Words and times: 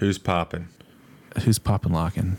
Who's 0.00 0.16
popping? 0.16 0.66
Who's 1.44 1.58
popping 1.58 1.92
locking? 1.92 2.38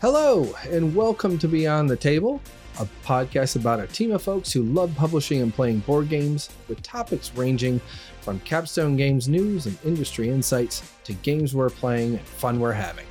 Hello, 0.00 0.54
and 0.70 0.94
welcome 0.94 1.36
to 1.36 1.46
Beyond 1.46 1.90
the 1.90 1.96
Table, 1.96 2.40
a 2.80 2.88
podcast 3.04 3.56
about 3.56 3.78
a 3.78 3.86
team 3.86 4.10
of 4.12 4.22
folks 4.22 4.50
who 4.52 4.62
love 4.62 4.94
publishing 4.96 5.42
and 5.42 5.52
playing 5.52 5.80
board 5.80 6.08
games, 6.08 6.48
with 6.66 6.82
topics 6.82 7.30
ranging 7.36 7.78
from 8.22 8.40
capstone 8.40 8.96
games 8.96 9.28
news 9.28 9.66
and 9.66 9.78
industry 9.84 10.30
insights 10.30 10.82
to 11.04 11.12
games 11.12 11.54
we're 11.54 11.68
playing 11.68 12.14
and 12.14 12.26
fun 12.26 12.58
we're 12.58 12.72
having. 12.72 13.06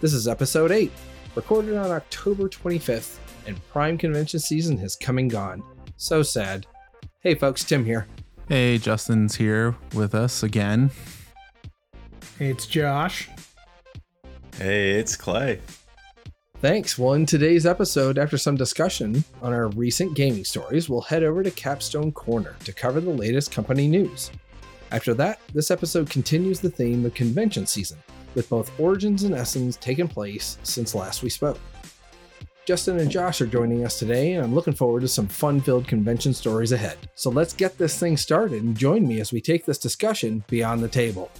This 0.00 0.14
is 0.14 0.26
episode 0.26 0.72
8, 0.72 0.90
recorded 1.34 1.76
on 1.76 1.90
October 1.90 2.48
25th, 2.48 3.18
and 3.46 3.62
Prime 3.68 3.98
Convention 3.98 4.40
season 4.40 4.78
has 4.78 4.96
come 4.96 5.18
and 5.18 5.30
gone. 5.30 5.62
So 5.98 6.22
sad. 6.22 6.66
Hey 7.20 7.34
folks, 7.34 7.62
Tim 7.62 7.84
here. 7.84 8.06
Hey, 8.48 8.78
Justin's 8.78 9.36
here 9.36 9.76
with 9.94 10.14
us 10.14 10.42
again. 10.42 10.90
Hey, 12.38 12.50
it's 12.50 12.66
Josh. 12.66 13.28
Hey, 14.56 14.92
it's 14.92 15.14
Clay. 15.14 15.60
Thanks. 16.60 16.98
Well, 16.98 17.14
in 17.14 17.24
today's 17.24 17.64
episode, 17.64 18.18
after 18.18 18.36
some 18.36 18.54
discussion 18.54 19.24
on 19.40 19.54
our 19.54 19.68
recent 19.68 20.14
gaming 20.14 20.44
stories, 20.44 20.90
we'll 20.90 21.00
head 21.00 21.22
over 21.22 21.42
to 21.42 21.50
Capstone 21.50 22.12
Corner 22.12 22.54
to 22.64 22.72
cover 22.74 23.00
the 23.00 23.08
latest 23.08 23.50
company 23.50 23.88
news. 23.88 24.30
After 24.90 25.14
that, 25.14 25.40
this 25.54 25.70
episode 25.70 26.10
continues 26.10 26.60
the 26.60 26.68
theme 26.68 27.06
of 27.06 27.14
convention 27.14 27.64
season, 27.64 27.96
with 28.34 28.50
both 28.50 28.78
Origins 28.78 29.22
and 29.22 29.34
Essen 29.34 29.72
taking 29.72 30.06
place 30.06 30.58
since 30.62 30.94
last 30.94 31.22
we 31.22 31.30
spoke. 31.30 31.58
Justin 32.66 32.98
and 32.98 33.10
Josh 33.10 33.40
are 33.40 33.46
joining 33.46 33.86
us 33.86 33.98
today, 33.98 34.34
and 34.34 34.44
I'm 34.44 34.54
looking 34.54 34.74
forward 34.74 35.00
to 35.00 35.08
some 35.08 35.28
fun 35.28 35.62
filled 35.62 35.88
convention 35.88 36.34
stories 36.34 36.72
ahead. 36.72 36.98
So 37.14 37.30
let's 37.30 37.54
get 37.54 37.78
this 37.78 37.98
thing 37.98 38.18
started 38.18 38.62
and 38.62 38.76
join 38.76 39.08
me 39.08 39.18
as 39.20 39.32
we 39.32 39.40
take 39.40 39.64
this 39.64 39.78
discussion 39.78 40.44
beyond 40.46 40.82
the 40.82 40.88
table. 40.88 41.30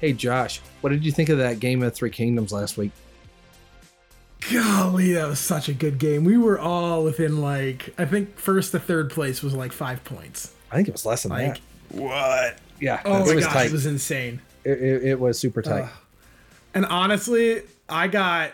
Hey, 0.00 0.14
Josh, 0.14 0.60
what 0.80 0.90
did 0.90 1.04
you 1.04 1.12
think 1.12 1.28
of 1.28 1.38
that 1.38 1.60
game 1.60 1.80
of 1.84 1.94
Three 1.94 2.10
Kingdoms 2.10 2.50
last 2.50 2.76
week? 2.76 2.90
Golly, 4.52 5.12
that 5.12 5.26
was 5.28 5.38
such 5.40 5.68
a 5.68 5.74
good 5.74 5.98
game. 5.98 6.24
We 6.24 6.36
were 6.36 6.58
all 6.58 7.02
within 7.04 7.40
like 7.40 7.94
I 7.98 8.04
think 8.04 8.36
first 8.38 8.72
to 8.72 8.78
third 8.78 9.10
place 9.10 9.42
was 9.42 9.54
like 9.54 9.72
five 9.72 10.04
points. 10.04 10.54
I 10.70 10.76
think 10.76 10.88
it 10.88 10.92
was 10.92 11.06
less 11.06 11.22
than 11.22 11.32
Like, 11.32 11.54
that. 11.54 11.60
What? 11.98 12.58
Yeah, 12.80 13.00
oh 13.04 13.24
my 13.26 13.34
was 13.34 13.44
gosh, 13.44 13.52
tight. 13.52 13.66
it 13.66 13.72
was 13.72 13.86
insane. 13.86 14.40
It, 14.64 14.82
it, 14.82 15.04
it 15.04 15.20
was 15.20 15.38
super 15.38 15.62
tight. 15.62 15.84
Ugh. 15.84 15.90
And 16.74 16.84
honestly, 16.86 17.62
I 17.88 18.08
got 18.08 18.50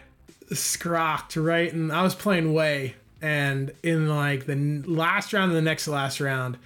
scrocked 0.53 1.37
right, 1.37 1.73
and 1.73 1.91
I 1.93 2.03
was 2.03 2.15
playing 2.15 2.53
Wei, 2.53 2.95
and 3.23 3.73
in 3.83 4.09
like 4.09 4.47
the 4.47 4.83
last 4.87 5.33
round 5.33 5.51
and 5.51 5.57
the 5.57 5.63
next 5.63 5.89
last 5.89 6.21
round, 6.21 6.59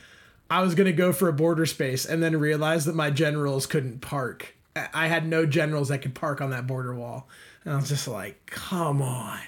I 0.51 0.63
was 0.63 0.75
gonna 0.75 0.93
go 0.93 1.13
for 1.13 1.29
a 1.29 1.33
border 1.33 1.67
space, 1.67 2.05
and 2.05 2.23
then 2.23 2.37
realized 2.39 2.87
that 2.89 2.95
my 2.95 3.11
generals 3.11 3.67
couldn't 3.67 4.01
park. 4.01 4.55
I 4.93 5.07
had 5.07 5.27
no 5.29 5.47
generals 5.47 5.89
that 5.89 5.99
could 6.03 6.15
park 6.17 6.41
on 6.41 6.51
that 6.51 6.67
border 6.67 6.93
wall, 6.95 7.29
and 7.65 7.75
I 7.75 7.77
was 7.77 7.89
just 7.89 8.09
like, 8.09 8.47
"Come 8.47 9.01
on." 9.03 9.41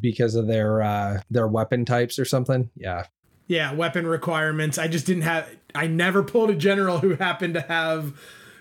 because 0.00 0.34
of 0.34 0.46
their 0.46 0.82
uh 0.82 1.20
their 1.30 1.48
weapon 1.48 1.84
types 1.86 2.18
or 2.18 2.24
something. 2.26 2.70
Yeah. 2.76 3.04
Yeah, 3.46 3.72
weapon 3.72 4.06
requirements. 4.06 4.76
I 4.78 4.88
just 4.88 5.06
didn't 5.06 5.22
have. 5.22 5.48
I 5.74 5.86
never 5.86 6.22
pulled 6.22 6.50
a 6.50 6.54
general 6.54 6.98
who 6.98 7.14
happened 7.16 7.54
to 7.54 7.60
have 7.62 8.12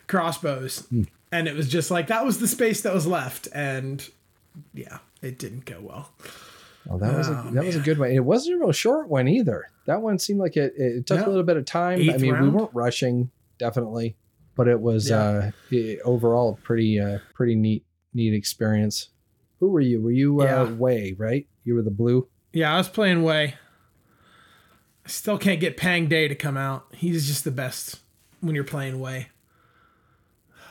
crossbows, 0.07 0.87
and 1.31 1.47
it 1.47 1.55
was 1.55 1.69
just 1.69 1.91
like 1.91 2.07
that 2.07 2.25
was 2.25 2.39
the 2.39 2.47
space 2.47 2.81
that 2.81 2.93
was 2.93 3.07
left, 3.07 3.47
and 3.53 4.07
yeah, 4.73 4.99
it 5.21 5.39
didn't 5.39 5.65
go 5.65 5.79
well. 5.81 6.11
Well, 6.85 6.97
that 6.99 7.17
was 7.17 7.29
a, 7.29 7.43
Oh, 7.47 7.51
that 7.51 7.63
was 7.63 7.75
a 7.77 7.79
good 7.79 7.97
one. 7.97 8.11
It 8.11 8.23
wasn't 8.25 8.55
a 8.57 8.59
real 8.59 8.71
short 8.73 9.07
one 9.07 9.27
either. 9.29 9.69
That 9.87 10.01
one 10.01 10.19
seemed 10.19 10.39
like 10.39 10.57
it 10.57 10.73
it 10.77 11.05
took 11.05 11.25
a 11.25 11.29
little 11.29 11.43
bit 11.43 11.55
of 11.57 11.65
time. 11.65 11.99
I 11.99 12.01
Eighth 12.13 12.21
mean, 12.21 12.41
we 12.41 12.49
weren't 12.49 12.71
rushing 12.73 13.31
definitely, 13.57 14.17
but 14.55 14.67
it 14.67 14.79
was 14.81 15.09
Yeah. 15.09 15.17
uh 15.17 15.51
i- 15.71 15.97
overall 16.03 16.59
pretty 16.63 16.99
uh 16.99 17.19
pretty 17.33 17.55
neat 17.55 17.85
neat 18.13 18.33
experience. 18.33 19.09
Who 19.59 19.69
were 19.69 19.81
you? 19.81 20.01
Were 20.01 20.11
you 20.11 20.41
uh 20.41 20.45
Yeah. 20.45 20.63
Wei, 20.71 21.15
right? 21.17 21.47
You 21.63 21.75
were 21.75 21.81
the 21.81 21.91
blue. 21.91 22.27
Yeah, 22.51 22.73
I 22.73 22.77
was 22.77 22.89
playing 22.89 23.23
Wei. 23.23 23.55
I 25.05 25.09
still 25.09 25.37
can't 25.37 25.59
get 25.59 25.75
Pang 25.77 26.07
De 26.07 26.27
to 26.27 26.35
come 26.35 26.55
out. 26.57 26.85
He's 26.93 27.27
just 27.27 27.43
the 27.43 27.51
best 27.51 27.99
when 28.41 28.55
you're 28.55 28.63
playing 28.63 28.99
Wei. 28.99 29.27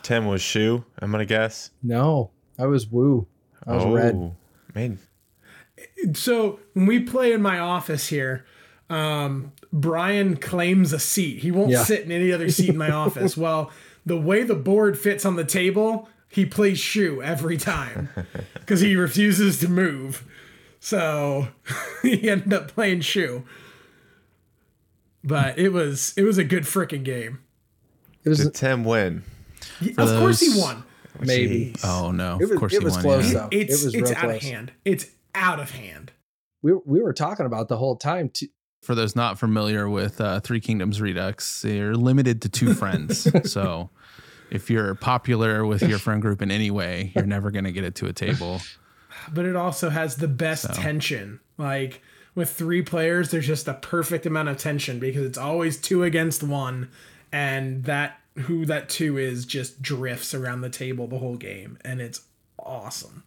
Tim 0.03 0.27
was 0.27 0.41
Shu, 0.43 0.85
I'm 0.99 1.11
gonna 1.11 1.25
guess. 1.25 1.71
No, 1.83 2.31
I 2.59 2.67
was 2.67 2.87
Wu. 2.87 3.27
I 3.67 3.77
was 3.77 3.85
red. 3.87 4.15
Oh, 4.15 4.37
Man, 4.75 4.99
So 6.15 6.59
when 6.73 6.87
we 6.87 7.01
play 7.01 7.33
in 7.33 7.43
my 7.43 7.59
office 7.59 8.09
here, 8.09 8.45
um, 8.91 9.53
Brian 9.73 10.37
claims 10.37 10.93
a 10.93 10.99
seat. 10.99 11.39
He 11.41 11.51
won't 11.51 11.71
Yeah. 11.71 11.85
sit 11.85 12.03
in 12.05 12.11
any 12.13 12.33
other 12.33 12.51
seat 12.51 12.71
in 12.71 12.77
my 12.79 12.91
office. 13.05 13.37
Well, 13.37 13.71
the 14.05 14.17
way 14.17 14.43
the 14.43 14.55
board 14.57 14.99
fits 14.99 15.25
on 15.25 15.37
the 15.37 15.45
table, 15.45 16.09
he 16.33 16.47
plays 16.47 16.79
Shu 16.79 17.23
every 17.23 17.57
time 17.57 18.09
because 18.55 18.81
he 18.81 18.97
refuses 18.97 19.59
to 19.61 19.69
move. 19.69 20.25
So 20.81 21.49
he 22.03 22.29
ended 22.31 22.53
up 22.53 22.69
playing 22.69 23.03
Shu. 23.03 23.45
But 25.25 25.59
it 25.59 25.69
was 25.71 26.13
it 26.17 26.23
was 26.23 26.39
a 26.39 26.45
good 26.45 26.65
freaking 26.65 27.05
game. 27.05 27.41
It 28.25 28.29
was 28.29 28.39
did 28.41 28.55
Tim 28.55 28.85
win? 28.85 29.23
of 29.99 30.09
course 30.19 30.41
he 30.41 30.59
won. 30.61 30.83
maybe. 31.21 31.73
Jeez. 31.77 31.85
Oh 31.85 32.11
no! 32.11 32.37
It 32.37 32.43
was- 32.43 32.51
of 32.53 32.59
course 32.59 32.73
it 32.75 32.79
he 32.81 32.85
was 32.85 32.95
won. 32.95 33.03
close, 33.03 33.33
yeah. 33.33 33.39
though. 33.41 33.49
It 33.53 33.71
It's 33.71 33.85
was 33.85 33.95
it's 33.95 34.11
real 34.11 34.19
out 34.19 34.31
of 34.31 34.43
hand. 34.43 34.73
It's 34.85 35.07
out 35.35 35.61
of 35.61 35.71
hand. 35.71 36.13
We 36.63 36.73
we 36.85 37.01
were 37.03 37.13
talking 37.13 37.47
about 37.47 37.69
the 37.69 37.77
whole 37.77 37.97
time 37.97 38.31
too. 38.31 38.49
For 38.83 38.97
those 38.97 39.15
not 39.15 39.39
familiar 39.39 39.89
with 39.89 40.21
uh, 40.21 40.41
Three 40.41 40.59
Kingdoms 40.59 41.01
Redux, 41.01 41.63
they're 41.63 41.95
limited 41.95 42.43
to 42.43 42.49
two 42.49 42.75
friends. 42.75 43.29
so 43.53 43.91
if 44.53 44.69
you're 44.71 44.95
popular 44.95 45.65
with 45.65 45.83
your 45.83 45.99
friend 45.99 46.21
group 46.21 46.43
in 46.43 46.51
any 46.51 46.71
way, 46.71 47.11
you're 47.17 47.27
never 47.27 47.51
going 47.51 47.65
to 47.65 47.73
get 47.73 47.85
it 47.85 47.95
to 47.97 48.07
a 48.07 48.13
table. 48.13 48.61
but 49.33 49.47
it 49.47 49.57
also 49.57 49.89
has 49.91 50.17
the 50.17 50.29
best 50.29 50.63
So. 50.67 50.73
tension. 50.75 51.41
Like 51.57 52.03
with 52.35 52.51
three 52.51 52.83
players, 52.83 53.31
there's 53.31 53.47
just 53.47 53.67
a 53.67 53.75
perfect 53.75 54.27
amount 54.27 54.49
of 54.51 54.59
tension 54.59 54.99
because 54.99 55.25
it's 55.25 55.39
always 55.39 55.81
two 55.81 56.03
against 56.05 56.43
one, 56.43 56.91
and 57.33 57.85
that 57.85 58.19
who 58.41 58.65
that 58.67 58.89
two 58.89 59.17
is 59.19 59.45
just 59.47 59.81
drifts 59.83 60.35
around 60.35 60.61
the 60.61 60.71
table 60.71 61.07
the 61.07 61.19
whole 61.19 61.37
game, 61.37 61.79
and 61.85 62.01
it's 62.01 62.23
awesome. 62.59 63.25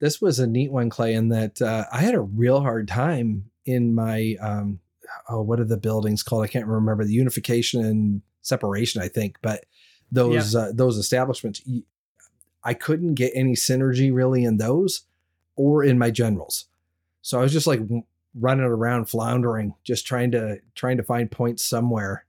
this 0.00 0.20
was 0.20 0.38
a 0.38 0.46
neat 0.46 0.70
one, 0.70 0.90
Clay, 0.90 1.14
in 1.14 1.28
that 1.30 1.60
uh, 1.60 1.84
I 1.92 2.00
had 2.00 2.14
a 2.14 2.20
real 2.20 2.60
hard 2.60 2.86
time 2.88 3.50
in 3.66 3.94
my 3.94 4.36
um, 4.40 4.80
oh, 5.28 5.42
what 5.42 5.60
are 5.60 5.64
the 5.64 5.76
buildings 5.76 6.22
called? 6.22 6.44
I 6.44 6.48
can't 6.48 6.66
remember 6.66 7.04
the 7.04 7.12
unification 7.12 7.84
and 7.84 8.22
separation, 8.42 9.02
I 9.02 9.08
think, 9.08 9.36
but 9.42 9.64
those 10.12 10.54
uh, 10.54 10.72
those 10.74 10.96
establishments, 10.96 11.60
I 12.64 12.74
couldn't 12.74 13.14
get 13.14 13.32
any 13.34 13.54
synergy 13.54 14.12
really 14.12 14.44
in 14.44 14.56
those 14.56 15.02
or 15.56 15.82
in 15.84 15.98
my 15.98 16.10
generals. 16.10 16.66
So 17.22 17.38
I 17.38 17.42
was 17.42 17.52
just 17.52 17.66
like 17.66 17.80
running 18.34 18.64
around, 18.64 19.06
floundering, 19.06 19.74
just 19.84 20.06
trying 20.06 20.30
to 20.32 20.60
trying 20.74 20.96
to 20.98 21.02
find 21.02 21.30
points 21.30 21.64
somewhere. 21.64 22.24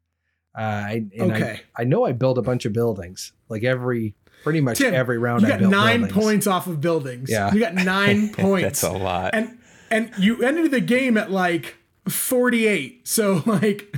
Uh, 0.58 0.62
I, 0.62 1.06
and 1.18 1.32
Okay. 1.32 1.62
I, 1.78 1.82
I 1.82 1.86
know 1.86 2.06
I 2.06 2.12
built 2.12 2.38
a 2.38 2.42
bunch 2.42 2.66
of 2.66 2.74
buildings, 2.74 3.32
like 3.50 3.64
every 3.64 4.16
pretty 4.44 4.62
much 4.62 4.80
Tim, 4.80 4.94
every 4.94 5.18
round. 5.18 5.42
You 5.42 5.48
I 5.48 5.52
got 5.52 5.60
built 5.60 5.72
nine 5.72 6.00
buildings. 6.02 6.24
points 6.24 6.48
off 6.48 6.68
of 6.68 6.82
buildings. 6.82 7.30
Yeah. 7.30 7.54
you 7.54 7.60
got 7.60 7.74
nine 7.76 8.34
points. 8.34 8.82
That's 8.82 8.84
a 8.84 8.92
lot. 8.92 9.32
and 9.36 9.58
and 9.92 10.12
you 10.18 10.42
ended 10.44 10.72
the 10.72 10.82
game 10.82 11.18
at 11.18 11.32
like 11.32 11.76
48 12.08 13.08
so 13.08 13.44
like 13.46 13.96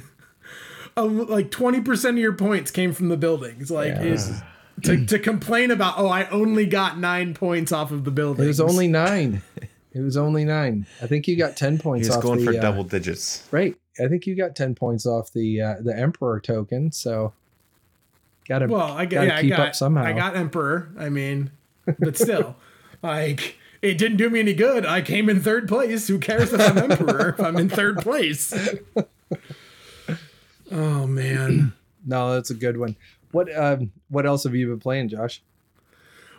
a, 0.98 1.04
like 1.04 1.50
20% 1.52 2.10
of 2.10 2.18
your 2.18 2.34
points 2.34 2.72
came 2.72 2.94
from 2.94 3.10
the 3.10 3.18
buildings 3.18 3.72
like 3.72 3.90
Yeah. 3.96 4.02
is 4.04 4.42
to, 4.84 5.06
to 5.06 5.20
complain 5.20 5.70
about 5.72 5.96
oh 5.98 6.08
i 6.08 6.28
only 6.30 6.66
got 6.66 6.98
nine 6.98 7.34
points 7.34 7.72
off 7.72 7.92
of 7.92 8.04
the 8.04 8.12
buildings 8.12 8.46
It 8.46 8.48
was 8.48 8.60
only 8.62 8.88
nine. 8.88 9.42
It 9.94 10.00
was 10.00 10.16
only 10.16 10.46
nine. 10.46 10.88
I 11.02 11.08
think 11.08 11.28
you 11.28 11.36
got 11.36 11.58
ten 11.58 11.78
points 11.78 12.08
He's 12.08 12.16
off 12.16 12.24
going 12.24 12.40
the 12.40 12.46
for 12.46 12.58
uh, 12.58 12.62
double 12.62 12.86
digits. 12.86 13.46
Right. 13.52 13.76
I 14.02 14.08
think 14.08 14.26
you 14.26 14.36
got 14.38 14.56
ten 14.56 14.74
points 14.74 15.06
off 15.06 15.34
the 15.34 15.60
uh, 15.62 15.76
the 15.82 15.94
emperor 15.94 16.40
token. 16.40 16.94
So 16.94 17.34
got 18.48 18.60
to 18.60 18.68
well 18.68 18.94
i 18.94 19.06
got 19.06 19.10
gotta 19.10 19.28
yeah, 19.28 19.36
i 19.38 19.42
keep 19.42 19.50
got 19.52 19.60
up 19.68 19.76
somehow. 19.76 20.04
i 20.04 20.14
got 20.14 20.36
emperor 20.38 20.92
i 20.98 21.10
mean 21.10 21.52
but 22.00 22.18
still 22.18 22.56
like 23.04 23.58
it 23.82 23.98
didn't 23.98 24.18
do 24.18 24.30
me 24.30 24.40
any 24.40 24.54
good 24.54 24.86
i 24.86 25.02
came 25.02 25.30
in 25.30 25.40
third 25.42 25.68
place 25.68 26.08
who 26.08 26.18
cares 26.20 26.52
if 26.54 26.60
i'm 26.62 26.78
emperor 26.92 27.30
if 27.38 27.40
i'm 27.40 27.56
in 27.58 27.68
third 27.70 27.98
place 28.00 28.52
oh 30.72 31.06
man 31.06 31.74
no. 32.06 32.34
That's 32.34 32.50
a 32.50 32.56
good 32.56 32.78
one. 32.78 32.96
What 33.32 33.56
um 33.56 33.92
what 34.10 34.26
else 34.26 34.44
have 34.44 34.56
you 34.56 34.68
been 34.68 34.80
playing, 34.80 35.10
Josh? 35.10 35.42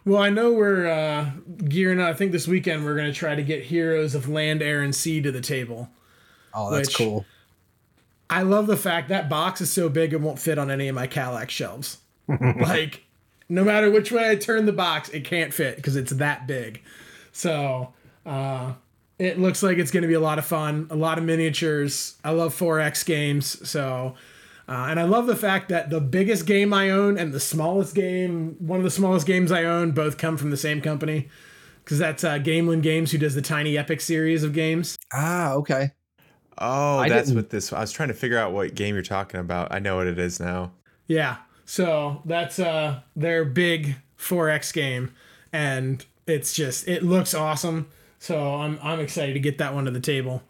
Well, 0.04 0.20
I 0.20 0.30
know 0.30 0.52
we're 0.52 0.86
uh, 0.88 1.30
gearing 1.68 2.00
up. 2.00 2.08
I 2.08 2.12
think 2.12 2.32
this 2.32 2.48
weekend 2.48 2.84
we're 2.84 2.96
going 2.96 3.12
to 3.12 3.16
try 3.16 3.36
to 3.36 3.42
get 3.42 3.64
Heroes 3.64 4.16
of 4.16 4.28
Land, 4.28 4.60
Air, 4.60 4.82
and 4.82 4.92
Sea 4.92 5.20
to 5.22 5.30
the 5.30 5.40
table. 5.40 5.90
Oh, 6.52 6.72
that's 6.72 6.94
cool. 6.94 7.24
I 8.28 8.42
love 8.42 8.66
the 8.66 8.76
fact 8.76 9.10
that 9.10 9.28
box 9.28 9.60
is 9.60 9.70
so 9.70 9.88
big 9.88 10.12
it 10.12 10.20
won't 10.20 10.40
fit 10.40 10.58
on 10.58 10.70
any 10.70 10.88
of 10.88 10.94
my 10.96 11.06
Kallax 11.06 11.50
shelves. 11.50 11.98
like, 12.28 13.04
no 13.48 13.62
matter 13.62 13.90
which 13.90 14.10
way 14.10 14.28
I 14.28 14.36
turn 14.36 14.66
the 14.66 14.72
box, 14.72 15.08
it 15.10 15.24
can't 15.24 15.54
fit 15.54 15.76
because 15.76 15.94
it's 15.94 16.12
that 16.12 16.46
big. 16.48 16.82
So, 17.30 17.92
uh, 18.26 18.72
it 19.22 19.38
looks 19.38 19.62
like 19.62 19.78
it's 19.78 19.90
going 19.90 20.02
to 20.02 20.08
be 20.08 20.14
a 20.14 20.20
lot 20.20 20.38
of 20.38 20.44
fun, 20.44 20.86
a 20.90 20.96
lot 20.96 21.18
of 21.18 21.24
miniatures. 21.24 22.16
I 22.24 22.30
love 22.30 22.54
4X 22.58 23.04
games. 23.06 23.68
So, 23.68 24.14
uh, 24.68 24.86
and 24.90 24.98
I 24.98 25.04
love 25.04 25.26
the 25.26 25.36
fact 25.36 25.68
that 25.68 25.90
the 25.90 26.00
biggest 26.00 26.46
game 26.46 26.72
I 26.72 26.90
own 26.90 27.18
and 27.18 27.32
the 27.32 27.40
smallest 27.40 27.94
game, 27.94 28.56
one 28.58 28.78
of 28.80 28.84
the 28.84 28.90
smallest 28.90 29.26
games 29.26 29.52
I 29.52 29.64
own, 29.64 29.92
both 29.92 30.18
come 30.18 30.36
from 30.36 30.50
the 30.50 30.56
same 30.56 30.80
company. 30.80 31.28
Because 31.84 31.98
that's 31.98 32.22
uh, 32.22 32.34
Gamelyn 32.38 32.80
Games, 32.80 33.10
who 33.10 33.18
does 33.18 33.34
the 33.34 33.42
Tiny 33.42 33.76
Epic 33.76 34.00
series 34.00 34.44
of 34.44 34.52
games. 34.52 34.96
Ah, 35.12 35.52
okay. 35.54 35.90
Oh, 36.58 36.98
I 36.98 37.08
that's 37.08 37.28
didn't- 37.28 37.36
what 37.36 37.50
this. 37.50 37.72
I 37.72 37.80
was 37.80 37.90
trying 37.92 38.08
to 38.08 38.14
figure 38.14 38.38
out 38.38 38.52
what 38.52 38.74
game 38.74 38.94
you're 38.94 39.02
talking 39.02 39.40
about. 39.40 39.72
I 39.72 39.78
know 39.80 39.96
what 39.96 40.06
it 40.06 40.18
is 40.18 40.38
now. 40.38 40.72
Yeah. 41.08 41.38
So 41.64 42.22
that's 42.24 42.58
uh 42.58 43.00
their 43.16 43.44
big 43.44 43.96
4X 44.18 44.72
game. 44.72 45.12
And 45.52 46.04
it's 46.26 46.52
just 46.54 46.86
it 46.86 47.02
looks 47.02 47.34
awesome. 47.34 47.88
So 48.22 48.54
I'm 48.54 48.78
I'm 48.84 49.00
excited 49.00 49.32
to 49.32 49.40
get 49.40 49.58
that 49.58 49.74
one 49.74 49.84
to 49.86 49.90
the 49.90 49.98
table. 49.98 50.44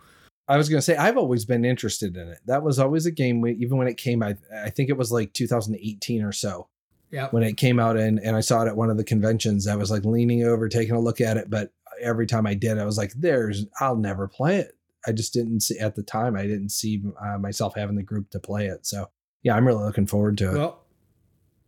I 0.47 0.59
was 0.59 0.69
gonna 0.69 0.83
say 0.83 0.95
I've 0.95 1.17
always 1.17 1.47
been 1.47 1.65
interested 1.65 2.19
in 2.19 2.29
it. 2.29 2.39
That 2.45 2.63
was 2.63 2.79
always 2.79 3.07
a 3.07 3.11
game. 3.11 3.41
We, 3.41 3.53
even 3.53 3.79
when 3.79 3.89
it 3.89 3.97
came, 3.97 4.23
I 4.23 4.37
I 4.55 4.69
think 4.69 4.91
it 4.91 4.99
was 4.99 5.11
like 5.11 5.33
2018 5.33 6.23
or 6.23 6.33
so 6.33 6.69
Yeah. 7.11 7.29
when 7.31 7.43
it 7.43 7.57
came 7.57 7.81
out, 7.81 7.97
and 7.97 8.19
and 8.19 8.37
I 8.37 8.41
saw 8.41 8.63
it 8.63 8.69
at 8.69 8.77
one 8.77 8.91
of 8.91 8.99
the 8.99 9.05
conventions. 9.05 9.67
I 9.67 9.77
was 9.77 9.91
like 9.91 10.05
leaning 10.05 10.43
over, 10.45 10.69
taking 10.69 10.95
a 10.95 11.01
look 11.01 11.23
at 11.23 11.39
it, 11.39 11.49
but 11.49 11.73
every 11.99 12.27
time 12.27 12.47
I 12.47 12.53
did, 12.53 12.77
I 12.79 12.85
was 12.85 12.99
like, 12.99 13.15
"There's, 13.17 13.65
I'll 13.81 13.97
never 13.97 14.29
play 14.29 14.59
it." 14.59 14.77
I 15.07 15.13
just 15.13 15.33
didn't 15.33 15.61
see 15.61 15.79
at 15.79 15.95
the 15.95 16.03
time. 16.03 16.37
I 16.37 16.43
didn't 16.43 16.73
see 16.73 17.03
uh, 17.25 17.39
myself 17.39 17.75
having 17.75 17.97
the 17.97 18.03
group 18.03 18.29
to 18.33 18.39
play 18.39 18.67
it. 18.67 18.85
So 18.85 19.09
yeah, 19.43 19.57
I'm 19.57 19.67
really 19.67 19.83
looking 19.83 20.07
forward 20.07 20.37
to 20.39 20.51
it. 20.51 20.59
Well, 20.59 20.83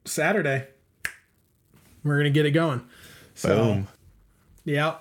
Saturday. 0.05 0.67
We're 2.03 2.19
gonna 2.19 2.29
get 2.29 2.45
it 2.45 2.51
going. 2.51 2.83
So 3.35 3.57
Boom. 3.57 3.89
yeah. 4.67 4.97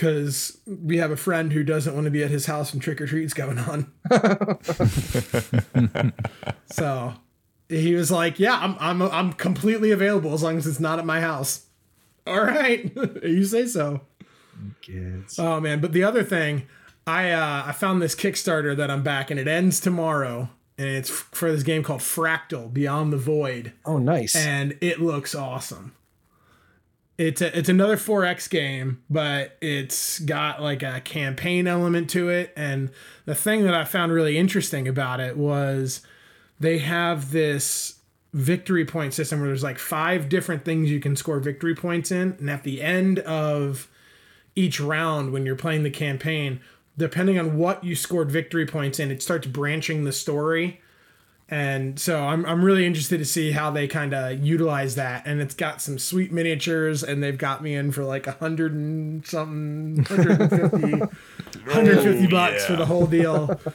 Because 0.00 0.56
we 0.66 0.96
have 0.96 1.10
a 1.10 1.16
friend 1.16 1.52
who 1.52 1.62
doesn't 1.62 1.94
want 1.94 2.06
to 2.06 2.10
be 2.10 2.24
at 2.24 2.30
his 2.30 2.46
house 2.46 2.72
when 2.72 2.80
trick 2.80 3.02
or 3.02 3.06
treat's 3.06 3.34
going 3.34 3.58
on. 3.58 3.92
so 6.72 7.12
he 7.68 7.94
was 7.94 8.10
like, 8.10 8.40
"Yeah, 8.40 8.58
I'm 8.58 8.76
I'm 8.80 9.02
I'm 9.02 9.32
completely 9.34 9.90
available 9.90 10.32
as 10.32 10.42
long 10.42 10.56
as 10.56 10.66
it's 10.66 10.80
not 10.80 10.98
at 10.98 11.04
my 11.04 11.20
house." 11.20 11.66
All 12.26 12.40
right, 12.42 12.90
you 13.22 13.44
say 13.44 13.66
so. 13.66 14.00
Kids. 14.80 15.38
Oh 15.38 15.60
man, 15.60 15.80
but 15.80 15.92
the 15.92 16.04
other 16.04 16.22
thing, 16.22 16.66
I 17.06 17.32
uh, 17.32 17.64
I 17.66 17.72
found 17.72 18.00
this 18.00 18.14
Kickstarter 18.14 18.74
that 18.76 18.90
I'm 18.90 19.02
back, 19.02 19.30
and 19.30 19.38
it 19.38 19.48
ends 19.48 19.80
tomorrow, 19.80 20.48
and 20.78 20.88
it's 20.88 21.10
for 21.10 21.52
this 21.52 21.62
game 21.62 21.82
called 21.82 22.00
Fractal 22.00 22.72
Beyond 22.72 23.12
the 23.12 23.18
Void, 23.18 23.72
Oh, 23.84 23.98
nice. 23.98 24.34
and 24.34 24.78
it 24.80 24.98
looks 25.00 25.34
awesome. 25.34 25.94
It's 27.20 27.42
a, 27.42 27.54
it's 27.58 27.68
another 27.68 27.98
4X 27.98 28.48
game, 28.48 29.02
but 29.10 29.58
it's 29.60 30.20
got 30.20 30.62
like 30.62 30.82
a 30.82 31.02
campaign 31.02 31.66
element 31.66 32.08
to 32.10 32.30
it, 32.30 32.50
and 32.56 32.90
the 33.26 33.34
thing 33.34 33.64
that 33.64 33.74
I 33.74 33.84
found 33.84 34.10
really 34.10 34.38
interesting 34.38 34.88
about 34.88 35.20
it 35.20 35.36
was 35.36 36.00
they 36.58 36.78
have 36.78 37.30
this 37.30 38.00
victory 38.32 38.86
point 38.86 39.12
system 39.12 39.38
where 39.38 39.48
there's 39.48 39.62
like 39.62 39.78
five 39.78 40.30
different 40.30 40.64
things 40.64 40.90
you 40.90 40.98
can 40.98 41.14
score 41.14 41.40
victory 41.40 41.74
points 41.74 42.10
in, 42.10 42.38
and 42.40 42.48
at 42.48 42.64
the 42.64 42.80
end 42.80 43.18
of 43.18 43.90
each 44.56 44.80
round 44.80 45.30
when 45.30 45.44
you're 45.44 45.56
playing 45.56 45.82
the 45.82 45.90
campaign, 45.90 46.58
depending 46.96 47.38
on 47.38 47.58
what 47.58 47.84
you 47.84 47.94
scored 47.94 48.30
victory 48.30 48.64
points 48.64 48.98
in, 48.98 49.10
it 49.10 49.22
starts 49.22 49.46
branching 49.46 50.04
the 50.04 50.12
story. 50.12 50.80
And 51.50 51.98
so 51.98 52.22
I'm, 52.22 52.46
I'm 52.46 52.64
really 52.64 52.86
interested 52.86 53.18
to 53.18 53.24
see 53.24 53.50
how 53.50 53.72
they 53.72 53.88
kind 53.88 54.14
of 54.14 54.38
utilize 54.38 54.94
that. 54.94 55.26
And 55.26 55.40
it's 55.40 55.54
got 55.54 55.82
some 55.82 55.98
sweet 55.98 56.30
miniatures, 56.30 57.02
and 57.02 57.22
they've 57.22 57.36
got 57.36 57.60
me 57.60 57.74
in 57.74 57.90
for 57.90 58.04
like 58.04 58.28
a 58.28 58.32
hundred 58.32 58.72
and 58.72 59.26
something, 59.26 59.96
150, 59.96 60.98
150 61.64 62.26
bucks 62.28 62.64
for 62.64 62.76
the 62.76 62.86
whole 62.86 63.06
deal. 63.06 63.60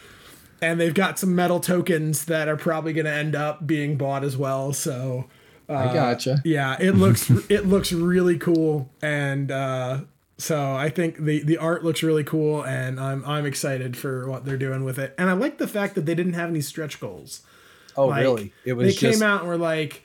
And 0.62 0.80
they've 0.80 0.94
got 0.94 1.20
some 1.20 1.36
metal 1.36 1.60
tokens 1.60 2.26
that 2.26 2.48
are 2.48 2.56
probably 2.56 2.94
going 2.94 3.06
to 3.06 3.12
end 3.12 3.36
up 3.36 3.68
being 3.68 3.98
bought 3.98 4.24
as 4.24 4.38
well. 4.38 4.72
So 4.72 5.26
I 5.68 5.94
gotcha. 5.94 6.42
yeah, 6.44 6.78
it 6.80 6.94
looks 6.94 7.30
it 7.50 7.68
looks 7.68 7.92
really 7.92 8.38
cool, 8.38 8.90
and 9.02 9.52
uh, 9.52 10.00
so 10.38 10.74
I 10.74 10.90
think 10.90 11.18
the 11.18 11.44
the 11.44 11.58
art 11.58 11.84
looks 11.84 12.04
really 12.04 12.24
cool, 12.24 12.64
and 12.64 13.00
I'm 13.00 13.24
I'm 13.26 13.46
excited 13.46 13.98
for 13.98 14.28
what 14.30 14.46
they're 14.46 14.58
doing 14.58 14.84
with 14.84 14.98
it. 14.98 15.14
And 15.18 15.30
I 15.30 15.34
like 15.34 15.58
the 15.58 15.68
fact 15.68 15.94
that 15.96 16.06
they 16.06 16.16
didn't 16.16 16.34
have 16.34 16.50
any 16.50 16.62
stretch 16.62 17.00
goals. 17.00 17.42
Oh, 17.98 18.08
Like, 18.08 18.22
really? 18.22 18.54
It 18.66 18.74
They 18.74 18.74
was 18.74 19.00
came 19.00 19.22
out 19.22 19.42
and 19.42 19.50
were 19.50 19.58
like, 19.58 20.04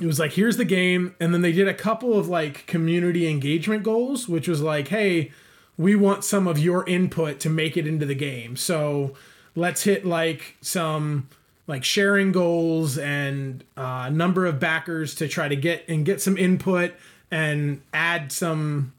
it 0.00 0.06
was 0.06 0.18
like 0.18 0.32
here's 0.32 0.56
the 0.56 0.64
game, 0.64 1.14
and 1.20 1.32
then 1.32 1.42
they 1.42 1.52
did 1.52 1.68
a 1.68 1.74
couple 1.74 2.18
of 2.18 2.28
like 2.28 2.66
community 2.66 3.28
engagement 3.28 3.82
goals, 3.82 4.28
which 4.28 4.48
was 4.48 4.60
like, 4.60 4.88
hey, 4.88 5.30
we 5.76 5.94
want 5.94 6.24
some 6.24 6.46
of 6.46 6.58
your 6.58 6.86
input 6.88 7.40
to 7.40 7.50
make 7.50 7.76
it 7.76 7.86
into 7.86 8.06
the 8.06 8.14
game. 8.14 8.56
So 8.56 9.14
let's 9.54 9.84
hit 9.84 10.04
like 10.04 10.56
some 10.60 11.28
like 11.66 11.84
sharing 11.84 12.32
goals 12.32 12.98
and 12.98 13.64
uh, 13.76 14.10
number 14.10 14.46
of 14.46 14.60
backers 14.60 15.14
to 15.16 15.28
try 15.28 15.48
to 15.48 15.56
get 15.56 15.84
and 15.88 16.04
get 16.04 16.20
some 16.20 16.36
input 16.36 16.92
and 17.30 17.80
add 17.92 18.30
some 18.32 18.92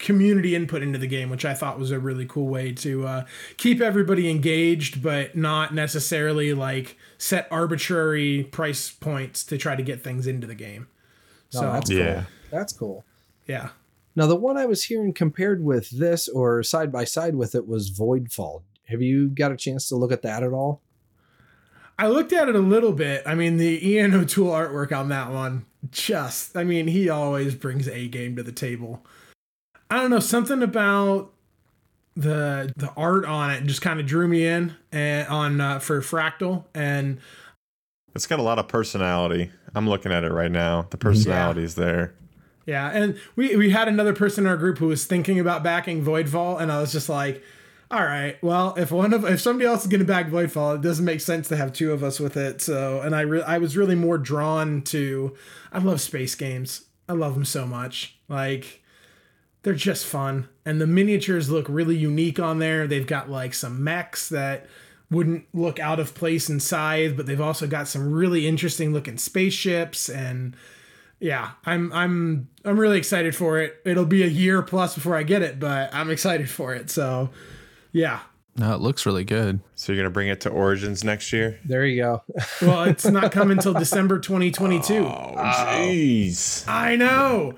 community 0.00 0.56
input 0.56 0.82
into 0.82 0.98
the 0.98 1.06
game, 1.06 1.30
which 1.30 1.44
I 1.44 1.54
thought 1.54 1.78
was 1.78 1.92
a 1.92 2.00
really 2.00 2.26
cool 2.26 2.48
way 2.48 2.72
to 2.72 3.06
uh, 3.06 3.24
keep 3.56 3.80
everybody 3.80 4.28
engaged, 4.28 5.02
but 5.02 5.36
not 5.36 5.72
necessarily 5.74 6.52
like 6.54 6.96
set 7.18 7.46
arbitrary 7.52 8.44
price 8.50 8.90
points 8.90 9.44
to 9.44 9.56
try 9.56 9.76
to 9.76 9.82
get 9.82 10.02
things 10.02 10.26
into 10.26 10.46
the 10.48 10.54
game. 10.56 10.88
No, 11.54 11.60
So 11.60 11.72
that's 11.72 11.90
Yeah. 11.90 12.14
cool. 12.14 12.24
That's 12.50 12.72
cool. 12.72 13.04
yeah, 13.46 13.68
Now, 14.16 14.26
the 14.26 14.34
one 14.36 14.56
I 14.56 14.66
was 14.66 14.84
hearing 14.84 15.12
compared 15.12 15.62
with 15.64 15.90
this 15.90 16.28
or 16.28 16.62
side 16.64 16.90
by 16.90 17.04
side 17.04 17.36
with 17.36 17.54
it 17.54 17.68
was 17.68 17.90
Voidfall. 17.92 18.62
Have 18.86 19.00
you 19.02 19.28
got 19.28 19.52
a 19.52 19.56
chance 19.56 19.88
to 19.88 19.96
look 19.96 20.10
at 20.10 20.22
that 20.22 20.42
at 20.42 20.52
all? 20.52 20.80
I 21.98 22.08
looked 22.08 22.32
at 22.32 22.48
it 22.48 22.56
a 22.56 22.60
little 22.60 22.92
bit. 22.92 23.22
I 23.26 23.34
mean, 23.34 23.58
the 23.58 23.86
Ian 23.86 24.14
O'Toole 24.14 24.50
artwork 24.50 24.90
on 24.96 25.10
that 25.10 25.30
one, 25.30 25.66
just, 25.90 26.56
I 26.56 26.64
mean, 26.64 26.86
he 26.88 27.08
always 27.10 27.54
brings 27.54 27.86
a 27.88 28.08
game 28.08 28.34
to 28.36 28.42
the 28.42 28.52
table. 28.52 29.04
I 29.90 29.96
don't 29.96 30.10
know, 30.10 30.20
something 30.20 30.62
about 30.62 31.32
the 32.16 32.72
the 32.76 32.90
art 32.96 33.24
on 33.24 33.50
it 33.50 33.64
just 33.64 33.82
kind 33.82 34.00
of 34.00 34.06
drew 34.06 34.26
me 34.28 34.46
in 34.46 34.74
and 34.92 35.28
on 35.28 35.60
uh, 35.60 35.78
for 35.78 36.00
Fractal 36.00 36.64
and 36.74 37.18
It's 38.14 38.26
got 38.26 38.38
a 38.40 38.42
lot 38.42 38.58
of 38.58 38.68
personality. 38.68 39.50
I'm 39.74 39.88
looking 39.88 40.12
at 40.12 40.24
it 40.24 40.32
right 40.32 40.50
now. 40.50 40.86
The 40.90 40.96
personality 40.98 41.62
is 41.62 41.76
there. 41.76 42.14
Yeah, 42.66 42.90
and 42.90 43.18
we 43.36 43.56
we 43.56 43.70
had 43.70 43.88
another 43.88 44.12
person 44.12 44.44
in 44.44 44.50
our 44.50 44.56
group 44.56 44.78
who 44.78 44.86
was 44.88 45.04
thinking 45.04 45.40
about 45.40 45.62
backing 45.62 46.04
Voidfall, 46.04 46.60
and 46.60 46.70
I 46.70 46.80
was 46.80 46.92
just 46.92 47.08
like, 47.08 47.42
all 47.90 48.04
right, 48.04 48.40
well, 48.42 48.74
if 48.76 48.92
one 48.92 49.12
of 49.12 49.24
if 49.24 49.40
somebody 49.40 49.66
else 49.66 49.82
is 49.82 49.86
going 49.88 50.00
to 50.00 50.04
back 50.06 50.28
Voidfall, 50.28 50.76
it 50.76 50.82
doesn't 50.82 51.04
make 51.04 51.20
sense 51.20 51.48
to 51.48 51.56
have 51.56 51.72
two 51.72 51.92
of 51.92 52.04
us 52.04 52.20
with 52.20 52.36
it. 52.36 52.60
So, 52.60 53.00
and 53.00 53.14
I 53.16 53.22
re- 53.22 53.42
I 53.42 53.58
was 53.58 53.76
really 53.76 53.94
more 53.96 54.18
drawn 54.18 54.82
to 54.82 55.34
I 55.72 55.78
love 55.78 56.00
space 56.00 56.34
games. 56.34 56.86
I 57.08 57.12
love 57.14 57.34
them 57.34 57.44
so 57.44 57.66
much. 57.66 58.18
Like 58.28 58.79
they're 59.62 59.74
just 59.74 60.06
fun, 60.06 60.48
and 60.64 60.80
the 60.80 60.86
miniatures 60.86 61.50
look 61.50 61.66
really 61.68 61.96
unique 61.96 62.38
on 62.38 62.58
there. 62.58 62.86
They've 62.86 63.06
got 63.06 63.30
like 63.30 63.54
some 63.54 63.82
mechs 63.84 64.28
that 64.30 64.66
wouldn't 65.10 65.46
look 65.52 65.78
out 65.80 65.98
of 65.98 66.14
place 66.14 66.48
in 66.48 66.60
Scythe, 66.60 67.16
but 67.16 67.26
they've 67.26 67.40
also 67.40 67.66
got 67.66 67.88
some 67.88 68.12
really 68.12 68.46
interesting 68.46 68.92
looking 68.92 69.18
spaceships 69.18 70.08
and 70.08 70.56
yeah, 71.20 71.50
I'm 71.66 71.92
I'm 71.92 72.48
I'm 72.64 72.80
really 72.80 72.96
excited 72.96 73.36
for 73.36 73.60
it. 73.60 73.80
It'll 73.84 74.06
be 74.06 74.22
a 74.22 74.26
year 74.26 74.62
plus 74.62 74.94
before 74.94 75.14
I 75.14 75.22
get 75.22 75.42
it, 75.42 75.60
but 75.60 75.94
I'm 75.94 76.10
excited 76.10 76.48
for 76.48 76.74
it. 76.74 76.90
So, 76.90 77.30
yeah. 77.92 78.20
No, 78.56 78.74
it 78.74 78.80
looks 78.80 79.04
really 79.06 79.24
good. 79.24 79.60
So 79.74 79.92
you're 79.92 80.02
gonna 80.02 80.10
bring 80.12 80.28
it 80.28 80.40
to 80.42 80.48
Origins 80.48 81.04
next 81.04 81.32
year? 81.32 81.60
There 81.64 81.84
you 81.84 82.02
go. 82.02 82.22
Well, 82.62 82.84
it's 82.84 83.04
not 83.04 83.32
coming 83.32 83.58
until 83.58 83.74
December 83.78 84.18
2022. 84.18 85.06
Oh, 85.06 85.34
jeez. 85.36 86.66
I 86.66 86.96
know. 86.96 87.54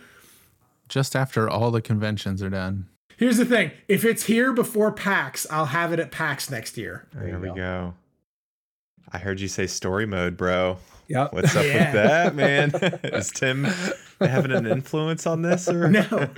Just 0.92 1.16
after 1.16 1.49
all 1.49 1.70
the 1.70 1.80
conventions 1.80 2.42
are 2.42 2.50
done. 2.50 2.87
Here's 3.16 3.38
the 3.38 3.46
thing: 3.46 3.70
if 3.88 4.04
it's 4.04 4.25
here 4.25 4.52
before 4.52 4.92
PAX, 4.92 5.46
I'll 5.50 5.64
have 5.64 5.90
it 5.94 5.99
at 5.99 6.11
PAX 6.11 6.50
next 6.50 6.76
year. 6.76 7.06
There 7.14 7.26
There 7.30 7.38
we 7.38 7.49
go. 7.49 7.54
go. 7.54 7.94
I 9.11 9.16
heard 9.16 9.40
you 9.40 9.49
say 9.49 9.66
story 9.66 10.04
mode, 10.04 10.37
bro. 10.37 10.76
Yep. 11.08 11.32
What's 11.32 11.56
up 11.56 11.64
Yeah. 11.64 11.84
with 11.84 11.92
that, 11.94 12.34
man? 12.34 12.70
Is 13.14 13.30
Tim 13.30 13.64
having 14.20 14.52
an 14.52 14.66
influence 14.66 15.26
on 15.26 15.40
this? 15.40 15.66
Or? 15.66 15.88
No, 15.88 16.28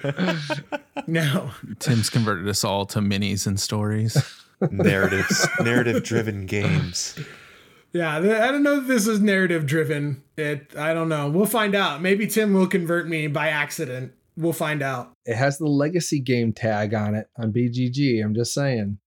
no. 1.08 1.50
Tim's 1.80 2.08
converted 2.08 2.46
us 2.48 2.62
all 2.62 2.86
to 2.86 3.00
minis 3.00 3.48
and 3.48 3.58
stories. 3.58 4.16
Narratives, 4.70 5.48
narrative-driven 5.60 6.46
games. 6.46 7.18
Yeah, 7.92 8.16
I 8.16 8.20
don't 8.52 8.62
know 8.62 8.78
if 8.78 8.86
this 8.86 9.06
is 9.08 9.20
narrative 9.20 9.66
driven. 9.66 10.22
It, 10.36 10.74
I 10.76 10.94
don't 10.94 11.08
know. 11.08 11.28
We'll 11.28 11.44
find 11.46 11.74
out. 11.74 12.00
Maybe 12.02 12.26
Tim 12.28 12.54
will 12.54 12.66
convert 12.68 13.08
me 13.08 13.26
by 13.26 13.48
accident. 13.48 14.12
We'll 14.36 14.52
find 14.52 14.82
out. 14.82 15.12
It 15.24 15.36
has 15.36 15.58
the 15.58 15.66
legacy 15.66 16.20
game 16.20 16.52
tag 16.52 16.92
on 16.94 17.14
it 17.14 17.28
on 17.38 17.52
BGG. 17.52 18.22
I'm 18.24 18.34
just 18.34 18.52
saying. 18.52 18.98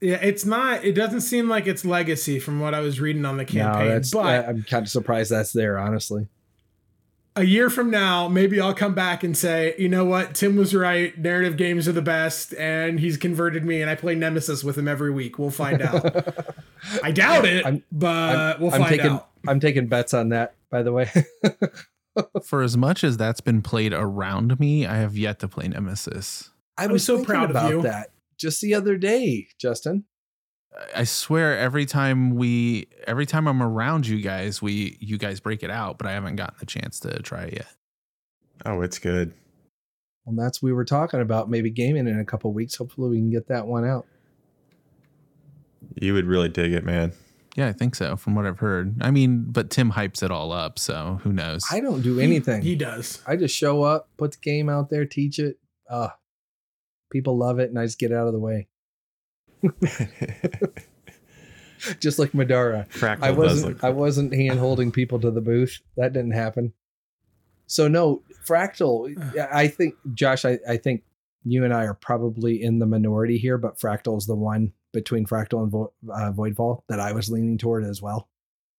Yeah, 0.00 0.16
it's 0.22 0.44
not. 0.44 0.84
It 0.84 0.92
doesn't 0.92 1.22
seem 1.22 1.48
like 1.48 1.66
it's 1.66 1.84
legacy 1.84 2.38
from 2.38 2.60
what 2.60 2.74
I 2.74 2.80
was 2.80 3.00
reading 3.00 3.24
on 3.24 3.36
the 3.38 3.44
No, 3.52 3.88
that's. 3.88 4.10
but 4.12 4.24
I- 4.26 4.46
I'm 4.46 4.62
kind 4.62 4.84
of 4.84 4.90
surprised 4.90 5.30
that's 5.30 5.52
there, 5.52 5.78
honestly. 5.78 6.28
a 7.34 7.44
year 7.44 7.68
from 7.68 7.90
now, 7.90 8.28
maybe 8.28 8.58
I'll 8.60 8.72
come 8.74 8.94
back 8.94 9.22
and 9.22 9.36
say, 9.36 9.74
you 9.78 9.90
know 9.90 10.04
what, 10.06 10.34
Tim 10.34 10.56
was 10.56 10.74
right. 10.74 11.16
Narrative 11.18 11.56
games 11.58 11.86
are 11.86 11.92
the 11.92 12.00
best, 12.02 12.54
and 12.54 12.98
he's 13.00 13.18
converted 13.18 13.62
me, 13.64 13.82
and 13.82 13.90
I 13.90 13.94
play 13.94 14.14
Nemesis 14.14 14.64
with 14.64 14.78
him 14.78 14.88
every 14.88 15.10
week. 15.10 15.38
We'll 15.38 15.50
find 15.50 15.82
out. 15.82 16.26
I 17.02 17.10
doubt 17.12 17.44
it, 17.44 17.64
I'm- 17.66 17.82
but 17.92 18.58
we'll 18.60 18.72
I'm 18.72 18.80
find 18.80 18.90
taking. 18.90 19.10
out. 19.10 19.28
I'm 19.46 19.60
taking 19.60 19.86
bets 19.86 20.14
on 20.14 20.30
that. 20.30 20.54
By 20.70 20.82
the 20.82 20.92
way. 20.92 21.10
For 22.42 22.62
as 22.62 22.76
much 22.76 23.04
as 23.04 23.16
that's 23.16 23.40
been 23.40 23.62
played 23.62 23.92
around 23.92 24.58
me, 24.58 24.86
I 24.86 24.96
have 24.96 25.16
yet 25.16 25.38
to 25.40 25.48
play 25.48 25.68
Nemesis. 25.68 26.50
I 26.78 26.84
I'm 26.84 26.92
was 26.92 27.04
so 27.04 27.16
thinking 27.16 27.26
proud 27.34 27.44
of 27.44 27.50
about 27.50 27.70
you. 27.70 27.82
that 27.82 28.10
just 28.38 28.60
the 28.60 28.74
other 28.74 28.96
day, 28.96 29.48
Justin. 29.58 30.04
I 30.94 31.04
swear 31.04 31.58
every 31.58 31.86
time 31.86 32.34
we 32.34 32.88
every 33.06 33.24
time 33.24 33.46
I'm 33.48 33.62
around 33.62 34.06
you 34.06 34.20
guys, 34.20 34.60
we 34.60 34.98
you 35.00 35.16
guys 35.16 35.40
break 35.40 35.62
it 35.62 35.70
out, 35.70 35.96
but 35.98 36.06
I 36.06 36.12
haven't 36.12 36.36
gotten 36.36 36.56
the 36.60 36.66
chance 36.66 37.00
to 37.00 37.22
try 37.22 37.44
it 37.44 37.54
yet. 37.54 37.68
Oh, 38.64 38.82
it's 38.82 38.98
good. 38.98 39.32
Well, 40.24 40.36
that's 40.36 40.62
we 40.62 40.72
were 40.72 40.84
talking 40.84 41.20
about 41.20 41.48
maybe 41.48 41.70
gaming 41.70 42.08
in 42.08 42.18
a 42.18 42.24
couple 42.24 42.52
weeks. 42.52 42.76
Hopefully, 42.76 43.10
we 43.10 43.16
can 43.18 43.30
get 43.30 43.48
that 43.48 43.66
one 43.66 43.86
out. 43.86 44.06
You 45.94 46.14
would 46.14 46.26
really 46.26 46.48
dig 46.48 46.72
it, 46.72 46.84
man. 46.84 47.12
Yeah, 47.56 47.68
I 47.68 47.72
think 47.72 47.94
so, 47.94 48.16
from 48.16 48.34
what 48.34 48.46
I've 48.46 48.58
heard. 48.58 48.96
I 49.00 49.10
mean, 49.10 49.46
but 49.48 49.70
Tim 49.70 49.92
hypes 49.92 50.22
it 50.22 50.30
all 50.30 50.52
up, 50.52 50.78
so 50.78 51.20
who 51.22 51.32
knows? 51.32 51.64
I 51.70 51.80
don't 51.80 52.02
do 52.02 52.20
anything. 52.20 52.62
He 52.62 52.76
does. 52.76 53.22
I 53.26 53.36
just 53.36 53.56
show 53.56 53.82
up, 53.82 54.10
put 54.18 54.32
the 54.32 54.38
game 54.38 54.68
out 54.68 54.90
there, 54.90 55.06
teach 55.06 55.38
it. 55.38 55.58
Uh, 55.88 56.10
people 57.10 57.38
love 57.38 57.58
it, 57.58 57.70
and 57.70 57.78
I 57.78 57.86
just 57.86 57.98
get 57.98 58.12
out 58.12 58.26
of 58.26 58.34
the 58.34 58.38
way. 58.38 58.68
Just 62.00 62.18
like 62.18 62.32
Middara. 62.32 62.88
Fractal 62.88 63.22
I 63.22 63.30
wasn't 63.30 63.74
look 63.74 63.84
I 63.84 63.90
wasn't 63.90 64.34
hand 64.34 64.58
holding 64.58 64.92
people 64.92 65.20
to 65.20 65.30
the 65.30 65.40
booth. 65.40 65.80
That 65.96 66.12
didn't 66.12 66.32
happen. 66.32 66.72
So 67.66 67.88
no, 67.88 68.22
Fractal. 68.46 69.14
I 69.52 69.68
think 69.68 69.94
Josh. 70.14 70.44
I, 70.44 70.58
I 70.68 70.76
think 70.76 71.02
you 71.44 71.64
and 71.64 71.72
I 71.72 71.84
are 71.84 71.94
probably 71.94 72.62
in 72.62 72.78
the 72.78 72.86
minority 72.86 73.38
here, 73.38 73.58
but 73.58 73.78
Fractal 73.78 74.18
is 74.18 74.26
the 74.26 74.34
one 74.34 74.72
between 74.92 75.26
Fractal 75.26 75.62
and 75.62 75.70
Vo- 75.70 75.92
uh, 76.12 76.32
Voidfall 76.32 76.82
that 76.88 77.00
I 77.00 77.12
was 77.12 77.30
leaning 77.30 77.58
toward 77.58 77.84
as 77.84 78.00
well. 78.02 78.28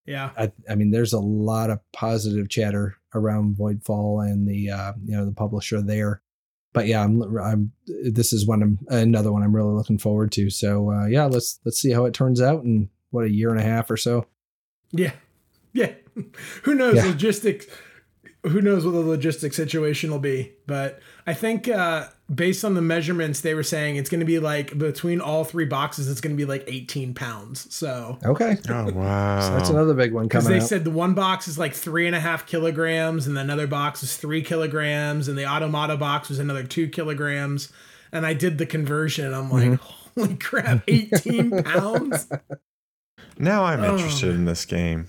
Yeah. 0.05 0.31
I, 0.37 0.51
I 0.69 0.75
mean, 0.75 0.91
there's 0.91 1.13
a 1.13 1.19
lot 1.19 1.69
of 1.69 1.79
positive 1.91 2.49
chatter 2.49 2.95
around 3.13 3.55
Voidfall 3.57 4.25
and 4.25 4.47
the 4.47 4.69
uh, 4.71 4.93
you 5.05 5.15
know 5.15 5.25
the 5.25 5.31
publisher 5.33 5.81
there. 5.81 6.21
But 6.73 6.87
yeah, 6.87 7.03
I'm, 7.03 7.21
I'm 7.39 7.71
this 7.87 8.31
is 8.33 8.45
one 8.47 8.61
I'm 8.61 8.79
another 8.89 9.31
one 9.31 9.43
I'm 9.43 9.55
really 9.55 9.73
looking 9.73 9.97
forward 9.97 10.31
to. 10.33 10.49
So 10.49 10.91
uh, 10.91 11.05
yeah, 11.07 11.25
let's 11.25 11.59
let's 11.65 11.79
see 11.79 11.91
how 11.91 12.05
it 12.05 12.13
turns 12.13 12.41
out 12.41 12.63
in 12.63 12.89
what 13.09 13.25
a 13.25 13.31
year 13.31 13.49
and 13.49 13.59
a 13.59 13.63
half 13.63 13.89
or 13.91 13.97
so. 13.97 14.25
Yeah. 14.91 15.11
Yeah. 15.73 15.91
Who 16.63 16.73
knows 16.73 16.95
Yeah. 16.95 17.05
logistics 17.05 17.67
who 18.49 18.61
knows 18.61 18.85
what 18.85 18.91
the 18.91 19.03
logistic 19.03 19.53
situation 19.53 20.11
will 20.11 20.19
be. 20.19 20.53
But 20.65 20.99
I 21.25 21.33
think 21.33 21.67
uh 21.67 22.07
based 22.33 22.65
on 22.65 22.73
the 22.73 22.81
measurements 22.81 23.41
they 23.41 23.53
were 23.53 23.63
saying 23.63 23.95
it's 23.95 24.09
gonna 24.09 24.25
be 24.25 24.39
like 24.39 24.77
between 24.77 25.21
all 25.21 25.43
three 25.43 25.65
boxes 25.65 26.09
it's 26.09 26.19
gonna 26.21 26.35
be 26.35 26.45
like 26.45 26.63
18 26.67 27.13
pounds. 27.13 27.73
So 27.73 28.17
Okay, 28.25 28.57
Oh 28.69 28.91
wow. 28.91 29.39
so 29.39 29.53
that's 29.55 29.69
another 29.69 29.93
big 29.93 30.13
one 30.13 30.27
because 30.27 30.43
coming 30.45 30.57
they 30.59 30.63
out. 30.63 30.69
said 30.69 30.83
the 30.83 30.91
one 30.91 31.13
box 31.13 31.47
is 31.47 31.57
like 31.57 31.73
three 31.73 32.07
and 32.07 32.15
a 32.15 32.19
half 32.19 32.45
kilograms, 32.45 33.27
and 33.27 33.37
the 33.37 33.41
another 33.41 33.67
box 33.67 34.03
is 34.03 34.17
three 34.17 34.41
kilograms, 34.41 35.27
and 35.27 35.37
the 35.37 35.45
automata 35.45 35.95
box 35.97 36.29
was 36.29 36.39
another 36.39 36.63
two 36.63 36.87
kilograms. 36.89 37.71
And 38.11 38.25
I 38.25 38.33
did 38.33 38.57
the 38.57 38.65
conversion. 38.65 39.33
I'm 39.33 39.49
like, 39.51 39.63
Mm-hmm. 39.71 40.21
holy 40.21 40.35
crap, 40.37 40.83
18 40.87 41.63
pounds? 41.65 42.27
now 43.37 43.63
I'm 43.65 43.83
Oh. 43.83 43.95
interested 43.95 44.33
in 44.33 44.45
this 44.45 44.65
game. 44.65 45.07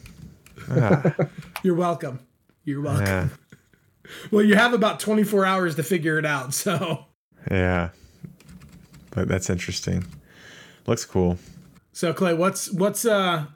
Ah, 0.71 1.15
You're 1.63 1.75
welcome. 1.77 2.21
You're 2.69 2.83
welcome. 2.83 3.07
yeah. 3.07 3.29
Well, 4.31 4.43
you 4.43 4.55
have 4.57 4.73
about 4.73 5.01
24 5.01 5.45
hours 5.45 5.75
to 5.77 5.83
figure 5.83 6.19
it 6.19 6.25
out. 6.25 6.55
So, 6.55 7.05
Yeah. 7.51 7.91
But 9.11 9.29
that's 9.29 9.51
interesting. 9.51 10.07
Looks 10.87 11.05
cool. 11.05 11.39
so 11.93 12.13
Clay, 12.15 12.33
what's 12.35 12.71
what's 12.73 13.05
uh, 13.05 13.47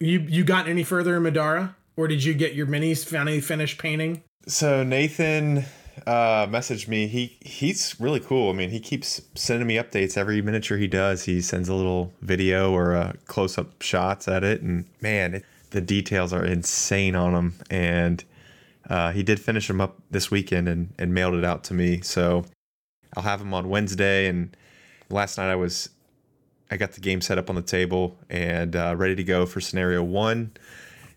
you 0.00 0.20
you 0.20 0.44
got 0.44 0.66
any 0.68 0.82
further 0.84 1.16
in 1.16 1.22
Middara, 1.24 1.74
or 1.96 2.08
did 2.08 2.24
you 2.24 2.32
get 2.34 2.54
your 2.54 2.66
minis 2.66 3.04
finally 3.04 3.40
finished 3.40 3.78
painting? 3.78 4.22
So 4.46 4.82
Nathan 4.82 5.64
uh 6.06 6.46
messaged 6.46 6.88
me. 6.88 7.06
He 7.06 7.36
he's 7.40 7.94
really 8.00 8.20
cool. 8.20 8.50
I 8.50 8.54
mean, 8.54 8.70
he 8.70 8.80
keeps 8.80 9.20
sending 9.34 9.66
me 9.66 9.76
updates 9.76 10.16
every 10.16 10.40
miniature 10.40 10.78
he 10.78 10.86
does. 10.88 11.24
He 11.24 11.42
sends 11.42 11.68
a 11.68 11.74
little 11.74 12.12
video 12.22 12.72
or 12.72 12.94
uh, 12.94 13.12
close 13.26 13.58
up 13.58 13.82
shots 13.82 14.26
at 14.28 14.42
it, 14.44 14.62
and 14.62 14.86
man, 15.02 15.34
it, 15.34 15.44
the 15.70 15.80
details 15.82 16.32
are 16.32 16.44
insane 16.44 17.14
on 17.14 17.34
them. 17.34 17.54
And 17.70 18.24
uh, 18.88 19.12
he 19.12 19.22
did 19.22 19.40
finish 19.40 19.66
them 19.68 19.80
up 19.80 19.98
this 20.10 20.30
weekend 20.30 20.68
and 20.68 20.92
and 20.98 21.12
mailed 21.14 21.34
it 21.34 21.44
out 21.44 21.64
to 21.64 21.74
me. 21.74 22.00
So 22.02 22.44
I'll 23.16 23.22
have 23.22 23.38
them 23.40 23.54
on 23.54 23.68
Wednesday. 23.68 24.26
And 24.28 24.56
last 25.10 25.38
night 25.38 25.50
I 25.50 25.56
was 25.56 25.90
I 26.70 26.76
got 26.76 26.92
the 26.92 27.00
game 27.00 27.20
set 27.20 27.38
up 27.38 27.48
on 27.48 27.56
the 27.56 27.62
table 27.62 28.16
and 28.30 28.76
uh, 28.76 28.94
ready 28.96 29.14
to 29.16 29.24
go 29.24 29.46
for 29.46 29.60
scenario 29.60 30.02
one. 30.02 30.52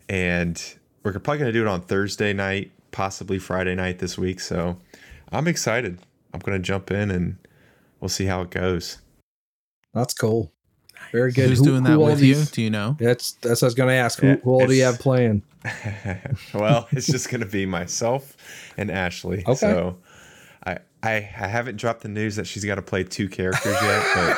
And 0.10 0.62
we're 1.04 1.14
probably 1.14 1.40
going 1.40 1.52
to 1.54 1.58
do 1.58 1.62
it 1.62 1.68
on 1.68 1.82
Thursday 1.82 2.34
night, 2.34 2.72
possibly 2.92 3.40
Friday 3.40 3.76
night 3.76 4.00
this 4.00 4.18
week. 4.18 4.40
So 4.40 4.78
I'm 5.32 5.48
excited. 5.48 6.00
I'm 6.34 6.40
going 6.40 6.58
to 6.58 6.64
jump 6.64 6.92
in 6.92 7.12
and 7.12 7.38
we'll 8.00 8.10
see 8.10 8.26
how 8.26 8.42
it 8.42 8.50
goes. 8.50 8.98
That's 9.94 10.14
cool. 10.14 10.52
Very 11.12 11.32
good. 11.32 11.50
Who's 11.50 11.60
Who- 11.60 11.66
doing 11.66 11.84
who 11.84 11.90
that 11.92 11.98
all 11.98 12.06
with 12.06 12.22
you? 12.22 12.36
these- 12.36 12.52
Do 12.52 12.62
you 12.62 12.70
know? 12.70 12.96
That's 13.00 13.34
that's 13.34 13.62
what 13.62 13.66
I 13.66 13.68
was 13.68 13.76
going 13.76 13.90
to 13.90 13.96
ask. 13.96 14.20
Who, 14.20 14.28
Yeah, 14.28 14.36
who 14.44 14.52
all 14.52 14.68
do 14.68 14.74
you 14.74 14.84
have 14.84 15.00
playing? 15.00 15.44
well, 16.54 16.88
it's 16.92 17.08
just 17.08 17.30
going 17.30 17.42
to 17.42 17.48
be 17.48 17.66
myself 17.66 18.36
and 18.78 18.90
Ashley. 18.90 19.40
Okay. 19.40 19.54
So 19.56 19.98
I, 20.66 20.78
I 21.04 21.16
I 21.16 21.48
haven't 21.48 21.78
dropped 21.78 22.02
the 22.02 22.10
news 22.10 22.36
that 22.36 22.48
she's 22.48 22.66
got 22.66 22.76
to 22.76 22.82
play 22.82 23.04
two 23.04 23.28
characters 23.30 23.76
yet, 23.82 24.38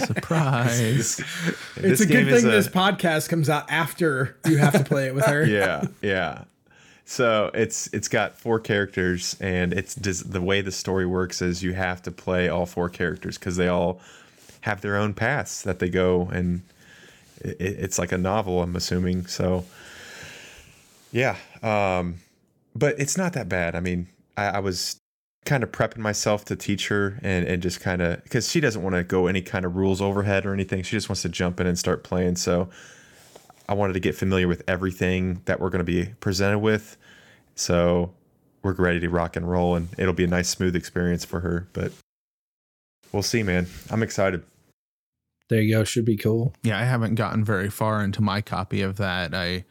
Surprise. 0.06 1.16
but 1.16 1.82
this, 1.82 2.00
It's 2.00 2.00
a 2.00 2.06
good 2.06 2.28
thing 2.28 2.44
this 2.44 2.68
podcast 2.68 3.28
comes 3.28 3.48
out 3.48 3.70
after 3.70 4.36
you 4.46 4.58
have 4.58 4.72
to 4.74 4.84
play 4.84 5.06
it 5.06 5.14
with 5.14 5.26
her. 5.26 5.44
yeah, 5.46 5.84
yeah. 6.02 6.44
So 7.04 7.50
it's 7.54 7.88
it's 7.92 8.08
got 8.08 8.38
four 8.38 8.60
characters, 8.60 9.36
and 9.40 9.72
it's 9.72 9.94
just 9.94 10.30
the 10.32 10.40
way 10.40 10.60
the 10.60 10.72
story 10.72 11.06
works 11.06 11.42
is 11.42 11.62
you 11.62 11.72
have 11.72 12.02
to 12.02 12.10
play 12.10 12.48
all 12.48 12.66
four 12.66 12.88
characters 12.88 13.36
because 13.36 13.56
they 13.56 13.68
all 13.68 14.00
have 14.62 14.80
their 14.80 14.96
own 14.96 15.14
paths 15.14 15.62
that 15.62 15.78
they 15.80 15.88
go, 15.88 16.28
and 16.32 16.62
it, 17.40 17.56
it's 17.60 17.98
like 17.98 18.12
a 18.12 18.18
novel. 18.18 18.62
I'm 18.62 18.76
assuming 18.76 19.26
so. 19.26 19.64
Yeah, 21.12 21.36
um, 21.62 22.16
but 22.74 22.98
it's 23.00 23.16
not 23.16 23.32
that 23.32 23.48
bad. 23.48 23.74
I 23.74 23.80
mean, 23.80 24.06
I, 24.36 24.44
I 24.46 24.58
was 24.60 24.96
kind 25.46 25.62
of 25.62 25.72
prepping 25.72 25.98
myself 25.98 26.44
to 26.44 26.54
teach 26.54 26.88
her 26.88 27.18
and, 27.22 27.46
and 27.46 27.62
just 27.62 27.80
kind 27.80 28.02
of 28.02 28.22
because 28.24 28.48
she 28.48 28.60
doesn't 28.60 28.82
want 28.82 28.94
to 28.94 29.02
go 29.02 29.26
any 29.26 29.42
kind 29.42 29.64
of 29.64 29.76
rules 29.76 30.00
overhead 30.00 30.46
or 30.46 30.52
anything. 30.52 30.82
She 30.82 30.96
just 30.96 31.08
wants 31.08 31.22
to 31.22 31.28
jump 31.28 31.60
in 31.60 31.66
and 31.66 31.78
start 31.78 32.04
playing. 32.04 32.36
So 32.36 32.68
I 33.68 33.74
wanted 33.74 33.94
to 33.94 34.00
get 34.00 34.14
familiar 34.14 34.48
with 34.48 34.62
everything 34.68 35.42
that 35.46 35.60
we're 35.60 35.70
going 35.70 35.84
to 35.84 35.84
be 35.84 36.06
presented 36.20 36.58
with. 36.58 36.96
So 37.54 38.12
we're 38.62 38.72
ready 38.72 39.00
to 39.00 39.08
rock 39.08 39.36
and 39.36 39.48
roll, 39.48 39.76
and 39.76 39.88
it'll 39.96 40.12
be 40.12 40.24
a 40.24 40.28
nice, 40.28 40.48
smooth 40.48 40.76
experience 40.76 41.24
for 41.24 41.40
her. 41.40 41.68
But 41.72 41.92
we'll 43.12 43.22
see, 43.22 43.42
man. 43.42 43.66
I'm 43.90 44.02
excited. 44.02 44.42
There 45.50 45.60
you 45.60 45.76
go. 45.76 45.84
Should 45.84 46.04
be 46.04 46.16
cool. 46.16 46.54
Yeah, 46.62 46.78
I 46.78 46.84
haven't 46.84 47.16
gotten 47.16 47.44
very 47.44 47.68
far 47.68 48.02
into 48.02 48.22
my 48.22 48.40
copy 48.40 48.82
of 48.82 48.96
that. 48.98 49.34
I, 49.34 49.64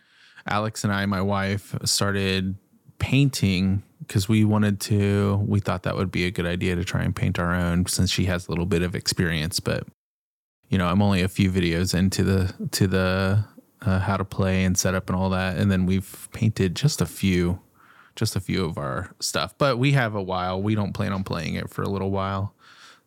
Alex 0.46 0.84
and 0.84 0.92
I, 0.92 1.06
my 1.06 1.22
wife, 1.22 1.74
started 1.86 2.56
painting 3.00 3.84
because 4.00 4.28
we 4.28 4.44
wanted 4.44 4.82
to. 4.82 5.38
We 5.48 5.62
thought 5.62 5.84
that 5.84 5.96
would 5.96 6.12
be 6.12 6.26
a 6.26 6.32
good 6.32 6.46
idea 6.46 6.76
to 6.76 6.84
try 6.84 7.04
and 7.04 7.16
paint 7.16 7.40
our 7.40 7.56
own 7.56 7.86
since 7.86 8.12
she 8.12 8.26
has 8.26 8.48
a 8.48 8.52
little 8.52 8.66
bit 8.66 8.82
of 8.82 8.94
experience. 8.94 9.62
But 9.62 9.88
you 10.68 10.78
know, 10.78 10.88
I'm 10.88 11.02
only 11.02 11.22
a 11.22 11.30
few 11.30 11.50
videos 11.50 11.98
into 11.98 12.24
the 12.24 12.54
to 12.72 12.86
the 12.86 13.46
uh, 13.82 14.00
how 14.00 14.18
to 14.18 14.26
play 14.26 14.66
and 14.66 14.78
setup 14.78 15.10
and 15.10 15.16
all 15.16 15.30
that, 15.30 15.58
and 15.58 15.72
then 15.72 15.86
we've 15.86 16.28
painted 16.34 16.76
just 16.76 17.00
a 17.00 17.06
few, 17.06 17.62
just 18.18 18.36
a 18.36 18.42
few 18.42 18.66
of 18.66 18.78
our 18.78 19.12
stuff. 19.22 19.58
But 19.58 19.80
we 19.80 19.94
have 19.94 20.14
a 20.14 20.22
while. 20.22 20.62
We 20.62 20.76
don't 20.76 20.92
plan 20.92 21.14
on 21.14 21.24
playing 21.24 21.56
it 21.56 21.70
for 21.70 21.84
a 21.84 21.90
little 21.90 22.12
while 22.12 22.54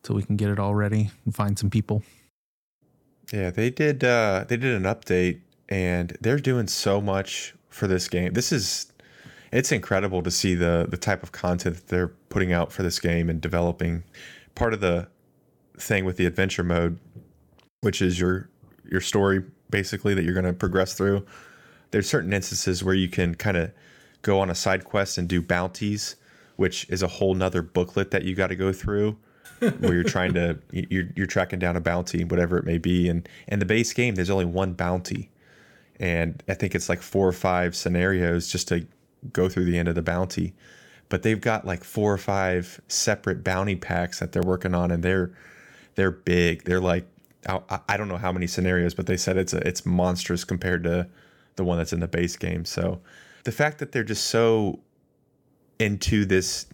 till 0.02 0.16
we 0.16 0.22
can 0.22 0.36
get 0.36 0.48
it 0.48 0.58
all 0.58 0.74
ready 0.74 1.10
and 1.26 1.34
find 1.34 1.58
some 1.58 1.68
people. 1.68 2.02
Yeah, 3.30 3.50
they 3.50 3.70
did. 3.70 4.04
Uh, 4.04 4.44
they 4.48 4.56
did 4.56 4.74
an 4.74 4.84
update, 4.84 5.40
and 5.68 6.16
they're 6.20 6.38
doing 6.38 6.66
so 6.66 7.00
much 7.00 7.54
for 7.68 7.86
this 7.86 8.08
game. 8.08 8.32
This 8.32 8.52
is, 8.52 8.92
it's 9.52 9.72
incredible 9.72 10.22
to 10.22 10.30
see 10.30 10.54
the 10.54 10.86
the 10.88 10.96
type 10.96 11.22
of 11.22 11.32
content 11.32 11.76
that 11.76 11.88
they're 11.88 12.08
putting 12.28 12.52
out 12.52 12.72
for 12.72 12.82
this 12.82 12.98
game 12.98 13.30
and 13.30 13.40
developing. 13.40 14.04
Part 14.54 14.74
of 14.74 14.80
the 14.80 15.08
thing 15.78 16.04
with 16.04 16.16
the 16.16 16.26
adventure 16.26 16.62
mode, 16.62 16.98
which 17.80 18.02
is 18.02 18.18
your 18.18 18.48
your 18.90 19.00
story 19.00 19.42
basically 19.70 20.14
that 20.14 20.24
you're 20.24 20.34
going 20.34 20.46
to 20.46 20.52
progress 20.52 20.94
through. 20.94 21.24
There's 21.90 22.08
certain 22.08 22.32
instances 22.32 22.84
where 22.84 22.94
you 22.94 23.08
can 23.08 23.34
kind 23.34 23.56
of 23.56 23.72
go 24.22 24.38
on 24.38 24.50
a 24.50 24.54
side 24.54 24.84
quest 24.84 25.18
and 25.18 25.28
do 25.28 25.42
bounties, 25.42 26.16
which 26.56 26.88
is 26.88 27.02
a 27.02 27.08
whole 27.08 27.34
nother 27.34 27.62
booklet 27.62 28.10
that 28.12 28.22
you 28.22 28.34
got 28.34 28.48
to 28.48 28.56
go 28.56 28.72
through. 28.72 29.16
where 29.78 29.94
you're 29.94 30.04
trying 30.04 30.34
to 30.34 30.58
you're 30.72 31.08
you're 31.14 31.26
tracking 31.26 31.58
down 31.58 31.76
a 31.76 31.80
bounty, 31.80 32.24
whatever 32.24 32.58
it 32.58 32.64
may 32.64 32.78
be, 32.78 33.08
and 33.08 33.28
and 33.48 33.60
the 33.60 33.66
base 33.66 33.92
game 33.92 34.14
there's 34.14 34.30
only 34.30 34.44
one 34.44 34.72
bounty, 34.72 35.30
and 36.00 36.42
I 36.48 36.54
think 36.54 36.74
it's 36.74 36.88
like 36.88 37.00
four 37.00 37.28
or 37.28 37.32
five 37.32 37.76
scenarios 37.76 38.48
just 38.48 38.68
to 38.68 38.86
go 39.32 39.48
through 39.48 39.66
the 39.66 39.78
end 39.78 39.88
of 39.88 39.94
the 39.94 40.02
bounty, 40.02 40.52
but 41.08 41.22
they've 41.22 41.40
got 41.40 41.64
like 41.64 41.84
four 41.84 42.12
or 42.12 42.18
five 42.18 42.80
separate 42.88 43.44
bounty 43.44 43.76
packs 43.76 44.18
that 44.18 44.32
they're 44.32 44.42
working 44.42 44.74
on, 44.74 44.90
and 44.90 45.02
they're 45.02 45.30
they're 45.94 46.10
big. 46.10 46.64
They're 46.64 46.80
like 46.80 47.06
I, 47.48 47.80
I 47.88 47.96
don't 47.96 48.08
know 48.08 48.16
how 48.16 48.32
many 48.32 48.46
scenarios, 48.46 48.94
but 48.94 49.06
they 49.06 49.16
said 49.16 49.36
it's 49.36 49.52
a, 49.52 49.66
it's 49.66 49.86
monstrous 49.86 50.44
compared 50.44 50.84
to 50.84 51.08
the 51.56 51.64
one 51.64 51.78
that's 51.78 51.92
in 51.92 52.00
the 52.00 52.08
base 52.08 52.36
game. 52.36 52.64
So 52.64 53.00
the 53.44 53.52
fact 53.52 53.78
that 53.78 53.92
they're 53.92 54.04
just 54.04 54.26
so 54.26 54.80
into 55.78 56.24
this 56.24 56.66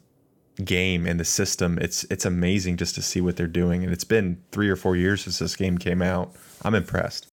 game 0.64 1.06
and 1.06 1.18
the 1.18 1.24
system, 1.24 1.78
it's 1.80 2.04
it's 2.04 2.24
amazing 2.24 2.76
just 2.76 2.94
to 2.96 3.02
see 3.02 3.20
what 3.20 3.36
they're 3.36 3.46
doing. 3.46 3.84
And 3.84 3.92
it's 3.92 4.04
been 4.04 4.42
three 4.52 4.68
or 4.68 4.76
four 4.76 4.96
years 4.96 5.22
since 5.22 5.38
this 5.38 5.56
game 5.56 5.78
came 5.78 6.02
out. 6.02 6.34
I'm 6.62 6.74
impressed. 6.74 7.28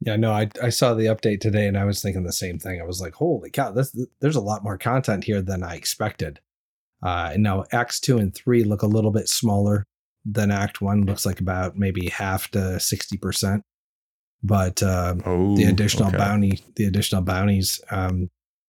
Yeah, 0.00 0.16
no, 0.16 0.32
I, 0.32 0.50
I 0.62 0.68
saw 0.68 0.92
the 0.92 1.06
update 1.06 1.40
today 1.40 1.66
and 1.66 1.78
I 1.78 1.84
was 1.84 2.02
thinking 2.02 2.24
the 2.24 2.32
same 2.32 2.58
thing. 2.58 2.80
I 2.80 2.84
was 2.84 3.00
like, 3.00 3.14
holy 3.14 3.48
cow, 3.50 3.70
this, 3.70 3.96
there's 4.20 4.36
a 4.36 4.40
lot 4.40 4.62
more 4.62 4.76
content 4.76 5.24
here 5.24 5.40
than 5.40 5.62
I 5.62 5.76
expected. 5.76 6.40
Uh, 7.02 7.30
and 7.32 7.42
now 7.42 7.64
Acts 7.72 8.00
2 8.00 8.18
and 8.18 8.34
3 8.34 8.64
look 8.64 8.82
a 8.82 8.86
little 8.86 9.10
bit 9.10 9.28
smaller 9.28 9.86
than 10.26 10.50
Act 10.50 10.82
1. 10.82 11.06
Looks 11.06 11.24
like 11.24 11.40
about 11.40 11.78
maybe 11.78 12.08
half 12.08 12.50
to 12.50 12.58
60%. 12.58 13.62
But 14.42 14.82
uh, 14.82 15.14
Oh, 15.24 15.56
the 15.56 15.64
additional 15.64 16.08
okay. 16.08 16.18
bounty, 16.18 16.60
the 16.76 16.84
additional 16.84 17.22
bounties, 17.22 17.80
um, 17.90 18.28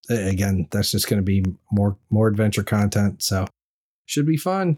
again, 0.10 0.68
that's 0.72 0.92
just 0.92 1.08
going 1.10 1.20
to 1.20 1.24
be 1.24 1.44
more 1.72 1.98
more 2.10 2.28
adventure 2.28 2.64
content. 2.64 3.22
So 3.24 3.46
should 4.06 4.26
be 4.26 4.38
fun. 4.38 4.78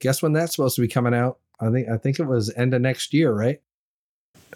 Guess 0.00 0.22
when 0.22 0.32
that's 0.32 0.54
supposed 0.54 0.76
to 0.76 0.82
be 0.82 0.88
coming 0.88 1.14
out? 1.14 1.38
I 1.60 1.70
think 1.70 1.88
I 1.88 1.96
think 1.96 2.18
it 2.20 2.24
was 2.26 2.52
end 2.56 2.74
of 2.74 2.80
next 2.82 3.12
year, 3.12 3.32
right? 3.32 3.60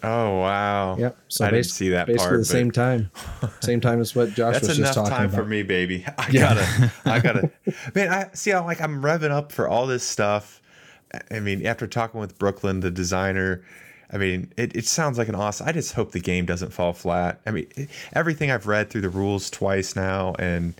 Oh 0.01 0.39
wow. 0.39 0.97
Yep. 0.97 1.17
So 1.27 1.45
I 1.45 1.51
didn't 1.51 1.65
see 1.67 1.89
that 1.89 2.07
basically 2.07 2.27
part. 2.27 2.39
the 2.39 2.45
same 2.45 2.71
time, 2.71 3.11
same 3.61 3.79
time 3.79 3.99
as 4.01 4.15
what 4.15 4.33
Josh 4.33 4.61
was 4.61 4.75
just 4.77 4.93
talking 4.93 5.11
time 5.11 5.25
about. 5.25 5.35
for 5.37 5.45
me, 5.45 5.63
baby. 5.63 6.05
I 6.17 6.27
Yeah. 6.31 6.41
gotta, 6.53 6.91
I 7.05 7.19
gotta, 7.19 7.51
man. 7.95 8.09
I 8.09 8.29
see. 8.33 8.51
I'm 8.51 8.65
like, 8.65 8.81
I'm 8.81 9.01
revving 9.01 9.31
up 9.31 9.51
for 9.51 9.67
all 9.67 9.85
this 9.87 10.03
stuff. 10.03 10.61
I 11.31 11.39
mean, 11.39 11.65
after 11.65 11.85
talking 11.87 12.19
with 12.19 12.39
Brooklyn, 12.39 12.79
the 12.79 12.89
designer, 12.89 13.63
I 14.13 14.17
mean, 14.17 14.53
it, 14.57 14.75
it 14.75 14.85
sounds 14.85 15.17
like 15.17 15.27
an 15.27 15.33
awesome. 15.35 15.67
I 15.67 15.71
just 15.71 15.93
hope 15.93 16.11
the 16.11 16.19
game 16.19 16.45
doesn't 16.45 16.71
fall 16.71 16.93
flat. 16.93 17.41
I 17.47 17.51
mean, 17.51 17.67
everything 18.13 18.51
I've 18.51 18.67
read 18.67 18.91
through 18.91 19.01
the 19.01 19.09
rules 19.09 19.49
twice 19.49 19.95
now 19.95 20.35
and 20.37 20.75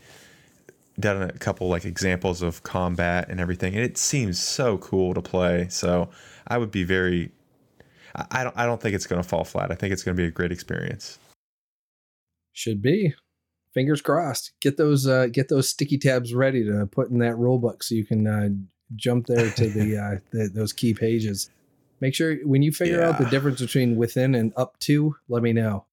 done 0.99 1.23
a 1.23 1.31
couple 1.33 1.67
like 1.67 1.83
examples 1.83 2.43
of 2.43 2.61
combat 2.61 3.27
and 3.29 3.39
everything, 3.39 3.73
and 3.73 3.83
it 3.83 3.97
seems 3.97 4.39
so 4.39 4.77
cool 4.77 5.15
to 5.15 5.21
play. 5.21 5.67
So 5.69 6.09
I 6.47 6.59
would 6.59 6.69
be 6.71 6.83
very. 6.83 7.31
I- 8.15 8.27
I 8.29 8.43
don't. 8.43 8.55
I 8.55 8.65
don't 8.67 8.79
think 8.79 8.93
it's 8.93 9.07
going 9.07 9.21
to 9.21 9.27
fall 9.27 9.43
flat. 9.43 9.71
I 9.71 9.75
think 9.75 9.91
it's 9.91 10.03
going 10.03 10.15
to 10.15 10.21
be 10.21 10.27
a 10.27 10.31
great 10.31 10.51
experience. 10.51 11.17
Should 12.51 12.83
be. 12.83 13.15
Fingers 13.73 14.03
crossed. 14.03 14.51
Get 14.61 14.77
those 14.77 15.07
uh, 15.07 15.25
get 15.31 15.49
those 15.49 15.67
sticky 15.67 15.97
tabs 15.97 16.35
ready 16.35 16.63
to 16.63 16.85
put 16.85 17.09
in 17.09 17.17
that 17.19 17.35
rule 17.37 17.57
book 17.57 17.81
so 17.81 17.95
you 17.95 18.05
can 18.05 18.27
uh, 18.27 18.49
jump 18.95 19.25
there 19.25 19.49
to 19.49 19.69
the, 19.69 19.97
uh, 19.97 20.19
the 20.29 20.49
those 20.53 20.71
key 20.71 20.93
pages. 20.93 21.49
Make 22.01 22.15
sure 22.15 22.35
when 22.45 22.61
you 22.61 22.71
figure 22.71 23.01
out 23.01 23.17
the 23.17 23.25
difference 23.25 23.61
between 23.61 23.95
within 23.95 24.35
and 24.35 24.51
up 24.57 24.77
to, 24.79 25.15
let 25.29 25.41
me 25.41 25.53
know. 25.53 25.85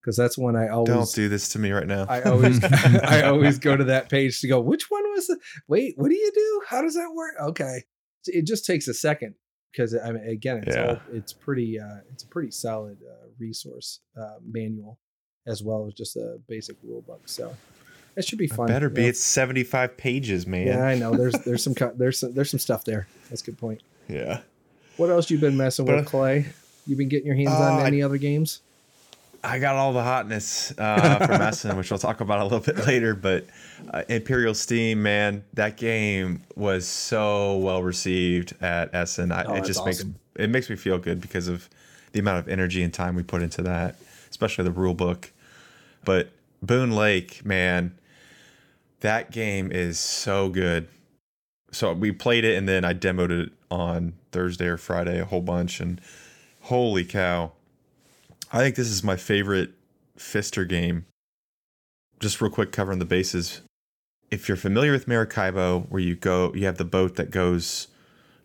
Because 0.00 0.16
that's 0.16 0.36
when 0.36 0.56
I 0.56 0.68
always 0.68 0.88
Don't 0.88 1.14
do 1.14 1.28
this 1.28 1.48
to 1.50 1.58
me 1.58 1.70
right 1.70 1.86
now. 1.86 2.06
I 2.08 2.22
always 2.22 2.62
I 3.04 3.22
always 3.22 3.58
go 3.58 3.76
to 3.76 3.84
that 3.84 4.08
page 4.08 4.40
to 4.40 4.48
go, 4.48 4.60
which 4.60 4.90
one 4.90 5.02
was 5.12 5.28
the 5.28 5.38
wait, 5.68 5.94
what 5.96 6.08
do 6.10 6.16
you 6.16 6.32
do? 6.34 6.62
How 6.68 6.82
does 6.82 6.94
that 6.94 7.12
work? 7.14 7.34
Okay. 7.40 7.84
It 8.26 8.46
just 8.46 8.66
takes 8.66 8.88
a 8.88 8.94
second 8.94 9.36
because 9.70 9.96
I 9.96 10.10
mean 10.12 10.24
again 10.28 10.64
it's 10.66 10.74
Yeah. 10.76 10.86
all, 10.86 11.00
it's 11.12 11.32
pretty 11.32 11.78
uh 11.78 12.00
it's 12.12 12.24
a 12.24 12.28
pretty 12.28 12.50
solid 12.50 12.98
uh, 13.02 13.28
resource 13.38 14.00
uh, 14.20 14.38
manual 14.44 14.98
as 15.46 15.62
well 15.62 15.86
as 15.86 15.94
just 15.94 16.16
a 16.16 16.38
basic 16.48 16.76
rule 16.82 17.02
book. 17.02 17.22
So 17.26 17.54
it 18.16 18.24
should 18.24 18.38
be 18.38 18.46
fun. 18.48 18.66
Better 18.66 18.90
be. 18.90 19.02
Yeah. 19.02 19.08
It's 19.08 19.20
75 19.20 19.96
pages, 19.96 20.46
man. 20.46 20.66
Yeah, 20.66 20.84
I 20.84 20.96
know. 20.96 21.14
There's 21.14 21.34
there's 21.44 21.62
some 21.62 21.74
there's 21.96 22.18
some, 22.18 22.34
there's 22.34 22.50
some 22.50 22.60
stuff 22.60 22.84
there. 22.84 23.06
That's 23.30 23.42
a 23.42 23.44
good 23.46 23.58
point. 23.58 23.82
Yeah. 24.08 24.40
What 24.96 25.10
else 25.10 25.30
you 25.30 25.38
been 25.38 25.56
messing 25.56 25.86
But, 25.86 25.96
with, 25.96 26.06
Clay? 26.06 26.46
You 26.86 26.96
been 26.96 27.08
getting 27.08 27.26
your 27.26 27.36
hands 27.36 27.50
Uh, 27.50 27.62
on 27.62 27.80
I- 27.80 27.86
any 27.86 28.02
other 28.02 28.18
games? 28.18 28.60
I 29.44 29.58
got 29.58 29.74
all 29.74 29.92
the 29.92 30.04
hotness 30.04 30.72
uh, 30.78 31.26
from 31.26 31.42
Essen, 31.42 31.76
which 31.76 31.90
we'll 31.90 31.98
talk 31.98 32.20
about 32.20 32.38
a 32.38 32.44
little 32.44 32.60
bit 32.60 32.76
later. 32.86 33.12
But 33.14 33.44
uh, 33.92 34.04
Imperial 34.08 34.54
Steam, 34.54 35.02
man, 35.02 35.42
that 35.54 35.76
game 35.76 36.42
was 36.54 36.86
so 36.86 37.56
well 37.56 37.82
received 37.82 38.54
at 38.60 38.94
Essen. 38.94 39.32
I, 39.32 39.42
Oh, 39.44 39.54
it 39.54 39.64
just 39.64 39.80
awesome. 39.80 40.10
makes 40.10 40.18
it 40.44 40.48
makes 40.50 40.70
me 40.70 40.76
feel 40.76 40.96
good 40.98 41.20
because 41.20 41.48
of 41.48 41.68
the 42.12 42.20
amount 42.20 42.38
of 42.38 42.48
energy 42.48 42.84
and 42.84 42.94
time 42.94 43.16
we 43.16 43.24
put 43.24 43.42
into 43.42 43.62
that, 43.62 43.96
especially 44.30 44.62
the 44.64 44.70
rule 44.70 44.94
book. 44.94 45.32
But 46.04 46.30
Boonlake, 46.64 47.44
man, 47.44 47.98
that 49.00 49.32
game 49.32 49.72
is 49.72 49.98
so 49.98 50.50
good. 50.50 50.86
So 51.72 51.92
we 51.94 52.12
played 52.12 52.44
it 52.44 52.56
and 52.56 52.68
then 52.68 52.84
I 52.84 52.94
demoed 52.94 53.30
it 53.46 53.52
on 53.72 54.12
Thursday 54.32 54.66
or 54.66 54.76
Friday 54.76 55.18
a 55.18 55.24
whole 55.24 55.40
bunch 55.40 55.80
and 55.80 56.00
holy 56.62 57.04
cow. 57.04 57.52
I 58.52 58.58
think 58.58 58.76
this 58.76 58.88
is 58.88 59.02
my 59.02 59.16
favorite 59.16 59.70
Pfister 60.16 60.66
game. 60.66 61.06
Just 62.20 62.40
real 62.40 62.50
quick 62.50 62.70
covering 62.70 62.98
the 62.98 63.06
bases. 63.06 63.62
If 64.30 64.46
you're 64.46 64.58
familiar 64.58 64.92
with 64.92 65.08
Maracaibo, 65.08 65.86
where 65.88 66.02
you 66.02 66.14
go 66.14 66.52
you 66.54 66.66
have 66.66 66.76
the 66.76 66.84
boat 66.84 67.16
that 67.16 67.30
goes 67.30 67.88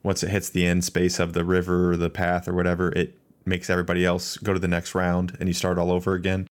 once 0.02 0.24
it 0.24 0.30
hits 0.30 0.50
the 0.50 0.66
end 0.66 0.86
space 0.86 1.20
of 1.20 1.34
the 1.34 1.44
river 1.44 1.92
or 1.92 1.98
the 1.98 2.10
path 2.10 2.48
or 2.48 2.54
whatever, 2.54 2.90
it 2.94 3.18
makes 3.46 3.70
everybody 3.70 4.06
else 4.06 4.38
go 4.38 4.54
to 4.54 4.60
the 4.60 4.68
next 4.68 4.96
round 4.96 5.36
and 5.40 5.50
you 5.50 5.54
start 5.54 5.78
all 5.78 5.92
over 5.92 6.14
again. 6.14 6.48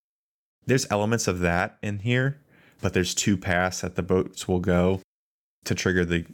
There's 0.66 0.86
elements 0.90 1.26
of 1.26 1.40
that 1.40 1.78
in 1.82 2.00
here, 2.00 2.38
but 2.82 2.92
there's 2.92 3.14
two 3.14 3.38
paths 3.38 3.80
that 3.80 3.94
the 3.94 4.02
boats 4.02 4.46
will 4.46 4.60
go 4.60 5.00
to 5.64 5.74
trigger 5.74 6.04
the 6.04 6.26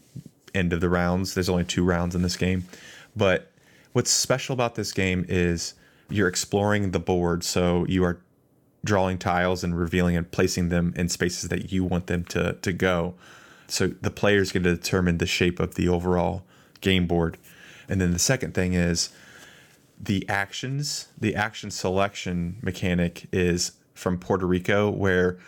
end 0.55 0.73
of 0.73 0.81
the 0.81 0.89
rounds. 0.89 1.35
There's 1.35 1.49
only 1.49 1.65
two 1.65 1.85
rounds 1.85 2.15
in 2.15 2.23
this 2.23 2.37
game. 2.37 2.65
But 3.15 3.51
what's 3.93 4.11
special 4.11 4.53
about 4.53 4.75
this 4.75 4.93
game 4.93 5.25
is 5.29 5.75
you're 6.09 6.29
exploring 6.29 6.91
the 6.91 6.99
board. 6.99 7.45
So 7.45 7.87
you 7.87 8.05
are 8.05 8.21
drawing 8.85 9.19
tiles 9.19 9.63
and 9.63 9.79
revealing 9.79 10.17
and 10.17 10.31
placing 10.31 10.69
them 10.69 10.93
in 10.97 11.09
spaces 11.09 11.49
that 11.51 11.73
you 11.73 11.85
want 11.85 12.07
them 12.07 12.25
to, 12.25 12.55
to 12.55 12.73
go. 12.73 13.15
So 13.69 13.89
the 13.89 14.11
player's 14.11 14.53
going 14.53 14.65
to 14.65 14.75
determine 14.75 15.19
the 15.19 15.27
shape 15.27 15.61
of 15.61 15.77
the 15.77 15.89
overall 15.89 16.45
game 16.81 17.07
board. 17.07 17.39
And 17.89 18.01
then 18.01 18.13
the 18.13 18.19
second 18.19 18.55
thing 18.55 18.75
is 18.75 19.11
the 19.99 20.29
actions, 20.29 21.09
the 21.19 21.37
action 21.37 21.71
selection 21.71 22.57
mechanic 22.61 23.29
is 23.33 23.73
from 23.95 24.19
Puerto 24.19 24.47
Rico, 24.47 24.91
where 24.91 25.39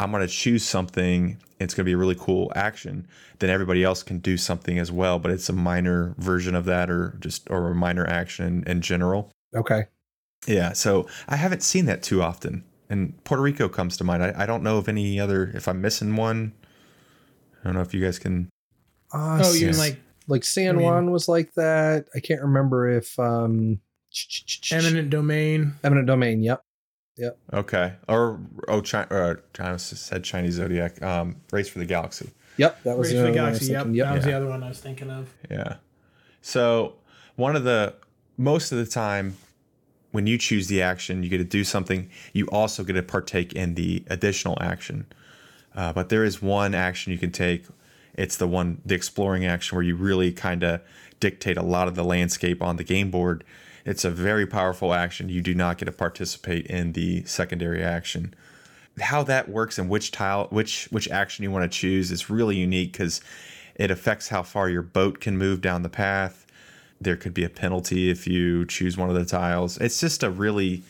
I'm 0.00 0.10
going 0.10 0.26
to 0.26 0.32
choose 0.32 0.64
something. 0.64 1.36
It's 1.60 1.74
going 1.74 1.84
to 1.84 1.88
be 1.88 1.92
a 1.92 1.96
really 1.98 2.16
cool 2.18 2.50
action. 2.56 3.06
Then 3.38 3.50
everybody 3.50 3.84
else 3.84 4.02
can 4.02 4.18
do 4.18 4.36
something 4.36 4.78
as 4.78 4.90
well, 4.90 5.18
but 5.18 5.30
it's 5.30 5.48
a 5.48 5.52
minor 5.52 6.14
version 6.18 6.54
of 6.54 6.64
that, 6.64 6.90
or 6.90 7.16
just 7.20 7.48
or 7.50 7.68
a 7.70 7.74
minor 7.74 8.06
action 8.06 8.64
in 8.66 8.80
general. 8.80 9.30
Okay. 9.54 9.84
Yeah, 10.46 10.72
so 10.72 11.06
I 11.28 11.36
haven't 11.36 11.62
seen 11.62 11.84
that 11.84 12.02
too 12.02 12.22
often, 12.22 12.64
and 12.88 13.22
Puerto 13.24 13.42
Rico 13.42 13.68
comes 13.68 13.98
to 13.98 14.04
mind. 14.04 14.22
I, 14.24 14.32
I 14.38 14.46
don't 14.46 14.62
know 14.62 14.78
of 14.78 14.88
any 14.88 15.20
other. 15.20 15.50
If 15.54 15.68
I'm 15.68 15.82
missing 15.82 16.16
one, 16.16 16.54
I 17.60 17.64
don't 17.64 17.74
know 17.74 17.82
if 17.82 17.92
you 17.92 18.02
guys 18.02 18.18
can. 18.18 18.48
Uh, 19.12 19.42
Oh, 19.44 19.52
you 19.52 19.66
mean 19.66 19.76
like 19.76 20.00
like 20.28 20.44
San 20.44 20.76
I 20.76 20.78
mean- 20.78 20.86
Juan 20.86 21.10
was 21.10 21.28
like 21.28 21.52
that. 21.54 22.06
I 22.14 22.20
can't 22.20 22.40
remember 22.40 22.88
if 22.88 23.18
um 23.18 23.80
eminent 24.72 25.10
domain? 25.10 25.74
eminent 25.84 26.06
domain. 26.06 26.42
Yep. 26.42 26.62
Okay, 27.52 27.94
or 28.08 28.40
oh, 28.68 28.80
China, 28.80 29.06
or 29.10 29.42
China 29.54 29.78
said 29.78 30.24
Chinese 30.24 30.54
Zodiac. 30.54 31.00
Um, 31.02 31.36
Race 31.50 31.68
for 31.68 31.78
the 31.78 31.86
Galaxy. 31.86 32.30
Yep. 32.56 32.82
That 32.84 32.98
was 32.98 33.08
Race 33.08 33.16
the 33.20 33.26
for 33.26 33.32
the 33.32 33.38
other 33.38 33.38
one 33.38 33.46
I 33.46 33.50
was 33.50 33.58
Galaxy. 33.58 33.72
Yep, 33.72 33.82
thinking. 33.84 34.02
that 34.02 34.14
was 34.14 34.24
Yeah. 34.24 34.30
the 34.30 34.36
other 34.36 34.46
one 34.46 34.62
I 34.62 34.68
was 34.68 34.80
thinking 34.80 35.10
of. 35.10 35.34
Yeah. 35.50 35.76
So 36.42 36.94
one 37.36 37.56
of 37.56 37.64
the 37.64 37.94
most 38.36 38.72
of 38.72 38.78
the 38.78 38.86
time 38.86 39.36
when 40.12 40.26
you 40.26 40.36
choose 40.38 40.66
the 40.66 40.82
action, 40.82 41.22
you 41.22 41.28
get 41.28 41.38
to 41.38 41.44
do 41.44 41.64
something. 41.64 42.10
You 42.32 42.46
also 42.46 42.82
get 42.84 42.94
to 42.94 43.02
partake 43.02 43.52
in 43.52 43.74
the 43.74 44.04
additional 44.08 44.58
action. 44.60 45.06
Uh, 45.74 45.92
but 45.92 46.08
there 46.08 46.24
is 46.24 46.42
one 46.42 46.74
action 46.74 47.12
you 47.12 47.18
can 47.18 47.30
take. 47.30 47.64
It's 48.14 48.36
the 48.36 48.48
one, 48.48 48.80
the 48.84 48.94
exploring 48.94 49.46
action, 49.46 49.76
where 49.76 49.84
you 49.84 49.94
really 49.94 50.32
kind 50.32 50.64
of 50.64 50.80
dictate 51.20 51.56
a 51.56 51.62
lot 51.62 51.86
of 51.86 51.94
the 51.94 52.02
landscape 52.02 52.60
on 52.60 52.76
the 52.76 52.84
game 52.84 53.10
board. 53.10 53.44
It's 53.84 54.04
a 54.04 54.10
very 54.10 54.46
powerful 54.46 54.92
action. 54.92 55.28
You 55.28 55.40
do 55.40 55.54
not 55.54 55.78
get 55.78 55.86
to 55.86 55.92
participate 55.92 56.66
in 56.66 56.92
the 56.92 57.24
secondary 57.24 57.82
action. 57.82 58.34
How 59.00 59.22
that 59.24 59.48
works 59.48 59.78
and 59.78 59.88
which 59.88 60.10
tile, 60.10 60.48
which 60.50 60.88
which 60.90 61.08
action 61.08 61.42
you 61.42 61.50
want 61.50 61.70
to 61.70 61.78
choose 61.78 62.10
is 62.10 62.28
really 62.28 62.56
unique 62.56 62.92
because 62.92 63.20
it 63.76 63.90
affects 63.90 64.28
how 64.28 64.42
far 64.42 64.68
your 64.68 64.82
boat 64.82 65.20
can 65.20 65.38
move 65.38 65.60
down 65.60 65.82
the 65.82 65.88
path. 65.88 66.46
There 67.00 67.16
could 67.16 67.32
be 67.32 67.44
a 67.44 67.48
penalty 67.48 68.10
if 68.10 68.26
you 68.26 68.66
choose 68.66 68.96
one 68.96 69.08
of 69.08 69.14
the 69.14 69.24
tiles. 69.24 69.78
It's 69.78 70.00
just 70.00 70.22
a 70.22 70.30
really 70.30 70.82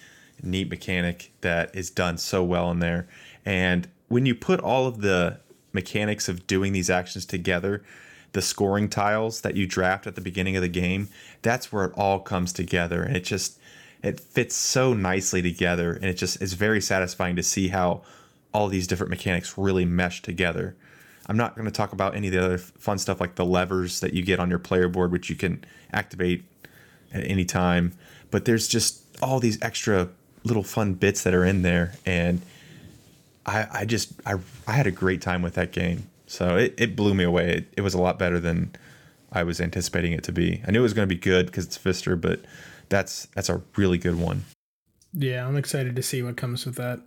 neat 0.42 0.70
mechanic 0.70 1.30
that 1.42 1.74
is 1.74 1.90
done 1.90 2.18
so 2.18 2.42
well 2.42 2.70
in 2.70 2.80
there. 2.80 3.06
And 3.44 3.88
when 4.08 4.26
you 4.26 4.34
put 4.34 4.60
all 4.60 4.86
of 4.88 5.02
the 5.02 5.38
mechanics 5.72 6.28
of 6.28 6.46
doing 6.46 6.72
these 6.72 6.90
actions 6.90 7.24
together, 7.24 7.84
the 8.32 8.42
scoring 8.42 8.88
tiles 8.88 9.40
that 9.40 9.56
you 9.56 9.66
draft 9.66 10.06
at 10.06 10.14
the 10.14 10.20
beginning 10.20 10.56
of 10.56 10.62
the 10.62 10.68
game, 10.68 11.08
that's 11.42 11.72
where 11.72 11.84
it 11.84 11.92
all 11.96 12.20
comes 12.20 12.52
together. 12.52 13.02
And 13.02 13.16
it 13.16 13.24
just 13.24 13.58
it 14.02 14.18
fits 14.18 14.56
so 14.56 14.94
nicely 14.94 15.42
together 15.42 15.92
and 15.92 16.06
it 16.06 16.14
just 16.14 16.40
is 16.40 16.54
very 16.54 16.80
satisfying 16.80 17.36
to 17.36 17.42
see 17.42 17.68
how 17.68 18.02
all 18.52 18.68
these 18.68 18.86
different 18.86 19.10
mechanics 19.10 19.58
really 19.58 19.84
mesh 19.84 20.22
together. 20.22 20.74
I'm 21.26 21.36
not 21.36 21.54
going 21.54 21.66
to 21.66 21.70
talk 21.70 21.92
about 21.92 22.16
any 22.16 22.28
of 22.28 22.32
the 22.32 22.44
other 22.44 22.58
fun 22.58 22.98
stuff 22.98 23.20
like 23.20 23.36
the 23.36 23.44
levers 23.44 24.00
that 24.00 24.14
you 24.14 24.22
get 24.22 24.40
on 24.40 24.50
your 24.50 24.58
player 24.58 24.88
board, 24.88 25.12
which 25.12 25.30
you 25.30 25.36
can 25.36 25.64
activate 25.92 26.42
at 27.12 27.24
any 27.24 27.44
time. 27.44 27.92
But 28.30 28.46
there's 28.46 28.66
just 28.66 29.02
all 29.22 29.38
these 29.38 29.60
extra 29.62 30.08
little 30.42 30.62
fun 30.62 30.94
bits 30.94 31.22
that 31.22 31.34
are 31.34 31.44
in 31.44 31.62
there, 31.62 31.94
and 32.04 32.40
I, 33.46 33.66
I 33.72 33.84
just 33.84 34.12
I, 34.26 34.36
I 34.66 34.72
had 34.72 34.86
a 34.86 34.90
great 34.90 35.20
time 35.20 35.42
with 35.42 35.54
that 35.54 35.72
game. 35.72 36.09
So 36.30 36.56
it, 36.56 36.74
it 36.78 36.94
blew 36.94 37.12
me 37.12 37.24
away. 37.24 37.56
It, 37.56 37.74
it 37.78 37.80
was 37.80 37.92
a 37.92 38.00
lot 38.00 38.16
better 38.16 38.38
than 38.38 38.70
I 39.32 39.42
was 39.42 39.60
anticipating 39.60 40.12
it 40.12 40.22
to 40.24 40.32
be. 40.32 40.62
I 40.64 40.70
knew 40.70 40.78
it 40.78 40.84
was 40.84 40.94
going 40.94 41.08
to 41.08 41.12
be 41.12 41.20
good 41.20 41.46
because 41.46 41.66
it's 41.66 41.76
Pfister, 41.76 42.14
but 42.14 42.40
that's 42.88 43.26
that's 43.34 43.48
a 43.48 43.60
really 43.76 43.98
good 43.98 44.14
one. 44.14 44.44
Yeah, 45.12 45.44
I'm 45.44 45.56
excited 45.56 45.96
to 45.96 46.02
see 46.04 46.22
what 46.22 46.36
comes 46.36 46.64
with 46.64 46.76
that. 46.76 47.00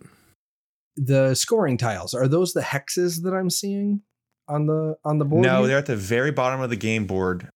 The 0.96 1.34
scoring 1.34 1.78
tiles 1.78 2.12
are 2.12 2.28
those 2.28 2.52
the 2.52 2.60
hexes 2.60 3.22
that 3.22 3.32
I'm 3.32 3.48
seeing 3.48 4.02
on 4.46 4.66
the 4.66 4.96
on 5.06 5.18
the 5.18 5.24
board? 5.24 5.42
No, 5.42 5.60
here? 5.60 5.68
they're 5.68 5.78
at 5.78 5.86
the 5.86 5.96
very 5.96 6.30
bottom 6.30 6.60
of 6.60 6.68
the 6.68 6.76
game 6.76 7.06
board. 7.06 7.48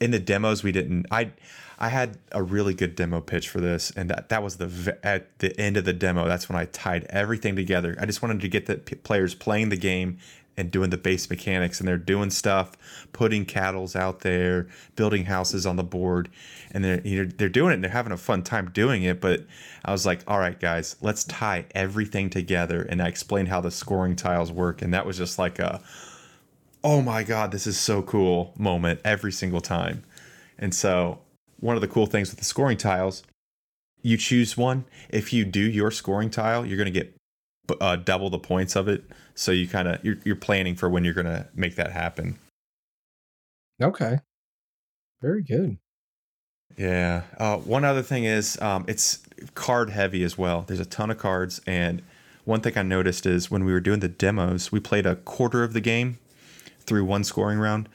In 0.00 0.10
the 0.10 0.18
demos, 0.18 0.64
we 0.64 0.72
didn't. 0.72 1.06
I 1.12 1.30
I 1.78 1.90
had 1.90 2.18
a 2.32 2.42
really 2.42 2.74
good 2.74 2.96
demo 2.96 3.20
pitch 3.20 3.48
for 3.48 3.60
this, 3.60 3.92
and 3.92 4.10
that 4.10 4.28
that 4.30 4.42
was 4.42 4.56
the 4.56 4.98
at 5.04 5.38
the 5.38 5.58
end 5.58 5.76
of 5.76 5.84
the 5.84 5.92
demo. 5.92 6.26
That's 6.26 6.48
when 6.48 6.58
I 6.58 6.64
tied 6.64 7.04
everything 7.10 7.54
together. 7.54 7.96
I 8.00 8.06
just 8.06 8.22
wanted 8.22 8.40
to 8.40 8.48
get 8.48 8.66
the 8.66 8.78
p- 8.78 8.96
players 8.96 9.36
playing 9.36 9.68
the 9.68 9.76
game 9.76 10.18
and 10.56 10.70
doing 10.70 10.90
the 10.90 10.96
base 10.96 11.28
mechanics, 11.28 11.80
and 11.80 11.88
they're 11.88 11.98
doing 11.98 12.30
stuff, 12.30 12.72
putting 13.12 13.44
cattles 13.44 13.94
out 13.94 14.20
there, 14.20 14.68
building 14.94 15.26
houses 15.26 15.66
on 15.66 15.76
the 15.76 15.84
board, 15.84 16.28
and 16.70 16.84
they're 16.84 17.00
you 17.02 17.24
know, 17.24 17.30
they're 17.36 17.48
doing 17.48 17.72
it 17.72 17.74
and 17.74 17.84
they're 17.84 17.90
having 17.90 18.12
a 18.12 18.16
fun 18.16 18.42
time 18.42 18.70
doing 18.70 19.02
it. 19.02 19.20
But 19.20 19.44
I 19.84 19.92
was 19.92 20.06
like, 20.06 20.22
all 20.26 20.38
right, 20.38 20.58
guys, 20.58 20.96
let's 21.00 21.24
tie 21.24 21.66
everything 21.74 22.30
together, 22.30 22.82
and 22.82 23.02
I 23.02 23.08
explained 23.08 23.48
how 23.48 23.60
the 23.60 23.70
scoring 23.70 24.16
tiles 24.16 24.52
work, 24.52 24.82
and 24.82 24.94
that 24.94 25.06
was 25.06 25.16
just 25.18 25.38
like 25.38 25.58
a 25.58 25.80
oh 26.86 27.02
my 27.02 27.24
god, 27.24 27.50
this 27.50 27.66
is 27.66 27.76
so 27.76 28.00
cool 28.00 28.54
moment 28.56 29.00
every 29.04 29.32
single 29.32 29.60
time. 29.60 30.04
And 30.56 30.72
so, 30.72 31.18
one 31.58 31.74
of 31.74 31.80
the 31.80 31.88
cool 31.88 32.06
things 32.06 32.30
with 32.30 32.38
the 32.38 32.44
scoring 32.44 32.76
tiles, 32.76 33.24
you 34.02 34.16
choose 34.16 34.56
one. 34.56 34.84
If 35.10 35.32
you 35.32 35.44
do 35.44 35.60
your 35.60 35.90
scoring 35.90 36.30
tile, 36.30 36.64
you're 36.64 36.76
going 36.76 36.92
to 36.92 36.92
get 36.92 37.15
uh, 37.80 37.96
double 37.96 38.30
the 38.30 38.38
points 38.38 38.76
of 38.76 38.88
it. 38.88 39.04
So 39.34 39.52
you 39.52 39.68
kind 39.68 39.88
of 39.88 40.04
you're, 40.04 40.16
you're 40.24 40.36
planning 40.36 40.74
for 40.76 40.88
when 40.88 41.04
you're 41.04 41.14
to 41.26 41.48
make 41.54 41.76
that 41.76 41.92
happen. 41.92 42.38
Okay. 43.82 44.20
Very 45.20 45.42
good. 45.42 45.78
Yeah. 46.76 47.22
Uh, 47.38 47.56
one 47.58 47.84
other 47.84 48.02
thing 48.02 48.24
is 48.24 48.60
um, 48.60 48.84
it's 48.88 49.20
card 49.54 49.90
heavy 49.90 50.22
as 50.22 50.36
well. 50.36 50.64
There's 50.66 50.80
a 50.80 50.84
ton 50.84 51.10
of 51.10 51.18
cards, 51.18 51.60
and 51.66 52.02
one 52.44 52.60
thing 52.60 52.76
I 52.76 52.82
noticed 52.82 53.26
is 53.26 53.50
when 53.50 53.64
we 53.64 53.72
were 53.72 53.80
doing 53.80 54.00
the 54.00 54.08
demos, 54.08 54.70
we 54.70 54.80
played 54.80 55.06
a 55.06 55.16
quarter 55.16 55.62
of 55.64 55.72
the 55.72 55.80
game 55.80 56.18
through 56.80 57.04
one 57.04 57.24
scoring 57.24 57.58
round, 57.58 57.88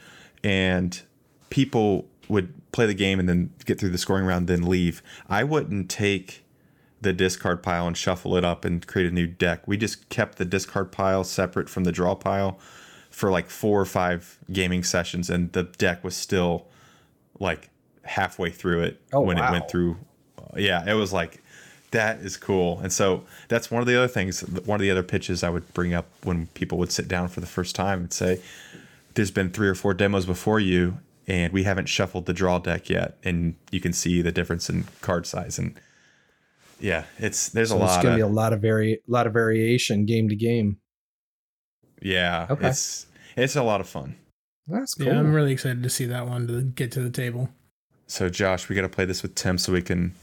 and 0.43 1.01
people 1.49 2.05
would 2.27 2.53
play 2.71 2.85
the 2.85 2.93
game 2.93 3.19
and 3.19 3.27
then 3.27 3.51
get 3.65 3.79
through 3.79 3.89
the 3.89 3.97
scoring 3.97 4.25
round, 4.25 4.47
then 4.47 4.63
leave. 4.63 5.01
I 5.29 5.43
wouldn't 5.43 5.89
take 5.89 6.40
the 7.01 7.13
discard 7.13 7.63
pile 7.63 7.87
and 7.87 7.97
shuffle 7.97 8.35
it 8.37 8.45
up 8.45 8.63
and 8.63 8.85
create 8.85 9.07
a 9.09 9.13
new 9.13 9.27
deck. 9.27 9.67
We 9.67 9.75
just 9.77 10.09
kept 10.09 10.37
the 10.37 10.45
discard 10.45 10.91
pile 10.91 11.23
separate 11.23 11.69
from 11.69 11.83
the 11.83 11.91
draw 11.91 12.15
pile 12.15 12.59
for 13.09 13.29
like 13.31 13.49
four 13.49 13.81
or 13.81 13.85
five 13.85 14.37
gaming 14.51 14.83
sessions, 14.83 15.29
and 15.29 15.51
the 15.51 15.63
deck 15.63 16.03
was 16.03 16.15
still 16.15 16.67
like 17.39 17.69
halfway 18.03 18.49
through 18.49 18.81
it 18.81 19.01
Oh, 19.13 19.21
when 19.21 19.37
wow. 19.37 19.49
it 19.49 19.51
went 19.51 19.69
through. 19.69 19.97
Yeah, 20.55 20.83
it 20.89 20.93
was 20.95 21.11
like 21.11 21.41
that 21.91 22.19
is 22.19 22.37
cool. 22.37 22.79
And 22.79 22.91
so 22.93 23.23
that's 23.49 23.69
one 23.69 23.81
of 23.81 23.87
the 23.87 23.97
other 23.97 24.07
things, 24.07 24.41
one 24.41 24.79
of 24.79 24.81
the 24.81 24.91
other 24.91 25.03
pitches 25.03 25.43
I 25.43 25.49
would 25.49 25.73
bring 25.73 25.93
up 25.93 26.07
when 26.23 26.47
people 26.47 26.77
would 26.77 26.91
sit 26.91 27.07
down 27.07 27.27
for 27.27 27.41
the 27.41 27.47
first 27.47 27.75
time 27.75 27.99
and 28.01 28.13
say, 28.13 28.41
There's 29.15 29.31
been 29.31 29.49
three 29.51 29.67
or 29.67 29.75
four 29.75 29.93
demos 29.93 30.25
before 30.25 30.59
you, 30.59 30.99
and 31.27 31.51
we 31.51 31.63
haven't 31.63 31.87
shuffled 31.87 32.27
the 32.27 32.33
draw 32.33 32.59
deck 32.59 32.89
yet. 32.89 33.17
And 33.23 33.55
you 33.71 33.81
can 33.81 33.91
see 33.91 34.21
the 34.21 34.31
difference 34.31 34.69
in 34.69 34.85
card 35.01 35.25
size. 35.25 35.59
And 35.59 35.75
yeah, 36.81 37.05
it's 37.19 37.49
there's 37.49 37.69
So 37.69 37.75
a 37.75 37.79
there's 37.79 37.91
lot 37.91 38.03
going 38.03 38.13
of 38.15 38.19
to 38.19 38.25
be 38.25 38.31
a 38.31 38.33
lot 38.33 38.53
of 38.53 38.61
vari- 38.61 38.99
lot 39.07 39.27
of 39.27 39.33
variation 39.33 40.05
game 40.05 40.29
to 40.29 40.35
game. 40.35 40.77
yeah, 42.01 42.47
Okay. 42.49 42.69
it's 42.69 43.05
it's 43.35 43.55
a 43.55 43.63
lot 43.63 43.79
of 43.81 43.87
fun. 43.87 44.15
That's 44.67 44.93
cool. 44.93 45.07
Yeah, 45.07 45.19
I'm 45.19 45.33
really 45.33 45.51
excited 45.53 45.83
to 45.83 45.89
see 45.89 46.05
that 46.05 46.27
one 46.27 46.47
to 46.47 46.61
get 46.61 46.91
to 46.93 47.01
the 47.01 47.09
table. 47.09 47.49
So 48.07 48.29
Josh, 48.29 48.67
we 48.69 48.75
got 48.75 48.81
to 48.83 48.89
play 48.89 49.05
this 49.05 49.21
with 49.23 49.35
Tim 49.35 49.57
so 49.57 49.71
we 49.73 49.81
can 49.81 50.13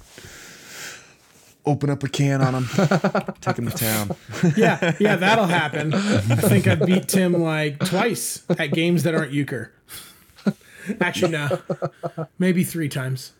open 1.66 1.90
up 1.90 2.03
a 2.03 2.09
can 2.09 2.40
on 2.40 2.55
him, 2.55 2.66
take 3.40 3.59
him 3.59 3.68
to 3.71 3.77
town. 3.77 4.16
Yeah, 4.57 4.94
yeah, 5.01 5.16
that'll 5.16 5.47
happen. 5.47 5.92
I 5.94 6.37
think 6.37 6.66
I 6.66 6.75
beat 6.77 7.09
Tim 7.09 7.33
like 7.33 7.79
twice 7.81 8.42
at 8.51 8.73
games 8.73 9.03
that 9.03 9.14
aren't 9.14 9.33
euchre. 9.33 9.73
Actually, 11.01 11.33
no, 11.33 11.61
maybe 12.38 12.64
three 12.64 12.88
times. 12.88 13.33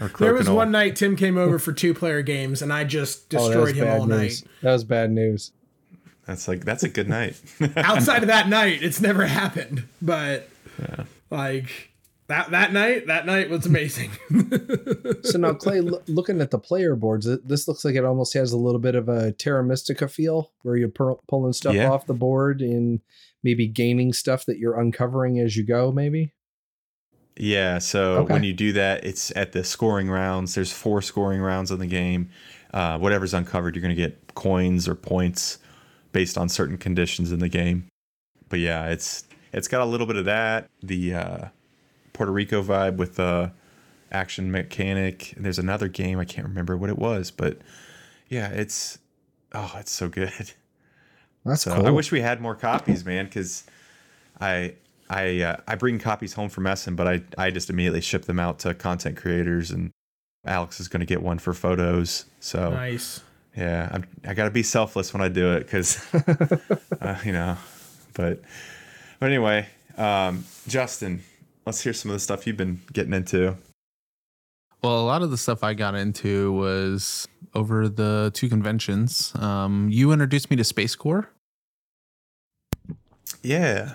Or 0.00 0.08
There 0.08 0.34
was 0.34 0.50
one 0.50 0.70
night 0.70 0.96
Tim 0.96 1.14
came 1.16 1.38
over 1.38 1.58
for 1.58 1.72
two 1.72 1.94
player 1.94 2.22
games, 2.22 2.62
and 2.62 2.72
I 2.72 2.84
just 2.84 3.32
oh, 3.34 3.46
destroyed 3.46 3.76
him 3.76 3.88
all 3.88 4.06
news. 4.06 4.42
night. 4.42 4.50
That 4.62 4.72
was 4.72 4.84
bad 4.84 5.10
news. 5.12 5.52
That's 6.26 6.48
like 6.48 6.64
that's 6.64 6.82
a 6.82 6.88
good 6.88 7.08
night. 7.08 7.40
Outside 7.76 8.22
of 8.22 8.28
that 8.28 8.48
night, 8.48 8.82
it's 8.82 9.00
never 9.00 9.26
happened. 9.26 9.84
But 10.02 10.48
like 11.30 11.90
that 12.28 12.50
that 12.50 12.72
night, 12.72 13.06
that 13.08 13.26
night 13.26 13.50
was 13.50 13.66
amazing. 13.66 14.10
So 15.24 15.38
now, 15.38 15.54
Clay, 15.54 15.80
lo- 15.80 16.02
looking 16.06 16.42
at 16.42 16.50
the 16.50 16.58
player 16.58 16.94
boards, 16.96 17.26
it- 17.26 17.48
this 17.48 17.66
looks 17.66 17.82
like 17.82 17.94
it 17.94 18.04
almost 18.04 18.34
has 18.34 18.52
a 18.52 18.58
little 18.58 18.78
bit 18.78 18.94
of 18.94 19.08
a 19.08 19.32
Terra 19.32 19.64
Mystica 19.64 20.06
feel, 20.06 20.52
where 20.62 20.76
you're 20.76 20.90
pur- 20.90 21.16
pulling 21.28 21.54
stuff 21.54 21.74
Yeah. 21.74 21.88
off 21.90 22.06
the 22.06 22.12
board 22.14 22.60
and 22.60 23.00
maybe 23.42 23.66
gaining 23.66 24.12
stuff 24.12 24.44
that 24.44 24.58
you're 24.58 24.78
uncovering 24.78 25.38
as 25.40 25.56
you 25.56 25.64
go. 25.64 25.90
Maybe. 25.90 26.33
Yeah, 27.36 27.78
so 27.78 28.18
Okay. 28.18 28.32
when 28.32 28.44
you 28.44 28.52
do 28.52 28.72
that, 28.74 29.04
it's 29.04 29.32
at 29.36 29.52
the 29.52 29.64
scoring 29.64 30.08
rounds. 30.10 30.54
There's 30.54 30.72
four 30.72 31.02
scoring 31.02 31.40
rounds 31.40 31.70
in 31.70 31.78
the 31.80 31.86
game. 31.86 32.30
Uh, 32.72 32.98
whatever's 32.98 33.34
uncovered, 33.34 33.74
you're 33.74 33.82
going 33.82 33.94
to 33.94 34.00
get 34.00 34.34
coins 34.34 34.88
or 34.88 34.94
points 34.94 35.58
based 36.12 36.38
on 36.38 36.48
certain 36.48 36.78
conditions 36.78 37.32
in 37.32 37.40
the 37.40 37.48
game. 37.48 37.86
But 38.48 38.60
yeah, 38.60 38.86
it's 38.86 39.24
it's 39.52 39.68
got 39.68 39.80
a 39.80 39.84
little 39.84 40.06
bit 40.06 40.16
of 40.16 40.24
that. 40.26 40.68
The 40.82 41.14
uh, 41.14 41.48
Puerto 42.12 42.30
Rico 42.32 42.62
vibe 42.62 42.96
with 42.96 43.16
the 43.16 43.52
action 44.12 44.50
mechanic. 44.52 45.32
And 45.34 45.44
there's 45.44 45.58
another 45.58 45.88
game 45.88 46.18
I 46.20 46.24
can't 46.24 46.46
remember 46.46 46.76
what 46.76 46.88
it 46.90 46.98
was, 46.98 47.30
but 47.32 47.58
yeah, 48.28 48.48
it's 48.50 48.98
oh, 49.52 49.74
it's 49.78 49.92
so 49.92 50.08
good. 50.08 50.52
That's 51.44 51.62
So 51.62 51.74
cool. 51.74 51.86
I 51.86 51.90
wish 51.90 52.10
we 52.12 52.20
had 52.22 52.40
more 52.40 52.54
copies, 52.54 53.04
man, 53.04 53.26
because 53.26 53.64
I 54.40 54.74
I 55.08 55.42
uh, 55.42 55.56
I 55.66 55.74
bring 55.74 55.98
copies 55.98 56.32
home 56.32 56.48
from 56.48 56.66
Essen, 56.66 56.96
but 56.96 57.06
I 57.06 57.22
I 57.36 57.50
just 57.50 57.70
immediately 57.70 58.00
ship 58.00 58.24
them 58.24 58.40
out 58.40 58.58
to 58.60 58.74
content 58.74 59.16
creators, 59.16 59.70
and 59.70 59.90
Alex 60.46 60.80
is 60.80 60.88
going 60.88 61.00
to 61.00 61.06
get 61.06 61.22
one 61.22 61.38
for 61.38 61.52
photos. 61.52 62.24
So 62.40 62.70
nice. 62.70 63.22
yeah, 63.56 63.88
I'm, 63.92 64.06
I 64.26 64.34
got 64.34 64.44
to 64.44 64.50
be 64.50 64.62
selfless 64.62 65.12
when 65.12 65.22
I 65.22 65.28
do 65.28 65.52
it, 65.52 65.60
because 65.60 66.04
uh, 67.00 67.18
you 67.24 67.32
know. 67.32 67.56
But 68.14 68.42
but 69.18 69.26
anyway, 69.26 69.66
um, 69.96 70.44
Justin, 70.66 71.22
let's 71.66 71.82
hear 71.82 71.92
some 71.92 72.10
of 72.10 72.14
the 72.14 72.20
stuff 72.20 72.46
you've 72.46 72.56
been 72.56 72.80
getting 72.92 73.12
into. 73.12 73.56
Well, 74.82 75.00
a 75.00 75.06
lot 75.06 75.22
of 75.22 75.30
the 75.30 75.38
stuff 75.38 75.64
I 75.64 75.72
got 75.72 75.94
into 75.94 76.52
was 76.52 77.26
over 77.54 77.88
the 77.88 78.30
two 78.34 78.48
conventions. 78.48 79.32
Um, 79.36 79.88
you 79.90 80.12
introduced 80.12 80.50
me 80.50 80.56
to 80.56 80.62
SpaceCorp. 80.62 81.26
Yeah, 83.42 83.94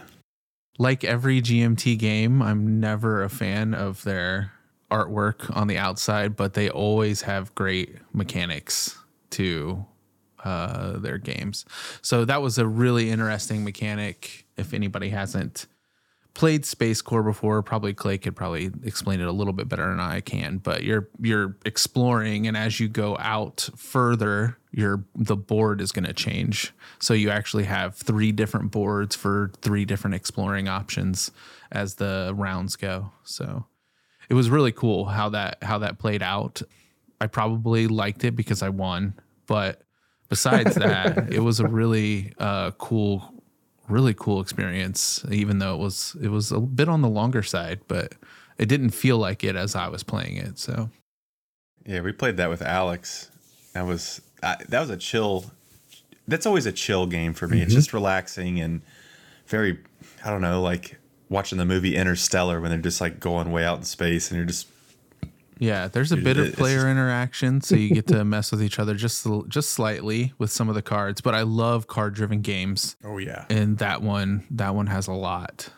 Like 0.79 1.03
every 1.03 1.41
GMT 1.41 1.99
game, 1.99 2.41
I'm 2.41 2.79
never 2.79 3.21
a 3.21 3.29
fan 3.29 3.73
of 3.73 4.03
their 4.03 4.53
artwork 4.89 5.55
on 5.55 5.67
the 5.67 5.77
outside, 5.77 6.35
but 6.35 6.53
they 6.53 6.69
always 6.69 7.21
have 7.21 7.53
great 7.53 7.97
mechanics 8.13 8.97
to 9.31 9.85
uh, 10.43 10.97
their 10.97 11.17
games. 11.17 11.65
So 12.01 12.25
that 12.25 12.41
was 12.41 12.57
a 12.57 12.65
really 12.65 13.09
interesting 13.09 13.63
mechanic. 13.63 14.45
If 14.57 14.73
anybody 14.73 15.09
hasn't 15.09 15.67
played 16.39 16.63
SpaceCorp 16.63 17.25
before, 17.25 17.61
probably 17.61 17.93
Clay 17.93 18.17
could 18.17 18.33
probably 18.33 18.71
explain 18.85 19.19
it 19.19 19.27
a 19.27 19.31
little 19.33 19.51
bit 19.51 19.67
better 19.67 19.89
than 19.89 19.99
I 19.99 20.21
can. 20.21 20.57
But 20.57 20.85
you're 20.85 21.09
you're 21.19 21.57
exploring, 21.65 22.47
and 22.47 22.55
as 22.55 22.79
you 22.79 22.87
go 22.87 23.17
out 23.19 23.69
further, 23.75 24.57
your 24.71 25.03
the 25.13 25.35
board 25.35 25.81
is 25.81 25.91
going 25.91 26.05
to 26.05 26.13
change. 26.13 26.73
So 26.99 27.13
you 27.13 27.29
actually 27.29 27.65
have 27.65 27.97
three 27.97 28.31
different 28.31 28.71
boards 28.71 29.17
for 29.17 29.51
three 29.61 29.83
different 29.83 30.15
exploring 30.15 30.69
options 30.69 31.29
as 31.73 31.95
the 31.95 32.31
rounds 32.33 32.77
go. 32.77 33.11
So 33.25 33.65
it 34.29 34.33
was 34.33 34.49
really 34.49 34.71
cool 34.71 35.05
how 35.05 35.27
that 35.29 35.57
how 35.61 35.79
that 35.79 35.99
played 35.99 36.23
out. 36.23 36.61
I 37.19 37.27
probably 37.27 37.89
liked 37.89 38.23
it 38.23 38.37
because 38.37 38.63
I 38.63 38.69
won, 38.69 39.13
but 39.45 39.81
besides 40.29 40.75
that, 40.75 41.33
it 41.33 41.41
was 41.41 41.59
a 41.59 41.67
really 41.67 42.31
uh, 42.39 42.71
cool 42.77 43.38
really 43.89 44.13
cool 44.13 44.41
experience. 44.41 45.25
Even 45.31 45.59
though 45.59 45.75
it 45.75 45.79
was 45.79 46.15
it 46.21 46.29
was 46.29 46.51
a 46.51 46.59
bit 46.59 46.89
on 46.89 47.01
the 47.01 47.09
longer 47.09 47.43
side, 47.43 47.81
but 47.87 48.13
it 48.57 48.67
didn't 48.67 48.91
feel 48.91 49.17
like 49.17 49.43
it 49.43 49.55
as 49.55 49.75
I 49.75 49.87
was 49.87 50.03
playing 50.03 50.37
it. 50.37 50.59
So 50.59 50.89
Yeah, 51.85 52.01
we 52.01 52.11
played 52.11 52.37
that 52.37 52.49
with 52.49 52.61
Alex. 52.61 53.29
That 53.73 53.85
was 53.85 54.21
I, 54.43 54.57
that 54.69 54.79
was 54.79 54.89
a 54.89 54.97
chill. 54.97 55.51
That's 56.27 56.45
always 56.45 56.65
a 56.65 56.71
chill 56.71 57.07
game 57.07 57.33
for 57.33 57.47
me. 57.47 57.61
It's 57.61 57.71
mm-hmm. 57.71 57.79
just 57.79 57.93
relaxing 57.93 58.59
and 58.59 58.81
very. 59.47 59.79
I 60.23 60.29
don't 60.29 60.41
know, 60.41 60.61
like 60.61 60.97
watching 61.29 61.57
the 61.57 61.65
movie 61.65 61.95
Interstellar 61.95 62.59
when 62.59 62.71
they're 62.71 62.79
just 62.79 62.99
like 62.99 63.19
going 63.19 63.51
way 63.51 63.63
out 63.63 63.77
in 63.77 63.83
space 63.83 64.29
and 64.29 64.37
you're 64.37 64.45
just 64.45 64.67
yeah, 65.59 65.87
there's 65.87 66.11
a 66.11 66.17
bit 66.17 66.37
of 66.37 66.53
player 66.53 66.89
interaction, 66.89 67.61
so 67.61 67.75
you 67.75 67.93
get 67.93 68.07
to 68.07 68.25
mess 68.25 68.51
with 68.51 68.63
each 68.63 68.79
other 68.79 68.95
just 68.95 69.27
just 69.47 69.69
slightly 69.69 70.33
with 70.37 70.51
some 70.51 70.69
of 70.69 70.75
the 70.75 70.81
cards. 70.81 71.21
But 71.21 71.35
I 71.35 71.43
love 71.43 71.87
card 71.87 72.15
driven 72.15 72.41
games. 72.41 72.95
oh 73.03 73.17
yeah. 73.19 73.45
and 73.49 73.77
that 73.77 74.01
one 74.01 74.45
that 74.49 74.73
one 74.73 74.87
has 74.87 75.07
a 75.07 75.13
lot 75.13 75.69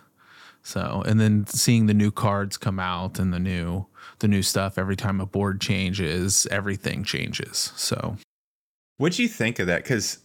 so 0.63 1.03
and 1.07 1.19
then 1.19 1.45
seeing 1.47 1.87
the 1.87 1.93
new 1.93 2.11
cards 2.11 2.55
come 2.55 2.79
out 2.79 3.17
and 3.17 3.33
the 3.33 3.39
new 3.39 3.85
the 4.19 4.27
new 4.27 4.43
stuff 4.43 4.77
every 4.77 4.95
time 4.95 5.19
a 5.19 5.25
board 5.25 5.59
changes 5.59 6.45
everything 6.51 7.03
changes 7.03 7.73
so 7.75 8.15
What'd 9.01 9.17
you 9.17 9.27
think 9.27 9.57
of 9.57 9.65
that? 9.65 9.81
Because, 9.81 10.19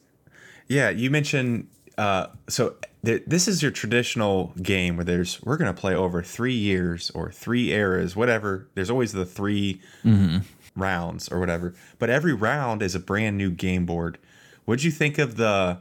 yeah, 0.68 0.90
you 0.90 1.08
mentioned. 1.10 1.68
Uh, 1.96 2.26
so 2.46 2.74
this 3.06 3.46
is 3.46 3.62
your 3.62 3.70
traditional 3.70 4.52
game 4.60 4.96
where 4.96 5.04
there's 5.04 5.40
we're 5.42 5.56
gonna 5.56 5.72
play 5.72 5.94
over 5.94 6.22
three 6.22 6.54
years 6.54 7.10
or 7.10 7.30
three 7.30 7.70
eras, 7.72 8.16
whatever. 8.16 8.66
There's 8.74 8.90
always 8.90 9.12
the 9.12 9.24
3 9.24 9.80
mm-hmm. 10.04 10.38
rounds 10.74 11.28
or 11.30 11.38
whatever, 11.38 11.74
but 11.98 12.10
every 12.10 12.34
round 12.34 12.82
is 12.82 12.94
a 12.94 13.00
brand 13.00 13.38
new 13.38 13.50
game 13.50 13.86
board. 13.86 14.18
What'd 14.64 14.82
you 14.82 14.90
think 14.90 15.18
of 15.18 15.36
the 15.36 15.78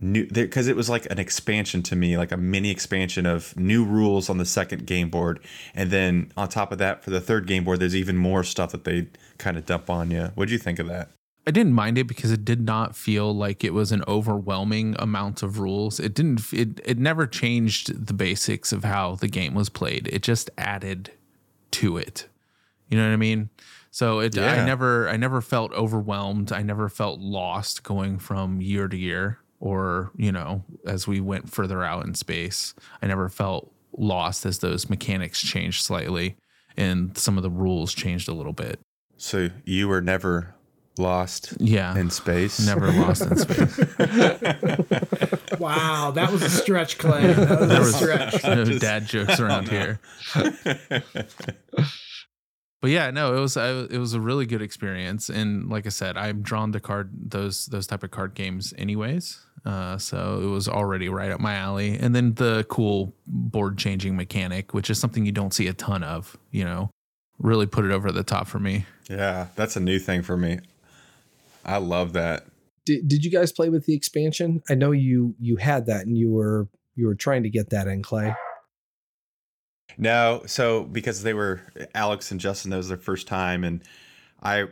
new? 0.00 0.26
Because 0.26 0.68
it 0.68 0.76
was 0.76 0.88
like 0.88 1.06
an 1.10 1.18
expansion 1.18 1.82
to 1.84 1.96
me, 1.96 2.16
like 2.16 2.32
a 2.32 2.38
mini 2.38 2.70
expansion 2.70 3.26
of 3.26 3.54
new 3.56 3.84
rules 3.84 4.30
on 4.30 4.38
the 4.38 4.46
second 4.46 4.86
game 4.86 5.10
board, 5.10 5.40
and 5.74 5.90
then 5.90 6.32
on 6.36 6.48
top 6.48 6.72
of 6.72 6.78
that, 6.78 7.04
for 7.04 7.10
the 7.10 7.20
third 7.20 7.46
game 7.46 7.64
board, 7.64 7.78
there's 7.78 7.96
even 7.96 8.16
more 8.16 8.42
stuff 8.42 8.72
that 8.72 8.84
they 8.84 9.08
kind 9.36 9.58
of 9.58 9.66
dump 9.66 9.90
on 9.90 10.10
you. 10.10 10.30
What'd 10.34 10.50
you 10.50 10.58
think 10.58 10.78
of 10.78 10.88
that? 10.88 11.10
I 11.46 11.50
didn't 11.50 11.72
mind 11.72 11.96
it 11.96 12.06
because 12.06 12.32
it 12.32 12.44
did 12.44 12.60
not 12.60 12.96
feel 12.96 13.34
like 13.34 13.62
it 13.62 13.72
was 13.72 13.92
an 13.92 14.02
overwhelming 14.08 14.96
amount 14.98 15.42
of 15.42 15.58
rules. 15.58 16.00
It 16.00 16.14
didn't 16.14 16.52
it, 16.52 16.80
it 16.84 16.98
never 16.98 17.26
changed 17.26 18.06
the 18.06 18.12
basics 18.12 18.72
of 18.72 18.84
how 18.84 19.14
the 19.14 19.28
game 19.28 19.54
was 19.54 19.68
played. 19.68 20.08
It 20.08 20.22
just 20.22 20.50
added 20.58 21.12
to 21.72 21.96
it. 21.96 22.28
You 22.88 22.98
know 22.98 23.06
what 23.06 23.12
i 23.12 23.16
mean? 23.16 23.50
So 23.90 24.18
it 24.18 24.36
i 24.36 24.64
never 24.64 25.08
i 25.08 25.16
never 25.16 25.40
felt 25.40 25.72
overwhelmed. 25.72 26.52
I 26.52 26.62
never 26.62 26.88
felt 26.88 27.20
lost 27.20 27.82
going 27.82 28.18
from 28.18 28.60
year 28.60 28.88
to 28.88 28.96
year 28.96 29.38
or 29.60 30.10
you 30.16 30.32
know 30.32 30.64
as 30.86 31.06
we 31.06 31.20
went 31.20 31.50
further 31.50 31.84
out 31.84 32.04
in 32.04 32.14
space. 32.14 32.74
I 33.00 33.06
never 33.06 33.28
felt 33.28 33.72
lost 33.96 34.44
as 34.44 34.58
those 34.58 34.90
mechanics 34.90 35.40
changed 35.40 35.84
slightly 35.84 36.36
and 36.76 37.16
some 37.16 37.36
of 37.36 37.42
the 37.42 37.50
rules 37.50 37.94
changed 37.94 38.28
a 38.28 38.34
little 38.34 38.52
bit. 38.52 38.80
So 39.16 39.48
you 39.64 39.88
were 39.88 40.02
never 40.02 40.55
lost 40.98 41.54
yeah 41.58 41.96
in 41.96 42.10
space? 42.10 42.64
never 42.64 42.90
lost 42.92 43.22
in 43.22 43.36
space 43.36 43.78
Wow, 45.58 46.10
that 46.10 46.30
was 46.30 46.42
a 46.42 46.50
stretch, 46.50 46.98
Clay. 46.98 47.32
That 47.32 47.60
was 47.60 47.68
There 47.68 47.76
a 47.78 47.80
was 47.80 47.94
stretch. 47.96 48.44
no 48.44 48.64
dad 48.78 49.06
jokes 49.06 49.40
around 49.40 49.68
here. 49.70 50.00
But 52.82 52.90
yeah, 52.90 53.10
no, 53.10 53.34
it 53.36 53.40
was 53.40 53.56
I, 53.56 53.70
it 53.70 53.98
was 53.98 54.12
a 54.12 54.20
really 54.20 54.44
good 54.44 54.60
experience, 54.60 55.28
and 55.30 55.68
like 55.70 55.86
I 55.86 55.88
said, 55.88 56.16
I'm 56.18 56.42
drawn 56.42 56.72
to 56.72 56.80
card 56.80 57.10
those 57.30 57.66
those 57.66 57.86
type 57.86 58.02
of 58.04 58.10
card 58.10 58.34
games 58.34 58.74
anyways. 58.76 59.40
Uh, 59.64 59.98
so 59.98 60.40
it 60.42 60.46
was 60.46 60.68
already 60.68 61.08
right 61.08 61.32
up 61.32 61.40
my 61.40 61.54
alley, 61.54 61.98
and 61.98 62.14
then 62.14 62.34
the 62.34 62.64
cool 62.68 63.14
board 63.26 63.78
changing 63.78 64.14
mechanic, 64.14 64.74
which 64.74 64.90
is 64.90 64.98
something 65.00 65.24
you 65.24 65.32
don't 65.32 65.54
see 65.54 65.66
a 65.68 65.72
ton 65.72 66.04
of, 66.04 66.36
you 66.52 66.64
know, 66.64 66.90
really 67.38 67.66
put 67.66 67.84
it 67.84 67.90
over 67.90 68.12
the 68.12 68.22
top 68.22 68.46
for 68.46 68.60
me. 68.60 68.84
Yeah, 69.08 69.46
that's 69.56 69.74
a 69.74 69.80
new 69.80 69.98
thing 69.98 70.22
for 70.22 70.36
me. 70.36 70.60
I 71.66 71.78
love 71.78 72.14
that. 72.14 72.46
Did, 72.86 73.08
did 73.08 73.24
you 73.24 73.30
guys 73.30 73.50
play 73.52 73.68
with 73.68 73.84
the 73.84 73.94
expansion? 73.94 74.62
I 74.70 74.74
know 74.74 74.92
you 74.92 75.34
you 75.40 75.56
had 75.56 75.86
that 75.86 76.06
and 76.06 76.16
you 76.16 76.30
were 76.30 76.68
you 76.94 77.06
were 77.06 77.16
trying 77.16 77.42
to 77.42 77.50
get 77.50 77.70
that 77.70 77.88
in 77.88 78.02
Clay. 78.02 78.34
No, 79.98 80.42
so 80.46 80.84
because 80.84 81.22
they 81.22 81.34
were 81.34 81.60
Alex 81.94 82.30
and 82.30 82.38
Justin, 82.38 82.70
that 82.70 82.76
was 82.76 82.88
their 82.88 82.98
first 82.98 83.26
time, 83.26 83.64
and 83.64 83.82
I, 84.42 84.66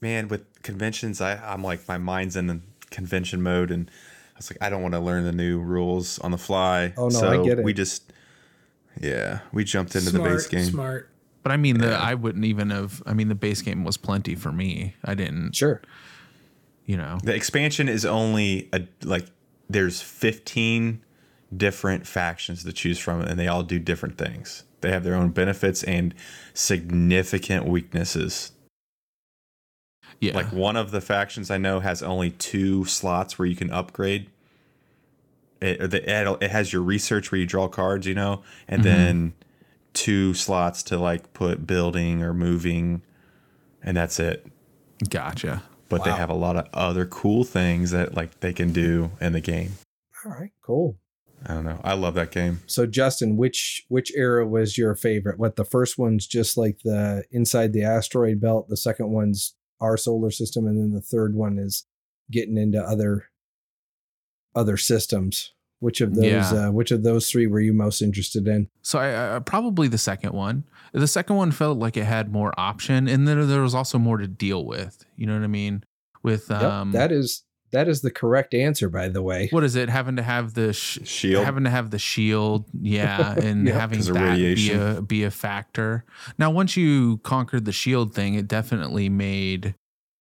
man, 0.00 0.28
with 0.28 0.62
conventions, 0.62 1.20
I 1.20 1.36
I'm 1.36 1.62
like 1.62 1.86
my 1.88 1.98
mind's 1.98 2.36
in 2.36 2.46
the 2.46 2.60
convention 2.90 3.42
mode, 3.42 3.70
and 3.70 3.90
I 3.90 4.38
was 4.38 4.50
like, 4.50 4.58
I 4.62 4.70
don't 4.70 4.82
want 4.82 4.94
to 4.94 5.00
learn 5.00 5.24
the 5.24 5.32
new 5.32 5.58
rules 5.58 6.18
on 6.20 6.30
the 6.30 6.38
fly. 6.38 6.94
Oh, 6.96 7.08
no, 7.08 7.10
so 7.10 7.28
I 7.28 7.44
get 7.44 7.58
it. 7.58 7.64
We 7.64 7.72
just, 7.72 8.12
yeah, 9.00 9.40
we 9.52 9.64
jumped 9.64 9.96
into 9.96 10.10
smart, 10.10 10.24
the 10.24 10.36
base 10.36 10.46
game. 10.46 10.64
Smart. 10.64 11.10
But 11.42 11.52
I 11.52 11.56
mean, 11.56 11.78
the 11.78 11.94
I 11.96 12.14
wouldn't 12.14 12.44
even 12.44 12.70
have. 12.70 13.02
I 13.04 13.14
mean, 13.14 13.28
the 13.28 13.34
base 13.34 13.62
game 13.62 13.84
was 13.84 13.96
plenty 13.96 14.36
for 14.36 14.52
me. 14.52 14.94
I 15.04 15.14
didn't, 15.14 15.56
Sure. 15.56 15.82
You 16.88 16.96
know. 16.96 17.18
The 17.22 17.34
expansion 17.34 17.88
is 17.88 18.04
only 18.04 18.68
a 18.72 18.82
like 19.04 19.26
there's 19.70 20.00
15 20.00 21.00
different 21.54 22.06
factions 22.06 22.64
to 22.64 22.72
choose 22.72 22.98
from, 22.98 23.20
and 23.20 23.38
they 23.38 23.46
all 23.46 23.62
do 23.62 23.78
different 23.78 24.18
things. 24.18 24.64
They 24.80 24.90
have 24.90 25.04
their 25.04 25.14
own 25.14 25.30
benefits 25.30 25.84
and 25.84 26.14
significant 26.54 27.66
weaknesses. 27.66 28.52
Yeah, 30.20 30.34
Like 30.34 30.50
one 30.50 30.76
of 30.76 30.90
the 30.90 31.00
factions 31.00 31.50
I 31.50 31.58
know 31.58 31.78
has 31.78 32.02
only 32.02 32.30
two 32.30 32.84
slots 32.86 33.38
where 33.38 33.46
you 33.46 33.54
can 33.54 33.70
upgrade. 33.70 34.30
It, 35.60 35.94
it, 35.94 36.08
it 36.08 36.50
has 36.50 36.72
your 36.72 36.82
research 36.82 37.30
where 37.30 37.38
you 37.38 37.46
draw 37.46 37.68
cards, 37.68 38.06
you 38.06 38.14
know, 38.14 38.42
and 38.66 38.82
mm-hmm. 38.82 38.96
then 38.96 39.34
two 39.92 40.32
slots 40.32 40.82
to 40.84 40.98
like 40.98 41.34
put 41.34 41.66
building 41.66 42.22
or 42.22 42.32
moving, 42.32 43.02
and 43.82 43.96
that's 43.96 44.18
it. 44.18 44.46
gotcha. 45.10 45.62
But 45.88 46.04
they 46.04 46.10
have 46.10 46.30
a 46.30 46.34
lot 46.34 46.56
of 46.56 46.68
other 46.74 47.06
cool 47.06 47.44
things 47.44 47.92
that 47.92 48.14
like 48.14 48.40
they 48.40 48.52
can 48.52 48.72
do 48.72 49.10
in 49.20 49.32
the 49.32 49.40
game. 49.40 49.72
All 50.24 50.32
right. 50.32 50.50
Cool. 50.62 50.98
I 51.46 51.54
don't 51.54 51.64
know. 51.64 51.80
I 51.84 51.94
love 51.94 52.14
that 52.14 52.30
game. 52.30 52.60
So 52.66 52.84
Justin, 52.86 53.36
which 53.36 53.84
which 53.88 54.12
era 54.14 54.46
was 54.46 54.76
your 54.76 54.94
favorite? 54.94 55.38
What 55.38 55.56
the 55.56 55.64
first 55.64 55.98
one's 55.98 56.26
just 56.26 56.56
like 56.56 56.80
the 56.84 57.24
inside 57.30 57.72
the 57.72 57.84
asteroid 57.84 58.40
belt, 58.40 58.68
the 58.68 58.76
second 58.76 59.10
one's 59.10 59.54
our 59.80 59.96
solar 59.96 60.30
system, 60.30 60.66
and 60.66 60.78
then 60.78 60.92
the 60.92 61.00
third 61.00 61.34
one 61.34 61.58
is 61.58 61.86
getting 62.30 62.58
into 62.58 62.80
other 62.80 63.30
other 64.54 64.76
systems. 64.76 65.52
Which 65.80 66.00
of 66.00 66.14
those 66.14 66.24
Yeah. 66.24 66.68
uh, 66.68 66.70
which 66.72 66.90
of 66.90 67.02
those 67.04 67.30
three 67.30 67.46
were 67.46 67.60
you 67.60 67.72
most 67.72 68.02
interested 68.02 68.48
in? 68.48 68.68
So 68.82 68.98
I, 68.98 69.36
I 69.36 69.38
probably 69.38 69.86
the 69.88 69.98
second 69.98 70.32
one. 70.32 70.64
The 70.92 71.06
second 71.06 71.36
one 71.36 71.52
felt 71.52 71.78
like 71.78 71.96
it 71.96 72.04
had 72.04 72.32
more 72.32 72.52
option, 72.58 73.06
and 73.08 73.28
then 73.28 73.46
there 73.48 73.62
was 73.62 73.74
also 73.74 73.98
more 73.98 74.16
to 74.18 74.26
deal 74.26 74.64
with. 74.64 75.04
You 75.16 75.26
know 75.26 75.34
what 75.34 75.44
I 75.44 75.48
mean? 75.48 75.84
With 76.22 76.46
Yep, 76.50 76.62
um, 76.62 76.92
that 76.92 77.12
is 77.12 77.44
that 77.70 77.86
is 77.86 78.00
the 78.00 78.10
correct 78.10 78.54
answer, 78.54 78.88
by 78.88 79.08
the 79.08 79.22
way. 79.22 79.48
what 79.50 79.62
is 79.62 79.76
it? 79.76 79.88
Having 79.90 80.16
to 80.16 80.22
have 80.22 80.54
the 80.54 80.72
sh- 80.72 80.98
Shield. 81.04 81.44
having 81.44 81.64
to 81.64 81.70
have 81.70 81.90
the 81.90 81.98
shield, 81.98 82.64
yeah, 82.80 83.34
and 83.40 83.66
Yep. 83.66 83.76
having 83.76 83.98
'Cause 83.98 84.08
of 84.08 84.14
that 84.14 84.36
be 84.36 84.72
a 84.72 85.02
be 85.02 85.22
a 85.22 85.30
factor. 85.30 86.04
Now, 86.38 86.50
once 86.50 86.76
you 86.76 87.18
conquered 87.18 87.66
the 87.66 87.72
shield 87.72 88.14
thing, 88.14 88.34
it 88.34 88.48
definitely 88.48 89.08
made 89.10 89.74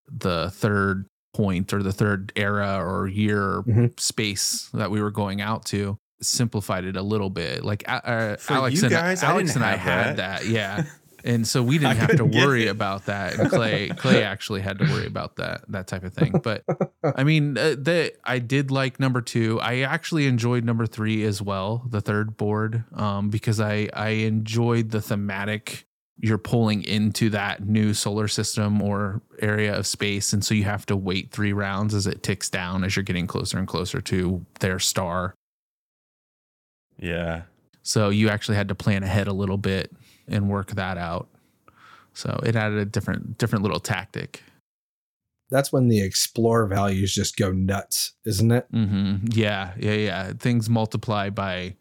the 0.08 0.52
third 0.52 1.08
point 1.38 1.71
or 1.73 1.82
the 1.84 1.93
third 1.93 2.32
era 2.36 2.78
or 2.84 3.08
year 3.08 3.41
or 3.58 3.63
Mhm. 3.63 4.00
space 4.00 4.69
that 4.73 4.89
we 4.91 5.02
were 5.02 5.12
going 5.12 5.39
out 5.41 5.65
to 5.67 5.97
simplified 6.19 6.84
it 6.84 6.97
a 6.97 7.02
little 7.04 7.30
bit. 7.30 7.63
Like 7.63 7.84
uh, 7.88 8.38
Alex 8.50 8.76
you 8.82 8.88
and 8.88 8.91
guys, 8.91 9.21
I 9.23 9.30
Alex 9.30 9.54
didn't 9.54 9.63
and 9.63 9.65
I 9.71 9.76
had 9.78 10.17
that. 10.17 10.41
that, 10.41 10.45
yeah. 10.47 10.84
And 11.23 11.45
so 11.45 11.62
we 11.62 11.78
didn't 11.78 11.97
have 11.97 12.15
to 12.17 12.23
worry 12.26 12.67
it. 12.67 12.69
about 12.69 13.08
that. 13.08 13.38
And 13.38 13.50
Clay, 13.50 13.89
Clay 13.97 14.23
actually 14.23 14.62
had 14.62 14.78
to 14.80 14.86
worry 14.86 15.08
about 15.08 15.36
that, 15.38 15.63
that 15.69 15.86
type 15.88 16.04
of 16.04 16.13
thing. 16.13 16.39
But 16.41 16.63
I 17.04 17.23
mean, 17.26 17.58
uh, 17.58 17.76
the 17.78 18.13
I 18.23 18.39
did 18.39 18.71
like 18.71 18.97
number 19.00 19.19
two. 19.21 19.60
I 19.60 19.80
actually 19.80 20.26
enjoyed 20.28 20.63
number 20.63 20.86
three 20.86 21.26
as 21.26 21.41
well, 21.41 21.84
the 21.89 22.00
third 22.02 22.38
board, 22.38 22.86
um, 22.93 23.30
because 23.30 23.60
I 23.60 23.89
I 23.93 24.10
enjoyed 24.30 24.91
the 24.91 25.02
thematic. 25.02 25.87
You're 26.19 26.38
pulling 26.39 26.84
into 26.84 27.30
that 27.30 27.65
new 27.67 27.93
solar 27.93 28.27
system 28.27 28.82
or 28.82 29.21
area 29.39 29.77
of 29.77 29.86
space, 29.86 30.34
and 30.34 30.43
so 30.43 30.56
you 30.56 30.63
have 30.63 30.86
to 30.88 30.95
wait 30.95 31.32
three 31.32 31.53
rounds 31.53 31.93
as 31.93 32.08
it 32.08 32.23
ticks 32.23 32.49
down 32.49 32.84
as 32.84 32.95
you're 32.95 33.03
getting 33.03 33.27
closer 33.27 33.58
and 33.60 33.67
closer 33.67 34.01
to 34.01 34.45
their 34.60 34.80
star. 34.80 35.36
Yeah. 36.99 37.43
So 37.84 38.10
you 38.10 38.30
actually 38.30 38.58
had 38.58 38.67
to 38.69 38.75
plan 38.75 39.03
ahead 39.03 39.27
a 39.27 39.34
little 39.34 39.58
bit 39.58 39.91
and 40.27 40.49
work 40.49 40.71
that 40.71 40.97
out. 40.97 41.27
So 42.13 42.39
it 42.43 42.56
added 42.56 42.80
a 42.80 42.86
different 42.86 43.38
different 43.38 43.63
little 43.63 43.80
tactic. 43.80 44.41
That's 45.49 45.71
when 45.71 45.88
the 45.88 46.03
explore 46.03 46.67
values 46.67 47.13
just 47.13 47.38
go 47.38 47.51
nuts, 47.51 48.13
isn't 48.25 48.51
it? 48.51 48.65
hmm 48.71 49.17
Yeah, 49.30 49.73
yeah, 49.77 49.93
yeah. 49.93 50.34
Things 50.34 50.69
multiply 50.69 51.30
by 51.30 51.75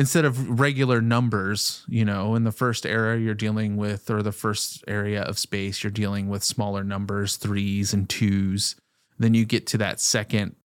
instead 0.00 0.24
of 0.24 0.58
regular 0.58 1.02
numbers. 1.02 1.84
You 1.86 2.06
know, 2.06 2.34
in 2.34 2.44
the 2.44 2.52
first 2.52 2.86
era, 2.86 3.18
you're 3.18 3.34
dealing 3.34 3.76
with, 3.76 4.10
or 4.10 4.22
the 4.22 4.32
first 4.32 4.82
area 4.88 5.22
of 5.22 5.38
space, 5.38 5.84
you're 5.84 5.90
dealing 5.90 6.28
with 6.28 6.42
smaller 6.42 6.82
numbers, 6.82 7.36
threes 7.36 7.92
and 7.92 8.08
twos. 8.08 8.76
Then 9.18 9.34
you 9.34 9.44
get 9.44 9.66
to 9.68 9.78
that 9.78 10.00
second 10.00 10.56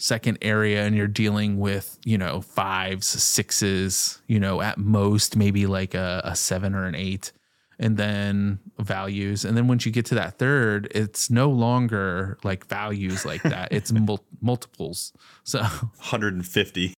second 0.00 0.38
area 0.40 0.84
and 0.84 0.94
you're 0.94 1.08
dealing 1.08 1.58
with, 1.58 1.98
you 2.04 2.16
know, 2.16 2.40
fives, 2.40 3.06
sixes, 3.06 4.22
you 4.28 4.38
know, 4.40 4.62
at 4.62 4.78
most 4.78 5.36
maybe 5.36 5.66
like 5.66 5.92
a, 5.92 6.22
a 6.24 6.36
seven 6.36 6.72
or 6.74 6.86
an 6.86 6.94
eight, 6.94 7.32
and 7.80 7.96
then 7.96 8.60
values. 8.78 9.44
And 9.44 9.56
then 9.56 9.66
once 9.66 9.84
you 9.84 9.90
get 9.92 10.06
to 10.06 10.14
that 10.14 10.38
third, 10.38 10.88
it's 10.94 11.30
no 11.30 11.50
longer 11.50 12.38
like 12.44 12.64
values 12.66 13.26
like 13.26 13.42
that, 13.42 13.72
it's 13.72 13.92
mul- 14.06 14.24
multiples. 14.40 15.12
So, 15.42 15.58
150. 15.60 16.94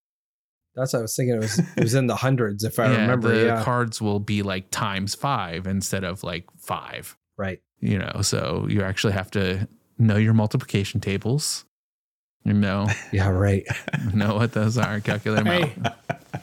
That's 0.81 0.93
what 0.95 0.99
I 1.01 1.03
was 1.03 1.14
thinking. 1.16 1.35
It 1.37 1.40
was 1.40 1.59
it 1.59 1.83
was 1.83 1.95
in 1.95 2.07
the 2.09 2.16
hundreds 2.27 2.64
if 2.64 2.79
I 2.79 2.90
yeah, 2.93 3.01
remember. 3.03 3.29
the 3.38 3.47
yeah, 3.47 3.62
cards 3.62 4.01
will 4.01 4.19
be 4.21 4.43
like 4.43 4.71
times 4.71 5.14
five 5.14 5.66
instead 5.66 6.03
of 6.05 6.25
like 6.25 6.47
five. 6.59 7.16
right. 7.38 7.61
you 7.81 7.99
know 7.99 8.21
so 8.23 8.66
you 8.69 8.83
actually 8.83 9.12
have 9.12 9.31
to 9.33 9.69
know 9.99 10.16
your 10.16 10.35
multiplication 10.35 11.01
tables 11.01 11.64
you 12.45 12.53
know 12.53 12.87
Yeah, 13.12 13.29
right. 13.29 13.64
know 14.14 14.35
what 14.35 14.53
those 14.53 14.77
are 14.79 15.01
calculate 15.01 15.45
them 15.45 15.47
Hey, 15.47 15.75
out 15.85 15.97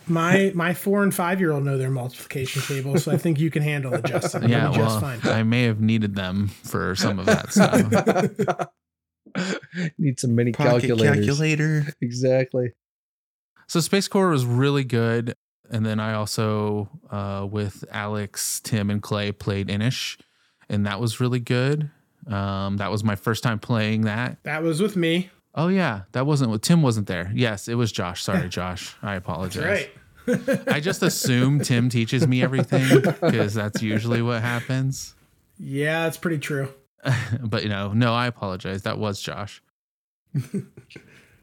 my 0.08 0.52
my 0.56 0.74
four 0.74 1.04
and 1.04 1.14
five 1.14 1.40
year 1.40 1.52
old 1.52 1.64
know 1.66 1.78
their 1.78 1.90
multiplication 1.92 2.62
tables, 2.62 3.04
so 3.04 3.12
I 3.12 3.18
think 3.18 3.40
you 3.40 3.50
can 3.52 3.62
handle 3.64 3.94
it, 3.94 4.06
Justin. 4.06 4.50
yeah 4.50 4.66
You'll 4.66 4.74
just 4.86 5.02
well 5.02 5.18
fine. 5.20 5.32
i 5.34 5.44
may 5.44 5.64
have 5.64 5.80
needed 5.82 6.16
them 6.16 6.48
for 6.64 6.96
some 6.96 7.20
of 7.20 7.26
that 7.26 7.52
stuff 7.52 8.68
Need 10.00 10.20
some 10.20 10.34
mini 10.36 10.52
Pocket 10.52 10.70
calculators. 10.88 11.26
calculator. 11.26 11.86
Exactly. 12.02 12.72
So 13.68 13.80
SpaceCorp 13.80 14.32
was 14.32 14.46
really 14.46 14.84
good 14.84 15.34
and 15.70 15.86
then 15.86 16.00
i 16.00 16.14
also 16.14 16.88
uh, 17.12 17.46
with 17.50 17.84
alex 17.92 18.62
tim 18.62 18.90
and 18.90 19.02
clay 19.02 19.34
played 19.34 19.70
Inis 19.70 20.16
and 20.70 20.86
that 20.86 21.02
was 21.02 21.20
really 21.20 21.42
good 21.42 21.90
um, 22.28 22.78
that 22.78 22.90
was 22.90 23.04
my 23.04 23.16
first 23.16 23.44
time 23.44 23.60
playing 23.60 24.02
that 24.04 24.38
That 24.44 24.64
was 24.64 24.82
with 24.82 24.96
me. 24.96 25.30
oh 25.56 25.68
yeah 25.68 26.04
that 26.14 26.26
wasn't 26.26 26.52
with 26.52 26.62
tim 26.62 26.82
wasn't 26.82 27.08
there 27.08 27.30
yes 27.36 27.68
it 27.68 27.76
was 27.76 27.92
josh 27.92 28.24
sorry 28.24 28.48
josh 28.58 28.96
i 29.02 29.16
apologize 29.16 29.88
Right. 30.28 30.68
I 30.70 30.80
just 30.82 31.04
assume 31.04 31.60
Tim 31.62 31.88
teaches 31.90 32.28
me 32.28 32.42
everything 32.44 33.02
because 33.22 33.54
that's 33.54 33.82
usually 33.82 34.22
what 34.22 34.42
happens. 34.42 35.16
Yeah, 35.58 36.06
it's 36.08 36.18
pretty 36.18 36.40
true. 36.40 36.68
but 37.42 37.64
you 37.64 37.70
know, 37.70 37.94
no, 37.94 38.14
I 38.14 38.28
apologize. 38.28 38.82
That 38.82 38.98
was 38.98 39.22
Josh. 39.22 39.62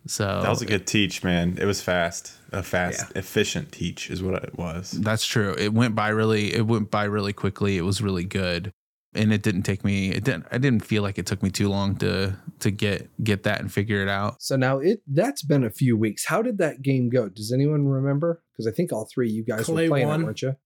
So 0.07 0.25
That 0.43 0.51
was 0.51 0.61
a 0.62 0.67
good 0.67 0.87
teach, 0.87 1.25
man. 1.25 1.57
It 1.59 1.64
was 1.64 1.81
fast. 1.81 2.33
A 2.53 2.62
fast, 2.62 3.07
Yeah. 3.12 3.19
efficient 3.19 3.73
teach 3.73 4.11
is 4.11 4.23
what 4.23 4.43
it 4.45 4.57
was. 4.59 4.90
that's 4.93 5.25
true. 5.27 5.55
It 5.59 5.73
went 5.73 5.95
by 5.95 6.09
really. 6.09 6.55
It 6.55 6.67
went 6.67 6.90
by 6.90 7.05
really 7.05 7.33
quickly. 7.33 7.77
It 7.79 7.83
was 7.83 8.01
really 8.03 8.25
good, 8.25 8.71
and 9.14 9.33
it 9.33 9.43
didn't 9.43 9.62
take 9.62 9.85
me. 9.85 10.11
It 10.11 10.23
didn't. 10.25 10.47
I 10.53 10.59
didn't 10.59 10.85
feel 10.85 11.03
like 11.03 11.19
it 11.19 11.27
took 11.27 11.43
me 11.43 11.51
too 11.51 11.69
long 11.69 11.97
to 11.97 12.37
to 12.61 12.71
get 12.71 13.09
get 13.25 13.43
that 13.45 13.61
and 13.61 13.73
figure 13.73 14.03
it 14.03 14.09
out. 14.09 14.40
So 14.43 14.57
now 14.57 14.79
it 14.79 15.01
that's 15.07 15.43
been 15.43 15.64
a 15.64 15.71
few 15.71 15.97
weeks. 15.97 16.27
How 16.27 16.43
did 16.43 16.59
that 16.59 16.83
game 16.83 17.09
go? 17.09 17.29
Does 17.29 17.51
anyone 17.53 17.88
remember? 17.88 18.43
Because 18.53 18.67
I 18.67 18.71
think 18.77 18.93
all 18.93 19.09
three 19.12 19.29
of 19.31 19.35
you 19.35 19.45
guys 19.45 19.64
Clay 19.64 19.85
were 19.85 19.88
playing 19.95 20.09
won. 20.09 20.21
it, 20.21 20.25
weren't 20.25 20.43
you? 20.43 20.57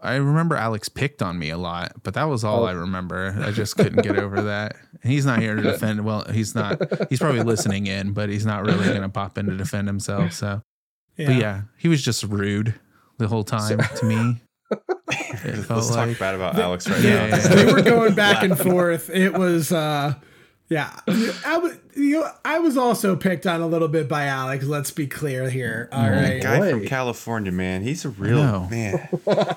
I 0.00 0.16
remember 0.16 0.54
Alex 0.56 0.88
picked 0.88 1.22
on 1.22 1.38
me 1.38 1.50
a 1.50 1.56
lot, 1.58 1.92
but 2.02 2.14
that 2.14 2.24
was 2.24 2.44
all 2.44 2.64
Oh. 2.64 2.66
I 2.66 2.72
remember. 2.72 3.34
I 3.40 3.50
just 3.52 3.76
couldn't 3.76 4.02
get 4.02 4.18
over 4.18 4.42
that. 4.42 4.76
And 5.02 5.10
he's 5.12 5.24
not 5.26 5.38
here 5.40 5.54
to 5.54 5.62
defend. 5.62 6.04
Well, 6.04 6.24
he's 6.30 6.54
not. 6.54 6.80
He's 7.08 7.18
probably 7.20 7.42
listening 7.42 7.86
in, 7.86 8.12
but 8.12 8.28
he's 8.28 8.44
not 8.46 8.64
really 8.64 8.84
going 8.86 9.02
to 9.02 9.08
pop 9.08 9.38
in 9.38 9.46
to 9.46 9.56
defend 9.56 9.86
himself. 9.88 10.32
So. 10.32 10.62
Yeah. 11.16 11.26
But 11.26 11.36
yeah, 11.36 11.62
he 11.78 11.88
was 11.88 12.02
just 12.02 12.22
rude 12.24 12.74
the 13.18 13.28
whole 13.28 13.44
time 13.44 13.78
to 13.78 14.04
me. 14.04 14.40
It 15.44 15.56
felt 15.64 15.84
Let's 15.84 15.94
talk 15.94 16.18
bad 16.18 16.34
about 16.34 16.58
Alex 16.58 16.88
right 16.88 17.00
Yeah, 17.02 17.26
now. 17.28 17.36
yeah, 17.36 17.48
they 17.48 17.72
were 17.72 17.82
going 17.82 18.14
back 18.14 18.42
and 18.42 18.58
forth. 18.58 19.10
It 19.10 19.34
was, 19.34 19.70
uh, 19.72 20.14
yeah. 20.74 20.98
I 21.46 21.58
was, 21.58 21.76
you 21.96 22.20
know, 22.20 22.30
I 22.44 22.58
was 22.58 22.76
also 22.76 23.14
picked 23.16 23.46
on 23.46 23.60
a 23.60 23.66
little 23.66 23.88
bit 23.88 24.08
by 24.08 24.24
Alex. 24.26 24.64
Let's 24.64 24.90
be 24.90 25.06
clear 25.06 25.48
here. 25.48 25.88
All 25.92 26.04
Oh, 26.04 26.10
right. 26.10 26.42
Guy 26.42 26.70
from 26.70 26.86
California, 26.86 27.52
man. 27.52 27.82
He's 27.82 28.04
a 28.04 28.08
real 28.10 28.36
know. 28.42 28.68
man. 28.70 29.08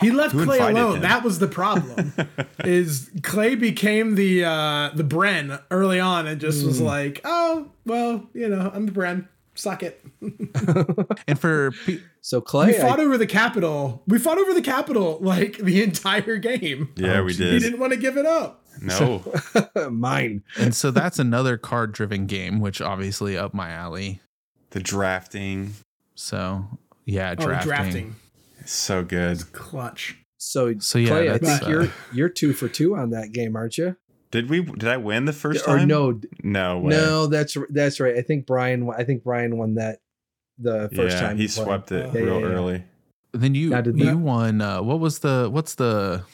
He 0.00 0.10
left 0.10 0.32
Who 0.34 0.44
Clay 0.44 0.58
alone. 0.58 0.96
him? 0.96 1.02
That 1.02 1.22
was 1.24 1.38
the 1.38 1.46
problem. 1.48 2.12
is 2.64 3.10
Clay 3.22 3.54
became 3.54 4.14
the 4.16 4.44
uh 4.44 4.90
the 4.94 5.04
Brenn 5.04 5.58
early 5.70 6.00
on 6.00 6.26
and 6.26 6.40
just 6.40 6.60
Hmm. 6.60 6.66
was 6.68 6.80
like, 6.80 7.20
oh 7.24 7.68
well, 7.86 8.26
you 8.34 8.48
know, 8.48 8.70
I'm 8.74 8.86
the 8.86 8.92
Brenn. 8.92 9.28
Suck 9.54 9.82
it. 9.82 10.04
and 11.28 11.38
for 11.38 11.70
pe- 11.86 12.00
So 12.20 12.40
Clay, 12.40 12.66
We 12.68 12.72
fought 12.74 12.98
I, 13.00 13.04
over 13.04 13.16
the 13.16 13.26
capital. 13.26 14.02
We 14.06 14.18
fought 14.18 14.38
over 14.38 14.52
the 14.52 14.62
capital 14.62 15.18
like 15.20 15.58
the 15.58 15.82
entire 15.82 16.36
game. 16.38 16.92
Yeah, 16.96 17.22
we 17.22 17.32
He 17.34 17.38
did. 17.44 17.60
didn't 17.62 17.78
want 17.80 17.92
to 17.92 17.98
give 17.98 18.16
it 18.16 18.26
up. 18.26 18.64
No. 18.80 19.22
mine. 19.90 20.42
and 20.58 20.74
so 20.74 20.90
that's 20.90 21.18
another 21.20 21.56
card 21.56 21.92
driven 21.92 22.26
game, 22.26 22.58
which 22.60 22.80
obviously 22.80 23.36
up 23.38 23.54
my 23.54 23.70
alley. 23.70 24.20
The 24.70 24.80
drafting 24.80 25.74
So 26.16 26.66
yeah, 27.04 27.34
Oh, 27.38 27.44
drafting. 27.44 27.68
drafting. 27.68 28.16
so 28.64 29.04
good. 29.04 29.52
Clutch. 29.52 30.16
So, 30.38 30.74
So, 30.78 30.98
yeah, 30.98 31.08
Clay, 31.08 31.30
I 31.30 31.38
think 31.38 31.62
uh, 31.62 31.68
you're 31.68 31.88
you're 32.12 32.28
two 32.28 32.52
for 32.52 32.68
two 32.68 32.96
on 32.96 33.10
that 33.10 33.32
game, 33.32 33.54
aren't 33.56 33.78
you? 33.78 33.96
Did 34.34 34.50
we? 34.50 34.62
Did 34.62 34.88
I 34.88 34.96
win 34.96 35.26
the 35.26 35.32
first 35.32 35.62
or 35.62 35.76
time? 35.78 35.86
no, 35.86 36.20
No 36.42 36.80
way. 36.80 36.90
no, 36.90 37.28
that's 37.28 37.56
that's 37.70 38.00
right. 38.00 38.16
I 38.16 38.20
think 38.22 38.46
Brian. 38.46 38.90
I 38.90 39.04
think 39.04 39.22
Brian 39.22 39.56
won 39.56 39.76
that 39.76 40.00
the 40.58 40.90
first 40.92 41.14
yeah, 41.14 41.20
time 41.20 41.36
he 41.36 41.44
we 41.44 41.48
played. 41.48 41.64
swept 41.64 41.92
it 41.92 42.12
Yeah, 42.12 42.20
real 42.20 42.40
yeah, 42.40 42.46
yeah. 42.48 42.52
early. 42.52 42.84
Then 43.30 43.54
you 43.54 43.80
did 43.80 43.96
you 43.96 44.18
won. 44.18 44.60
Uh, 44.60 44.82
what 44.82 44.98
was 44.98 45.20
the 45.20 45.48
what's 45.52 45.76
the 45.76 46.24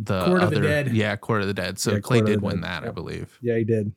the 0.00 0.24
Court 0.24 0.42
of 0.42 0.48
other? 0.48 0.56
the 0.56 0.66
Dead. 0.66 0.92
Yeah, 0.92 1.14
Court 1.14 1.42
of 1.42 1.46
the 1.46 1.54
Dead. 1.54 1.78
So 1.78 1.92
Yeah, 1.92 2.00
Clay 2.00 2.18
Court 2.18 2.26
did 2.30 2.42
win 2.42 2.56
Dead. 2.56 2.64
that, 2.64 2.84
I 2.84 2.90
believe. 2.90 3.38
Yeah, 3.40 3.58
he 3.58 3.62
did. 3.64 3.92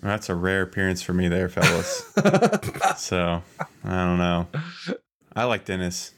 That's 0.00 0.28
a 0.28 0.36
rare 0.36 0.62
appearance 0.62 1.02
for 1.02 1.14
me 1.14 1.26
there, 1.26 1.48
fellas. 1.48 2.04
so 2.96 3.42
I 3.84 3.90
don't 4.06 4.18
know. 4.18 4.46
I 5.34 5.44
like 5.44 5.64
Dennis. 5.64 6.12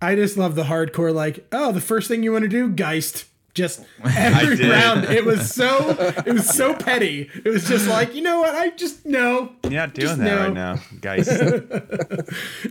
I 0.00 0.14
just 0.14 0.36
love 0.36 0.54
the 0.54 0.62
hardcore. 0.64 1.12
Like, 1.12 1.46
oh, 1.50 1.72
the 1.72 1.80
first 1.80 2.06
thing 2.06 2.22
you 2.22 2.30
want 2.30 2.42
to 2.42 2.48
do, 2.48 2.68
Geist. 2.68 3.24
Just 3.52 3.84
every 4.04 4.68
round, 4.68 5.04
it 5.06 5.24
was 5.24 5.52
so 5.52 5.90
it 6.24 6.32
was 6.32 6.48
so 6.48 6.72
petty. 6.72 7.28
It 7.44 7.48
was 7.48 7.66
just 7.66 7.88
like, 7.88 8.14
you 8.14 8.22
know 8.22 8.40
what? 8.40 8.54
I 8.54 8.70
just 8.70 9.04
no. 9.04 9.52
You're 9.64 9.72
not 9.72 9.92
doing 9.92 10.18
that 10.18 10.24
no. 10.24 10.38
right 10.44 10.52
now, 10.52 10.76
guys. 11.00 11.28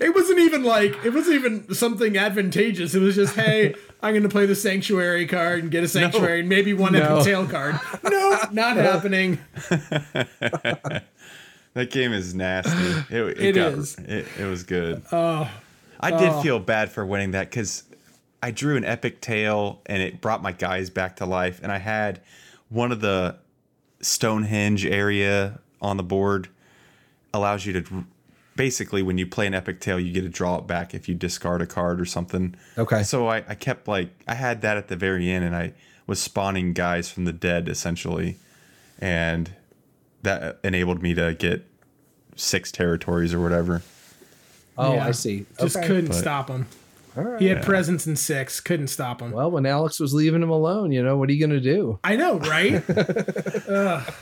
It 0.01 0.15
wasn't 0.15 0.39
even 0.39 0.63
like 0.63 0.95
it 1.05 1.13
wasn't 1.13 1.35
even 1.35 1.73
something 1.73 2.17
advantageous. 2.17 2.95
It 2.95 3.01
was 3.01 3.15
just, 3.15 3.35
hey, 3.35 3.75
I'm 4.01 4.13
going 4.13 4.23
to 4.23 4.29
play 4.29 4.45
the 4.45 4.55
sanctuary 4.55 5.27
card 5.27 5.63
and 5.63 5.71
get 5.71 5.83
a 5.83 5.87
sanctuary 5.87 6.39
and 6.41 6.49
maybe 6.49 6.73
one 6.73 6.93
No. 6.93 7.01
epic 7.01 7.25
tale 7.25 7.45
card. 7.45 7.77
No, 8.03 8.37
not 8.51 8.77
happening. 8.77 9.39
that 11.73 11.91
game 11.91 12.13
is 12.13 12.33
nasty. 12.33 13.15
It, 13.15 13.21
it, 13.21 13.39
It 13.41 13.55
got, 13.55 13.73
is. 13.73 13.95
It, 13.99 14.25
it 14.39 14.45
was 14.45 14.63
good. 14.63 15.03
Oh, 15.11 15.49
I 15.99 16.11
did 16.11 16.29
Oh. 16.29 16.41
feel 16.41 16.59
bad 16.59 16.91
for 16.91 17.05
winning 17.05 17.31
that 17.31 17.49
because 17.49 17.83
I 18.41 18.51
drew 18.51 18.77
an 18.77 18.85
epic 18.85 19.21
tale 19.21 19.81
and 19.85 20.01
it 20.01 20.21
brought 20.21 20.41
my 20.41 20.51
guys 20.51 20.89
back 20.89 21.17
to 21.17 21.25
life. 21.25 21.59
And 21.61 21.71
I 21.71 21.77
had 21.79 22.21
one 22.69 22.91
of 22.91 23.01
the 23.01 23.37
Stonehenge 24.01 24.85
area 24.85 25.59
on 25.81 25.97
the 25.97 26.03
board 26.03 26.47
allows 27.33 27.65
you 27.65 27.73
to 27.81 28.05
basically 28.55 29.01
when 29.01 29.17
you 29.17 29.25
play 29.27 29.45
an 29.47 29.53
epic 29.53 29.79
tale, 29.81 29.99
you 29.99 30.11
get 30.13 30.21
to 30.21 30.29
draw 30.29 30.57
it 30.57 30.67
back 30.67 30.93
if 30.93 31.07
you 31.09 31.15
discard 31.15 31.61
a 31.61 31.65
card 31.67 31.99
or 31.99 32.05
something. 32.05 32.55
Okay. 32.77 33.03
So 33.03 33.27
I, 33.27 33.37
I 33.47 33.55
kept 33.55 33.87
like 33.87 34.09
I 34.27 34.35
had 34.35 34.61
that 34.61 34.77
at 34.77 34.87
the 34.87 34.95
very 34.95 35.29
end 35.29 35.43
and 35.45 35.55
I 35.55 35.73
was 36.07 36.21
spawning 36.21 36.73
guys 36.73 37.11
from 37.11 37.25
the 37.25 37.33
dead 37.33 37.67
essentially. 37.67 38.37
And 38.99 39.51
that 40.23 40.59
enabled 40.63 41.01
me 41.01 41.13
to 41.13 41.33
get 41.33 41.65
six 42.35 42.71
territories 42.71 43.33
or 43.33 43.41
whatever. 43.41 43.81
Oh, 44.77 44.93
Yeah. 44.93 45.07
I 45.07 45.11
see. 45.11 45.45
just 45.59 45.75
Okay. 45.75 45.87
couldn't 45.87 46.07
But- 46.07 46.15
stop 46.15 46.49
him. 46.49 46.67
All 47.19 47.25
right. 47.25 47.41
He 47.41 47.47
had 47.47 47.63
presence 47.63 48.07
in 48.07 48.15
six, 48.15 48.59
couldn't 48.59 48.87
stop 48.87 49.21
him. 49.21 49.31
Well, 49.31 49.51
when 49.51 49.65
Alex 49.65 49.99
was 49.99 50.13
leaving 50.13 50.41
him 50.43 50.49
alone, 50.49 50.91
you 50.91 51.03
know 51.03 51.17
what 51.17 51.29
are 51.29 51.33
you 51.33 51.39
going 51.45 51.61
to 51.61 51.73
do? 51.73 51.99
I 52.03 52.15
know, 52.15 52.39
right? 52.39 52.83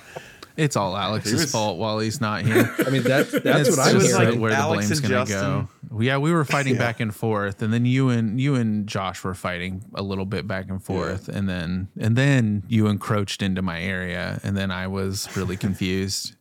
It's 0.57 0.75
all 0.75 0.97
Alex's 0.97 1.33
was- 1.33 1.51
fault 1.51 1.77
while 1.77 1.99
he's 1.99 2.19
not 2.19 2.41
here. 2.41 2.73
I 2.79 2.89
mean, 2.89 3.03
that's 3.03 3.29
that's 3.31 3.69
what 3.69 3.77
I'm 3.77 3.95
was 3.95 4.11
like 4.11 4.23
hearing. 4.23 4.41
where 4.41 4.55
the 4.55 4.63
blame's 4.63 4.99
gonna 4.99 5.25
go. 5.27 5.67
Yeah, 5.99 6.17
we 6.17 6.31
were 6.33 6.43
fighting 6.45 6.73
Yeah. 6.73 6.79
back 6.79 6.99
and 6.99 7.13
forth, 7.13 7.61
and 7.61 7.71
then 7.71 7.85
you 7.85 8.09
and 8.09 8.41
you 8.41 8.55
and 8.55 8.87
Josh 8.87 9.23
were 9.23 9.35
fighting 9.35 9.85
a 9.93 10.01
little 10.01 10.25
bit 10.25 10.47
back 10.47 10.67
and 10.71 10.83
forth, 10.83 11.29
and 11.29 11.47
then 11.47 11.89
and 11.99 12.15
then 12.15 12.63
you 12.67 12.87
encroached 12.87 13.43
into 13.43 13.61
my 13.61 13.79
area, 13.79 14.39
and 14.43 14.57
then 14.57 14.71
I 14.71 14.87
was 14.87 15.29
really 15.37 15.57
confused. 15.57 16.33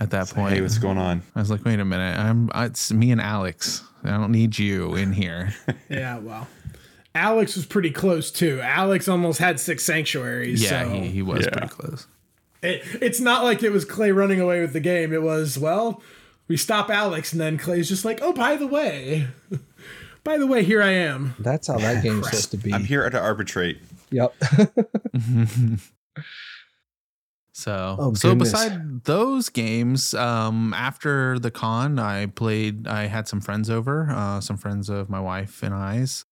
At 0.00 0.10
that 0.10 0.28
point, 0.30 0.52
Hey, 0.56 0.60
what's 0.60 0.78
going 0.78 0.98
on? 0.98 1.22
I 1.36 1.38
was 1.38 1.52
like, 1.52 1.64
"Wait 1.64 1.78
a 1.78 1.84
minute, 1.84 2.18
I'm 2.18 2.50
it's 2.52 2.92
me 2.92 3.12
and 3.12 3.20
Alex. 3.20 3.84
I 4.04 4.10
don't 4.18 4.32
need 4.32 4.58
you 4.58 4.94
in 4.94 5.12
here." 5.12 5.54
yeah, 5.88 6.18
well. 6.18 6.46
Alex 7.16 7.54
was 7.54 7.64
pretty 7.64 7.90
close 7.92 8.30
too. 8.32 8.60
Alex 8.60 9.06
almost 9.08 9.38
had 9.38 9.60
six 9.60 9.84
sanctuaries. 9.84 10.62
Yeah, 10.62 10.82
so 10.82 10.88
he, 10.90 11.06
he 11.08 11.22
was 11.22 11.44
Yeah. 11.44 11.50
pretty 11.50 11.68
close. 11.68 12.06
it, 12.62 12.82
it's 13.00 13.20
not 13.20 13.44
like 13.44 13.62
it 13.62 13.70
was 13.70 13.84
Clay 13.84 14.10
running 14.10 14.40
away 14.40 14.60
with 14.60 14.72
the 14.72 14.80
game. 14.80 15.12
It 15.12 15.22
was, 15.22 15.56
well, 15.56 16.02
we 16.48 16.56
stop 16.56 16.90
Alex, 16.90 17.30
and 17.32 17.40
then 17.40 17.56
Clay's 17.56 17.88
just 17.88 18.04
like, 18.04 18.18
oh, 18.20 18.32
by 18.32 18.56
the 18.56 18.66
way, 18.66 19.28
by 20.24 20.38
the 20.38 20.46
way, 20.48 20.64
here 20.64 20.82
I 20.82 20.90
am. 20.90 21.34
That's 21.38 21.68
how 21.68 21.78
that 21.78 22.02
game's 22.02 22.26
supposed 22.26 22.50
to 22.50 22.56
be. 22.56 22.72
I'm 22.74 22.82
here 22.84 23.08
to 23.08 23.20
arbitrate. 23.20 23.80
Yep. 24.10 24.34
So, 27.56 27.96
Oh, 28.00 28.14
so 28.14 28.34
beside 28.34 29.04
those 29.04 29.48
games, 29.48 30.12
um, 30.12 30.74
after 30.74 31.38
the 31.38 31.52
con, 31.52 32.00
I 32.00 32.26
played. 32.26 32.88
I 32.88 33.06
had 33.06 33.28
some 33.28 33.40
friends 33.40 33.70
over, 33.70 34.10
uh, 34.10 34.40
some 34.40 34.56
friends 34.56 34.88
of 34.88 35.08
my 35.08 35.20
wife 35.20 35.62
and 35.62 35.72
I's, 35.72 36.24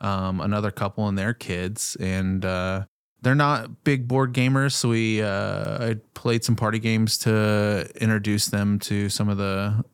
um, 0.00 0.40
another 0.40 0.72
couple 0.72 1.06
and 1.06 1.16
their 1.16 1.32
kids, 1.32 1.96
and 2.00 2.44
uh, 2.44 2.86
they're 3.22 3.36
not 3.36 3.84
big 3.84 4.08
board 4.08 4.32
gamers. 4.32 4.72
So 4.72 4.88
we 4.88 5.22
uh, 5.22 5.90
I 5.90 5.96
played 6.14 6.42
some 6.42 6.56
party 6.56 6.80
games 6.80 7.18
to 7.18 7.88
introduce 8.00 8.46
them 8.46 8.80
to 8.80 9.08
some 9.08 9.28
of 9.28 9.38
the, 9.38 9.84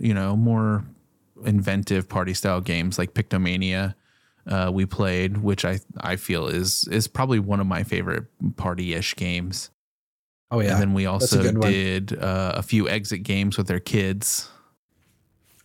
you 0.00 0.14
know, 0.14 0.36
more 0.36 0.84
inventive 1.44 2.08
party 2.08 2.34
style 2.34 2.60
games 2.60 2.98
like 2.98 3.14
Pictomania. 3.14 3.94
Uh, 4.48 4.70
we 4.74 4.84
played, 4.84 5.36
which 5.38 5.64
I 5.64 5.78
I 6.00 6.16
feel 6.16 6.48
is 6.48 6.88
is 6.90 7.06
probably 7.06 7.38
one 7.38 7.60
of 7.60 7.68
my 7.68 7.84
favorite 7.84 8.24
party 8.56 8.94
ish 8.94 9.14
games. 9.14 9.70
Oh 10.50 10.60
yeah. 10.60 10.72
And 10.72 10.80
then 10.80 10.94
we 10.94 11.06
also 11.06 11.52
did 11.60 12.18
uh, 12.18 12.52
a 12.56 12.62
few 12.62 12.88
exit 12.88 13.22
games 13.22 13.58
with 13.58 13.66
their 13.66 13.80
kids. 13.80 14.48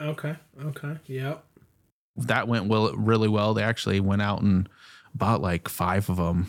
Okay. 0.01 0.35
Okay. 0.61 0.97
Yep. 1.07 1.43
That 2.17 2.47
went 2.47 2.67
well, 2.67 2.93
really 2.95 3.29
well. 3.29 3.53
They 3.53 3.63
actually 3.63 3.99
went 3.99 4.21
out 4.21 4.41
and 4.41 4.67
bought 5.15 5.41
like 5.41 5.69
five 5.69 6.09
of 6.09 6.17
them 6.17 6.47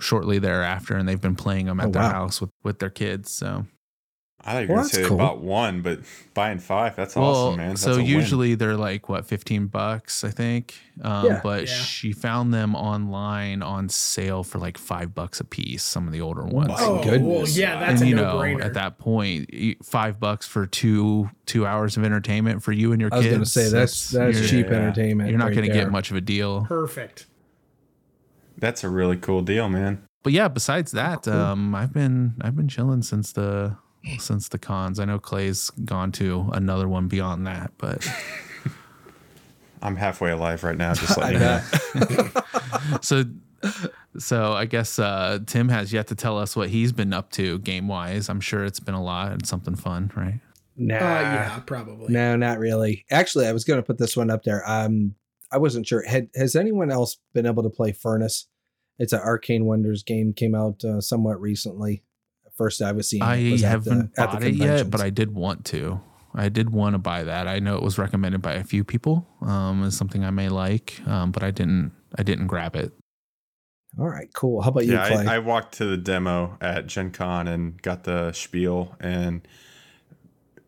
shortly 0.00 0.38
thereafter, 0.38 0.96
and 0.96 1.08
they've 1.08 1.20
been 1.20 1.36
playing 1.36 1.66
them 1.66 1.80
at 1.80 1.86
Oh, 1.88 1.90
their 1.90 2.02
wow. 2.02 2.10
house 2.10 2.40
with 2.40 2.50
with 2.62 2.78
their 2.78 2.90
kids. 2.90 3.32
So, 3.32 3.66
I 4.46 4.52
thought 4.52 4.62
you 4.62 4.68
Well, 4.68 4.76
going 4.78 4.88
to 4.90 4.94
say 4.96 5.02
cool. 5.04 5.14
about 5.16 5.40
one, 5.40 5.80
but 5.80 6.00
buying 6.34 6.58
five, 6.58 6.94
that's 6.96 7.16
well, 7.16 7.24
awesome, 7.24 7.56
man. 7.56 7.68
That's 7.70 7.80
so 7.80 7.94
a 7.94 7.96
win. 7.96 8.04
usually 8.06 8.54
they're 8.54 8.76
like 8.76 9.08
what 9.08 9.24
fifteen 9.24 9.68
bucks, 9.68 10.22
I 10.22 10.30
think. 10.30 10.74
Um, 11.00 11.24
Yeah. 11.26 11.40
but 11.42 11.60
Yeah. 11.66 11.74
she 11.74 12.12
found 12.12 12.52
them 12.52 12.74
online 12.74 13.62
on 13.62 13.88
sale 13.88 14.44
for 14.44 14.58
like 14.58 14.76
five 14.76 15.14
bucks 15.14 15.40
a 15.40 15.44
piece. 15.44 15.82
Some 15.82 16.06
of 16.06 16.12
the 16.12 16.20
older 16.20 16.44
ones. 16.44 16.68
My 16.68 16.76
oh, 16.80 16.94
well, 16.96 17.04
goodness. 17.04 17.56
yeah, 17.56 17.80
that's 17.80 18.00
and 18.00 18.02
a 18.02 18.06
you 18.10 18.16
no 18.16 18.22
know, 18.24 18.36
brainer. 18.36 18.64
at 18.64 18.74
that 18.74 18.98
five 19.82 20.20
bucks 20.20 20.46
for 20.46 20.66
two 20.66 21.30
two 21.46 21.66
hours 21.66 21.96
of 21.96 22.04
entertainment 22.04 22.62
for 22.62 22.72
you 22.72 22.92
and 22.92 23.00
your 23.00 23.08
kids. 23.10 23.24
I 23.24 23.28
was 23.28 23.34
gonna 23.34 23.46
say 23.46 23.68
that's 23.70 24.10
that's 24.10 24.38
you're, 24.40 24.48
cheap 24.48 24.66
Yeah. 24.66 24.76
entertainment. 24.76 25.30
You're 25.30 25.38
not 25.38 25.46
right 25.46 25.54
going 25.54 25.66
to 25.68 25.72
there. 25.72 25.84
get 25.84 25.90
much 25.90 26.10
of 26.10 26.16
a 26.16 26.20
deal. 26.20 26.66
Perfect. 26.68 27.26
that's 28.58 28.84
a 28.84 28.88
really 28.88 29.16
cool 29.16 29.42
deal, 29.42 29.68
man. 29.68 30.02
But 30.22 30.32
yeah, 30.32 30.48
besides 30.48 30.92
that, 30.92 31.22
cool. 31.24 31.34
um, 31.34 31.74
I've 31.74 31.92
been 31.92 32.34
I've 32.40 32.56
been 32.56 32.68
chilling 32.68 33.02
since 33.02 33.32
the 33.32 33.76
since 34.18 34.48
the 34.48 34.58
cons. 34.58 34.98
I 34.98 35.04
know 35.04 35.18
Clay's 35.18 35.70
gone 35.70 36.12
to 36.12 36.50
another 36.52 36.88
one 36.88 37.08
beyond 37.08 37.46
that, 37.46 37.72
but 37.78 38.06
I'm 39.82 39.96
halfway 39.96 40.30
alive 40.30 40.64
right 40.64 40.76
now, 40.76 40.94
just 40.94 41.18
I 41.18 41.30
letting 41.30 42.10
you 42.10 42.16
know. 42.16 42.98
so 43.00 43.24
so 44.18 44.52
I 44.52 44.66
guess 44.66 44.98
uh, 44.98 45.40
Tim 45.46 45.68
has 45.68 45.92
yet 45.92 46.08
to 46.08 46.14
tell 46.14 46.38
us 46.38 46.54
what 46.54 46.68
he's 46.68 46.92
been 46.92 47.12
up 47.12 47.30
to 47.32 47.58
game 47.60 47.88
wise. 47.88 48.28
I'm 48.28 48.40
sure 48.40 48.64
it's 48.64 48.80
been 48.80 48.94
a 48.94 49.02
lot 49.02 49.32
and 49.32 49.46
something 49.46 49.74
fun, 49.74 50.10
right? 50.14 50.40
Nah. 50.76 50.96
Uh, 50.96 50.98
yeah, 50.98 51.60
probably. 51.66 52.12
No, 52.12 52.36
not 52.36 52.58
really. 52.58 53.04
Actually, 53.10 53.46
I 53.46 53.52
was 53.52 53.64
going 53.64 53.78
to 53.78 53.82
put 53.86 53.98
this 53.98 54.16
one 54.16 54.30
up 54.30 54.42
there. 54.44 54.68
Um, 54.68 55.14
I 55.50 55.58
wasn't 55.58 55.86
sure. 55.86 56.06
Had 56.06 56.28
has 56.34 56.56
anyone 56.56 56.90
else 56.90 57.18
been 57.32 57.46
able 57.46 57.62
to 57.62 57.70
play 57.70 57.92
Furnace? 57.92 58.48
It's 58.98 59.12
an 59.12 59.20
Arcane 59.20 59.66
Wonders 59.66 60.02
game. 60.02 60.32
Came 60.32 60.54
out 60.54 60.84
uh, 60.84 61.00
somewhat 61.00 61.40
recently. 61.40 62.02
First 62.56 62.82
I 62.82 62.92
was 62.92 63.08
seeing. 63.08 63.22
I 63.22 63.50
was 63.50 63.62
haven't 63.62 64.14
the- 64.14 64.22
at 64.22 64.30
the 64.30 64.36
bought 64.36 64.44
it 64.44 64.54
yet, 64.54 64.90
but 64.90 65.00
I 65.00 65.10
did 65.10 65.34
want 65.34 65.64
to. 65.66 66.00
I 66.36 66.48
did 66.48 66.70
want 66.70 66.94
to 66.94 66.98
buy 66.98 67.22
that. 67.24 67.46
I 67.46 67.60
know 67.60 67.76
it 67.76 67.82
was 67.82 67.96
recommended 67.96 68.42
by 68.42 68.54
a 68.54 68.64
few 68.64 68.82
people. 68.82 69.26
Um, 69.40 69.84
as 69.84 69.96
something 69.96 70.24
I 70.24 70.30
may 70.30 70.48
like, 70.48 71.00
um, 71.06 71.30
but 71.30 71.42
I 71.42 71.50
didn't. 71.50 71.92
I 72.16 72.22
didn't 72.22 72.46
grab 72.48 72.76
it. 72.76 72.92
All 73.98 74.08
right, 74.08 74.28
cool. 74.34 74.60
How 74.60 74.70
about 74.70 74.86
you, 74.86 74.94
Yeah, 74.94 75.08
Clay? 75.08 75.26
I, 75.26 75.36
I 75.36 75.38
walked 75.38 75.74
to 75.78 75.84
the 75.84 75.96
demo 75.96 76.58
at 76.60 76.88
Gen 76.88 77.12
Con 77.12 77.46
and 77.46 77.80
got 77.82 78.02
the 78.02 78.32
spiel, 78.32 78.96
and 78.98 79.46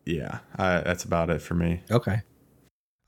yeah, 0.05 0.39
I, 0.55 0.79
that's 0.79 1.03
about 1.03 1.29
it 1.29 1.41
for 1.41 1.53
me. 1.53 1.81
Okay. 1.91 2.21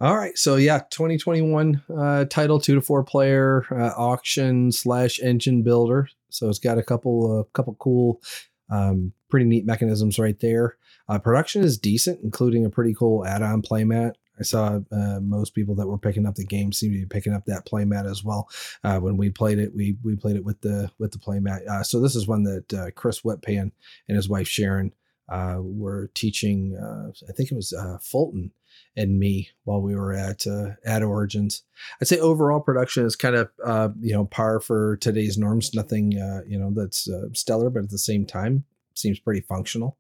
All 0.02 0.18
right. 0.18 0.38
So 0.38 0.56
yeah, 0.56 0.80
2021 0.92 1.84
uh, 1.98 2.26
title 2.26 2.60
two 2.60 2.76
to 2.76 2.82
four 2.82 3.04
player 3.04 3.66
uh, 3.72 3.92
auction 3.98 4.72
slash 4.72 5.20
engine 5.22 5.62
builder. 5.64 6.08
So 6.30 6.48
it's 6.50 6.60
got 6.60 6.78
a 6.78 6.84
couple 6.84 7.42
a 7.42 7.46
couple 7.54 7.76
cool, 7.80 8.22
um, 8.70 9.14
pretty 9.30 9.46
neat 9.46 9.66
mechanisms 9.66 10.20
right 10.20 10.40
there. 10.40 10.78
Uh, 11.08 11.20
production 11.20 11.64
is 11.64 11.78
decent, 11.78 12.20
including 12.24 12.66
a 12.66 12.70
pretty 12.70 12.94
cool 12.94 13.26
add-on 13.26 13.62
playmat. 13.62 14.14
I 14.40 14.44
saw 14.44 14.80
uh, 14.92 15.20
most 15.20 15.54
people 15.54 15.76
that 15.76 15.88
were 15.88 15.98
picking 15.98 16.26
up 16.26 16.36
the 16.36 16.46
game 16.46 16.72
seem 16.72 16.94
to 16.94 17.00
be 17.00 17.06
picking 17.06 17.34
up 17.34 17.46
that 17.46 17.66
playmat 17.66 18.10
as 18.10 18.24
well. 18.24 18.50
Uh, 18.84 19.00
when 19.00 19.18
we 19.18 19.30
played 19.30 19.60
it, 19.60 19.76
we 19.76 19.98
we 20.04 20.16
played 20.16 20.38
it 20.38 20.46
with 20.46 20.62
the 20.62 20.90
with 20.98 21.12
the 21.12 21.20
playmat. 21.20 21.68
Uh, 21.68 21.84
so 21.84 22.00
this 22.00 22.16
is 22.16 22.28
one 22.28 22.44
that 22.44 22.74
uh, 22.74 22.92
Chris 22.96 23.22
Whitpan 23.22 23.72
and 24.08 24.16
his 24.16 24.30
wife 24.30 24.48
Sharon 24.48 24.94
uh, 25.28 25.58
were 25.60 26.10
teaching. 26.14 26.78
Uh, 26.78 27.12
I 27.28 27.34
think 27.34 27.52
it 27.52 27.56
was 27.56 27.74
Fulton 28.02 28.52
and 29.00 29.18
me 29.18 29.50
while 29.64 29.82
we 29.82 29.96
were 29.96 30.14
at 30.14 30.46
uh, 30.46 30.72
at 30.86 31.02
Origins. 31.02 31.64
I'd 32.02 32.08
say 32.10 32.20
overall 32.20 32.60
production 32.60 33.06
is 33.06 33.16
kind 33.16 33.36
of 33.36 33.50
uh, 33.66 33.90
you 34.02 34.14
know 34.14 34.26
par 34.26 34.60
for 34.60 34.98
today's 34.98 35.38
norms. 35.38 35.74
Nothing 35.74 36.20
uh, 36.20 36.42
you 36.46 36.60
know 36.60 36.72
that's 36.76 37.10
uh, 37.10 37.30
stellar, 37.34 37.70
but 37.70 37.84
at 37.84 37.90
the 37.90 37.98
same 37.98 38.26
time 38.26 38.66
seems 38.96 39.18
pretty 39.18 39.40
functional. 39.42 39.98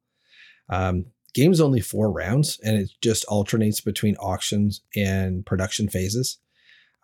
Um, 0.67 1.05
game's 1.33 1.61
only 1.61 1.79
four 1.79 2.11
rounds, 2.11 2.59
and 2.63 2.77
it 2.77 2.91
just 3.01 3.23
alternates 3.25 3.79
between 3.79 4.17
auctions 4.17 4.81
and 4.95 5.45
production 5.45 5.87
phases. 5.87 6.37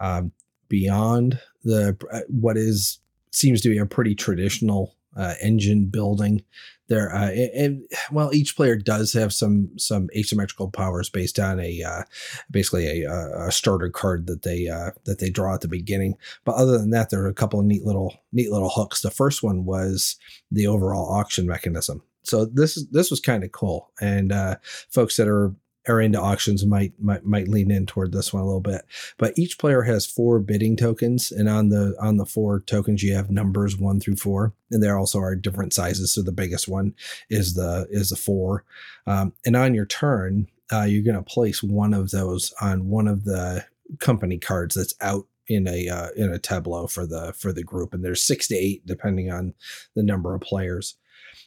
Um, 0.02 0.34
beyond 0.68 1.40
the 1.64 1.98
uh, 2.12 2.20
what 2.28 2.58
is 2.58 3.00
seems 3.32 3.62
to 3.62 3.70
be 3.70 3.78
a 3.78 3.86
pretty 3.86 4.16
traditional 4.16 4.96
uh, 5.16 5.34
engine 5.42 5.86
building 5.86 6.44
there. 6.88 7.14
Uh, 7.14 7.32
and, 7.56 7.84
well 8.12 8.34
each 8.34 8.56
player 8.56 8.76
does 8.76 9.14
have 9.14 9.34
some 9.34 9.70
some 9.78 10.10
asymmetrical 10.16 10.70
powers 10.70 11.10
based 11.10 11.40
on 11.40 11.60
a 11.60 11.82
uh, 11.84 12.04
basically 12.52 13.04
a, 13.04 13.48
a 13.48 13.52
starter 13.52 13.90
card 13.90 14.28
that 14.28 14.44
they 14.44 14.68
uh, 14.68 14.92
that 15.06 15.20
they 15.20 15.30
draw 15.30 15.54
at 15.54 15.62
the 15.62 15.68
beginning. 15.68 16.16
But 16.44 16.56
other 16.56 16.78
than 16.78 16.92
that 16.92 17.10
there 17.10 17.24
are 17.24 17.28
a 17.30 17.34
couple 17.34 17.60
of 17.60 17.66
neat 17.66 17.84
little 17.84 18.16
neat 18.32 18.52
little 18.52 18.70
hooks. 18.70 19.02
The 19.02 19.12
first 19.12 19.44
one 19.44 19.66
was 19.66 20.18
the 20.52 20.68
overall 20.68 21.12
auction 21.12 21.48
mechanism. 21.48 22.04
So 22.24 22.46
this 22.46 22.78
is 22.78 22.88
this 22.90 23.10
was 23.10 23.20
kind 23.20 23.44
of 23.44 23.52
cool. 23.52 23.92
And 24.02 24.32
uh, 24.32 24.58
folks 24.90 25.16
that 25.18 25.28
are 25.28 25.54
are 25.88 26.02
into 26.02 26.20
auctions 26.20 26.66
might, 26.66 26.94
might 27.00 27.26
might 27.26 27.48
lean 27.48 27.72
in 27.72 27.86
toward 27.86 28.12
this 28.12 28.34
one 28.34 28.42
a 28.42 28.46
little 28.46 28.62
bit. 28.62 28.86
But 29.18 29.38
each 29.38 29.58
player 29.58 29.84
has 29.84 30.06
four 30.06 30.40
bidding 30.40 30.76
tokens 30.76 31.32
and 31.32 31.48
on 31.48 31.70
the 31.70 31.96
on 32.00 32.18
the 32.18 32.26
four 32.26 32.62
tokens 32.62 33.04
you 33.04 33.14
have 33.14 33.30
numbers 33.30 33.78
one 33.78 34.00
through 34.00 34.18
four 34.18 34.54
and 34.72 34.82
there 34.82 34.98
also 34.98 35.20
are 35.20 35.36
different 35.36 35.74
sizes. 35.74 36.14
So 36.14 36.22
the 36.22 36.32
biggest 36.32 36.68
one 36.68 36.94
is 37.30 37.54
the 37.54 37.88
is 37.90 38.10
the 38.10 38.16
four. 38.16 38.64
Um, 39.08 39.34
and 39.46 39.56
on 39.56 39.74
your 39.74 39.86
turn 39.86 40.48
uh, 40.72 40.84
you're 40.84 41.04
going 41.04 41.16
to 41.16 41.22
place 41.22 41.62
one 41.62 41.94
of 41.94 42.12
those 42.12 42.54
on 42.60 42.90
one 42.90 43.08
of 43.08 43.24
the 43.24 43.66
company 44.00 44.38
cards 44.38 44.76
that's 44.76 44.96
out 45.02 45.28
in 45.48 45.68
a 45.68 45.88
uh, 45.88 46.08
in 46.16 46.32
a 46.32 46.40
tableau 46.40 46.88
for 46.88 47.06
the 47.06 47.34
for 47.34 47.54
the 47.54 47.64
group. 47.64 47.94
And 47.94 48.04
there's 48.04 48.24
six 48.24 48.48
to 48.48 48.56
eight 48.56 48.86
depending 48.86 49.32
on 49.32 49.54
the 49.96 50.04
number 50.04 50.34
of 50.34 50.42
players. 50.42 50.96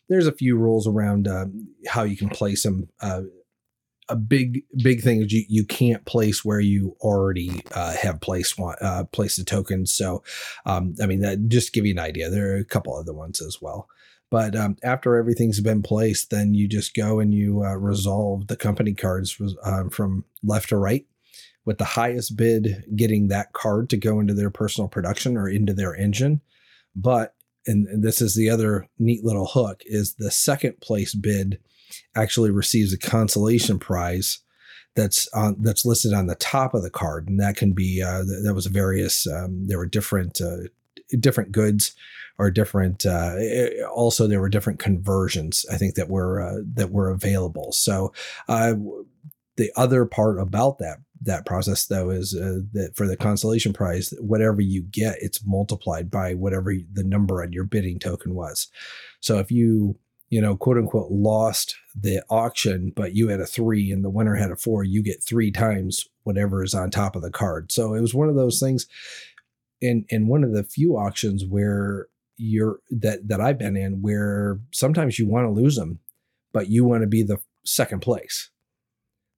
There's 0.08 0.26
a 0.26 0.32
few 0.32 0.56
rules 0.56 0.86
around 0.86 1.28
um, 1.28 1.68
how 1.86 2.04
you 2.04 2.16
can 2.16 2.28
place 2.28 2.62
them 2.62 2.88
uh, 3.00 3.22
a 4.08 4.16
big 4.16 4.62
big 4.82 5.02
thing 5.02 5.22
is 5.22 5.32
you, 5.32 5.44
you 5.48 5.64
can't 5.64 6.04
place 6.04 6.44
where 6.44 6.60
you 6.60 6.96
already 7.00 7.62
uh, 7.72 7.92
have 7.94 8.20
placed 8.20 8.58
one 8.58 8.76
uh, 8.80 9.04
placed 9.12 9.38
the 9.38 9.44
tokens. 9.44 9.92
So, 9.94 10.22
um, 10.66 10.94
I 11.02 11.06
mean, 11.06 11.20
that 11.20 11.48
just 11.48 11.72
give 11.72 11.86
you 11.86 11.92
an 11.92 11.98
idea. 11.98 12.30
There 12.30 12.54
are 12.54 12.58
a 12.58 12.64
couple 12.64 12.94
other 12.94 13.12
ones 13.12 13.40
as 13.40 13.58
well. 13.60 13.88
But 14.30 14.54
um, 14.54 14.76
after 14.82 15.16
everything's 15.16 15.60
been 15.60 15.82
placed, 15.82 16.30
then 16.30 16.52
you 16.52 16.68
just 16.68 16.94
go 16.94 17.18
and 17.18 17.32
you 17.32 17.64
uh, 17.64 17.76
resolve 17.76 18.48
the 18.48 18.56
company 18.56 18.92
cards 18.92 19.40
um, 19.64 19.88
from 19.88 20.24
left 20.42 20.68
to 20.68 20.76
right, 20.76 21.06
with 21.64 21.78
the 21.78 21.84
highest 21.84 22.36
bid 22.36 22.84
getting 22.94 23.28
that 23.28 23.54
card 23.54 23.88
to 23.90 23.96
go 23.96 24.20
into 24.20 24.34
their 24.34 24.50
personal 24.50 24.88
production 24.88 25.36
or 25.36 25.48
into 25.48 25.72
their 25.72 25.94
engine. 25.94 26.42
But 26.94 27.34
and 27.66 28.02
this 28.02 28.20
is 28.20 28.34
the 28.34 28.48
other 28.50 28.88
neat 28.98 29.24
little 29.24 29.46
hook 29.46 29.82
is 29.84 30.14
the 30.14 30.30
second 30.30 30.80
place 30.80 31.14
bid 31.14 31.58
actually 32.14 32.50
receives 32.50 32.92
a 32.92 32.98
consolation 32.98 33.78
prize 33.78 34.40
that's 34.98 35.28
on 35.28 35.56
that's 35.60 35.84
listed 35.84 36.12
on 36.12 36.26
the 36.26 36.34
top 36.34 36.74
of 36.74 36.82
the 36.82 36.90
card. 36.90 37.28
And 37.28 37.38
that 37.40 37.56
can 37.56 37.72
be 37.72 38.02
uh 38.02 38.24
that 38.42 38.52
was 38.54 38.66
various 38.66 39.26
um 39.26 39.66
there 39.66 39.78
were 39.78 39.86
different 39.86 40.40
uh 40.40 40.68
different 41.20 41.52
goods 41.52 41.94
or 42.38 42.50
different 42.50 43.06
uh 43.06 43.34
also 43.90 44.26
there 44.26 44.40
were 44.40 44.48
different 44.48 44.78
conversions 44.78 45.64
i 45.72 45.76
think 45.76 45.94
that 45.94 46.10
were 46.10 46.42
uh, 46.42 46.62
that 46.74 46.90
were 46.90 47.10
available. 47.10 47.72
So 47.72 48.12
uh 48.48 48.74
the 49.56 49.72
other 49.76 50.04
part 50.04 50.40
about 50.40 50.78
that 50.78 50.98
that 51.22 51.46
process 51.46 51.86
though 51.86 52.10
is 52.10 52.34
uh, 52.34 52.60
that 52.72 52.92
for 52.96 53.06
the 53.06 53.16
consolation 53.16 53.72
prize 53.72 54.14
whatever 54.20 54.60
you 54.60 54.82
get 54.82 55.16
it's 55.20 55.44
multiplied 55.44 56.10
by 56.10 56.34
whatever 56.34 56.72
the 56.92 57.04
number 57.04 57.42
on 57.42 57.52
your 57.52 57.64
bidding 57.64 57.98
token 57.98 58.34
was. 58.34 58.68
So 59.20 59.38
if 59.38 59.50
you 59.50 59.98
you 60.30 60.40
know, 60.40 60.56
quote 60.56 60.76
unquote, 60.76 61.10
lost 61.10 61.76
the 61.98 62.22
auction, 62.28 62.92
but 62.94 63.14
you 63.14 63.28
had 63.28 63.40
a 63.40 63.46
three 63.46 63.90
and 63.90 64.04
the 64.04 64.10
winner 64.10 64.34
had 64.34 64.50
a 64.50 64.56
four, 64.56 64.84
you 64.84 65.02
get 65.02 65.22
three 65.22 65.50
times 65.50 66.06
whatever 66.24 66.62
is 66.62 66.74
on 66.74 66.90
top 66.90 67.16
of 67.16 67.22
the 67.22 67.30
card. 67.30 67.72
So 67.72 67.94
it 67.94 68.00
was 68.00 68.14
one 68.14 68.28
of 68.28 68.34
those 68.34 68.60
things 68.60 68.86
in 69.80 70.04
in 70.08 70.26
one 70.26 70.44
of 70.44 70.52
the 70.52 70.64
few 70.64 70.96
auctions 70.96 71.44
where 71.44 72.08
you're 72.36 72.80
that 72.90 73.26
that 73.28 73.40
I've 73.40 73.58
been 73.58 73.76
in 73.76 74.02
where 74.02 74.60
sometimes 74.72 75.18
you 75.18 75.26
want 75.26 75.46
to 75.46 75.50
lose 75.50 75.76
them, 75.76 76.00
but 76.52 76.68
you 76.68 76.84
want 76.84 77.02
to 77.02 77.08
be 77.08 77.22
the 77.22 77.38
second 77.64 78.00
place. 78.00 78.50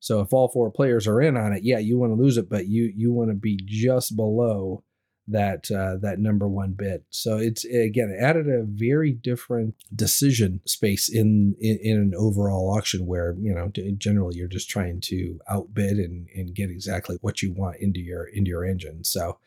So 0.01 0.20
if 0.20 0.32
all 0.32 0.49
four 0.49 0.70
players 0.70 1.07
are 1.07 1.20
in 1.20 1.36
on 1.36 1.53
it, 1.53 1.62
yeah, 1.62 1.78
you 1.78 1.99
want 1.99 2.11
to 2.11 2.20
lose 2.20 2.36
it, 2.36 2.49
but 2.49 2.66
you 2.66 2.93
you 2.95 3.12
want 3.12 3.30
to 3.30 3.34
be 3.34 3.61
just 3.64 4.16
below 4.16 4.82
that 5.30 5.70
uh, 5.70 5.96
that 6.00 6.18
number 6.18 6.48
one 6.48 6.72
bid. 6.72 7.04
So 7.10 7.36
it's 7.38 7.64
again 7.64 8.16
added 8.18 8.48
a 8.48 8.62
very 8.62 9.12
different 9.12 9.74
decision 9.94 10.60
space 10.66 11.08
in, 11.08 11.56
in 11.60 11.78
in 11.82 11.96
an 11.96 12.12
overall 12.16 12.76
auction 12.76 13.06
where 13.06 13.34
you 13.38 13.54
know 13.54 13.70
generally 13.98 14.36
you're 14.36 14.48
just 14.48 14.68
trying 14.68 15.00
to 15.02 15.40
outbid 15.48 15.98
and 15.98 16.28
and 16.34 16.54
get 16.54 16.70
exactly 16.70 17.16
what 17.20 17.42
you 17.42 17.52
want 17.52 17.76
into 17.80 18.00
your 18.00 18.24
into 18.24 18.50
your 18.50 18.64
engine. 18.64 19.04
So 19.04 19.38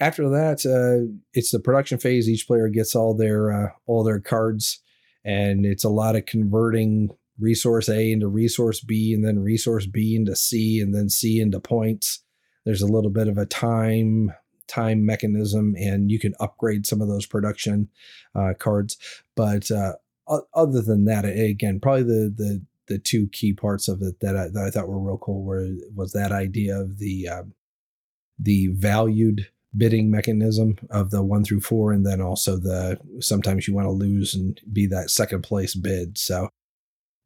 after 0.00 0.28
that, 0.28 0.64
uh, 0.66 1.12
it's 1.32 1.50
the 1.50 1.60
production 1.60 1.98
phase. 1.98 2.28
Each 2.28 2.46
player 2.46 2.68
gets 2.68 2.94
all 2.94 3.14
their 3.14 3.52
uh, 3.52 3.70
all 3.86 4.04
their 4.04 4.20
cards, 4.20 4.80
and 5.24 5.64
it's 5.64 5.84
a 5.84 5.90
lot 5.90 6.16
of 6.16 6.26
converting 6.26 7.10
resource 7.38 7.88
A 7.88 8.12
into 8.12 8.28
resource 8.28 8.80
B, 8.80 9.12
and 9.14 9.24
then 9.24 9.38
resource 9.38 9.86
B 9.86 10.16
into 10.16 10.36
C, 10.36 10.80
and 10.80 10.94
then 10.94 11.08
C 11.08 11.40
into 11.40 11.60
points. 11.60 12.20
There's 12.64 12.82
a 12.82 12.86
little 12.86 13.10
bit 13.10 13.28
of 13.28 13.38
a 13.38 13.46
time 13.46 14.32
time 14.68 15.04
mechanism, 15.04 15.74
and 15.76 16.10
you 16.10 16.18
can 16.18 16.34
upgrade 16.40 16.86
some 16.86 17.00
of 17.00 17.08
those 17.08 17.26
production 17.26 17.88
uh, 18.34 18.54
cards. 18.58 18.96
But 19.34 19.70
uh, 19.70 19.94
other 20.54 20.82
than 20.82 21.04
that, 21.06 21.24
again, 21.24 21.80
probably 21.80 22.04
the 22.04 22.34
the 22.36 22.62
the 22.88 22.98
two 22.98 23.28
key 23.28 23.52
parts 23.52 23.88
of 23.88 24.02
it 24.02 24.20
that 24.20 24.36
I, 24.36 24.48
that 24.48 24.64
I 24.66 24.70
thought 24.70 24.88
were 24.88 24.98
real 24.98 25.18
cool 25.18 25.44
were 25.44 25.68
was 25.94 26.12
that 26.12 26.32
idea 26.32 26.78
of 26.78 26.98
the 26.98 27.28
uh, 27.28 27.42
the 28.38 28.68
valued 28.68 29.48
bidding 29.76 30.10
mechanism 30.10 30.78
of 30.90 31.10
the 31.10 31.22
one 31.22 31.44
through 31.44 31.60
four, 31.60 31.92
and 31.92 32.04
then 32.06 32.20
also 32.20 32.56
the 32.56 32.98
sometimes 33.20 33.68
you 33.68 33.74
want 33.74 33.86
to 33.86 33.90
lose 33.90 34.34
and 34.34 34.60
be 34.72 34.86
that 34.86 35.10
second 35.10 35.42
place 35.42 35.74
bid. 35.74 36.18
So 36.18 36.48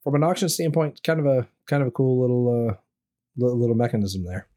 from 0.03 0.16
an 0.16 0.24
auction 0.24 0.49
standpoint, 0.49 1.03
kind 1.03 1.20
of 1.20 1.26
a 1.26 1.47
kind 1.66 1.82
of 1.82 1.88
a 1.88 1.93
cool 1.93 2.20
little 2.20 2.70
uh, 2.70 2.74
little, 3.36 3.59
little 3.59 3.76
mechanism 3.76 4.24
there. 4.24 4.49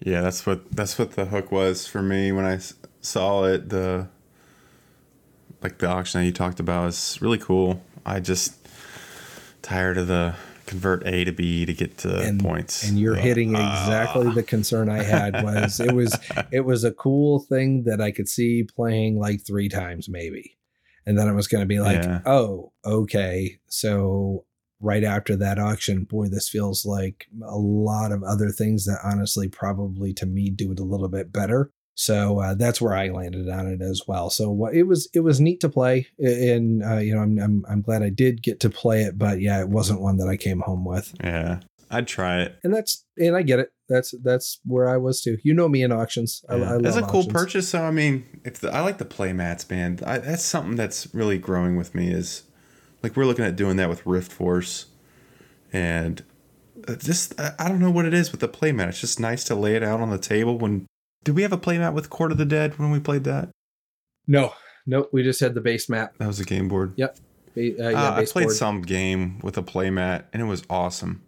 Yeah, 0.00 0.22
that's 0.22 0.46
what 0.46 0.70
that's 0.72 0.98
what 0.98 1.12
the 1.12 1.26
hook 1.26 1.52
was 1.52 1.86
for 1.86 2.02
me 2.02 2.32
when 2.32 2.46
I 2.46 2.58
saw 3.00 3.44
it. 3.44 3.68
The 3.68 4.08
like 5.62 5.78
the 5.78 5.88
auction 5.88 6.20
that 6.20 6.26
you 6.26 6.32
talked 6.32 6.60
about 6.60 6.88
is 6.88 7.18
really 7.20 7.38
cool. 7.38 7.82
I 8.06 8.20
just 8.20 8.56
tired 9.62 9.98
of 9.98 10.06
the 10.06 10.34
convert 10.66 11.06
A 11.06 11.24
to 11.24 11.32
B 11.32 11.66
to 11.66 11.74
get 11.74 11.98
to 11.98 12.20
and, 12.20 12.40
points. 12.40 12.88
And 12.88 12.98
you're 12.98 13.16
uh, 13.16 13.20
hitting 13.20 13.50
exactly 13.50 14.28
uh, 14.28 14.32
the 14.32 14.42
concern 14.42 14.88
I 14.88 15.02
had 15.02 15.42
was 15.42 15.80
it 15.80 15.92
was 15.92 16.16
it 16.52 16.60
was 16.60 16.84
a 16.84 16.92
cool 16.92 17.40
thing 17.40 17.84
that 17.84 18.00
I 18.00 18.10
could 18.10 18.28
see 18.28 18.62
playing 18.62 19.18
like 19.18 19.44
three 19.46 19.68
times 19.68 20.08
maybe. 20.08 20.56
And 21.06 21.18
then 21.18 21.28
it 21.28 21.34
was 21.34 21.48
going 21.48 21.62
to 21.62 21.66
be 21.66 21.80
like, 21.80 22.02
yeah. 22.02 22.20
oh, 22.24 22.72
okay. 22.84 23.58
So 23.68 24.44
right 24.80 25.04
after 25.04 25.36
that 25.36 25.58
auction, 25.58 26.04
boy, 26.04 26.28
this 26.28 26.48
feels 26.48 26.84
like 26.86 27.26
a 27.44 27.58
lot 27.58 28.12
of 28.12 28.22
other 28.22 28.50
things 28.50 28.86
that 28.86 28.98
honestly 29.04 29.48
probably 29.48 30.12
to 30.14 30.26
me 30.26 30.50
do 30.50 30.72
it 30.72 30.80
a 30.80 30.84
little 30.84 31.08
bit 31.08 31.32
better. 31.32 31.70
So 31.94 32.40
uh, 32.40 32.54
that's 32.54 32.80
where 32.80 32.94
I 32.94 33.08
landed 33.08 33.48
on 33.50 33.66
it 33.66 33.82
as 33.82 34.02
well. 34.06 34.30
So 34.30 34.68
it 34.72 34.84
was 34.84 35.08
it 35.12 35.20
was 35.20 35.38
neat 35.38 35.60
to 35.60 35.68
play, 35.68 36.06
and 36.18 36.82
uh, 36.82 36.96
you 36.96 37.14
know 37.14 37.20
I'm, 37.20 37.38
I'm 37.38 37.64
I'm 37.68 37.82
glad 37.82 38.02
I 38.02 38.08
did 38.08 38.42
get 38.42 38.58
to 38.60 38.70
play 38.70 39.02
it, 39.02 39.18
but 39.18 39.42
yeah, 39.42 39.60
it 39.60 39.68
wasn't 39.68 40.00
one 40.00 40.16
that 40.16 40.28
I 40.28 40.38
came 40.38 40.60
home 40.60 40.86
with. 40.86 41.14
Yeah, 41.22 41.60
I'd 41.90 42.06
try 42.08 42.40
it, 42.40 42.58
and 42.64 42.72
that's 42.72 43.04
and 43.18 43.36
I 43.36 43.42
get 43.42 43.58
it. 43.58 43.72
That's 43.90 44.14
that's 44.22 44.60
where 44.64 44.88
I 44.88 44.96
was 44.96 45.20
too. 45.20 45.36
You 45.42 45.52
know 45.52 45.68
me 45.68 45.82
in 45.82 45.92
auctions. 45.92 46.42
Yeah. 46.48 46.56
I, 46.56 46.74
I 46.76 46.78
that's 46.78 46.96
a 46.96 47.02
cool 47.02 47.20
auctions. 47.20 47.32
purchase. 47.34 47.68
So 47.68 47.82
I 47.84 47.90
mean, 47.90 48.24
if 48.44 48.60
the, 48.60 48.74
I 48.74 48.80
like 48.80 48.96
the 48.96 49.04
play 49.04 49.34
mats, 49.34 49.68
man, 49.68 49.98
I, 50.06 50.18
that's 50.18 50.44
something 50.44 50.76
that's 50.76 51.12
really 51.12 51.36
growing 51.36 51.76
with 51.76 51.94
me. 51.94 52.10
Is 52.10 52.44
like 53.02 53.16
we're 53.16 53.26
looking 53.26 53.44
at 53.44 53.56
doing 53.56 53.76
that 53.76 53.88
with 53.88 54.04
Rift 54.06 54.32
Force, 54.32 54.86
and 55.72 56.22
just 56.98 57.38
I 57.40 57.68
don't 57.68 57.80
know 57.80 57.90
what 57.90 58.04
it 58.04 58.14
is 58.14 58.32
with 58.32 58.40
the 58.40 58.48
playmat. 58.48 58.88
It's 58.88 59.00
just 59.00 59.20
nice 59.20 59.44
to 59.44 59.54
lay 59.54 59.76
it 59.76 59.82
out 59.82 60.00
on 60.00 60.10
the 60.10 60.18
table. 60.18 60.58
When 60.58 60.86
did 61.24 61.34
we 61.34 61.42
have 61.42 61.52
a 61.52 61.58
playmat 61.58 61.94
with 61.94 62.10
Court 62.10 62.32
of 62.32 62.38
the 62.38 62.44
Dead 62.44 62.78
when 62.78 62.90
we 62.90 63.00
played 63.00 63.24
that? 63.24 63.50
No, 64.26 64.54
no, 64.86 65.08
we 65.12 65.22
just 65.22 65.40
had 65.40 65.54
the 65.54 65.60
base 65.60 65.88
map. 65.88 66.16
That 66.18 66.26
was 66.26 66.40
a 66.40 66.44
game 66.44 66.68
board. 66.68 66.94
Yep. 66.96 67.18
Uh, 67.56 67.60
yeah, 67.60 67.84
uh, 67.84 68.12
I 68.14 68.24
played 68.24 68.44
board. 68.44 68.56
some 68.56 68.82
game 68.82 69.40
with 69.40 69.58
a 69.58 69.62
playmat 69.62 70.24
and 70.32 70.40
it 70.40 70.46
was 70.46 70.62
awesome. 70.70 71.22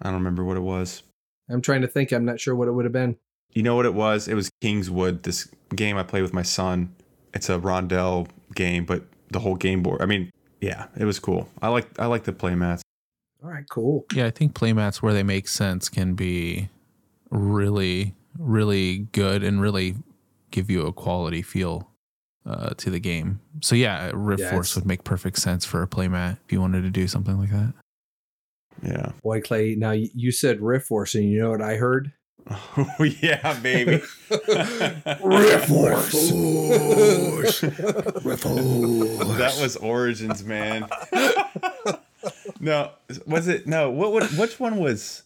I 0.00 0.06
don't 0.06 0.18
remember 0.18 0.44
what 0.44 0.56
it 0.56 0.60
was. 0.60 1.02
I'm 1.48 1.62
trying 1.62 1.80
to 1.82 1.88
think. 1.88 2.12
I'm 2.12 2.24
not 2.24 2.40
sure 2.40 2.54
what 2.54 2.68
it 2.68 2.72
would 2.72 2.84
have 2.84 2.92
been. 2.92 3.16
You 3.52 3.62
know 3.62 3.76
what 3.76 3.86
it 3.86 3.94
was? 3.94 4.28
It 4.28 4.34
was 4.34 4.50
Kingswood. 4.60 5.22
This 5.22 5.48
game 5.74 5.96
I 5.96 6.02
played 6.02 6.22
with 6.22 6.32
my 6.32 6.42
son. 6.42 6.94
It's 7.34 7.48
a 7.48 7.58
rondel 7.58 8.28
game, 8.54 8.84
but 8.84 9.04
the 9.30 9.40
whole 9.40 9.56
game 9.56 9.82
board. 9.82 10.02
I 10.02 10.06
mean, 10.06 10.30
yeah, 10.62 10.86
it 10.96 11.04
was 11.04 11.18
cool. 11.18 11.48
I 11.60 11.68
like 11.68 11.98
I 11.98 12.06
like 12.06 12.22
the 12.22 12.32
playmats. 12.32 12.80
All 13.42 13.50
right, 13.50 13.64
cool. 13.68 14.06
Yeah, 14.14 14.26
I 14.26 14.30
think 14.30 14.54
playmats 14.54 15.02
where 15.02 15.12
they 15.12 15.24
make 15.24 15.48
sense 15.48 15.88
can 15.88 16.14
be 16.14 16.68
really, 17.30 18.14
really 18.38 18.98
good 19.10 19.42
and 19.42 19.60
really 19.60 19.96
give 20.52 20.70
you 20.70 20.86
a 20.86 20.92
quality 20.92 21.42
feel 21.42 21.90
uh, 22.46 22.70
to 22.76 22.90
the 22.90 23.00
game. 23.00 23.40
So 23.60 23.74
yeah, 23.74 24.12
Rift 24.14 24.42
yeah, 24.42 24.50
Force 24.50 24.76
would 24.76 24.86
make 24.86 25.02
perfect 25.02 25.38
sense 25.38 25.64
for 25.64 25.82
a 25.82 25.88
playmat 25.88 26.38
if 26.44 26.52
you 26.52 26.60
wanted 26.60 26.82
to 26.82 26.90
do 26.90 27.08
something 27.08 27.36
like 27.36 27.50
that. 27.50 27.74
Yeah. 28.82 29.12
Boy, 29.24 29.40
Clay. 29.40 29.74
Now 29.74 29.90
you 29.90 30.30
said 30.30 30.60
Rift 30.60 30.86
Force, 30.86 31.16
and 31.16 31.24
you 31.24 31.40
know 31.40 31.50
what 31.50 31.62
I 31.62 31.74
heard? 31.74 32.12
Oh 32.50 33.04
yeah, 33.20 33.58
baby. 33.60 34.02
Rift 35.22 35.68
Force. 35.68 36.32
Rift 38.24 38.42
Force. 38.42 39.38
That 39.38 39.58
was 39.60 39.76
Origins, 39.76 40.44
man 40.44 40.88
no, 42.60 42.90
was 43.26 43.48
it 43.48 43.66
no? 43.66 43.90
What 43.90 44.12
would 44.12 44.24
which 44.38 44.58
one 44.58 44.76
was 44.78 45.22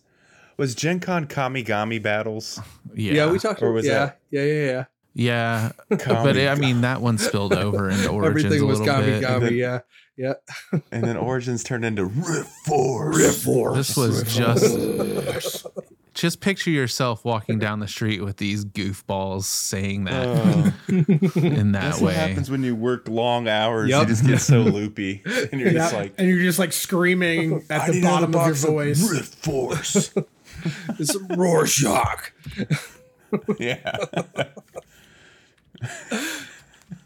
was 0.57 0.75
Gen 0.75 1.01
Con 1.01 1.27
Kamigami 1.27 2.03
battles? 2.03 2.61
Yeah, 2.95 3.13
yeah 3.13 3.31
we 3.31 3.39
talked. 3.39 3.63
Or 3.63 3.73
was 3.73 3.87
yeah, 3.87 3.93
that? 3.93 4.21
yeah, 4.31 4.43
yeah, 4.43 4.65
yeah. 4.65 4.85
Yeah, 5.19 5.73
but 5.89 6.37
I 6.37 6.55
mean 6.57 6.83
that 6.83 7.01
one 7.01 7.17
spilled 7.17 7.55
over 7.55 7.89
into 7.89 8.11
Origins 8.11 8.45
Everything 8.45 8.69
was 8.69 8.81
a 8.81 8.85
little 8.85 9.01
bit. 9.01 9.23
Then, 9.23 9.55
yeah, 9.55 9.81
yeah. 10.15 10.35
and 10.93 11.05
then 11.05 11.17
Origins 11.17 11.65
turned 11.65 11.87
into 11.87 12.05
Rift 12.05 12.51
Force. 12.67 13.17
Rift 13.17 13.43
Force. 13.43 13.77
This 13.77 13.97
was 13.97 14.19
Rift 14.19 14.37
just 14.37 14.79
Force 14.79 15.67
just 16.17 16.41
picture 16.41 16.71
yourself 16.71 17.25
walking 17.25 17.59
down 17.59 17.81
the 17.81 17.87
street 17.87 18.23
with 18.23 18.39
these 18.39 18.65
goofballs 18.65 19.45
saying 19.45 20.05
that 20.05 20.27
uh, 20.27 20.71
in 20.89 21.73
that 21.73 21.83
that's 21.83 22.01
way. 22.01 22.07
What 22.07 22.15
happens 22.15 22.51
when 22.51 22.63
you 22.63 22.75
work 22.75 23.07
long 23.07 23.47
hours? 23.49 23.91
Yep. 23.91 24.01
You 24.01 24.07
just 24.07 24.27
get 24.27 24.41
so 24.41 24.61
loopy, 24.63 25.23
and 25.53 25.61
you're 25.61 25.71
yeah. 25.71 25.79
just 25.79 25.95
like, 25.95 26.15
and 26.19 26.29
you're 26.29 26.41
just 26.41 26.59
like 26.59 26.73
screaming 26.73 27.65
at 27.71 27.93
the 27.93 28.03
bottom 28.03 28.35
of 28.35 28.47
your 28.47 28.55
voice. 28.55 29.11
Rift 29.11 29.35
Force. 29.35 30.13
it's 30.99 31.15
a 31.15 31.37
Rorschach. 31.37 32.33
yeah. 33.59 33.97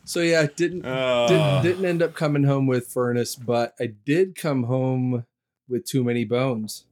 so 0.05 0.21
yeah, 0.21 0.47
didn't, 0.55 0.87
uh, 0.87 1.27
didn't 1.27 1.63
didn't 1.63 1.85
end 1.85 2.03
up 2.03 2.15
coming 2.15 2.45
home 2.45 2.69
with 2.69 2.87
Furnace, 2.87 3.35
but 3.35 3.75
I 3.81 3.87
did 3.87 4.37
come 4.37 4.65
home 4.65 5.27
with 5.69 5.85
Too 5.85 6.05
Many 6.05 6.25
Bones. 6.25 6.85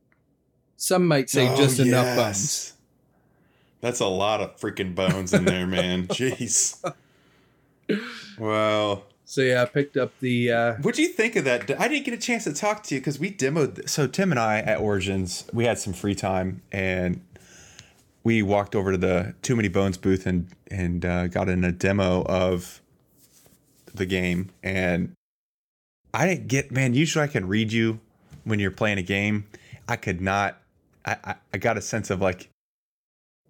Some 0.81 1.09
might 1.09 1.29
say 1.29 1.49
oh, 1.49 1.57
just 1.57 1.79
yes. 1.79 1.89
enough 1.89 2.17
bones. 2.17 2.73
That's 3.81 3.99
a 3.99 4.07
lot 4.07 4.41
of 4.41 4.57
freaking 4.59 4.95
bones 4.95 5.35
in 5.35 5.45
there, 5.45 5.67
man. 5.67 6.07
Jeez. 6.09 6.81
Wow. 8.39 9.03
So 9.25 9.41
yeah, 9.41 9.63
I 9.63 9.65
picked 9.65 9.97
up 9.97 10.13
the. 10.21 10.53
Uh, 10.53 10.75
what 10.83 10.95
do 10.95 11.03
you 11.03 11.09
think 11.09 11.35
of 11.35 11.45
that? 11.45 11.69
I 11.81 11.89
didn't 11.89 12.05
get 12.05 12.15
a 12.15 12.19
chance 12.19 12.45
to 12.45 12.53
talk 12.53 12.85
to 12.85 12.95
you 12.95 13.01
because 13.01 13.19
we 13.19 13.33
demoed. 13.33 13.89
So 13.89 14.07
Tim 14.07 14.31
and 14.31 14.39
I 14.39 14.61
at 14.61 14.79
Origins, 14.79 15.47
we 15.53 15.65
had 15.65 15.79
some 15.79 15.93
free 15.93 16.15
time 16.15 16.63
and 16.71 17.21
we 18.23 18.41
walked 18.41 18.77
over 18.77 18.93
to 18.93 18.99
the 18.99 19.35
Too 19.43 19.57
Many 19.57 19.69
Bones 19.69 19.97
booth 19.97 20.27
and 20.27 20.47
and 20.71 21.05
uh, 21.05 21.27
got 21.27 21.49
in 21.49 21.65
a 21.65 21.73
demo 21.73 22.23
of 22.23 22.81
the 23.93 24.07
game. 24.07 24.51
And 24.63 25.13
I 26.15 26.29
didn't 26.29 26.47
get 26.47 26.71
man. 26.71 26.95
Usually 26.95 27.25
I 27.25 27.29
can 27.29 27.49
read 27.49 27.73
you 27.73 27.99
when 28.45 28.61
you're 28.61 28.71
playing 28.71 28.99
a 28.99 29.03
game. 29.03 29.49
I 29.89 29.97
could 29.97 30.21
not 30.21 30.63
I, 31.25 31.35
I, 31.55 31.59
got 31.59 31.77
a 31.77 31.81
sense 31.81 32.11
of 32.11 32.21
like 32.21 32.51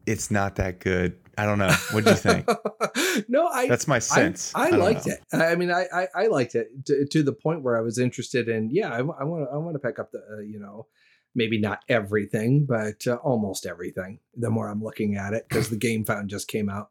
it's 0.07 0.31
not 0.31 0.57
that 0.57 0.81
good. 0.81 1.19
I 1.37 1.45
don't 1.45 1.59
know. 1.59 1.73
What 1.93 2.05
do 2.05 2.11
you 2.11 2.17
think? 2.17 2.49
no, 3.29 3.47
I. 3.47 3.69
That's 3.69 3.87
my 3.87 3.99
sense. 3.99 4.53
I, 4.55 4.71
I, 4.71 4.73
I 4.73 4.77
liked 4.77 5.07
know. 5.07 5.13
it. 5.13 5.23
I 5.33 5.55
mean, 5.55 5.71
I, 5.71 5.87
I, 5.93 6.09
I 6.15 6.27
liked 6.27 6.55
it 6.55 6.69
to, 6.87 7.07
to, 7.07 7.23
the 7.23 7.33
point 7.33 7.63
where 7.63 7.79
I 7.79 7.81
was 7.81 7.99
interested 7.99 8.49
in. 8.49 8.71
Yeah, 8.71 8.91
I 8.91 9.03
want 9.03 9.21
to 9.21 9.55
I 9.55 9.57
want 9.59 9.75
to 9.75 9.79
pick 9.79 9.99
up 9.99 10.11
the 10.13 10.19
uh, 10.19 10.41
you 10.41 10.59
know 10.59 10.87
maybe 11.35 11.61
not 11.61 11.81
everything, 11.89 12.65
but 12.65 13.07
uh, 13.07 13.17
almost 13.17 13.67
everything. 13.67 14.21
The 14.37 14.51
more 14.51 14.69
I'm 14.69 14.83
looking 14.83 15.17
at 15.17 15.33
it, 15.35 15.47
because 15.49 15.71
the 15.71 15.77
Gamefound 15.79 16.27
just 16.27 16.49
came 16.49 16.69
out 16.69 16.91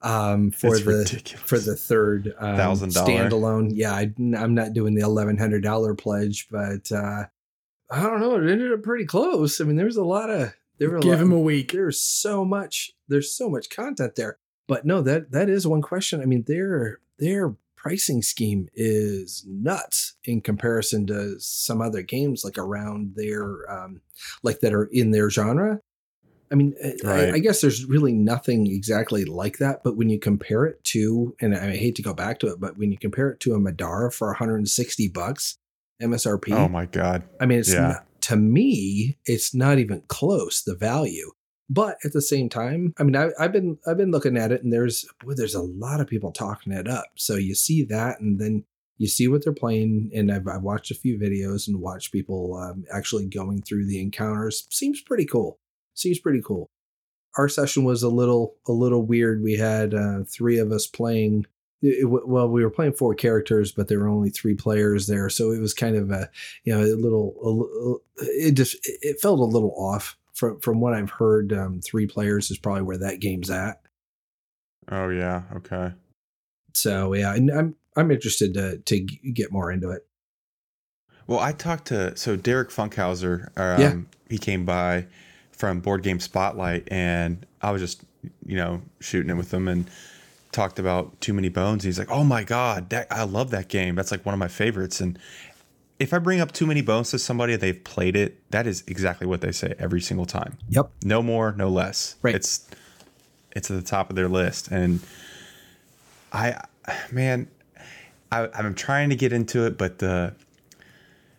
um, 0.00 0.50
for 0.50 0.78
the 0.78 0.98
ridiculous. 0.98 1.48
for 1.48 1.58
the 1.58 1.76
third 1.76 2.34
um, 2.38 2.56
thousand 2.56 2.90
standalone. 2.90 3.70
Yeah, 3.72 3.92
I, 3.92 4.12
am 4.18 4.54
not 4.54 4.72
doing 4.72 4.94
the 4.94 5.02
eleven 5.02 5.38
hundred 5.38 5.62
dollar 5.62 5.94
pledge, 5.94 6.48
but 6.50 6.90
uh, 6.92 7.24
I 7.94 8.02
don't 8.02 8.20
know. 8.20 8.34
It 8.36 8.50
ended 8.50 8.72
up 8.72 8.82
pretty 8.82 9.04
close. 9.04 9.60
I 9.60 9.64
mean, 9.64 9.76
there 9.76 9.86
was 9.86 9.96
a 9.96 10.04
lot 10.04 10.30
of 10.30 10.52
there 10.78 10.90
were 10.90 10.98
give 10.98 11.12
lot, 11.12 11.20
him 11.20 11.32
a 11.32 11.38
week. 11.38 11.72
There's 11.72 12.00
so 12.00 12.44
much. 12.44 12.92
There's 13.08 13.32
so 13.32 13.48
much 13.48 13.70
content 13.70 14.16
there. 14.16 14.38
But 14.66 14.84
no, 14.84 15.00
that 15.02 15.30
that 15.30 15.48
is 15.48 15.66
one 15.66 15.82
question. 15.82 16.20
I 16.20 16.24
mean, 16.24 16.44
their 16.46 16.98
their 17.18 17.54
pricing 17.76 18.22
scheme 18.22 18.68
is 18.74 19.44
nuts 19.46 20.14
in 20.24 20.40
comparison 20.40 21.06
to 21.06 21.38
some 21.38 21.80
other 21.80 22.02
games 22.02 22.42
like 22.44 22.58
around 22.58 23.12
their 23.14 23.70
um, 23.70 24.00
like 24.42 24.60
that 24.60 24.72
are 24.72 24.88
in 24.90 25.10
their 25.10 25.30
genre. 25.30 25.80
I 26.50 26.56
mean, 26.56 26.74
right. 27.02 27.30
I, 27.30 27.32
I, 27.34 27.38
guess 27.38 27.60
there's 27.60 27.84
really 27.86 28.12
nothing 28.12 28.66
exactly 28.66 29.24
like 29.24 29.58
that. 29.58 29.82
But 29.82 29.96
when 29.96 30.08
you 30.08 30.20
compare 30.20 30.66
it 30.66 30.84
to, 30.84 31.34
and 31.40 31.54
I 31.54 31.74
hate 31.74 31.96
to 31.96 32.02
go 32.02 32.14
back 32.14 32.38
to 32.40 32.48
it, 32.48 32.60
but 32.60 32.76
when 32.78 32.92
you 32.92 32.98
compare 32.98 33.30
it 33.30 33.40
to 33.40 33.54
a 33.54 33.58
Middara 33.58 34.12
for 34.12 34.28
160 34.28 35.08
bucks 35.08 35.58
MSRP, 36.04 36.52
oh 36.52 36.68
my 36.68 36.86
god! 36.86 37.24
I 37.40 37.46
mean, 37.46 37.58
it's 37.58 37.72
yeah. 37.72 37.80
not, 37.80 38.06
to 38.22 38.36
me, 38.36 39.18
it's 39.26 39.54
not 39.54 39.78
even 39.78 40.02
close 40.08 40.62
the 40.62 40.74
value. 40.74 41.30
But 41.70 41.96
at 42.04 42.12
the 42.12 42.20
same 42.20 42.50
time, 42.50 42.92
I 42.98 43.04
mean, 43.04 43.16
I, 43.16 43.30
have 43.38 43.52
been 43.52 43.78
I've 43.86 43.96
been 43.96 44.10
looking 44.10 44.36
at 44.36 44.52
it, 44.52 44.62
and 44.62 44.72
there's 44.72 45.04
boy, 45.20 45.32
there's 45.34 45.54
a 45.54 45.62
lot 45.62 46.00
of 46.00 46.06
people 46.06 46.30
talking 46.30 46.72
it 46.72 46.88
up. 46.88 47.06
So 47.16 47.36
you 47.36 47.54
see 47.54 47.84
that, 47.84 48.20
and 48.20 48.38
then 48.38 48.64
you 48.98 49.08
see 49.08 49.28
what 49.28 49.42
they're 49.42 49.52
playing. 49.52 50.10
And 50.14 50.30
I've, 50.30 50.46
I've 50.46 50.62
watched 50.62 50.90
a 50.90 50.94
few 50.94 51.18
videos 51.18 51.66
and 51.66 51.80
watched 51.80 52.12
people 52.12 52.56
um, 52.56 52.84
actually 52.92 53.26
going 53.26 53.62
through 53.62 53.86
the 53.86 54.00
encounters. 54.00 54.66
Seems 54.70 55.00
pretty 55.00 55.24
cool. 55.24 55.58
Seems 55.94 56.18
pretty 56.18 56.42
cool. 56.44 56.70
Our 57.36 57.48
session 57.48 57.84
was 57.84 58.02
a 58.02 58.08
little 58.08 58.56
a 58.68 58.72
little 58.72 59.04
weird. 59.04 59.42
We 59.42 59.54
had 59.54 59.94
uh, 59.94 60.24
three 60.28 60.58
of 60.58 60.70
us 60.70 60.86
playing. 60.86 61.46
It, 61.84 62.06
well, 62.06 62.48
we 62.48 62.64
were 62.64 62.70
playing 62.70 62.94
four 62.94 63.14
characters, 63.14 63.72
but 63.72 63.88
there 63.88 63.98
were 63.98 64.08
only 64.08 64.30
three 64.30 64.54
players 64.54 65.06
there, 65.06 65.28
so 65.28 65.50
it 65.50 65.60
was 65.60 65.74
kind 65.74 65.96
of 65.96 66.10
a 66.10 66.30
you 66.64 66.72
know 66.72 66.82
a 66.82 66.96
little. 66.96 68.00
A, 68.18 68.24
it 68.24 68.52
just 68.52 68.76
it 68.82 69.20
felt 69.20 69.40
a 69.40 69.44
little 69.44 69.74
off 69.76 70.16
from 70.34 70.60
from 70.60 70.80
what 70.80 70.94
I've 70.94 71.10
heard, 71.10 71.52
um, 71.52 71.80
three 71.80 72.06
players 72.06 72.50
is 72.50 72.58
probably 72.58 72.82
where 72.82 72.98
that 72.98 73.20
game's 73.20 73.50
at. 73.50 73.80
Oh 74.90 75.08
yeah, 75.08 75.42
okay. 75.56 75.92
So 76.74 77.14
yeah, 77.14 77.34
and 77.34 77.50
I'm 77.50 77.76
I'm 77.96 78.10
interested 78.10 78.54
to 78.54 78.78
to 78.78 79.00
get 79.00 79.52
more 79.52 79.70
into 79.70 79.90
it. 79.90 80.06
Well, 81.26 81.38
I 81.38 81.52
talked 81.52 81.86
to 81.86 82.16
so 82.16 82.36
Derek 82.36 82.70
Funkhouser. 82.70 83.48
Um, 83.58 83.80
yeah. 83.80 83.94
he 84.28 84.38
came 84.38 84.64
by 84.64 85.06
from 85.52 85.80
Board 85.80 86.02
Game 86.02 86.20
Spotlight, 86.20 86.88
and 86.90 87.46
I 87.62 87.70
was 87.70 87.80
just 87.80 88.02
you 88.44 88.56
know 88.56 88.82
shooting 89.00 89.30
it 89.30 89.36
with 89.36 89.54
him 89.54 89.68
and 89.68 89.88
talked 90.54 90.78
about 90.78 91.20
Too 91.20 91.34
Many 91.34 91.48
Bones. 91.48 91.84
He's 91.84 91.98
like, 91.98 92.10
"Oh 92.10 92.24
my 92.24 92.44
god, 92.44 92.90
that 92.90 93.06
I 93.10 93.24
love 93.24 93.50
that 93.50 93.68
game. 93.68 93.94
That's 93.94 94.10
like 94.10 94.24
one 94.24 94.32
of 94.32 94.38
my 94.38 94.48
favorites." 94.48 95.00
And 95.00 95.18
if 95.98 96.12
I 96.14 96.18
bring 96.18 96.40
up 96.40 96.52
too 96.52 96.66
many 96.66 96.80
bones 96.80 97.10
to 97.10 97.18
somebody, 97.18 97.56
they've 97.56 97.82
played 97.84 98.16
it. 98.16 98.38
That 98.50 98.66
is 98.66 98.82
exactly 98.86 99.26
what 99.26 99.40
they 99.40 99.52
say 99.52 99.74
every 99.78 100.00
single 100.00 100.26
time. 100.26 100.58
Yep. 100.68 100.90
No 101.04 101.22
more, 101.22 101.52
no 101.52 101.68
less. 101.68 102.16
Right. 102.22 102.34
It's 102.34 102.68
it's 103.52 103.70
at 103.70 103.76
the 103.76 103.82
top 103.82 104.10
of 104.10 104.16
their 104.16 104.28
list, 104.28 104.68
and 104.68 105.00
I, 106.32 106.64
man, 107.12 107.48
I, 108.32 108.48
I'm 108.54 108.74
trying 108.74 109.10
to 109.10 109.16
get 109.16 109.32
into 109.32 109.66
it, 109.66 109.78
but 109.78 109.98
the 109.98 110.34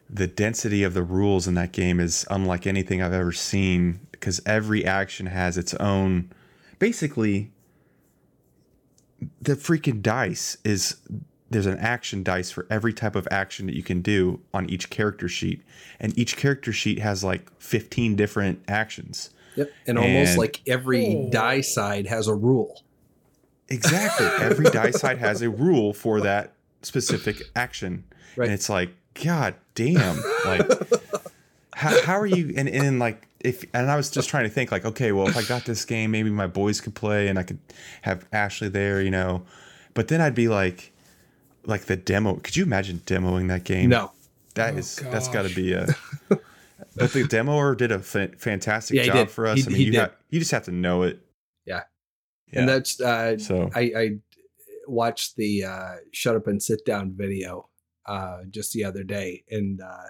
the 0.09 0.27
density 0.27 0.83
of 0.83 0.93
the 0.93 1.03
rules 1.03 1.47
in 1.47 1.55
that 1.55 1.71
game 1.71 1.99
is 1.99 2.25
unlike 2.29 2.67
anything 2.67 3.01
I've 3.01 3.13
ever 3.13 3.31
seen 3.31 3.99
because 4.11 4.39
every 4.45 4.85
action 4.85 5.25
has 5.25 5.57
its 5.57 5.73
own. 5.75 6.31
Basically, 6.79 7.51
the 9.41 9.55
freaking 9.55 10.01
dice 10.01 10.57
is 10.63 10.97
there's 11.49 11.65
an 11.65 11.77
action 11.77 12.23
dice 12.23 12.51
for 12.51 12.65
every 12.69 12.93
type 12.93 13.15
of 13.15 13.27
action 13.31 13.67
that 13.67 13.75
you 13.75 13.83
can 13.83 14.01
do 14.01 14.39
on 14.53 14.69
each 14.69 14.89
character 14.89 15.27
sheet. 15.27 15.63
And 15.99 16.17
each 16.17 16.37
character 16.37 16.73
sheet 16.73 16.99
has 16.99 17.23
like 17.23 17.49
15 17.59 18.15
different 18.15 18.63
actions. 18.67 19.29
Yep 19.55 19.71
and, 19.87 19.97
and 19.97 20.05
almost 20.05 20.37
like 20.37 20.61
every 20.67 21.15
oh. 21.15 21.29
die 21.29 21.61
side 21.61 22.07
has 22.07 22.27
a 22.27 22.35
rule. 22.35 22.83
Exactly. 23.69 24.25
Every 24.25 24.65
die 24.65 24.91
side 25.03 25.17
has 25.19 25.41
a 25.41 25.49
rule 25.49 25.93
for 25.93 26.21
that 26.21 26.53
specific 26.81 27.41
action. 27.55 28.03
Right. 28.35 28.45
and 28.45 28.53
it's 28.53 28.69
like 28.69 28.89
god 29.23 29.55
damn 29.75 30.21
like 30.43 30.69
how, 31.73 32.01
how 32.01 32.19
are 32.19 32.25
you 32.25 32.53
and, 32.57 32.67
and 32.67 32.99
like 32.99 33.29
if 33.45 33.63
and 33.73 33.89
I 33.89 33.95
was 33.95 34.09
just 34.09 34.29
trying 34.29 34.43
to 34.43 34.49
think 34.49 34.71
like 34.71 34.85
okay 34.85 35.11
well 35.11 35.27
if 35.27 35.37
I 35.37 35.43
got 35.43 35.65
this 35.65 35.85
game 35.85 36.11
maybe 36.11 36.29
my 36.29 36.47
boys 36.47 36.81
could 36.81 36.95
play 36.95 37.27
and 37.27 37.37
I 37.39 37.43
could 37.43 37.59
have 38.01 38.25
Ashley 38.33 38.69
there 38.69 39.01
you 39.01 39.11
know 39.11 39.45
but 39.93 40.09
then 40.09 40.21
I'd 40.21 40.35
be 40.35 40.47
like 40.47 40.91
like 41.65 41.85
the 41.85 41.95
demo. 41.95 42.35
Could 42.35 42.55
you 42.55 42.63
imagine 42.63 43.01
demoing 43.05 43.47
that 43.47 43.63
game? 43.63 43.89
No, 43.89 44.11
that 44.53 44.75
oh, 44.75 44.77
is 44.77 44.99
gosh. 44.99 45.11
that's 45.11 45.27
got 45.27 45.47
to 45.47 45.55
be 45.55 45.73
a. 45.73 45.87
but 46.29 47.11
the 47.11 47.23
demoer 47.27 47.75
did 47.75 47.91
a 47.91 47.95
f- 47.95 48.35
fantastic 48.37 48.97
yeah, 48.97 49.05
job 49.05 49.29
for 49.29 49.47
us. 49.47 49.59
He, 49.59 49.65
I 49.65 49.69
mean, 49.69 49.81
you 49.87 49.93
got 49.93 50.15
you 50.29 50.39
just 50.39 50.51
have 50.51 50.65
to 50.65 50.71
know 50.71 51.03
it. 51.03 51.19
Yeah, 51.65 51.81
yeah. 52.51 52.59
and 52.59 52.69
that's 52.69 53.01
uh, 53.01 53.37
so 53.37 53.69
I, 53.73 53.81
I 53.97 54.09
watched 54.87 55.35
the 55.35 55.65
uh, 55.65 55.95
shut 56.11 56.35
up 56.35 56.47
and 56.47 56.61
sit 56.61 56.85
down 56.85 57.13
video 57.15 57.69
uh, 58.05 58.39
just 58.49 58.73
the 58.73 58.83
other 58.83 59.03
day, 59.03 59.43
and 59.49 59.81
uh, 59.81 60.07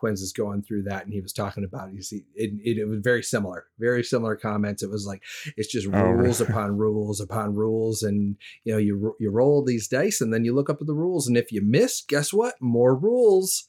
Quinns 0.00 0.22
is 0.22 0.32
going 0.32 0.62
through 0.62 0.82
that 0.84 1.04
and 1.04 1.12
he 1.12 1.20
was 1.20 1.32
talking 1.32 1.62
about 1.62 1.92
you 1.92 2.00
see 2.00 2.24
it, 2.34 2.50
it, 2.64 2.78
it, 2.78 2.86
was 2.86 3.00
very 3.00 3.22
similar 3.22 3.66
very 3.78 4.02
similar 4.02 4.34
comments 4.34 4.82
it 4.82 4.88
was 4.88 5.06
like 5.06 5.22
it's 5.58 5.70
just 5.70 5.86
oh, 5.86 5.90
rules 5.90 6.40
really? 6.40 6.50
upon 6.50 6.76
rules 6.78 7.20
upon 7.20 7.54
rules 7.54 8.02
and 8.02 8.36
you 8.64 8.72
know 8.72 8.78
you 8.78 9.14
you 9.20 9.30
roll 9.30 9.62
these 9.62 9.86
dice 9.88 10.22
and 10.22 10.32
then 10.32 10.42
you 10.42 10.54
look 10.54 10.70
up 10.70 10.80
at 10.80 10.86
the 10.86 10.94
rules 10.94 11.28
and 11.28 11.36
if 11.36 11.52
you 11.52 11.60
miss 11.62 12.00
guess 12.00 12.32
what 12.32 12.54
more 12.62 12.96
rules 12.96 13.68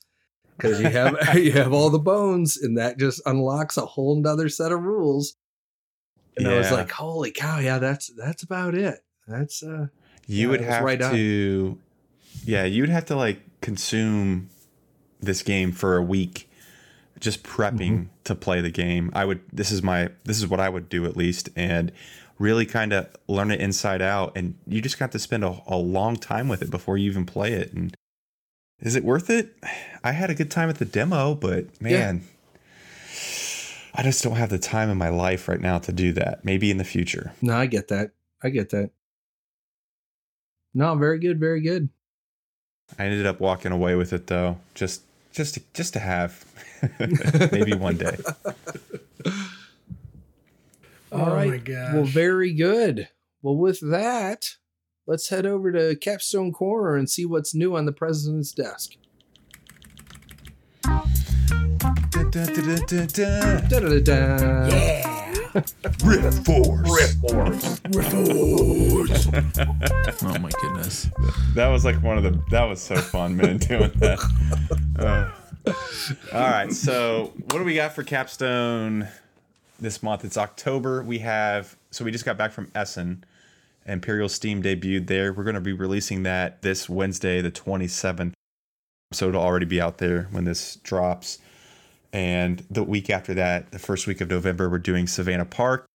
because 0.56 0.80
you 0.80 0.88
have 0.88 1.18
you 1.36 1.52
have 1.52 1.74
all 1.74 1.90
the 1.90 2.00
bones 2.00 2.58
and 2.58 2.78
that 2.78 2.98
just 2.98 3.22
unlocks 3.26 3.76
a 3.76 3.86
whole 3.86 4.16
nother 4.16 4.48
set 4.48 4.72
of 4.72 4.82
rules 4.82 5.36
and 6.38 6.48
yeah. 6.48 6.54
I 6.54 6.58
was 6.60 6.72
like 6.72 6.92
holy 6.92 7.32
cow 7.32 7.60
yeah 7.60 7.78
that's 7.78 8.10
that's 8.16 8.42
about 8.42 8.74
it 8.74 9.04
that's 9.28 9.62
uh 9.64 9.88
you 10.28 10.46
yeah, 10.46 10.52
would 10.52 10.62
have 10.62 10.84
right 10.86 11.00
to 11.00 11.78
on. 11.78 11.80
yeah 12.46 12.64
you 12.64 12.84
would 12.84 12.90
have 12.90 13.08
to 13.08 13.18
like 13.18 13.42
consume 13.60 14.50
this 15.22 15.44
game 15.44 15.72
for 15.72 15.98
a 15.98 16.02
week 16.02 16.50
just 17.22 17.44
prepping 17.44 17.92
mm-hmm. 17.92 18.04
to 18.26 18.36
play 18.36 18.60
the 18.62 18.72
game. 18.72 19.12
I 19.14 19.26
would 19.26 19.42
this 19.54 19.72
is 19.72 19.82
my 19.82 20.10
this 20.26 20.38
is 20.38 20.48
what 20.48 20.60
I 20.60 20.68
would 20.68 20.90
do 20.90 21.06
at 21.06 21.16
least 21.16 21.50
and 21.56 21.92
really 22.40 22.66
kind 22.66 22.92
of 22.92 23.08
learn 23.28 23.52
it 23.52 23.62
inside 23.62 24.02
out 24.02 24.34
and 24.36 24.56
you 24.66 24.82
just 24.82 24.98
got 24.98 25.12
to 25.12 25.20
spend 25.20 25.46
a, 25.46 25.62
a, 25.68 25.78
long 25.78 26.16
time 26.16 26.48
with 26.48 26.64
it 26.64 26.72
before 26.72 26.98
you 26.98 27.08
even 27.08 27.24
play 27.24 27.54
it 27.54 27.72
and 27.72 27.96
is 28.80 28.96
it 28.96 29.04
worth 29.04 29.30
it? 29.30 29.56
I 30.04 30.12
had 30.12 30.32
a 30.32 30.36
good 30.36 30.50
time 30.50 30.70
at 30.70 30.80
the 30.80 30.86
demo, 30.86 31.36
but 31.36 31.80
man, 31.80 32.24
yeah. 32.24 33.12
I 33.94 34.02
just 34.02 34.24
don't 34.24 34.38
have 34.38 34.50
the 34.50 34.58
time 34.58 34.90
in 34.90 34.98
my 34.98 35.10
life 35.10 35.48
right 35.48 35.62
now 35.62 35.78
to 35.78 35.92
do 35.92 36.12
that. 36.14 36.44
Maybe 36.44 36.72
in 36.72 36.78
the 36.78 36.84
future. 36.84 37.34
No, 37.42 37.56
I 37.56 37.68
get 37.68 37.90
that. 37.90 38.12
I 38.42 38.50
get 38.50 38.72
that. 38.72 38.90
No, 40.74 40.96
very 40.96 41.20
good, 41.20 41.40
very 41.40 41.62
good. 41.62 41.90
I 42.98 43.06
ended 43.06 43.28
up 43.28 43.40
walking 43.40 43.72
away 43.72 43.94
with 43.96 44.12
it 44.14 44.26
though. 44.26 44.58
Just 44.74 45.04
just 45.32 45.56
to, 45.56 45.62
just 45.74 45.94
to 45.94 46.00
have 46.00 46.46
maybe 47.52 47.74
one 47.74 47.98
day. 47.98 48.18
All 51.12 51.30
oh 51.30 51.36
right. 51.36 51.68
Well, 51.68 52.04
very 52.04 52.54
good. 52.54 53.10
Well, 53.42 53.58
with 53.58 53.80
that, 53.82 54.56
let's 55.06 55.30
head 55.30 55.46
over 55.46 55.72
to 55.72 55.96
Capstone 55.96 56.54
Corner 56.54 56.96
and 56.96 57.10
see 57.10 57.26
what's 57.26 57.54
new 57.54 57.76
on 57.76 57.86
the 57.86 57.92
president's 57.92 58.52
desk. 58.54 58.94
yeah. 64.70 65.21
Rift 65.54 66.46
Force. 66.46 66.90
Rift 66.90 67.18
Force. 67.30 67.82
Rift 67.90 68.12
Force. 68.12 69.28
oh 70.24 70.40
my 70.40 70.50
goodness. 70.62 71.10
That 71.56 71.68
was 71.68 71.86
like 71.86 72.02
one 72.02 72.18
of 72.18 72.24
the. 72.24 72.42
That 72.52 72.64
was 72.64 72.82
so 72.82 72.96
fun, 72.96 73.36
man, 73.36 73.58
doing 73.58 73.92
that. 73.98 74.20
Uh, 74.98 75.32
all 76.34 76.42
right, 76.50 76.72
so 76.72 77.34
what 77.36 77.60
do 77.60 77.64
we 77.64 77.76
got 77.76 77.94
for 77.94 78.04
Capstone 78.04 79.08
this 79.80 80.02
month? 80.02 80.26
It's 80.26 80.38
October. 80.38 81.04
We 81.04 81.20
have 81.20 81.76
so 81.92 82.06
we 82.06 82.12
just 82.12 82.26
got 82.26 82.38
back 82.38 82.52
from 82.52 82.72
Essen. 82.74 83.24
Imperial 83.86 84.30
Steam 84.30 84.62
debuted 84.62 85.08
there. 85.08 85.34
We're 85.34 85.44
going 85.44 85.56
to 85.56 85.62
be 85.62 85.74
releasing 85.74 86.24
that 86.24 86.62
this 86.62 86.88
Wednesday, 86.88 87.42
the 87.42 87.52
27th. 87.52 88.34
So 89.12 89.28
it'll 89.28 89.42
already 89.42 89.66
be 89.66 89.82
out 89.82 89.98
there 89.98 90.28
when 90.32 90.46
this 90.46 90.78
drops. 90.78 91.40
And 92.14 92.66
the 92.70 92.84
week 92.84 93.10
after 93.10 93.34
that, 93.36 93.72
the 93.72 93.80
first 93.80 94.08
week 94.08 94.22
of 94.22 94.30
November, 94.30 94.70
we're 94.70 94.80
doing 94.80 95.08
Savannah 95.08 95.46
Park. 95.46 95.86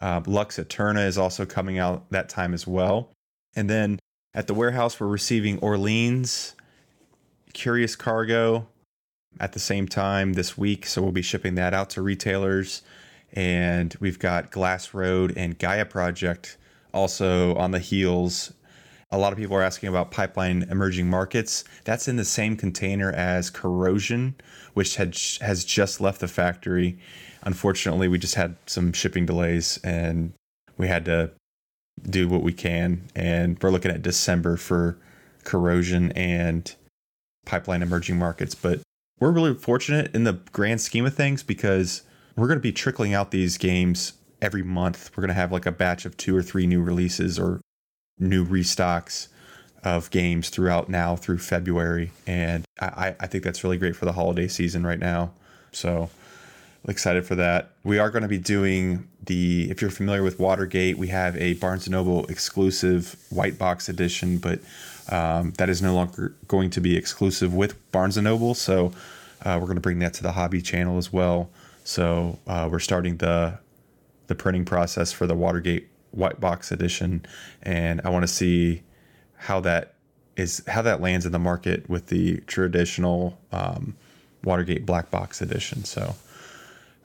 Uh, 0.00 0.20
Lux 0.26 0.58
Aeterna 0.58 1.06
is 1.06 1.16
also 1.16 1.46
coming 1.46 1.78
out 1.78 2.10
that 2.10 2.28
time 2.28 2.54
as 2.54 2.66
well. 2.66 3.12
And 3.54 3.70
then 3.70 3.98
at 4.34 4.46
the 4.46 4.54
warehouse, 4.54 4.98
we're 4.98 5.06
receiving 5.06 5.58
Orleans, 5.58 6.56
Curious 7.52 7.94
Cargo 7.94 8.66
at 9.38 9.52
the 9.52 9.60
same 9.60 9.86
time 9.86 10.32
this 10.32 10.58
week. 10.58 10.86
So 10.86 11.02
we'll 11.02 11.12
be 11.12 11.22
shipping 11.22 11.54
that 11.56 11.74
out 11.74 11.90
to 11.90 12.02
retailers. 12.02 12.82
And 13.32 13.94
we've 14.00 14.18
got 14.18 14.50
Glass 14.50 14.92
Road 14.92 15.32
and 15.36 15.58
Gaia 15.58 15.84
Project 15.84 16.56
also 16.92 17.54
on 17.54 17.70
the 17.70 17.78
heels 17.78 18.52
a 19.12 19.18
lot 19.18 19.32
of 19.32 19.38
people 19.38 19.54
are 19.56 19.62
asking 19.62 19.90
about 19.90 20.10
pipeline 20.10 20.62
emerging 20.70 21.08
markets. 21.08 21.64
That's 21.84 22.08
in 22.08 22.16
the 22.16 22.24
same 22.24 22.56
container 22.56 23.12
as 23.12 23.50
corrosion, 23.50 24.34
which 24.72 24.96
had 24.96 25.16
has 25.42 25.64
just 25.64 26.00
left 26.00 26.20
the 26.20 26.28
factory. 26.28 26.98
Unfortunately, 27.42 28.08
we 28.08 28.18
just 28.18 28.34
had 28.34 28.56
some 28.66 28.92
shipping 28.92 29.26
delays 29.26 29.78
and 29.84 30.32
we 30.78 30.88
had 30.88 31.04
to 31.04 31.30
do 32.08 32.26
what 32.26 32.42
we 32.42 32.54
can. 32.54 33.02
And 33.14 33.62
we're 33.62 33.70
looking 33.70 33.90
at 33.90 34.02
December 34.02 34.56
for 34.56 34.98
corrosion 35.44 36.12
and 36.12 36.74
pipeline 37.44 37.82
emerging 37.82 38.18
markets. 38.18 38.54
But 38.54 38.80
we're 39.20 39.30
really 39.30 39.54
fortunate 39.54 40.14
in 40.14 40.24
the 40.24 40.40
grand 40.52 40.80
scheme 40.80 41.04
of 41.04 41.14
things 41.14 41.42
because 41.42 42.02
we're 42.34 42.48
going 42.48 42.58
to 42.58 42.62
be 42.62 42.72
trickling 42.72 43.12
out 43.12 43.30
these 43.30 43.58
games 43.58 44.14
every 44.40 44.62
month. 44.62 45.10
We're 45.14 45.22
going 45.22 45.28
to 45.28 45.34
have 45.34 45.52
like 45.52 45.66
a 45.66 45.72
batch 45.72 46.06
of 46.06 46.16
two 46.16 46.34
or 46.34 46.42
three 46.42 46.66
new 46.66 46.82
releases 46.82 47.38
or 47.38 47.60
new 48.18 48.44
restocks 48.44 49.28
of 49.84 50.10
games 50.10 50.48
throughout 50.48 50.88
now 50.88 51.16
through 51.16 51.38
February. 51.38 52.12
And 52.26 52.64
I, 52.80 53.14
I 53.18 53.26
think 53.26 53.42
that's 53.42 53.64
really 53.64 53.78
great 53.78 53.96
for 53.96 54.04
the 54.04 54.12
holiday 54.12 54.48
season 54.48 54.86
right 54.86 54.98
now. 54.98 55.32
So 55.72 56.08
excited 56.88 57.24
for 57.26 57.34
that. 57.36 57.70
We 57.84 57.98
are 57.98 58.10
going 58.10 58.22
to 58.22 58.28
be 58.28 58.38
doing 58.38 59.08
the, 59.24 59.70
if 59.70 59.80
you're 59.80 59.90
familiar 59.90 60.22
with 60.22 60.38
Watergate, 60.38 60.98
we 60.98 61.08
have 61.08 61.36
a 61.36 61.54
Barnes 61.54 61.88
& 61.88 61.90
Noble 61.90 62.26
exclusive 62.26 63.16
white 63.30 63.58
box 63.58 63.88
edition, 63.88 64.38
but 64.38 64.60
um, 65.10 65.52
that 65.58 65.68
is 65.68 65.82
no 65.82 65.94
longer 65.94 66.34
going 66.48 66.70
to 66.70 66.80
be 66.80 66.96
exclusive 66.96 67.54
with 67.54 67.90
Barnes 67.92 68.16
& 68.16 68.22
Noble. 68.22 68.54
So 68.54 68.92
uh, 69.42 69.58
we're 69.60 69.66
going 69.66 69.76
to 69.76 69.80
bring 69.80 69.98
that 70.00 70.14
to 70.14 70.22
the 70.22 70.32
hobby 70.32 70.62
channel 70.62 70.98
as 70.98 71.12
well. 71.12 71.50
So 71.84 72.38
uh, 72.46 72.68
we're 72.70 72.78
starting 72.78 73.16
the 73.16 73.58
the 74.28 74.36
printing 74.36 74.64
process 74.64 75.12
for 75.12 75.26
the 75.26 75.34
Watergate 75.34 75.88
white 76.12 76.40
box 76.40 76.72
edition, 76.72 77.26
and 77.62 78.00
I 78.04 78.10
want 78.10 78.22
to 78.22 78.28
see 78.28 78.82
how 79.36 79.60
that 79.60 79.94
is 80.36 80.62
how 80.66 80.82
that 80.82 81.00
lands 81.00 81.26
in 81.26 81.32
the 81.32 81.38
market 81.38 81.88
with 81.88 82.06
the 82.06 82.38
traditional 82.46 83.38
um, 83.50 83.96
Watergate 84.44 84.86
black 84.86 85.10
box 85.10 85.42
edition. 85.42 85.84
So 85.84 86.14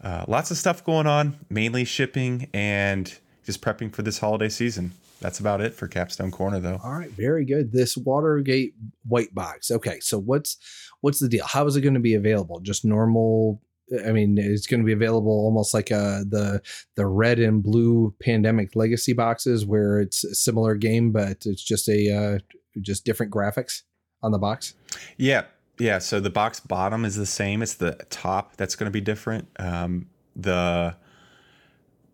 uh, 0.04 0.26
lots 0.28 0.52
of 0.52 0.58
stuff 0.58 0.84
going 0.84 1.08
on, 1.08 1.38
mainly 1.50 1.86
shipping 1.86 2.50
and 2.54 3.14
just 3.44 3.62
prepping 3.62 3.94
for 3.94 4.02
this 4.02 4.20
holiday 4.20 4.50
season. 4.50 4.92
That's 5.20 5.40
about 5.40 5.62
it 5.62 5.74
for 5.74 5.88
Capstone 5.88 6.32
Corner, 6.32 6.60
though. 6.60 6.80
All 6.84 6.94
right, 6.94 7.10
very 7.10 7.44
good. 7.44 7.72
This 7.72 7.98
Watergate 7.98 8.76
white 9.08 9.34
box. 9.34 9.72
Okay, 9.72 10.00
so 10.00 10.20
what's 10.20 10.58
what's 11.02 11.20
the 11.20 11.28
deal? 11.28 11.46
How 11.46 11.66
is 11.66 11.76
it 11.76 11.82
going 11.82 11.96
to 11.96 12.00
be 12.00 12.14
available? 12.14 12.60
Just 12.60 12.86
normal 12.86 13.62
I 14.06 14.12
mean, 14.12 14.38
it's 14.38 14.68
going 14.68 14.82
to 14.82 14.86
be 14.86 14.94
available 14.94 15.32
almost 15.32 15.74
like 15.74 15.92
uh, 15.92 16.20
the 16.28 16.62
the 16.96 17.06
red 17.06 17.40
and 17.40 17.64
blue 17.64 18.14
pandemic 18.22 18.76
legacy 18.76 19.14
boxes, 19.14 19.66
where 19.66 20.00
it's 20.00 20.24
a 20.24 20.36
similar 20.36 20.76
game, 20.76 21.12
but 21.12 21.46
it's 21.46 21.64
just 21.64 21.88
a 21.88 22.12
uh, 22.12 22.40
just 22.82 23.06
different 23.06 23.32
graphics 23.32 23.84
on 24.22 24.32
the 24.32 24.40
box. 24.40 24.74
Yeah, 25.18 25.46
yeah. 25.80 26.00
So 26.00 26.20
the 26.20 26.30
box 26.30 26.60
bottom 26.60 27.06
is 27.06 27.16
the 27.16 27.26
same. 27.26 27.62
It's 27.62 27.76
the 27.76 27.94
top 28.10 28.58
that's 28.58 28.76
going 28.76 28.88
to 28.88 28.92
be 28.92 29.02
different. 29.02 29.48
Um, 29.58 30.08
the 30.36 30.96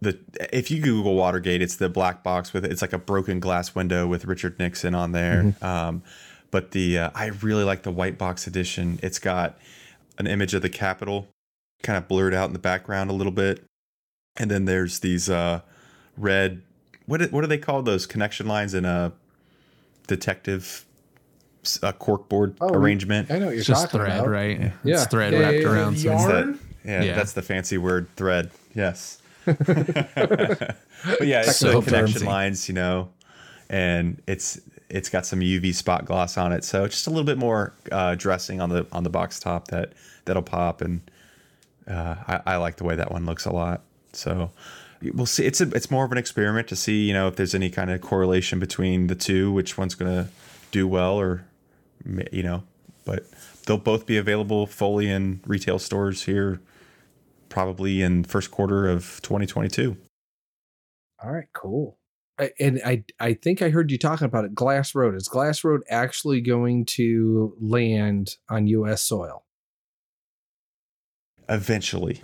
the 0.01 0.19
if 0.51 0.69
you 0.69 0.81
Google 0.81 1.15
Watergate, 1.15 1.61
it's 1.61 1.77
the 1.77 1.89
black 1.89 2.23
box 2.23 2.53
with 2.53 2.65
it's 2.65 2.81
like 2.81 2.93
a 2.93 2.99
broken 2.99 3.39
glass 3.39 3.73
window 3.73 4.05
with 4.05 4.25
Richard 4.25 4.59
Nixon 4.59 4.93
on 4.93 5.11
there. 5.11 5.43
Mm-hmm. 5.43 5.65
Um, 5.65 6.03
but 6.51 6.71
the 6.71 6.99
uh, 6.99 7.09
I 7.15 7.27
really 7.27 7.63
like 7.63 7.81
the 7.83 7.91
white 7.91 8.17
box 8.17 8.45
edition. 8.45 8.99
It's 9.01 9.19
got 9.19 9.57
an 10.19 10.27
image 10.27 10.53
of 10.53 10.61
the 10.61 10.69
Capitol 10.69 11.27
kind 11.83 11.97
of 11.97 12.07
blurred 12.07 12.33
out 12.33 12.47
in 12.47 12.53
the 12.53 12.59
background 12.59 13.11
a 13.11 13.13
little 13.13 13.31
bit. 13.31 13.63
And 14.37 14.49
then 14.49 14.65
there's 14.65 14.99
these 14.99 15.29
uh, 15.29 15.61
red 16.17 16.63
what 17.05 17.21
what 17.31 17.43
are 17.43 17.47
they 17.47 17.57
called 17.57 17.85
those 17.85 18.05
connection 18.05 18.47
lines 18.47 18.73
in 18.73 18.85
a 18.85 19.13
detective 20.07 20.85
a 21.81 21.93
corkboard 21.93 22.55
oh, 22.59 22.73
arrangement. 22.73 23.31
I 23.31 23.39
know 23.39 23.49
you're 23.49 23.63
just 23.63 23.91
thread, 23.91 24.19
about. 24.19 24.27
right? 24.27 24.59
Yeah, 24.59 24.71
it's 24.83 25.07
thread 25.07 25.33
yeah, 25.33 25.39
wrapped 25.39 25.57
yeah, 25.57 25.67
around. 25.67 25.97
Yarn. 25.97 26.29
That, 26.29 26.59
yeah, 26.83 27.03
yeah, 27.03 27.15
that's 27.15 27.33
the 27.33 27.41
fancy 27.41 27.77
word, 27.77 28.07
thread. 28.15 28.51
Yes. 28.73 29.21
but 29.45 29.57
yeah, 31.21 31.41
it's 31.41 31.57
so 31.57 31.79
the 31.79 31.85
connection 31.85 32.25
lines, 32.25 32.67
you 32.67 32.75
know, 32.75 33.09
and 33.69 34.21
it's 34.27 34.59
it's 34.89 35.09
got 35.09 35.25
some 35.25 35.39
UV 35.39 35.73
spot 35.73 36.05
gloss 36.05 36.37
on 36.37 36.51
it, 36.51 36.63
so 36.63 36.85
just 36.87 37.07
a 37.07 37.09
little 37.09 37.25
bit 37.25 37.37
more 37.37 37.73
uh, 37.91 38.15
dressing 38.15 38.59
on 38.59 38.69
the 38.69 38.85
on 38.91 39.03
the 39.03 39.09
box 39.09 39.39
top 39.39 39.69
that 39.69 39.93
that'll 40.25 40.43
pop 40.43 40.81
and 40.81 41.01
uh, 41.87 42.15
I, 42.27 42.41
I, 42.45 42.55
like 42.57 42.77
the 42.77 42.83
way 42.83 42.95
that 42.95 43.11
one 43.11 43.25
looks 43.25 43.45
a 43.45 43.51
lot. 43.51 43.81
So 44.13 44.51
we'll 45.01 45.25
see. 45.25 45.45
It's 45.45 45.61
a, 45.61 45.69
it's 45.69 45.91
more 45.91 46.05
of 46.05 46.11
an 46.11 46.17
experiment 46.17 46.67
to 46.69 46.75
see, 46.75 47.07
you 47.07 47.13
know, 47.13 47.27
if 47.27 47.35
there's 47.35 47.55
any 47.55 47.69
kind 47.69 47.91
of 47.91 48.01
correlation 48.01 48.59
between 48.59 49.07
the 49.07 49.15
two, 49.15 49.51
which 49.51 49.77
one's 49.77 49.95
going 49.95 50.11
to 50.11 50.29
do 50.71 50.87
well, 50.87 51.19
or 51.19 51.45
you 52.31 52.43
know, 52.43 52.63
but 53.05 53.25
they'll 53.65 53.77
both 53.77 54.05
be 54.05 54.17
available 54.17 54.65
fully 54.65 55.09
in 55.09 55.41
retail 55.45 55.79
stores 55.79 56.23
here, 56.23 56.59
probably 57.49 58.01
in 58.01 58.23
first 58.23 58.51
quarter 58.51 58.89
of 58.89 59.19
2022. 59.23 59.97
All 61.23 61.31
right, 61.31 61.47
cool. 61.53 61.97
And 62.59 62.81
I 62.83 63.03
I 63.19 63.33
think 63.33 63.61
I 63.61 63.69
heard 63.69 63.91
you 63.91 63.97
talking 63.97 64.25
about 64.25 64.43
it. 64.43 64.55
Glass 64.55 64.95
Road 64.95 65.15
is 65.15 65.27
Glass 65.27 65.63
Road 65.63 65.83
actually 65.89 66.41
going 66.41 66.85
to 66.85 67.55
land 67.61 68.37
on 68.49 68.67
U.S. 68.67 69.03
soil? 69.03 69.45
Eventually. 71.49 72.19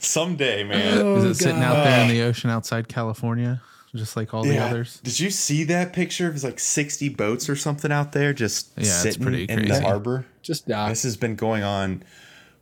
Someday, 0.00 0.64
man. 0.64 0.98
Oh, 0.98 1.16
Is 1.16 1.24
it 1.24 1.28
oh, 1.28 1.32
sitting 1.32 1.62
out 1.62 1.84
there 1.84 2.02
in 2.02 2.08
the 2.08 2.22
ocean 2.22 2.50
outside 2.50 2.88
California? 2.88 3.62
Just 3.94 4.16
like 4.16 4.34
all 4.34 4.46
yeah. 4.46 4.52
the 4.54 4.58
others. 4.60 5.00
Did 5.02 5.18
you 5.18 5.30
see 5.30 5.64
that 5.64 5.92
picture? 5.92 6.28
It 6.28 6.32
was 6.32 6.44
like 6.44 6.60
60 6.60 7.08
boats 7.10 7.48
or 7.48 7.56
something 7.56 7.90
out 7.90 8.12
there 8.12 8.32
just 8.32 8.72
yeah, 8.76 8.84
sitting 8.84 9.22
pretty 9.22 9.44
in 9.44 9.66
the 9.66 9.80
harbor. 9.80 10.26
Just 10.42 10.68
dock. 10.68 10.90
This 10.90 11.04
has 11.04 11.16
been 11.16 11.36
going 11.36 11.62
on 11.62 12.02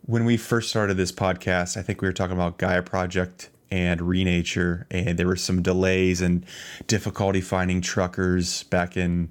when 0.02 0.24
we 0.24 0.36
first 0.36 0.70
started 0.70 0.96
this 0.96 1.12
podcast. 1.12 1.76
I 1.76 1.82
think 1.82 2.00
we 2.00 2.08
were 2.08 2.12
talking 2.12 2.36
about 2.36 2.58
Gaia 2.58 2.82
Project 2.82 3.50
and 3.70 4.00
Renature, 4.00 4.84
and 4.90 5.18
there 5.18 5.26
were 5.26 5.36
some 5.36 5.62
delays 5.62 6.20
and 6.20 6.44
difficulty 6.86 7.40
finding 7.40 7.80
truckers 7.80 8.62
back 8.64 8.96
in 8.96 9.30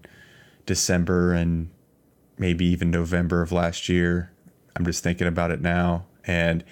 December 0.66 1.34
and 1.34 1.70
maybe 2.38 2.66
even 2.66 2.92
November 2.92 3.42
of 3.42 3.52
last 3.52 3.88
year. 3.88 4.32
I'm 4.76 4.86
just 4.86 5.04
thinking 5.04 5.28
about 5.28 5.52
it 5.52 5.62
now, 5.62 6.06
and 6.26 6.64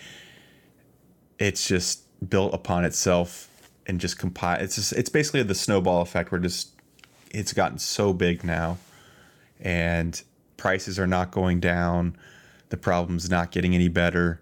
it's 1.40 1.68
just 1.68 2.04
built 2.30 2.54
upon 2.54 2.86
itself 2.86 3.50
and 3.86 4.00
just 4.00 4.18
compile. 4.18 4.60
It's 4.60 4.76
just 4.76 4.94
it's 4.94 5.10
basically 5.10 5.44
the 5.44 5.56
snowball 5.56 6.02
effect. 6.02 6.32
Where 6.32 6.40
just 6.40 6.72
it's 7.32 7.54
gotten 7.54 7.78
so 7.80 8.14
big 8.14 8.44
now, 8.44 8.78
and 9.60 10.22
prices 10.58 11.00
are 11.00 11.08
not 11.08 11.32
going 11.32 11.60
down. 11.60 12.18
The 12.70 12.78
problem's 12.78 13.30
not 13.30 13.52
getting 13.52 13.76
any 13.76 13.88
better. 13.88 14.42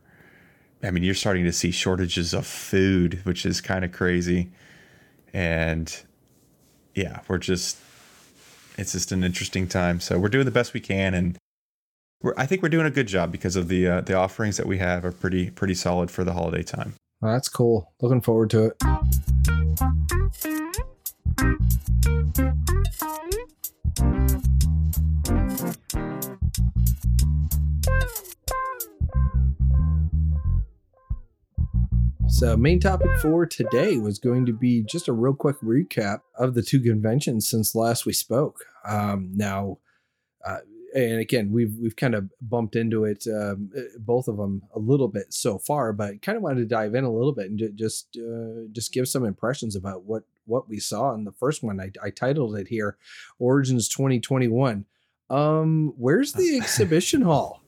I 0.84 0.92
mean, 0.92 1.04
you're 1.04 1.14
starting 1.14 1.44
to 1.46 1.54
see 1.54 1.72
shortages 1.72 2.34
of 2.34 2.46
food, 2.46 3.22
which 3.24 3.46
is 3.46 3.62
kind 3.62 3.86
of 3.86 3.92
crazy. 3.92 4.52
And 5.34 5.96
yeah, 6.96 7.20
we're 7.28 7.38
just, 7.38 7.78
it's 8.78 8.94
just 8.94 9.12
an 9.12 9.24
interesting 9.24 9.68
time. 9.68 10.00
So 10.00 10.18
we're 10.18 10.30
doing 10.30 10.46
the 10.46 10.52
best 10.52 10.74
we 10.74 10.80
can. 10.80 11.14
And 11.14 11.38
I 12.38 12.46
think 12.46 12.62
we're 12.62 12.70
doing 12.70 12.86
a 12.86 12.92
good 12.92 13.08
job 13.08 13.32
because 13.32 13.56
of 13.56 13.68
the 13.68 13.88
uh, 13.88 14.02
the 14.02 14.14
offerings 14.14 14.58
that 14.58 14.68
we 14.68 14.78
have 14.78 15.04
are 15.06 15.12
pretty 15.12 15.50
pretty 15.50 15.74
solid 15.74 16.12
for 16.12 16.24
the 16.24 16.34
holiday 16.34 16.64
time. 16.64 16.94
Well, 17.20 17.34
that's 17.34 17.50
cool. 17.50 17.94
Looking 18.02 18.22
forward 18.22 18.50
to 18.52 18.66
it. 18.66 18.78
So, 32.28 32.58
main 32.58 32.80
topic 32.80 33.12
for 33.20 33.46
today 33.46 33.98
was 33.98 34.18
going 34.18 34.48
to 34.48 34.54
be 34.54 34.84
just 34.84 35.08
a 35.08 35.14
real 35.14 35.36
quick 35.36 35.60
recap 35.62 36.22
of 36.36 36.56
the 36.56 36.64
two 36.64 36.80
conventions 36.80 37.48
since 37.48 37.76
last 37.76 38.08
we 38.08 38.14
spoke. 38.14 38.66
Um, 38.84 39.32
now, 39.36 39.78
uh, 40.44 40.58
and 40.94 41.20
again, 41.20 41.52
we've 41.52 41.76
we've 41.80 41.96
kind 41.96 42.16
of 42.16 42.30
bumped 42.42 42.76
into 42.76 43.06
it, 43.06 43.26
um, 43.28 43.72
eh, 43.76 43.84
both 44.00 44.28
of 44.28 44.38
them 44.38 44.64
a 44.76 44.80
little 44.80 45.08
bit 45.08 45.34
so 45.34 45.58
far, 45.58 45.94
but 45.94 46.22
kind 46.22 46.36
of 46.36 46.44
wanted 46.44 46.60
to 46.60 46.66
dive 46.66 46.96
in 46.96 47.04
a 47.04 47.12
little 47.12 47.34
bit 47.34 47.50
and 47.50 47.72
just 47.76 48.18
uh, 48.18 48.68
just 48.72 48.92
give 48.92 49.08
some 49.08 49.26
impressions 49.26 49.76
about 49.76 50.04
what 50.04 50.24
what 50.46 50.68
we 50.68 50.80
saw 50.80 51.14
in 51.14 51.24
the 51.24 51.32
first 51.32 51.64
one. 51.64 51.80
I, 51.80 51.92
I 52.04 52.10
titled 52.10 52.58
it 52.58 52.68
here, 52.68 52.98
Origins 53.40 53.88
2021. 53.88 54.86
Um, 55.30 55.94
where's 55.98 56.34
the 56.34 56.58
exhibition 56.58 57.22
hall? 57.22 57.62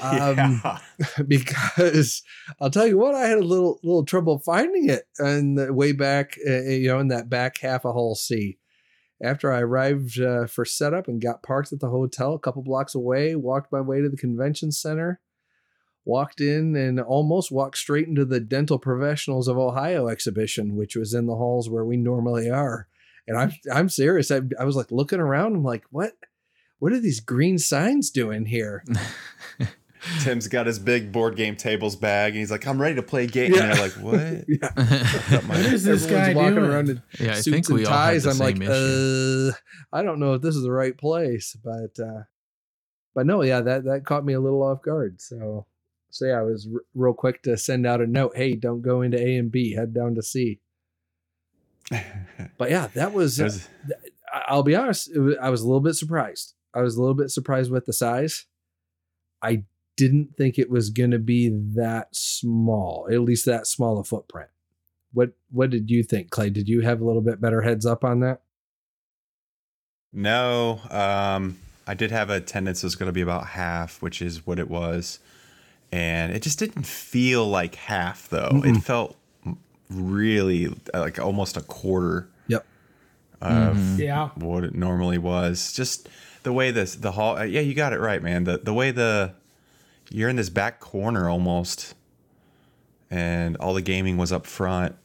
Um, 0.00 0.36
yeah. 0.36 0.78
because 1.26 2.22
I'll 2.60 2.70
tell 2.70 2.86
you 2.86 2.96
what, 2.96 3.16
I 3.16 3.26
had 3.26 3.38
a 3.38 3.44
little 3.44 3.80
little 3.82 4.04
trouble 4.04 4.38
finding 4.38 4.88
it 4.88 5.08
and 5.18 5.74
way 5.74 5.90
back, 5.92 6.38
uh, 6.48 6.62
you 6.62 6.88
know, 6.88 7.00
in 7.00 7.08
that 7.08 7.28
back 7.28 7.58
half 7.58 7.84
of 7.84 7.94
Hall 7.94 8.14
C 8.14 8.59
after 9.22 9.52
I 9.52 9.60
arrived 9.60 10.20
uh, 10.20 10.46
for 10.46 10.64
setup 10.64 11.08
and 11.08 11.20
got 11.20 11.42
parked 11.42 11.72
at 11.72 11.80
the 11.80 11.90
hotel 11.90 12.34
a 12.34 12.38
couple 12.38 12.62
blocks 12.62 12.94
away, 12.94 13.34
walked 13.34 13.72
my 13.72 13.80
way 13.80 14.00
to 14.00 14.08
the 14.08 14.16
convention 14.16 14.72
center, 14.72 15.20
walked 16.04 16.40
in 16.40 16.74
and 16.74 17.00
almost 17.00 17.52
walked 17.52 17.76
straight 17.76 18.08
into 18.08 18.24
the 18.24 18.40
Dental 18.40 18.78
Professionals 18.78 19.48
of 19.48 19.58
Ohio 19.58 20.08
exhibition, 20.08 20.76
which 20.76 20.96
was 20.96 21.12
in 21.12 21.26
the 21.26 21.36
halls 21.36 21.68
where 21.68 21.84
we 21.84 21.96
normally 21.96 22.50
are. 22.50 22.88
And 23.26 23.36
I'm 23.36 23.52
I'm 23.72 23.88
serious. 23.88 24.30
I, 24.30 24.40
I 24.58 24.64
was 24.64 24.76
like 24.76 24.90
looking 24.90 25.20
around. 25.20 25.54
I'm 25.54 25.64
like, 25.64 25.84
what? 25.90 26.12
What 26.78 26.92
are 26.92 27.00
these 27.00 27.20
green 27.20 27.58
signs 27.58 28.10
doing 28.10 28.46
here? 28.46 28.84
Tim's 30.22 30.48
got 30.48 30.66
his 30.66 30.78
big 30.78 31.12
board 31.12 31.36
game 31.36 31.56
tables 31.56 31.96
bag, 31.96 32.32
and 32.32 32.38
he's 32.40 32.50
like, 32.50 32.66
"I'm 32.66 32.80
ready 32.80 32.94
to 32.96 33.02
play 33.02 33.24
a 33.24 33.26
game." 33.26 33.52
And 33.54 33.62
they're 33.62 33.74
like, 33.74 33.92
"What?" 33.92 34.14
What 35.48 35.58
is 35.58 35.84
this 35.84 36.06
guy 36.06 36.32
walking 36.34 36.54
doing? 36.56 36.70
around 36.70 36.88
in 36.88 37.02
Yeah, 37.18 37.32
I 37.32 37.34
suits 37.34 37.44
think 37.54 37.68
and 37.68 37.78
we 37.78 37.86
all 37.86 37.92
had 37.92 38.22
ties. 38.22 38.26
I'm 38.26 38.38
like, 38.38 38.56
uh, 38.60 39.52
I 39.92 40.02
don't 40.02 40.18
know 40.20 40.34
if 40.34 40.42
this 40.42 40.56
is 40.56 40.62
the 40.62 40.72
right 40.72 40.96
place, 40.96 41.56
but 41.62 41.98
uh, 42.02 42.22
but 43.14 43.26
no, 43.26 43.42
yeah, 43.42 43.60
that 43.60 43.84
that 43.84 44.04
caught 44.04 44.24
me 44.24 44.32
a 44.32 44.40
little 44.40 44.62
off 44.62 44.82
guard. 44.82 45.20
So 45.20 45.66
so 46.10 46.26
yeah, 46.26 46.38
I 46.38 46.42
was 46.42 46.68
r- 46.72 46.80
real 46.94 47.12
quick 47.14 47.42
to 47.42 47.56
send 47.56 47.86
out 47.86 48.00
a 48.00 48.06
note. 48.06 48.32
Hey, 48.36 48.54
don't 48.54 48.82
go 48.82 49.02
into 49.02 49.18
A 49.20 49.36
and 49.36 49.50
B. 49.50 49.74
Head 49.74 49.92
down 49.94 50.14
to 50.14 50.22
C. 50.22 50.60
But 52.56 52.70
yeah, 52.70 52.88
that 52.94 53.12
was. 53.12 53.38
It 53.38 53.44
was- 53.44 53.68
I- 54.32 54.44
I'll 54.48 54.62
be 54.62 54.74
honest. 54.76 55.10
It 55.14 55.18
was, 55.18 55.36
I 55.42 55.50
was 55.50 55.60
a 55.62 55.66
little 55.66 55.80
bit 55.80 55.94
surprised. 55.94 56.54
I 56.72 56.82
was 56.82 56.96
a 56.96 57.00
little 57.00 57.14
bit 57.16 57.30
surprised 57.30 57.70
with 57.70 57.84
the 57.86 57.92
size. 57.92 58.46
I 59.42 59.64
didn't 60.00 60.36
think 60.36 60.58
it 60.58 60.70
was 60.70 60.88
going 60.90 61.10
to 61.10 61.18
be 61.18 61.48
that 61.76 62.08
small, 62.16 63.06
at 63.12 63.20
least 63.20 63.44
that 63.44 63.66
small 63.66 63.98
a 64.00 64.04
footprint. 64.04 64.48
What 65.12 65.32
What 65.50 65.68
did 65.70 65.90
you 65.90 66.02
think, 66.02 66.30
Clay? 66.30 66.48
Did 66.50 66.68
you 66.68 66.80
have 66.80 67.00
a 67.00 67.04
little 67.04 67.20
bit 67.22 67.40
better 67.40 67.60
heads 67.62 67.84
up 67.84 68.02
on 68.04 68.20
that? 68.20 68.40
No, 70.12 70.80
um, 70.90 71.58
I 71.86 71.94
did 71.94 72.10
have 72.10 72.30
a 72.30 72.34
attendance 72.36 72.82
was 72.82 72.96
going 72.96 73.08
to 73.08 73.12
be 73.12 73.20
about 73.20 73.46
half, 73.48 74.02
which 74.02 74.20
is 74.22 74.46
what 74.46 74.58
it 74.58 74.68
was, 74.68 75.20
and 75.92 76.32
it 76.32 76.42
just 76.42 76.58
didn't 76.58 76.84
feel 76.86 77.46
like 77.46 77.74
half 77.76 78.28
though. 78.28 78.48
It 78.64 78.74
Mm-mm. 78.76 78.82
felt 78.82 79.16
really 79.88 80.72
like 80.94 81.18
almost 81.18 81.56
a 81.56 81.62
quarter 81.62 82.28
Yep. 82.48 82.64
of 83.40 83.76
Mhm. 83.76 83.98
Yeah. 83.98 84.28
what 84.36 84.64
it 84.64 84.74
normally 84.74 85.18
was. 85.18 85.72
Just 85.72 86.08
the 86.42 86.52
way 86.52 86.70
this 86.70 86.94
the 86.96 87.12
hall. 87.12 87.36
uh, 87.38 87.42
Yeah, 87.44 87.60
you 87.60 87.74
got 87.74 87.92
it 87.92 88.00
right, 88.00 88.22
man. 88.22 88.44
The 88.44 88.58
the 88.58 88.74
way 88.74 88.90
the 88.92 89.34
you're 90.10 90.28
in 90.28 90.36
this 90.36 90.50
back 90.50 90.80
corner 90.80 91.28
almost, 91.28 91.94
and 93.10 93.56
all 93.56 93.74
the 93.74 93.82
gaming 93.82 94.16
was 94.16 94.32
up 94.32 94.46
front, 94.46 94.96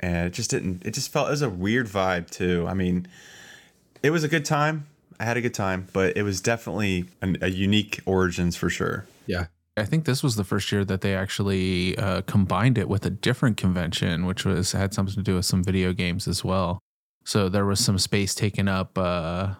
and 0.00 0.26
it 0.26 0.32
just 0.32 0.50
didn't. 0.50 0.84
It 0.84 0.94
just 0.94 1.12
felt 1.12 1.28
it 1.28 1.32
was 1.32 1.42
a 1.42 1.50
weird 1.50 1.86
vibe 1.86 2.30
too. 2.30 2.66
I 2.68 2.74
mean, 2.74 3.06
it 4.02 4.10
was 4.10 4.24
a 4.24 4.28
good 4.28 4.44
time. 4.44 4.86
I 5.20 5.24
had 5.24 5.36
a 5.36 5.40
good 5.40 5.54
time, 5.54 5.86
but 5.92 6.16
it 6.16 6.22
was 6.22 6.40
definitely 6.40 7.06
an, 7.22 7.38
a 7.40 7.48
unique 7.48 8.00
origins 8.04 8.56
for 8.56 8.68
sure. 8.68 9.06
Yeah. 9.26 9.46
I 9.76 9.84
think 9.84 10.04
this 10.04 10.22
was 10.22 10.36
the 10.36 10.44
first 10.44 10.70
year 10.70 10.84
that 10.84 11.00
they 11.00 11.14
actually 11.14 11.96
uh, 11.98 12.22
combined 12.22 12.78
it 12.78 12.88
with 12.88 13.04
a 13.06 13.10
different 13.10 13.56
convention, 13.56 14.24
which 14.24 14.44
was 14.44 14.72
had 14.72 14.94
something 14.94 15.14
to 15.16 15.22
do 15.22 15.34
with 15.34 15.46
some 15.46 15.64
video 15.64 15.92
games 15.92 16.28
as 16.28 16.44
well. 16.44 16.78
So 17.24 17.48
there 17.48 17.64
was 17.64 17.80
some 17.80 17.98
space 17.98 18.34
taken 18.34 18.68
up. 18.68 18.96
Uh, 18.96 19.54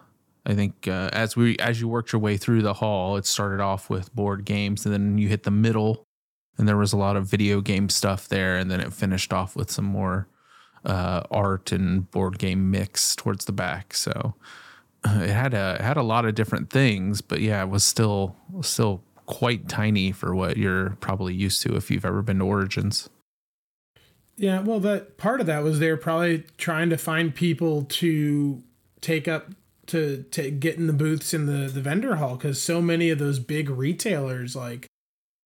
I 0.45 0.53
think 0.53 0.87
uh, 0.87 1.09
as 1.11 1.35
we 1.35 1.57
as 1.57 1.81
you 1.81 1.87
worked 1.87 2.11
your 2.11 2.21
way 2.21 2.37
through 2.37 2.61
the 2.61 2.73
hall, 2.73 3.17
it 3.17 3.25
started 3.25 3.61
off 3.61 3.89
with 3.89 4.13
board 4.13 4.45
games, 4.45 4.85
and 4.85 4.93
then 4.93 5.17
you 5.17 5.27
hit 5.27 5.43
the 5.43 5.51
middle, 5.51 6.05
and 6.57 6.67
there 6.67 6.77
was 6.77 6.93
a 6.93 6.97
lot 6.97 7.15
of 7.15 7.25
video 7.25 7.61
game 7.61 7.89
stuff 7.89 8.27
there, 8.27 8.57
and 8.57 8.69
then 8.69 8.79
it 8.79 8.93
finished 8.93 9.33
off 9.33 9.55
with 9.55 9.71
some 9.71 9.85
more 9.85 10.27
uh, 10.85 11.23
art 11.31 11.71
and 11.71 12.09
board 12.11 12.37
game 12.37 12.69
mix 12.69 13.15
towards 13.15 13.45
the 13.45 13.51
back. 13.51 13.95
So 13.95 14.35
uh, 15.03 15.21
it 15.23 15.31
had 15.31 15.53
a 15.53 15.77
it 15.79 15.81
had 15.81 15.97
a 15.97 16.03
lot 16.03 16.25
of 16.25 16.35
different 16.35 16.69
things, 16.69 17.21
but 17.21 17.41
yeah, 17.41 17.63
it 17.63 17.69
was 17.69 17.83
still 17.83 18.35
still 18.61 19.03
quite 19.25 19.67
tiny 19.67 20.11
for 20.11 20.35
what 20.35 20.57
you're 20.57 20.91
probably 20.99 21.33
used 21.33 21.63
to 21.63 21.75
if 21.75 21.89
you've 21.89 22.05
ever 22.05 22.21
been 22.21 22.37
to 22.39 22.45
Origins. 22.45 23.09
Yeah, 24.37 24.59
well, 24.61 24.79
that 24.81 25.17
part 25.17 25.39
of 25.39 25.47
that 25.47 25.63
was 25.63 25.79
they 25.79 25.89
were 25.89 25.97
probably 25.97 26.43
trying 26.57 26.89
to 26.89 26.97
find 26.97 27.33
people 27.33 27.83
to 27.83 28.61
take 29.01 29.27
up 29.27 29.51
to 29.87 30.23
to 30.31 30.49
get 30.51 30.75
in 30.77 30.87
the 30.87 30.93
booths 30.93 31.33
in 31.33 31.45
the 31.45 31.67
the 31.69 31.81
vendor 31.81 32.15
hall 32.15 32.35
because 32.35 32.61
so 32.61 32.81
many 32.81 33.09
of 33.09 33.19
those 33.19 33.39
big 33.39 33.69
retailers 33.69 34.55
like 34.55 34.87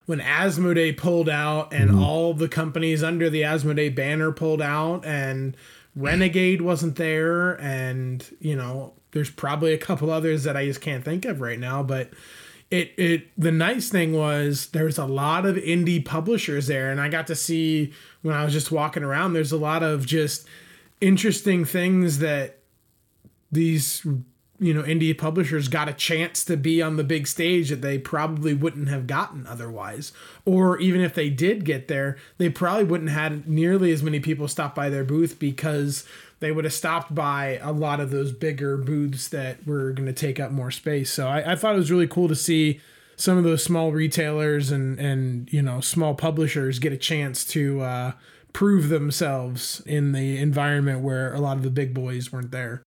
when 0.05 0.19
Asmodee 0.19 0.97
pulled 0.97 1.29
out 1.29 1.71
and 1.73 1.91
Mhm. 1.91 2.01
all 2.01 2.33
the 2.33 2.47
companies 2.49 3.03
under 3.03 3.29
the 3.29 3.41
Asmodee 3.41 3.93
banner 3.93 4.31
pulled 4.31 4.61
out 4.61 5.05
and 5.05 5.55
Renegade 5.95 6.61
wasn't 6.61 6.95
there 6.95 7.53
and 7.61 8.25
you 8.39 8.55
know 8.55 8.93
there's 9.11 9.29
probably 9.29 9.73
a 9.73 9.77
couple 9.77 10.09
others 10.11 10.43
that 10.43 10.55
I 10.55 10.65
just 10.65 10.81
can't 10.81 11.03
think 11.03 11.25
of 11.25 11.41
right 11.41 11.59
now 11.59 11.83
but 11.83 12.09
it 12.71 12.91
it 12.97 13.27
the 13.37 13.51
nice 13.51 13.89
thing 13.89 14.13
was 14.13 14.67
there's 14.67 14.97
a 14.97 15.05
lot 15.05 15.45
of 15.45 15.55
indie 15.57 16.03
publishers 16.03 16.67
there 16.67 16.91
and 16.91 17.01
I 17.01 17.09
got 17.09 17.27
to 17.27 17.35
see 17.35 17.91
when 18.21 18.35
I 18.35 18.43
was 18.43 18.53
just 18.53 18.71
walking 18.71 19.03
around 19.03 19.33
there's 19.33 19.51
a 19.51 19.57
lot 19.57 19.81
of 19.83 20.05
just 20.05 20.47
interesting 21.01 21.65
things 21.65 22.19
that 22.19 22.59
these 23.51 24.05
you 24.59 24.73
know 24.73 24.83
indie 24.83 25.17
publishers 25.17 25.67
got 25.67 25.89
a 25.89 25.93
chance 25.93 26.43
to 26.45 26.57
be 26.57 26.81
on 26.81 26.97
the 26.97 27.03
big 27.03 27.27
stage 27.27 27.69
that 27.69 27.81
they 27.81 27.97
probably 27.97 28.53
wouldn't 28.53 28.89
have 28.89 29.07
gotten 29.07 29.47
otherwise. 29.47 30.11
Or 30.45 30.77
even 30.79 31.01
if 31.01 31.13
they 31.13 31.29
did 31.29 31.65
get 31.65 31.87
there 31.87 32.17
they 32.37 32.49
probably 32.49 32.83
wouldn't 32.83 33.09
have 33.09 33.31
had 33.31 33.47
nearly 33.47 33.91
as 33.91 34.03
many 34.03 34.19
people 34.19 34.47
stop 34.47 34.75
by 34.75 34.89
their 34.89 35.03
booth 35.03 35.39
because 35.39 36.05
they 36.39 36.51
would 36.51 36.63
have 36.63 36.73
stopped 36.73 37.13
by 37.13 37.59
a 37.61 37.71
lot 37.71 37.99
of 37.99 38.11
those 38.11 38.31
bigger 38.31 38.77
booths 38.77 39.27
that 39.29 39.65
were 39.67 39.91
going 39.91 40.07
to 40.07 40.13
take 40.13 40.39
up 40.39 40.51
more 40.51 40.71
space. 40.71 41.11
So 41.11 41.27
I, 41.27 41.53
I 41.53 41.55
thought 41.55 41.75
it 41.75 41.79
was 41.79 41.91
really 41.91 42.07
cool 42.07 42.27
to 42.29 42.35
see 42.35 42.79
some 43.19 43.37
of 43.37 43.43
those 43.43 43.61
small 43.61 43.91
retailers 43.91 44.71
and 44.71 44.97
and 44.99 45.51
you 45.51 45.61
know 45.61 45.81
small 45.81 46.15
publishers 46.15 46.79
get 46.79 46.93
a 46.93 46.97
chance 46.97 47.43
to 47.45 47.81
uh, 47.81 48.11
prove 48.53 48.89
themselves 48.89 49.81
in 49.85 50.13
the 50.13 50.37
environment 50.37 51.01
where 51.01 51.33
a 51.33 51.39
lot 51.39 51.57
of 51.57 51.63
the 51.63 51.69
big 51.69 51.93
boys 51.93 52.31
weren't 52.31 52.51
there 52.51 52.81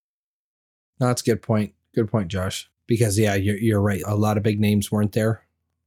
No, 1.03 1.09
that's 1.09 1.23
a 1.23 1.25
good 1.25 1.43
point. 1.43 1.75
Good 1.97 2.09
point, 2.09 2.29
Josh. 2.29 2.71
Because 2.87 3.19
yeah, 3.19 3.35
you're 3.35 3.59
you're 3.59 3.81
right. 3.81 4.03
A 4.07 4.15
lot 4.15 4.37
of 4.37 4.45
big 4.45 4.61
names 4.61 4.93
weren't 4.93 5.13
there. 5.13 5.45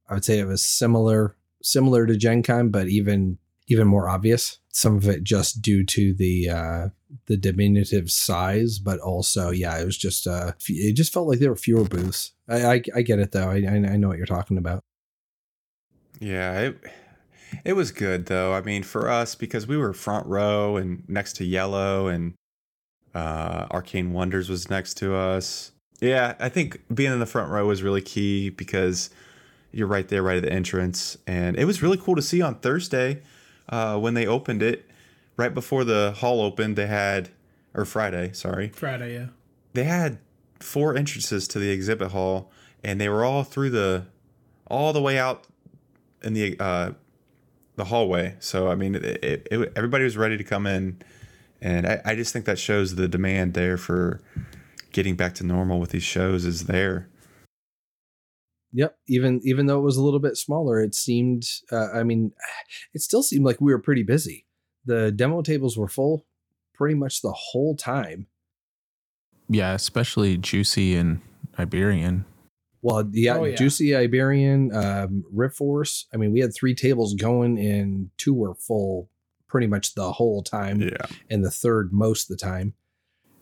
I 0.10 0.14
would 0.14 0.26
say 0.26 0.40
it 0.40 0.46
was 0.46 0.62
similar 0.62 1.38
similar 1.64 2.06
to 2.06 2.18
Gen 2.18 2.44
Con, 2.44 2.70
but 2.70 2.90
even 2.90 3.38
even 3.70 3.88
more 3.88 4.10
obvious. 4.10 4.60
Some 4.68 4.98
of 4.98 5.08
it 5.08 5.24
just 5.24 5.62
due 5.62 5.86
to 5.86 6.14
the 6.14 6.50
uh 6.50 6.88
the 7.28 7.38
diminutive 7.38 8.12
size, 8.12 8.78
but 8.78 9.00
also 9.00 9.52
yeah, 9.52 9.80
it 9.80 9.86
was 9.86 9.98
just 9.98 10.28
uh 10.28 10.52
it 10.68 10.98
just 10.98 11.14
felt 11.14 11.30
like 11.30 11.40
there 11.40 11.50
were 11.50 11.56
fewer 11.56 11.86
booths. 11.86 12.34
I 12.50 12.66
I, 12.66 12.82
I 12.98 13.02
get 13.02 13.20
it 13.20 13.32
though. 13.32 13.50
I 13.50 13.64
I 13.64 13.94
I 13.94 13.96
know 13.96 14.10
what 14.10 14.18
you're 14.18 14.26
talking 14.26 14.58
about. 14.58 14.84
Yeah, 16.20 16.60
it 16.60 16.84
it 17.64 17.74
was 17.74 17.92
good 17.92 18.26
though. 18.26 18.54
I 18.54 18.60
mean, 18.60 18.84
for 18.84 19.10
us 19.10 19.34
because 19.34 19.66
we 19.66 19.78
were 19.78 19.94
front 19.94 20.28
row 20.28 20.76
and 20.76 21.08
next 21.08 21.38
to 21.38 21.46
Yellow 21.46 22.08
and 22.08 22.34
uh 23.16 23.66
Arcane 23.72 24.14
Wonders 24.14 24.50
was 24.50 24.70
next 24.70 24.96
to 24.96 25.16
us. 25.16 25.72
Yeah, 26.02 26.36
I 26.40 26.50
think 26.50 26.82
being 26.94 27.12
in 27.14 27.20
the 27.20 27.26
front 27.26 27.50
row 27.52 27.66
was 27.66 27.82
really 27.82 28.02
key 28.02 28.50
because 28.50 29.10
you're 29.72 29.88
right 29.88 30.08
there 30.08 30.22
right 30.22 30.38
at 30.38 30.44
the 30.44 30.52
entrance 30.54 31.18
and 31.26 31.58
it 31.58 31.66
was 31.66 31.82
really 31.82 31.98
cool 31.98 32.16
to 32.16 32.22
see 32.22 32.42
on 32.42 32.56
Thursday 32.60 33.22
uh 33.70 33.98
when 33.98 34.14
they 34.14 34.28
opened 34.28 34.62
it 34.62 34.90
right 35.38 35.54
before 35.54 35.84
the 35.84 36.14
hall 36.18 36.40
opened 36.42 36.76
they 36.78 36.88
had 36.88 37.30
or 37.74 37.84
Friday, 37.84 38.32
sorry. 38.32 38.70
friday 38.70 39.14
yeah 39.16 39.28
They 39.74 39.84
had 39.84 40.20
four 40.60 40.96
entrances 40.96 41.48
to 41.50 41.60
the 41.60 41.70
exhibit 41.72 42.12
hall 42.12 42.52
and 42.84 43.02
they 43.02 43.10
were 43.10 43.26
all 43.26 43.44
through 43.44 43.72
the 43.72 44.06
all 44.68 44.94
the 44.94 45.02
way 45.02 45.18
out 45.18 45.46
in 46.24 46.34
the 46.34 46.56
uh 46.60 46.92
the 47.76 47.86
hallway 47.86 48.36
so 48.40 48.70
i 48.70 48.76
mean 48.76 48.96
it, 48.96 49.04
it, 49.04 49.48
it, 49.52 49.74
everybody 49.76 50.04
was 50.06 50.16
ready 50.16 50.38
to 50.38 50.44
come 50.44 50.66
in 50.66 51.02
and 51.66 51.88
I, 51.88 52.02
I 52.06 52.16
just 52.16 52.32
think 52.32 52.46
that 52.46 52.60
shows 52.60 52.96
the 52.96 53.08
demand 53.08 53.56
there 53.56 53.78
for 53.78 54.22
getting 54.92 55.16
back 55.16 55.34
to 55.36 55.44
normal 55.44 55.80
with 55.80 55.90
these 55.90 56.04
shows 56.04 56.46
is 56.46 56.66
there 56.66 57.10
Yep. 58.76 58.98
Even 59.08 59.40
even 59.46 59.68
though 59.68 59.80
it 59.80 59.84
was 59.84 59.96
a 59.96 60.04
little 60.04 60.20
bit 60.20 60.36
smaller, 60.36 60.82
it 60.82 60.94
seemed. 60.94 61.46
Uh, 61.72 61.94
I 61.94 62.04
mean, 62.04 62.34
it 62.94 63.00
still 63.02 63.24
seemed 63.24 63.46
like 63.46 63.62
we 63.62 63.72
were 63.72 63.80
pretty 63.80 64.04
busy. 64.04 64.46
The 64.84 65.14
demo 65.14 65.42
tables 65.42 65.78
were 65.78 65.88
full 65.88 66.26
pretty 66.74 66.96
much 66.96 67.22
the 67.22 67.32
whole 67.32 67.78
time. 67.78 68.28
Yeah, 69.48 69.74
especially 69.74 70.36
Juicy 70.36 70.94
and 70.94 71.22
Iberian. 71.58 72.26
Well, 72.82 73.10
yeah, 73.14 73.38
Oh, 73.38 73.46
yeah. 73.46 73.56
Juicy 73.56 73.96
Iberian, 73.96 74.76
um, 74.76 75.24
Rift 75.32 75.56
Force. 75.56 76.08
I 76.14 76.18
mean, 76.18 76.34
we 76.34 76.42
had 76.42 76.54
three 76.54 76.76
tables 76.76 77.14
going, 77.14 77.58
and 77.58 78.10
two 78.18 78.34
were 78.34 78.56
full 78.56 79.10
pretty 79.56 79.68
much 79.68 79.96
the 79.96 80.12
whole 80.12 80.44
time, 80.44 80.82
yeah 80.82 81.06
and 81.30 81.42
the 81.42 81.50
third 81.50 81.94
most 81.94 82.30
of 82.30 82.38
the 82.38 82.46
time. 82.46 82.74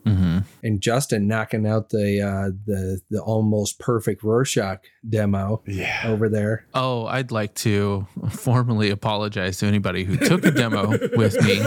Mm-hmm. 0.06 0.38
And 0.62 0.80
Justin 0.80 1.26
knocking 1.26 1.66
out 1.66 1.88
the 1.88 2.20
uh, 2.20 2.50
the 2.64 3.00
the 3.10 3.20
almost 3.20 3.80
perfect 3.80 4.22
Rorschach 4.22 4.84
demo 5.08 5.60
yeah 5.66 6.04
over 6.06 6.28
there. 6.28 6.66
Oh, 6.72 7.06
I'd 7.06 7.32
like 7.32 7.56
to 7.56 8.06
formally 8.30 8.90
apologize 8.90 9.58
to 9.58 9.66
anybody 9.66 10.04
who 10.04 10.16
took 10.16 10.44
a 10.44 10.52
demo 10.52 10.90
with 11.16 11.42
me 11.42 11.60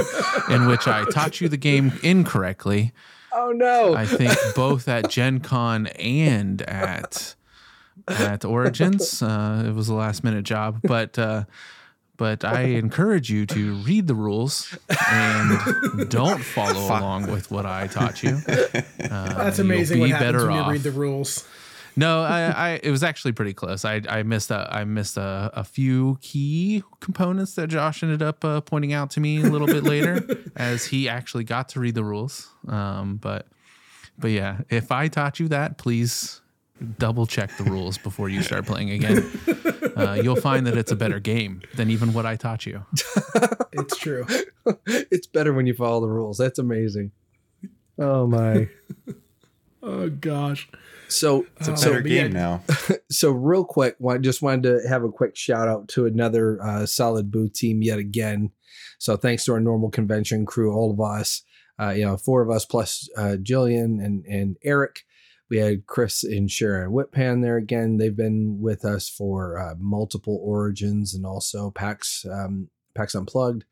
in 0.55 0.67
which 0.67 0.87
I 0.87 1.03
taught 1.11 1.41
you 1.41 1.49
the 1.49 1.57
game 1.57 1.91
incorrectly. 2.01 2.93
Oh 3.33 3.51
no! 3.51 3.95
I 3.95 4.05
think 4.05 4.31
both 4.55 4.87
at 4.87 5.09
Gen 5.09 5.41
Con 5.41 5.87
and 5.87 6.61
at 6.61 7.35
at 8.07 8.45
Origins. 8.45 9.21
Uh, 9.21 9.65
it 9.67 9.73
was 9.73 9.89
a 9.89 9.93
last 9.93 10.23
minute 10.23 10.45
job, 10.45 10.79
but 10.83 11.19
uh, 11.19 11.43
but 12.18 12.43
I 12.43 12.63
encourage 12.63 13.30
you 13.30 13.45
to 13.47 13.76
read 13.76 14.07
the 14.07 14.15
rules 14.15 14.78
and 15.09 16.09
don't 16.09 16.41
follow 16.41 16.86
along 16.88 17.32
with 17.32 17.49
what 17.51 17.65
I 17.65 17.88
taught 17.88 18.24
you. 18.24 18.39
Uh, 19.09 19.34
That's 19.36 19.57
you'll 19.57 19.68
be 19.70 19.99
what 20.01 20.20
better 20.20 20.47
when 20.47 20.57
off. 20.57 20.72
read 20.72 20.84
the 20.84 20.91
rules. 20.91 21.47
No, 21.95 22.22
I, 22.22 22.41
I 22.49 22.70
it 22.84 22.91
was 22.91 23.03
actually 23.03 23.32
pretty 23.32 23.53
close. 23.53 23.86
I 23.86 24.01
I 24.09 24.24
missed 24.24 24.51
a 24.51 24.68
I 24.70 24.84
missed 24.84 25.18
a, 25.18 25.49
a 25.53 25.63
few 25.63 26.18
key 26.22 26.84
components 26.99 27.55
that 27.55 27.70
Josh 27.70 28.03
ended 28.03 28.22
up 28.22 28.43
uh, 28.43 28.61
pointing 28.61 28.93
out 28.93 29.09
to 29.11 29.20
me 29.20 29.41
a 29.41 29.49
little 29.49 29.65
bit 29.65 29.84
later, 29.84 30.28
as 30.55 30.86
he 30.86 31.07
actually 31.07 31.43
got 31.45 31.70
to 31.70 31.80
read 31.80 31.95
the 31.95 32.03
rules. 32.03 32.49
Um, 32.68 33.15
but 33.15 33.47
but 34.20 34.32
yeah, 34.32 34.59
if 34.70 34.91
I 34.91 35.07
taught 35.07 35.39
you 35.39 35.47
that, 35.47 35.78
please 35.78 36.41
double 36.99 37.25
check 37.25 37.55
the 37.57 37.63
rules 37.63 37.97
before 37.97 38.30
you 38.30 38.41
start 38.41 38.65
playing 38.65 38.91
again. 38.91 39.30
Uh, 39.95 40.13
you'll 40.21 40.36
find 40.36 40.67
that 40.67 40.78
it's 40.78 40.91
a 40.91 40.95
better 40.95 41.19
game 41.19 41.61
than 41.75 41.89
even 41.89 42.13
what 42.13 42.25
I 42.25 42.36
taught 42.36 42.65
you. 42.65 42.86
It's 43.80 43.95
true. 43.97 44.25
it's 44.88 45.28
better 45.28 45.53
when 45.53 45.67
you 45.67 45.73
follow 45.75 46.01
the 46.01 46.07
rules. 46.07 46.39
That's 46.39 46.57
amazing. 46.57 47.11
Oh 47.99 48.25
my. 48.28 48.69
Oh 49.84 50.09
gosh. 50.09 50.67
So 51.07 51.45
It's 51.57 51.67
a 51.67 51.78
So, 51.78 51.93
better 51.93 52.07
yeah, 52.07 52.23
game 52.23 52.34
now. 52.34 52.63
so 53.11 53.30
real 53.32 53.63
quick, 53.63 53.95
I 54.05 54.17
just 54.17 54.41
wanted 54.41 54.63
to 54.82 54.89
have 54.89 55.03
a 55.03 55.09
quick 55.11 55.36
shout 55.36 55.67
out 55.67 55.88
to 55.89 56.05
another 56.07 56.61
uh, 56.61 56.86
solid 56.88 57.32
booth 57.32 57.53
team 57.53 57.82
yet 57.84 57.99
again. 57.99 58.51
So 58.97 59.15
thanks 59.15 59.45
to 59.45 59.53
our 59.53 59.59
normal 59.59 59.91
convention 59.91 60.45
crew, 60.45 60.73
all 60.73 60.91
of 60.91 60.99
us, 60.99 61.43
uh, 61.80 61.89
you 61.91 62.03
know, 62.03 62.17
four 62.17 62.41
of 62.41 62.49
us 62.49 62.65
plus 62.65 63.07
uh, 63.15 63.38
Jillian 63.41 64.03
and 64.03 64.25
and 64.25 64.57
Eric. 64.63 65.03
We 65.49 65.57
had 65.57 65.85
Chris 65.85 66.23
and 66.23 66.49
Sharon 66.51 66.91
Whitpan 66.91 67.41
there 67.41 67.57
again. 67.57 67.97
They've 67.97 68.15
been 68.15 68.59
with 68.61 68.83
us 68.83 69.07
for 69.09 69.57
uh, 69.59 69.75
multiple 69.79 70.39
origins 70.43 71.13
and 71.13 71.25
also 71.25 71.71
PAX 71.71 72.25
um, 72.29 72.69
PAX 72.95 73.15
Unplugged. 73.15 73.63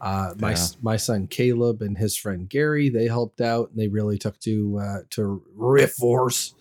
Uh, 0.00 0.32
my 0.38 0.52
Yeah. 0.52 0.66
my 0.80 0.96
son 0.96 1.26
Caleb 1.26 1.82
and 1.82 1.98
his 1.98 2.16
friend 2.16 2.48
Gary 2.48 2.88
they 2.88 3.06
helped 3.06 3.40
out 3.42 3.70
and 3.70 3.78
they 3.78 3.88
really 3.88 4.16
took 4.16 4.38
to 4.40 4.78
uh, 4.82 4.98
to 5.10 5.42
Rift 5.54 5.98
Force. 5.98 6.54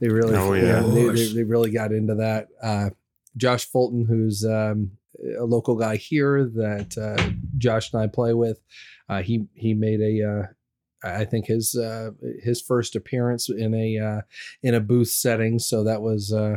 They 0.00 0.08
really, 0.08 0.34
Oh, 0.36 0.52
yeah. 0.52 0.80
they, 0.80 1.08
they, 1.08 1.32
they 1.32 1.42
really 1.42 1.70
got 1.70 1.90
into 1.92 2.16
that. 2.16 2.48
Uh, 2.62 2.90
Josh 3.36 3.64
Fulton, 3.64 4.04
who's 4.06 4.44
um, 4.44 4.92
a 5.38 5.44
local 5.44 5.74
guy 5.74 5.96
here 5.96 6.44
that 6.44 6.96
uh, 6.98 7.30
Josh 7.58 7.92
and 7.92 8.02
I 8.02 8.06
play 8.06 8.32
with, 8.34 8.60
uh, 9.08 9.22
he 9.22 9.46
he 9.54 9.72
made 9.74 10.00
a 10.00 10.22
uh, 10.22 10.46
I 11.04 11.24
think 11.24 11.46
his 11.46 11.74
uh, 11.74 12.10
his 12.42 12.60
first 12.62 12.96
appearance 12.96 13.48
in 13.48 13.74
a 13.74 13.98
uh, 13.98 14.20
in 14.62 14.74
a 14.74 14.80
booth 14.80 15.08
setting. 15.08 15.58
So 15.58 15.84
that 15.84 16.00
was 16.02 16.32
uh, 16.32 16.56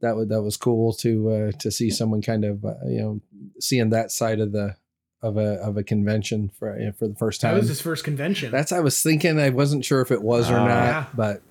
that 0.00 0.16
was 0.16 0.28
that 0.28 0.42
was 0.42 0.56
cool 0.56 0.92
to 0.94 1.30
uh, 1.30 1.52
to 1.58 1.70
see 1.70 1.90
someone 1.90 2.22
kind 2.22 2.44
of 2.44 2.64
uh, 2.64 2.74
you 2.86 3.00
know 3.00 3.20
seeing 3.60 3.90
that 3.90 4.10
side 4.10 4.40
of 4.40 4.52
the 4.52 4.76
of 5.22 5.36
a 5.36 5.54
of 5.62 5.76
a 5.76 5.82
convention 5.82 6.50
for 6.58 6.76
for 6.98 7.08
the 7.08 7.14
first 7.14 7.40
time. 7.40 7.50
That 7.50 7.54
time. 7.54 7.60
was 7.60 7.68
his 7.68 7.80
first 7.80 8.04
convention. 8.04 8.50
That's 8.52 8.72
I 8.72 8.80
was 8.80 9.02
thinking. 9.02 9.38
I 9.40 9.50
wasn't 9.50 9.84
sure 9.84 10.00
if 10.00 10.10
it 10.10 10.22
was 10.22 10.50
or 10.50 10.56
Ah. 10.56 10.66
not, 10.66 10.84
Yeah. 10.84 11.06
but 11.14 11.42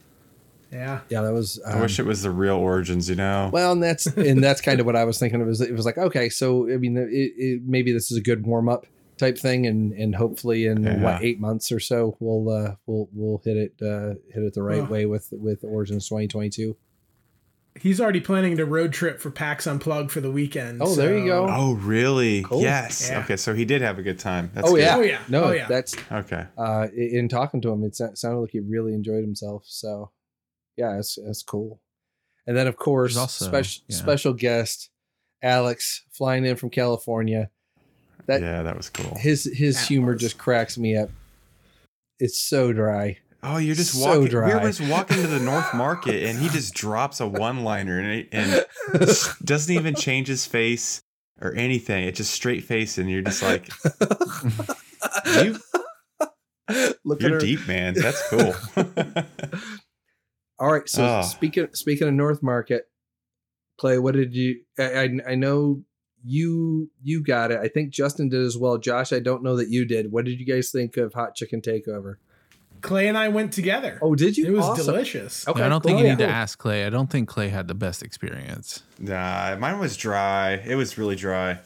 yeah. 0.71 0.99
yeah, 1.09 1.21
that 1.21 1.31
was. 1.33 1.61
I 1.65 1.79
wish 1.81 1.97
um, 1.99 2.05
it 2.05 2.09
was 2.09 2.23
the 2.23 2.31
real 2.31 2.55
origins, 2.57 3.09
you 3.09 3.15
know? 3.15 3.49
well, 3.53 3.71
and 3.71 3.81
that's 3.81 4.05
and 4.17 4.43
that's 4.43 4.59
kind 4.61 4.79
of 4.81 4.85
what 4.85 4.95
I 4.97 5.05
was 5.05 5.17
thinking. 5.17 5.39
It 5.41 5.45
was 5.45 5.61
it 5.61 5.71
was 5.73 5.85
like 5.85 5.97
okay, 5.97 6.27
so 6.29 6.69
I 6.71 6.77
mean, 6.77 6.97
it, 6.97 7.09
it, 7.11 7.61
maybe 7.65 7.91
this 7.93 8.11
is 8.11 8.17
a 8.17 8.21
good 8.21 8.45
warm 8.45 8.67
up 8.69 8.85
type 9.17 9.37
thing, 9.37 9.65
and 9.67 9.91
and 9.93 10.15
hopefully 10.15 10.65
in 10.65 10.83
Yeah. 10.83 11.01
what 11.03 11.23
eight 11.23 11.39
months 11.39 11.71
or 11.71 11.79
so 11.79 12.17
we'll 12.19 12.49
uh 12.49 12.75
we'll 12.85 13.09
we'll 13.13 13.41
hit 13.43 13.57
it 13.57 13.73
uh 13.81 14.15
hit 14.33 14.43
it 14.43 14.53
the 14.53 14.63
right 14.63 14.81
Oh. 14.81 14.85
way 14.85 15.05
with 15.05 15.29
with 15.31 15.63
Origins 15.63 16.07
2022. 16.07 16.75
He's 17.79 18.01
already 18.01 18.21
planning 18.21 18.57
to 18.57 18.65
road 18.65 18.91
trip 18.91 19.19
for 19.21 19.29
PAX 19.29 19.67
Unplugged 19.67 20.11
for 20.11 20.19
the 20.19 20.31
weekend. 20.31 20.81
Oh, 20.81 20.95
there 20.95 21.15
you 21.15 21.25
go. 21.27 21.45
oh, 21.47 21.73
really? 21.75 22.41
Cool. 22.41 22.61
Yes. 22.63 23.07
Yeah. 23.07 23.19
Okay, 23.19 23.37
so 23.37 23.53
he 23.53 23.65
did 23.65 23.83
have 23.83 23.99
a 23.99 24.01
good 24.01 24.17
time. 24.17 24.49
That's 24.55 24.67
oh 24.67 24.71
good. 24.73 24.81
yeah, 24.81 24.95
Oh, 24.95 25.01
yeah. 25.01 25.19
no, 25.29 25.43
Oh, 25.43 25.51
yeah. 25.51 25.67
that's 25.67 25.95
Okay. 26.11 26.45
uh 26.57 26.87
in 26.95 27.09
in 27.19 27.29
talking 27.29 27.61
to 27.61 27.69
him, 27.69 27.83
it 27.83 27.95
sounded 27.95 28.39
like 28.39 28.49
he 28.51 28.61
really 28.61 28.93
enjoyed 28.93 29.21
himself. 29.23 29.63
So 29.67 30.11
yeah, 30.75 30.95
that's 30.95 31.17
it's 31.19 31.43
cool. 31.43 31.79
And 32.47 32.57
then 32.57 32.65
of 32.65 32.77
course, 32.77 33.15
also- 33.15 33.45
special 33.45 33.83
yeah. 33.87 33.95
special 33.97 34.33
guest 34.33 34.89
Alex 35.43 36.03
flying 36.11 36.45
in 36.45 36.55
from 36.55 36.71
California. 36.71 37.51
That 38.27 38.41
yeah, 38.41 38.61
that 38.63 38.75
was 38.77 38.89
cool. 38.89 39.15
his 39.17 39.45
his 39.53 39.75
That 39.75 39.87
humor 39.87 40.13
was- 40.13 40.21
just 40.21 40.37
cracks 40.37 40.77
me 40.77 40.95
up. 40.97 41.09
It's 42.19 42.39
so 42.39 42.73
dry. 42.73 43.17
Oh, 43.43 43.57
you're 43.57 43.75
just 43.75 43.93
So 43.93 44.05
walking. 44.05 44.21
We 44.23 44.29
dry. 44.29 44.53
were 44.55 44.67
just 44.71 44.81
walking 44.89 45.17
to 45.17 45.27
the 45.27 45.39
North 45.39 45.73
Market, 45.73 46.23
and 46.27 46.39
he 46.39 46.49
just 46.49 46.73
drops 46.73 47.19
a 47.19 47.27
one-liner, 47.27 47.99
and, 47.99 48.27
and 48.31 48.65
doesn't 49.43 49.73
even 49.73 49.93
change 49.93 50.27
his 50.27 50.45
face 50.47 51.01
or 51.39 51.53
anything. 51.53 52.05
It's 52.05 52.17
just 52.17 52.31
straight 52.33 52.63
face, 52.63 52.97
and 52.97 53.09
you're 53.09 53.21
just 53.21 53.43
like, 53.43 53.69
you, 55.35 55.59
Look 57.05 57.21
you're 57.21 57.33
her. 57.33 57.39
deep, 57.39 57.67
man. 57.67 57.93
That's 57.93 58.27
cool. 58.29 58.55
All 60.59 60.71
right. 60.71 60.89
So 60.89 61.05
Ah. 61.05 61.21
speaking 61.21 61.67
speaking 61.73 62.07
of 62.07 62.13
North 62.15 62.41
Market, 62.41 62.85
Clay, 63.79 63.99
what 63.99 64.15
did 64.15 64.33
you? 64.35 64.61
I, 64.79 64.83
I 65.03 65.09
I 65.29 65.35
know 65.35 65.83
you 66.25 66.89
you 67.03 67.23
got 67.23 67.51
it. 67.51 67.59
I 67.59 67.67
think 67.67 67.91
Justin 67.91 68.29
did 68.29 68.41
as 68.41 68.57
well. 68.57 68.77
Josh, 68.77 69.13
I 69.13 69.19
don't 69.19 69.43
know 69.43 69.55
that 69.57 69.69
you 69.69 69.85
did. 69.85 70.11
What 70.11 70.25
did 70.25 70.39
you 70.39 70.45
guys 70.45 70.71
think 70.71 70.97
of 70.97 71.13
Hot 71.13 71.35
Chicken 71.35 71.61
Takeover? 71.61 72.15
Clay 72.81 73.07
and 73.07 73.17
I 73.17 73.27
went 73.29 73.53
together. 73.53 73.97
Oh, 74.03 74.13
did 74.13 74.37
you? 74.37 74.45
it 74.45 74.51
was 74.51 74.63
Awesome. 74.65 74.85
delicious. 74.85 75.47
Okay, 75.47 75.59
Yeah, 75.59 75.65
I 75.65 75.69
don't 75.69 75.81
cool. 75.81 75.89
think 75.89 75.99
you 75.99 76.05
Yeah. 76.05 76.11
need 76.15 76.23
to 76.25 76.29
ask 76.29 76.59
Clay. 76.59 76.85
I 76.85 76.89
don't 76.91 77.09
think 77.09 77.27
Clay 77.27 77.49
had 77.49 77.67
the 77.67 77.73
best 77.73 78.03
experience. 78.03 78.83
nah, 78.99 79.55
mine 79.59 79.79
was 79.79 79.97
dry. 79.97 80.53
It 80.65 80.75
was 80.75 80.97
really 80.97 81.15
dry. 81.15 81.59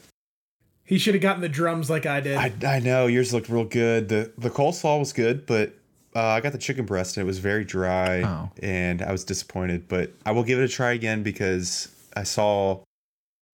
He 0.86 0.98
should 0.98 1.14
have 1.14 1.22
gotten 1.22 1.42
the 1.42 1.50
drums 1.50 1.90
like 1.90 2.06
I 2.06 2.20
did. 2.22 2.38
I, 2.38 2.52
I 2.66 2.80
know 2.80 3.08
yours 3.08 3.34
looked 3.34 3.50
real 3.50 3.66
good. 3.66 4.10
The 4.10 4.32
the 4.38 4.50
coleslaw 4.50 5.00
was 5.00 5.14
good, 5.14 5.46
but 5.46 5.74
uh, 6.16 6.20
I 6.22 6.42
got 6.42 6.52
the 6.52 6.58
chicken 6.58 6.86
breast 6.86 7.16
and 7.18 7.24
it 7.24 7.28
was 7.28 7.40
very 7.40 7.64
dry, 7.64 8.22
Oh. 8.24 8.50
and 8.62 9.02
I 9.02 9.12
was 9.14 9.24
disappointed. 9.24 9.88
But 9.88 10.12
I 10.26 10.32
will 10.32 10.44
give 10.44 10.60
it 10.60 10.64
a 10.64 10.68
try 10.68 10.92
again 10.94 11.24
because 11.24 11.88
I 12.16 12.24
saw 12.24 12.80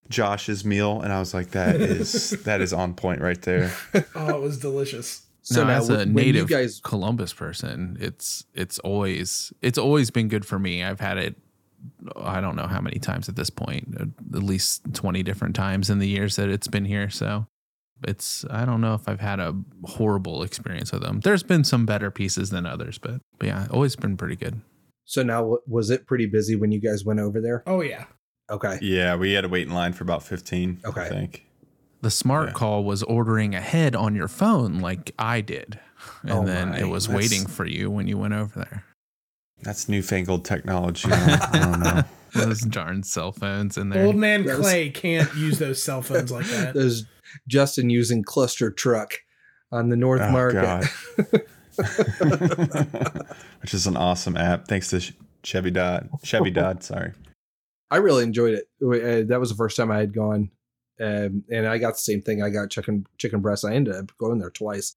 Josh's 0.08 0.64
meal 0.64 1.00
and 1.00 1.12
I 1.12 1.18
was 1.18 1.34
like, 1.34 1.50
that 1.50 1.76
is 1.80 2.30
that 2.44 2.60
is 2.60 2.72
on 2.72 2.94
point 2.94 3.20
right 3.20 3.40
there. 3.42 3.72
oh, 4.14 4.28
it 4.36 4.40
was 4.40 4.58
delicious. 4.58 5.24
So 5.42 5.62
now, 5.62 5.68
now, 5.68 5.76
as 5.78 5.88
a 5.88 6.04
native 6.04 6.48
guys, 6.48 6.80
Columbus 6.82 7.32
person, 7.32 7.96
it's 8.00 8.44
it's 8.54 8.78
always 8.80 9.52
it's 9.62 9.78
always 9.78 10.10
been 10.10 10.28
good 10.28 10.44
for 10.44 10.58
me. 10.58 10.84
I've 10.84 11.00
had 11.00 11.16
it 11.18 11.36
I 12.16 12.40
don't 12.40 12.56
know 12.56 12.66
how 12.66 12.80
many 12.80 12.98
times 12.98 13.28
at 13.28 13.36
this 13.36 13.50
point, 13.50 13.96
uh, 13.98 14.06
at 14.36 14.42
least 14.42 14.82
20 14.94 15.22
different 15.22 15.54
times 15.54 15.90
in 15.90 15.98
the 15.98 16.08
years 16.08 16.36
that 16.36 16.48
it's 16.48 16.68
been 16.68 16.84
here. 16.84 17.08
So 17.10 17.46
it's 18.06 18.44
I 18.50 18.64
don't 18.64 18.80
know 18.80 18.94
if 18.94 19.08
I've 19.08 19.20
had 19.20 19.40
a 19.40 19.56
horrible 19.84 20.42
experience 20.42 20.92
with 20.92 21.02
them. 21.02 21.20
There's 21.20 21.42
been 21.42 21.64
some 21.64 21.86
better 21.86 22.10
pieces 22.10 22.50
than 22.50 22.66
others, 22.66 22.98
but, 22.98 23.20
but 23.38 23.46
yeah, 23.46 23.66
always 23.70 23.96
been 23.96 24.16
pretty 24.16 24.36
good. 24.36 24.60
so 25.04 25.22
now 25.22 25.58
was 25.66 25.90
it 25.90 26.06
pretty 26.06 26.26
busy 26.26 26.56
when 26.56 26.72
you 26.72 26.80
guys 26.80 27.04
went 27.04 27.20
over 27.20 27.40
there? 27.40 27.62
Oh 27.66 27.80
yeah. 27.80 28.04
Okay. 28.50 28.78
yeah, 28.80 29.14
we 29.16 29.32
had 29.32 29.42
to 29.42 29.48
wait 29.48 29.66
in 29.66 29.74
line 29.74 29.92
for 29.92 30.04
about 30.04 30.22
fifteen. 30.22 30.80
Okay. 30.84 31.02
I 31.02 31.08
think. 31.08 31.44
The 32.00 32.10
smart 32.10 32.48
Yeah. 32.48 32.52
call 32.54 32.84
was 32.84 33.02
ordering 33.02 33.54
ahead 33.54 33.96
on 33.96 34.14
your 34.14 34.28
phone 34.28 34.78
like 34.80 35.12
I 35.18 35.40
did. 35.40 35.80
And 36.22 36.30
Oh 36.32 36.44
then 36.44 36.70
my, 36.70 36.78
it 36.78 36.88
was 36.88 37.06
that's- 37.08 37.16
waiting 37.30 37.46
for 37.46 37.66
you 37.66 37.90
when 37.90 38.06
you 38.06 38.16
went 38.16 38.34
over 38.34 38.60
there. 38.60 38.84
That's 39.62 39.88
newfangled 39.88 40.44
technology. 40.44 41.08
I 41.12 41.48
don't, 41.52 41.80
know. 41.80 42.02
Those 42.46 42.60
darn 42.60 43.02
cell 43.02 43.32
phones 43.32 43.76
in 43.76 43.88
there. 43.88 44.06
Old 44.06 44.14
man 44.14 44.44
That 44.44 44.58
Clay 44.60 44.90
can't 44.90 45.34
use 45.34 45.58
those 45.58 45.82
cell 45.82 46.00
phones 46.02 46.30
like 46.30 46.46
that. 46.46 46.74
There's 46.74 47.04
Justin 47.48 47.90
using 47.90 48.22
ClusterTruck 48.22 49.14
on 49.72 49.88
the 49.88 49.96
North 49.96 50.20
Oh, 50.22 50.30
Market. 50.30 50.62
God. 50.62 50.88
Which 53.60 53.74
is 53.74 53.86
an 53.86 53.96
awesome 53.96 54.36
app. 54.36 54.68
Thanks 54.68 54.90
to 54.90 55.12
Chevy 55.42 55.70
Dodd. 55.70 56.08
Chevy 56.22 56.50
Dodd. 56.50 56.82
Sorry. 56.84 57.12
I 57.90 57.96
really 57.96 58.22
enjoyed 58.22 58.54
it. 58.54 58.68
Uh, 58.82 59.26
that 59.28 59.40
was 59.40 59.50
the 59.50 59.56
first 59.56 59.76
time 59.76 59.90
I 59.90 59.98
had 59.98 60.14
gone, 60.14 60.50
um, 61.00 61.44
and 61.50 61.66
I 61.66 61.78
got 61.78 61.94
the 61.94 62.00
same 62.00 62.22
thing. 62.22 62.42
I 62.42 62.50
got 62.50 62.70
chicken 62.70 63.06
chicken 63.16 63.40
breast. 63.40 63.64
I 63.64 63.74
ended 63.74 63.94
up 63.94 64.12
going 64.18 64.38
there 64.38 64.50
twice. 64.50 64.96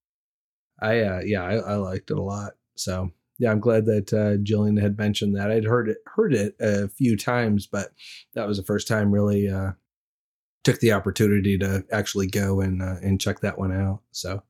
I 0.81 1.01
uh, 1.01 1.21
yeah, 1.23 1.43
I, 1.43 1.55
I 1.55 1.75
liked 1.75 2.11
it 2.11 2.17
a 2.17 2.21
lot. 2.21 2.53
So 2.75 3.11
yeah, 3.39 3.51
I'm 3.51 3.59
glad 3.59 3.85
that 3.85 4.13
uh, 4.13 4.37
Jillian 4.43 4.81
had 4.81 4.97
mentioned 4.97 5.35
that. 5.35 5.51
I'd 5.51 5.65
heard 5.65 5.89
it 5.89 5.97
heard 6.05 6.33
it 6.33 6.55
a 6.59 6.89
few 6.89 7.15
times, 7.17 7.67
but 7.67 7.89
that 8.33 8.47
was 8.47 8.57
the 8.57 8.63
first 8.63 8.87
time 8.87 9.11
really 9.11 9.49
uh, 9.49 9.71
took 10.63 10.79
the 10.79 10.91
opportunity 10.93 11.57
to 11.57 11.85
actually 11.91 12.27
go 12.27 12.61
and 12.61 12.81
uh, 12.81 12.95
and 13.01 13.21
check 13.21 13.39
that 13.39 13.57
one 13.57 13.71
out. 13.71 14.01
So 14.11 14.43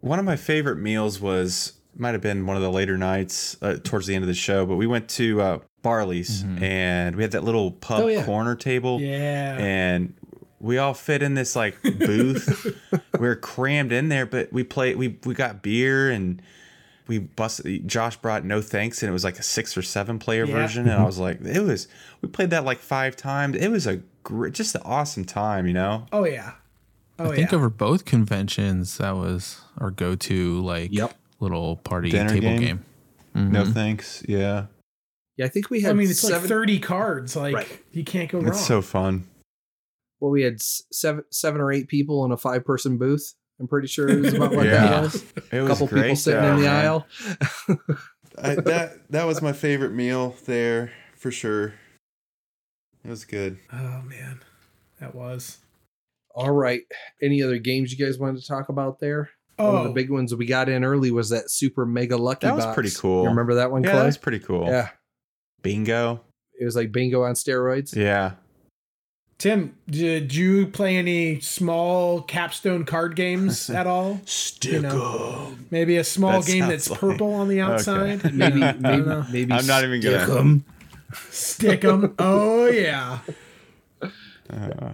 One 0.00 0.18
of 0.18 0.24
my 0.24 0.36
favorite 0.36 0.78
meals 0.78 1.20
was 1.20 1.79
might 1.96 2.12
have 2.12 2.20
been 2.20 2.46
one 2.46 2.56
of 2.56 2.62
the 2.62 2.70
later 2.70 2.96
nights 2.96 3.56
uh, 3.62 3.76
towards 3.82 4.06
the 4.06 4.14
end 4.14 4.22
of 4.24 4.28
the 4.28 4.34
show, 4.34 4.64
but 4.66 4.76
we 4.76 4.86
went 4.86 5.08
to 5.10 5.40
uh, 5.40 5.58
Barley's 5.82 6.42
Mhm. 6.44 6.62
and 6.62 7.16
we 7.16 7.22
had 7.22 7.32
that 7.32 7.44
little 7.44 7.72
pub 7.72 8.04
Oh, 8.04 8.06
yeah. 8.08 8.24
corner 8.24 8.54
table, 8.54 9.00
Yeah. 9.00 9.56
and 9.58 10.14
we 10.60 10.78
all 10.78 10.94
fit 10.94 11.22
in 11.22 11.34
this 11.34 11.56
like 11.56 11.76
booth. 11.82 12.66
we 13.18 13.26
are 13.28 13.34
crammed 13.36 13.92
in 13.92 14.08
there, 14.08 14.26
but 14.26 14.52
we 14.52 14.62
played. 14.64 14.96
We 14.96 15.18
we 15.24 15.34
got 15.34 15.62
beer 15.62 16.10
and 16.10 16.40
we 17.06 17.18
busted. 17.18 17.88
Josh 17.88 18.16
brought 18.18 18.44
no 18.44 18.60
thanks, 18.60 19.02
and 19.02 19.08
it 19.10 19.12
was 19.12 19.24
like 19.24 19.38
a 19.38 19.42
six 19.42 19.76
or 19.76 19.82
seven 19.82 20.18
player 20.18 20.44
Yeah. 20.44 20.54
version, 20.54 20.88
and 20.88 21.00
I 21.00 21.04
was 21.04 21.18
like, 21.18 21.40
it 21.44 21.62
was. 21.62 21.88
We 22.22 22.28
played 22.28 22.50
that 22.50 22.64
like 22.64 22.78
five 22.78 23.16
times. 23.16 23.56
It 23.56 23.68
was 23.70 23.86
a 23.86 24.02
great, 24.22 24.52
just 24.54 24.74
an 24.74 24.82
awesome 24.84 25.24
time, 25.24 25.66
you 25.66 25.72
know. 25.72 26.06
Oh 26.12 26.24
yeah. 26.24 26.52
Oh 27.18 27.32
I 27.32 27.36
think 27.36 27.50
yeah. 27.52 27.56
over 27.56 27.68
both 27.70 28.04
conventions, 28.04 28.98
that 28.98 29.16
was 29.16 29.60
our 29.78 29.90
go 29.90 30.14
to 30.14 30.60
like 30.60 30.90
Yep. 30.92 31.14
Little 31.40 31.76
party 31.76 32.10
Dinner 32.10 32.28
table 32.30 32.40
game? 32.42 32.60
game. 32.60 32.84
No 33.34 33.64
Mhm. 33.64 33.72
thanks. 33.74 34.22
Yeah. 34.28 34.66
Yeah, 35.36 35.46
I 35.46 35.48
think 35.48 35.70
we 35.70 35.80
had. 35.80 35.90
I 35.90 35.94
mean, 35.94 36.10
it's 36.10 36.20
seven, 36.20 36.40
like 36.40 36.48
30 36.48 36.78
cards. 36.80 37.34
Like 37.36 37.54
Right. 37.54 37.82
you 37.92 38.04
can't 38.04 38.30
go 38.30 38.38
wrong. 38.38 38.48
It's 38.48 38.64
so 38.66 38.82
fun. 38.82 39.24
Well, 40.20 40.30
we 40.30 40.42
had 40.42 40.60
seven, 40.60 41.24
seven 41.30 41.60
or 41.60 41.72
eight 41.72 41.88
people 41.88 42.24
in 42.26 42.32
a 42.32 42.36
five-person 42.36 42.98
booth. 42.98 43.34
I'm 43.58 43.66
pretty 43.68 43.88
sure 43.88 44.08
it 44.08 44.20
was 44.20 44.34
about 44.34 44.52
what 44.54 44.66
Yeah. 44.66 44.86
that 44.86 45.02
was. 45.02 45.22
It 45.50 45.64
A 45.64 45.66
couple 45.66 45.86
great 45.86 46.02
people 46.02 46.16
sitting 46.16 46.42
though, 46.42 46.50
in 46.52 46.56
the 46.56 46.62
man. 46.66 46.84
aisle. 46.84 47.06
I, 48.38 48.54
that 48.56 49.10
that 49.10 49.24
was 49.26 49.40
my 49.42 49.52
favorite 49.52 49.92
meal 49.92 50.34
there 50.46 50.92
for 51.16 51.30
sure. 51.30 51.74
It 53.04 53.08
was 53.08 53.24
good. 53.24 53.58
oh 53.72 54.02
man, 54.02 54.40
that 55.00 55.14
was. 55.14 55.58
All 56.34 56.50
right. 56.50 56.82
Any 57.22 57.42
other 57.42 57.58
games 57.58 57.92
you 57.92 58.04
guys 58.04 58.18
wanted 58.18 58.40
to 58.40 58.46
talk 58.46 58.68
about 58.68 59.00
there? 59.00 59.30
One 59.60 59.76
of 59.76 59.84
the 59.84 59.90
Oh, 59.90 59.92
big 59.92 60.10
ones 60.10 60.34
we 60.34 60.46
got 60.46 60.68
in 60.68 60.84
early 60.84 61.10
was 61.10 61.30
that 61.30 61.50
Super 61.50 61.86
Mega 61.86 62.16
Lucky 62.16 62.46
That 62.46 62.56
was 62.56 62.64
Box. 62.64 62.74
pretty 62.74 62.90
cool. 62.90 63.22
You 63.24 63.28
remember 63.30 63.54
that 63.54 63.70
one, 63.70 63.82
Yeah, 63.82 63.90
Clay? 63.90 63.98
that 64.00 64.06
was 64.06 64.18
pretty 64.18 64.38
cool. 64.40 64.66
Yeah. 64.66 64.88
Bingo. 65.62 66.22
It 66.58 66.64
was 66.64 66.76
like 66.76 66.92
bingo 66.92 67.22
on 67.22 67.34
steroids. 67.34 67.94
Yeah. 67.94 68.32
Tim, 69.38 69.74
did 69.88 70.34
you 70.34 70.66
play 70.66 70.96
any 70.96 71.40
small 71.40 72.20
capstone 72.20 72.84
card 72.84 73.16
games 73.16 73.70
at 73.70 73.86
all? 73.86 74.20
Stick 74.26 74.72
You 74.72 74.80
know. 74.82 75.54
Maybe 75.70 75.96
a 75.96 76.04
small 76.04 76.42
That 76.42 76.46
game 76.50 76.68
that's 76.68 76.90
like- 76.90 77.00
purple 77.00 77.32
on 77.32 77.48
the 77.48 77.60
outside. 77.62 78.34
Maybe, 78.34 78.60
maybe, 78.60 79.22
maybe. 79.32 79.52
I'm 79.52 79.66
not 79.66 79.82
even 79.84 80.00
gonna- 80.00 80.60
Stick 81.30 81.80
them. 81.80 82.14
Oh 82.18 82.66
yeah. 82.66 83.20
Uh, 84.48 84.92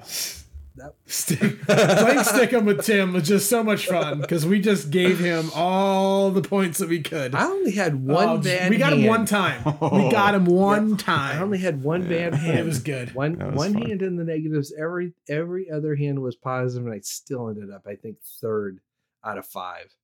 That 0.76 0.92
stick, 1.06 1.62
playing 1.62 2.22
stick 2.24 2.52
'em 2.52 2.66
with 2.66 2.84
Tim 2.84 3.14
was 3.14 3.26
just 3.26 3.48
so 3.48 3.62
much 3.64 3.86
fun 3.86 4.20
because 4.20 4.44
we 4.44 4.60
just 4.60 4.90
gave 4.90 5.18
him 5.18 5.50
all 5.54 6.30
the 6.30 6.42
points 6.42 6.78
that 6.78 6.88
we 6.90 7.00
could. 7.00 7.34
I 7.34 7.44
only 7.46 7.70
had 7.72 8.06
one 8.06 8.28
Oh, 8.28 8.38
bad. 8.38 8.60
Hand. 8.60 8.70
We 8.70 8.76
got 8.78 8.92
him 8.92 9.06
one 9.06 9.24
time. 9.24 9.64
We 9.80 10.10
got 10.10 10.34
him 10.34 10.44
one 10.46 10.94
I 10.94 10.96
time. 10.96 11.38
I 11.38 11.42
only 11.42 11.58
had 11.58 11.82
one 11.82 12.06
bad 12.06 12.34
hand. 12.34 12.58
It 12.58 12.66
was 12.66 12.80
good. 12.80 13.14
One 13.14 13.38
was 13.38 13.54
one 13.56 13.72
fun. 13.72 13.82
hand 13.82 14.02
in 14.02 14.16
the 14.16 14.24
negatives. 14.24 14.74
Every 14.78 15.14
every 15.28 15.70
other 15.70 15.96
hand 15.96 16.20
was 16.20 16.36
positive, 16.36 16.84
and 16.86 16.94
I 16.94 17.00
still 17.00 17.48
ended 17.48 17.70
up, 17.70 17.86
I 17.86 17.94
think, 17.94 18.18
third 18.42 18.80
out 19.24 19.38
of 19.38 19.46
five. 19.46 19.94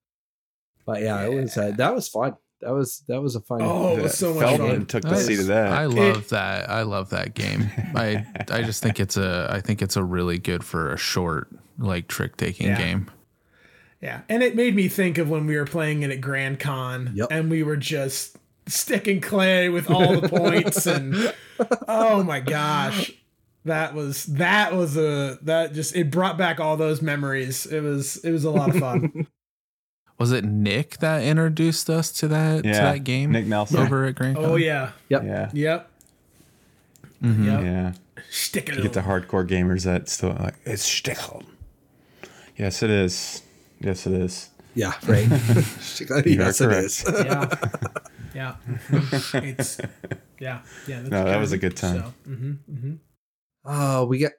But 0.85 1.01
yeah, 1.01 1.21
it 1.23 1.33
was 1.33 1.55
uh, 1.55 1.71
that 1.77 1.93
was 1.93 2.07
fun. 2.09 2.35
That 2.63 2.73
was 2.73 3.03
that 3.07 3.21
was 3.21 3.35
a 3.35 3.41
fun. 3.41 3.59
Oh, 3.61 3.97
it 3.97 4.01
was 4.03 4.17
so 4.17 4.33
much 4.33 4.43
Feldman 4.43 4.69
fun. 4.77 4.85
took 4.85 5.03
the 5.03 5.11
Nice. 5.11 5.25
seat 5.25 5.39
of 5.39 5.47
that. 5.47 5.71
I 5.71 5.85
love 5.85 6.29
that. 6.29 6.69
I 6.69 6.83
love 6.83 7.09
that 7.11 7.33
game. 7.33 7.69
I 7.95 8.25
I 8.49 8.63
just 8.63 8.81
think 8.81 8.99
it's 8.99 9.17
a 9.17 9.47
I 9.51 9.61
think 9.61 9.81
it's 9.81 9.95
a 9.97 10.03
really 10.03 10.39
good 10.39 10.63
for 10.63 10.91
a 10.93 10.97
short 10.97 11.49
like 11.77 12.07
trick 12.07 12.37
taking 12.37 12.67
Yeah. 12.67 12.77
game. 12.77 13.11
Yeah, 14.01 14.21
and 14.27 14.43
it 14.43 14.55
made 14.55 14.75
me 14.75 14.89
think 14.89 15.17
of 15.17 15.29
when 15.29 15.45
we 15.47 15.55
were 15.55 15.65
playing 15.65 16.03
it 16.03 16.11
at 16.11 16.19
Grand 16.19 16.59
Con, 16.59 17.11
Yep. 17.15 17.27
and 17.31 17.49
we 17.49 17.63
were 17.63 17.77
just 17.77 18.37
sticking 18.67 19.21
clay 19.21 19.69
with 19.69 19.89
all 19.89 20.19
the 20.19 20.27
points, 20.27 20.85
and 20.87 21.33
oh 21.87 22.21
my 22.23 22.41
gosh, 22.41 23.11
that 23.65 23.93
was 23.93 24.25
that 24.25 24.75
was 24.75 24.97
a 24.97 25.37
that 25.43 25.73
just 25.73 25.95
it 25.95 26.11
brought 26.11 26.37
back 26.37 26.59
all 26.59 26.75
those 26.75 27.01
memories. 27.01 27.65
It 27.65 27.79
was 27.81 28.17
it 28.17 28.31
was 28.31 28.43
a 28.43 28.51
lot 28.51 28.69
of 28.69 28.77
fun. 28.77 29.27
Was 30.19 30.31
it 30.31 30.43
Nick 30.45 30.97
that 30.99 31.23
introduced 31.23 31.89
us 31.89 32.11
to 32.13 32.27
that 32.29 32.63
to 32.63 32.69
that 32.71 33.03
game 33.03 33.31
Nick 33.31 33.45
Nelson. 33.47 33.79
over 33.79 34.05
at 34.05 34.15
Grand? 34.15 34.37
oh 34.37 34.55
yeah, 34.55 34.91
Yep. 35.09 35.23
Yeah. 35.25 35.49
yep, 35.53 35.89
Mm-hmm. 37.21 37.45
yep. 37.47 37.63
Yeah. 37.63 37.93
Stick 38.29 38.69
it. 38.69 38.75
You 38.75 38.83
get 38.83 38.93
the 38.93 39.01
hardcore 39.01 39.47
gamers 39.47 39.83
that 39.85 40.09
still 40.09 40.35
like 40.39 40.55
it's 40.65 40.87
Stickel. 40.87 41.43
Yes, 42.57 42.83
it 42.83 42.89
is. 42.89 43.41
Yes, 43.79 44.05
it 44.07 44.13
is. 44.13 44.49
Yeah, 44.75 44.93
right. 45.07 45.27
yes, 45.29 45.99
You 45.99 46.05
correct. 46.07 46.57
is. 46.85 47.03
yeah, 47.07 47.49
yeah. 48.35 48.55
It's 49.35 49.79
yeah, 50.39 50.61
yeah. 50.87 50.99
that's 50.99 51.09
No, 51.09 51.23
that 51.25 51.37
was 51.39 51.51
a 51.51 51.57
good. 51.57 51.71
good 51.75 51.77
time. 51.77 51.97
So, 51.97 52.13
mhm, 52.31 52.57
mhm. 52.71 52.97
Oh, 53.65 54.05
we 54.05 54.19
got 54.19 54.31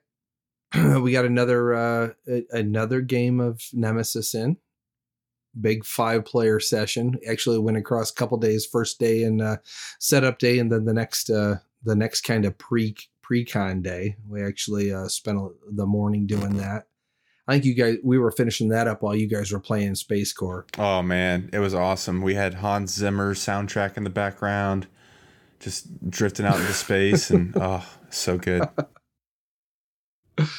we 1.01 1.11
got 1.11 1.25
another 1.25 1.73
uh 1.73 2.09
another 2.51 3.01
game 3.01 3.39
of 3.39 3.61
Nemesis 3.73 4.33
in. 4.35 4.57
Big 5.59 5.85
five 5.85 6.25
player 6.25 6.59
session. 6.59 7.17
Actually 7.27 7.59
went 7.59 7.77
across 7.77 8.11
a 8.11 8.15
couple 8.15 8.37
days. 8.37 8.65
First 8.65 8.99
day 8.99 9.23
and 9.23 9.41
uh 9.41 9.57
setup 9.99 10.39
day 10.39 10.59
and 10.59 10.71
then 10.71 10.85
the 10.85 10.93
next 10.93 11.29
uh 11.29 11.55
the 11.83 11.95
next 11.95 12.21
kind 12.21 12.45
of 12.45 12.57
pre 12.57 12.95
pre-con 13.21 13.81
day. 13.81 14.17
We 14.27 14.43
actually 14.43 14.93
uh 14.93 15.07
spent 15.07 15.39
the 15.71 15.85
morning 15.85 16.27
doing 16.27 16.57
that. 16.57 16.87
I 17.47 17.53
think 17.53 17.65
you 17.65 17.75
guys 17.75 17.97
we 18.03 18.17
were 18.17 18.31
finishing 18.31 18.69
that 18.69 18.87
up 18.87 19.01
while 19.01 19.15
you 19.15 19.27
guys 19.27 19.51
were 19.51 19.59
playing 19.59 19.93
SpaceCorp. 19.93 20.79
Oh 20.79 21.01
man, 21.01 21.49
it 21.53 21.59
was 21.59 21.73
awesome. 21.73 22.21
We 22.21 22.33
had 22.33 22.55
Hans 22.55 22.93
Zimmer 22.93 23.35
soundtrack 23.35 23.97
in 23.97 24.03
the 24.03 24.09
background, 24.09 24.87
just 25.59 26.09
drifting 26.09 26.45
out 26.45 26.59
into 26.59 26.73
space, 26.73 27.29
and 27.29 27.55
oh, 27.59 27.85
so 28.09 28.37
good. 28.37 28.67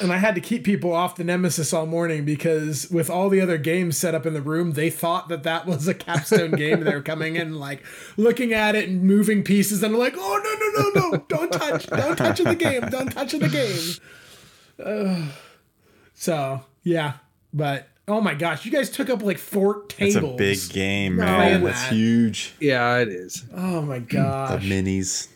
And 0.01 0.11
I 0.11 0.17
had 0.17 0.33
to 0.33 0.41
keep 0.41 0.63
people 0.63 0.91
off 0.91 1.17
the 1.17 1.23
Nemesis 1.23 1.71
all 1.71 1.85
morning 1.85 2.25
because 2.25 2.89
with 2.89 3.11
all 3.11 3.29
the 3.29 3.39
other 3.41 3.59
games 3.59 3.95
set 3.95 4.15
up 4.15 4.25
in 4.25 4.33
the 4.33 4.41
room, 4.41 4.71
they 4.71 4.89
thought 4.89 5.29
that 5.29 5.43
that 5.43 5.67
was 5.67 5.87
a 5.87 5.93
capstone 5.93 6.51
game. 6.51 6.83
They 6.83 6.95
were 6.95 7.01
coming 7.03 7.35
in 7.35 7.55
like 7.59 7.85
looking 8.17 8.53
at 8.53 8.73
it 8.75 8.89
and 8.89 9.03
moving 9.03 9.43
pieces, 9.43 9.83
and 9.83 9.93
I'm 9.93 9.99
like, 9.99 10.15
"Oh 10.17 10.41
no, 10.43 10.81
no, 10.81 11.01
no, 11.01 11.11
no! 11.11 11.25
Don't 11.29 11.51
touch! 11.51 11.85
Don't 11.87 12.15
touch 12.17 12.39
the 12.39 12.55
game! 12.55 12.81
Don't 12.89 13.09
touch 13.11 13.33
the 13.33 13.47
game!" 13.49 14.83
Ugh. 14.83 15.29
so 16.15 16.61
yeah, 16.83 17.13
but 17.53 17.87
oh 18.07 18.19
my 18.21 18.33
gosh, 18.33 18.65
you 18.65 18.71
guys 18.71 18.89
took 18.89 19.09
up 19.11 19.21
like 19.21 19.37
four 19.37 19.83
It's 19.99 20.15
tables. 20.15 20.33
a 20.33 20.37
big 20.37 20.57
game, 20.69 21.17
No, 21.17 21.23
man. 21.25 21.61
man. 21.63 21.69
It's 21.71 21.83
huge. 21.89 22.53
Yeah, 22.59 22.97
it 22.97 23.09
is. 23.09 23.45
Oh 23.53 23.81
my 23.83 23.99
gosh, 23.99 24.63
The 24.63 24.69
minis. 24.69 25.27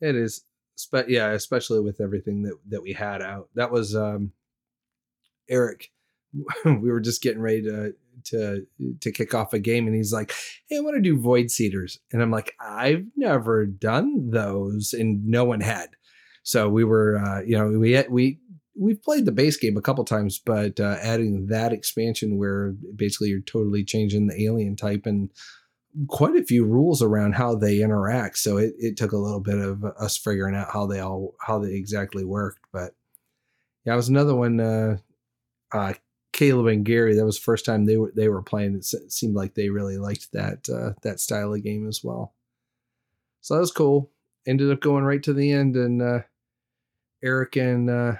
It 0.00 0.16
is, 0.16 0.42
but 0.84 1.08
yeah, 1.08 1.30
especially 1.30 1.80
with 1.80 2.00
everything 2.00 2.42
that 2.42 2.54
that 2.68 2.82
we 2.82 2.92
had 2.92 3.22
out. 3.22 3.48
That 3.54 3.70
was 3.70 3.96
um 3.96 4.32
Eric. 5.48 5.90
We 6.64 6.90
were 6.90 7.00
just 7.00 7.22
getting 7.22 7.40
ready 7.40 7.62
to 7.62 7.94
to 8.24 8.66
to 9.00 9.12
kick 9.12 9.32
off 9.34 9.54
a 9.54 9.58
game, 9.58 9.86
and 9.86 9.96
he's 9.96 10.12
like, 10.12 10.32
"Hey, 10.68 10.76
I 10.76 10.80
want 10.80 10.96
to 10.96 11.02
do 11.02 11.18
void 11.18 11.46
seeders," 11.46 11.98
and 12.12 12.20
I'm 12.20 12.30
like, 12.30 12.54
"I've 12.60 13.06
never 13.16 13.64
done 13.64 14.30
those," 14.30 14.92
and 14.92 15.24
no 15.26 15.44
one 15.44 15.60
had. 15.60 15.90
So 16.42 16.68
we 16.68 16.84
were, 16.84 17.16
uh, 17.18 17.40
you 17.40 17.56
know, 17.56 17.78
we 17.78 18.02
we 18.08 18.38
we've 18.78 19.02
played 19.02 19.24
the 19.24 19.32
base 19.32 19.56
game 19.56 19.76
a 19.76 19.82
couple 19.82 20.04
times, 20.04 20.38
but 20.38 20.78
uh, 20.78 20.96
adding 21.00 21.46
that 21.46 21.72
expansion 21.72 22.36
where 22.36 22.74
basically 22.94 23.28
you're 23.28 23.40
totally 23.40 23.84
changing 23.84 24.26
the 24.26 24.42
alien 24.44 24.76
type 24.76 25.06
and 25.06 25.30
quite 26.08 26.36
a 26.36 26.44
few 26.44 26.64
rules 26.64 27.02
around 27.02 27.34
how 27.34 27.54
they 27.54 27.80
interact. 27.80 28.38
So 28.38 28.58
it, 28.58 28.74
it 28.78 28.96
took 28.96 29.12
a 29.12 29.18
little 29.18 29.40
bit 29.40 29.58
of 29.58 29.84
us 29.84 30.16
figuring 30.16 30.54
out 30.54 30.72
how 30.72 30.86
they 30.86 31.00
all 31.00 31.34
how 31.40 31.58
they 31.58 31.74
exactly 31.74 32.24
worked. 32.24 32.60
But 32.72 32.92
yeah, 33.84 33.94
it 33.94 33.96
was 33.96 34.08
another 34.08 34.34
one. 34.34 34.60
Uh, 34.60 34.98
uh, 35.72 35.94
Caleb 36.32 36.66
and 36.66 36.84
Gary. 36.84 37.14
That 37.14 37.24
was 37.24 37.36
the 37.36 37.44
first 37.44 37.64
time 37.64 37.86
they 37.86 37.96
were 37.96 38.12
they 38.14 38.28
were 38.28 38.42
playing. 38.42 38.76
It 38.76 38.84
seemed 38.84 39.34
like 39.34 39.54
they 39.54 39.70
really 39.70 39.96
liked 39.96 40.32
that 40.32 40.68
uh, 40.68 40.92
that 41.02 41.20
style 41.20 41.54
of 41.54 41.62
game 41.62 41.88
as 41.88 42.04
well. 42.04 42.34
So 43.40 43.54
that 43.54 43.60
was 43.60 43.72
cool. 43.72 44.10
Ended 44.46 44.70
up 44.70 44.80
going 44.80 45.04
right 45.04 45.22
to 45.22 45.32
the 45.32 45.50
end, 45.52 45.76
and 45.76 46.02
uh, 46.02 46.20
Eric 47.22 47.56
and 47.56 47.88
uh, 47.88 48.14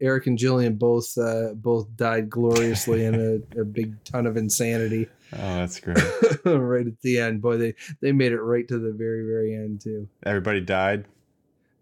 Eric 0.00 0.26
and 0.26 0.38
Jillian 0.38 0.78
both 0.78 1.16
uh, 1.16 1.54
both 1.54 1.96
died 1.96 2.28
gloriously 2.28 3.04
in 3.04 3.14
a, 3.14 3.60
a 3.60 3.64
big 3.64 4.04
ton 4.04 4.26
of 4.26 4.36
insanity 4.36 5.08
Oh, 5.34 5.56
that's 5.56 5.80
great. 5.80 5.96
right 6.44 6.86
at 6.86 7.00
the 7.02 7.18
end. 7.18 7.40
Boy, 7.42 7.56
they 7.56 7.74
they 8.00 8.12
made 8.12 8.32
it 8.32 8.40
right 8.40 8.66
to 8.68 8.78
the 8.78 8.92
very 8.92 9.24
very 9.24 9.54
end 9.54 9.80
too. 9.80 10.08
Everybody 10.24 10.60
died. 10.60 11.06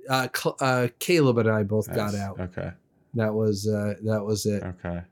Uh, 0.09 0.29
Cl- 0.35 0.57
uh, 0.61 0.89
Caleb 0.99 1.39
and 1.39 1.51
I 1.51 1.63
both 1.63 1.93
got 1.95 2.15
out. 2.15 2.41
Okay. 2.41 2.71
That 3.15 3.35
was 3.35 3.69
uh, 3.69 3.95
that 4.05 4.25
was 4.25 4.47
it. 4.47 4.63
Okay. 4.63 5.03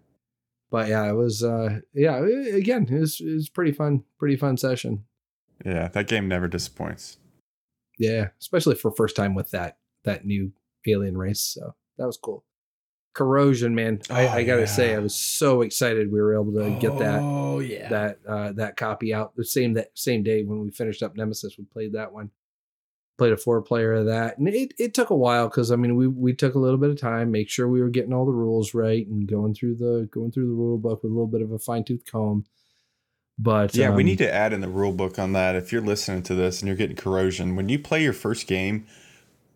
But 0.71 0.89
yeah, 0.89 1.09
it 1.09 1.15
was 1.15 1.43
uh, 1.43 1.81
yeah. 1.95 2.19
Again, 2.55 2.87
it 2.91 2.99
was 2.99 3.21
it 3.21 3.33
was 3.33 3.49
pretty 3.49 3.73
fun, 3.73 4.05
pretty 4.19 4.37
fun 4.37 4.57
session. 4.57 5.05
Yeah, 5.65 5.89
that 5.89 6.07
game 6.07 6.29
never 6.29 6.47
disappoints. 6.47 7.19
Yeah, 7.99 8.29
especially 8.41 8.77
for 8.77 8.93
first 8.93 9.17
time 9.17 9.35
with 9.35 9.51
that 9.51 9.79
that 10.05 10.25
new 10.25 10.53
alien 10.87 11.17
race. 11.19 11.41
So 11.41 11.75
that 11.99 12.07
was 12.07 12.17
cool. 12.17 12.45
Corrosion, 13.15 13.75
man. 13.75 14.01
I, 14.11 14.27
Oh, 14.27 14.31
I 14.31 14.45
gotta 14.45 14.67
say, 14.67 14.95
I 14.95 14.99
was 14.99 15.15
so 15.15 15.63
excited 15.63 16.13
we 16.13 16.21
were 16.21 16.35
able 16.35 16.53
to 16.53 16.79
get 16.81 16.99
that 16.99 17.21
Oh 17.23 17.59
yeah. 17.59 17.89
that 17.89 18.19
uh, 18.27 18.53
that 18.53 18.77
copy 18.77 19.13
out 19.13 19.35
the 19.35 19.45
same 19.45 19.75
that 19.75 19.91
same 19.95 20.23
day 20.23 20.45
when 20.45 20.61
we 20.61 20.71
finished 20.71 21.03
up 21.03 21.17
Nemesis. 21.17 21.59
We 21.59 21.65
played 21.65 21.95
that 21.95 22.13
one, 22.13 22.31
played 23.17 23.33
a 23.33 23.37
four 23.37 23.61
player 23.63 23.95
of 23.95 24.07
that, 24.07 24.39
and 24.39 24.49
it, 24.49 24.75
it 24.79 24.95
took 24.95 25.11
a 25.11 25.17
while 25.17 25.49
because 25.49 25.73
I 25.73 25.77
mean 25.77 25.97
we 25.97 26.07
we 26.07 26.33
took 26.35 26.55
a 26.55 26.59
little 26.59 26.79
bit 26.79 26.91
of 26.91 27.01
time, 27.01 27.31
make 27.31 27.49
sure 27.49 27.67
we 27.67 27.81
were 27.81 27.91
getting 27.91 28.13
all 28.13 28.27
the 28.27 28.33
rules 28.33 28.75
right 28.75 29.07
and 29.07 29.27
going 29.27 29.55
through 29.55 29.77
the 29.77 30.09
going 30.13 30.31
through 30.31 30.47
the 30.47 30.55
rule 30.55 30.79
book 30.79 31.03
with 31.03 31.11
a 31.11 31.15
little 31.15 31.27
bit 31.27 31.43
of 31.43 31.51
a 31.51 31.59
fine 31.59 31.85
tooth 31.85 32.05
comb. 32.11 32.45
But 33.39 33.75
Yeah, 33.75 33.91
we 33.91 34.03
um, 34.03 34.07
need 34.07 34.19
to 34.19 34.33
add 34.33 34.53
in 34.53 34.61
the 34.61 34.69
rule 34.69 34.93
book 34.93 35.19
on 35.19 35.33
that. 35.33 35.55
If 35.55 35.73
you're 35.73 35.81
listening 35.81 36.23
to 36.25 36.35
this 36.35 36.61
and 36.61 36.67
you're 36.67 36.77
getting 36.77 36.97
corrosion, 36.97 37.55
when 37.55 37.69
you 37.69 37.79
play 37.79 38.03
your 38.03 38.13
first 38.13 38.49
game, 38.49 38.87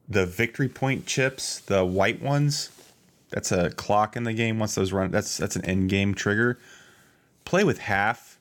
the 0.08 0.24
victory 0.24 0.68
point 0.68 1.04
chips, 1.06 1.58
the 1.58 1.84
white 1.84 2.22
ones, 2.22 2.70
that's 3.32 3.50
a 3.50 3.70
clock 3.70 4.16
in 4.16 4.22
the 4.24 4.32
game. 4.32 4.58
Once 4.60 4.74
those 4.76 4.92
run, 4.92 5.10
that's 5.10 5.36
that's 5.36 5.56
an 5.56 5.64
end 5.64 5.88
game 5.90 6.14
trigger. 6.14 6.58
Play 7.44 7.64
with 7.64 7.78
half 7.78 8.38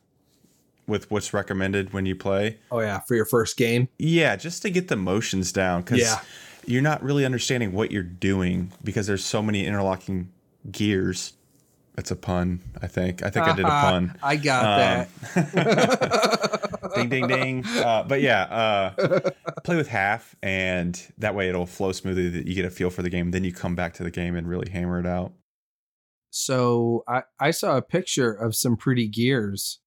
with 0.88 1.10
what's 1.10 1.34
recommended 1.34 1.94
when 1.94 2.06
you 2.06 2.16
play. 2.16 2.58
Oh 2.72 2.80
yeah, 2.80 3.00
for 3.00 3.16
your 3.16 3.26
first 3.26 3.58
game. 3.58 3.88
Yeah, 3.98 4.36
just 4.36 4.62
to 4.62 4.70
get 4.70 4.88
the 4.90 4.96
motions 4.96 5.52
down 5.52 5.82
because 5.82 6.00
Yeah. 6.00 6.20
you're 6.66 6.82
not 6.82 7.02
really 7.02 7.26
understanding 7.26 7.72
what 7.72 7.92
you're 7.92 8.04
doing 8.04 8.72
because 8.84 9.08
there's 9.08 9.24
so 9.26 9.42
many 9.42 9.66
interlocking 9.66 10.30
gears. 10.72 11.34
That's 11.96 12.12
a 12.12 12.16
pun, 12.16 12.62
I 12.82 12.88
think. 12.88 13.22
I 13.24 13.30
think 13.30 13.48
I 13.48 13.56
did 13.56 13.66
a 13.66 13.70
pun. 13.70 14.18
I 14.24 14.36
got 14.38 14.64
Um, 14.66 15.08
that. 15.36 16.68
ding 17.10 17.28
ding 17.28 17.64
ding. 17.64 17.65
Uh, 17.65 18.03
but 18.03 18.22
yeah, 18.22 18.44
uh, 18.44 19.30
play 19.64 19.76
with 19.76 19.88
half, 19.88 20.36
and 20.41 21.02
that 21.18 21.36
way 21.36 21.49
it'll 21.49 21.65
flow 21.65 21.91
smoothly. 21.91 22.30
That 22.30 22.48
you 22.48 22.53
get 22.53 22.65
a 22.65 22.69
feel 22.69 22.90
for 22.90 23.02
the 23.02 23.10
game. 23.10 23.32
Then 23.32 23.44
you 23.44 23.52
come 23.53 23.76
back 23.76 23.94
to 23.95 24.03
the 24.03 24.11
game 24.11 24.36
and 24.36 24.48
really 24.48 24.69
hammer 24.69 24.99
it 24.99 25.06
out. 25.06 25.34
So 26.30 27.03
I 27.07 27.23
I 27.40 27.52
saw 27.52 27.78
a 27.78 27.82
picture 27.82 28.32
of 28.32 28.56
some 28.56 28.78
pretty 28.78 29.07
gears. 29.07 29.80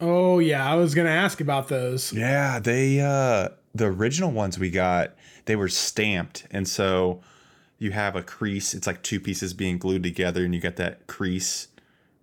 Oh 0.00 0.38
yeah, 0.38 0.70
I 0.70 0.76
was 0.76 0.94
gonna 0.94 1.10
ask 1.10 1.40
about 1.40 1.68
those. 1.68 2.12
Yeah, 2.12 2.58
they 2.58 3.00
uh 3.00 3.48
the 3.74 3.86
original 3.86 4.30
ones 4.30 4.58
we 4.58 4.70
got, 4.70 5.14
they 5.44 5.56
were 5.56 5.68
stamped, 5.68 6.46
and 6.50 6.66
so 6.66 7.20
you 7.78 7.92
have 7.92 8.16
a 8.16 8.22
crease. 8.22 8.74
It's 8.74 8.86
like 8.86 9.02
two 9.02 9.20
pieces 9.20 9.54
being 9.54 9.78
glued 9.78 10.02
together, 10.02 10.44
and 10.44 10.54
you 10.54 10.60
got 10.60 10.76
that 10.76 11.06
crease, 11.06 11.68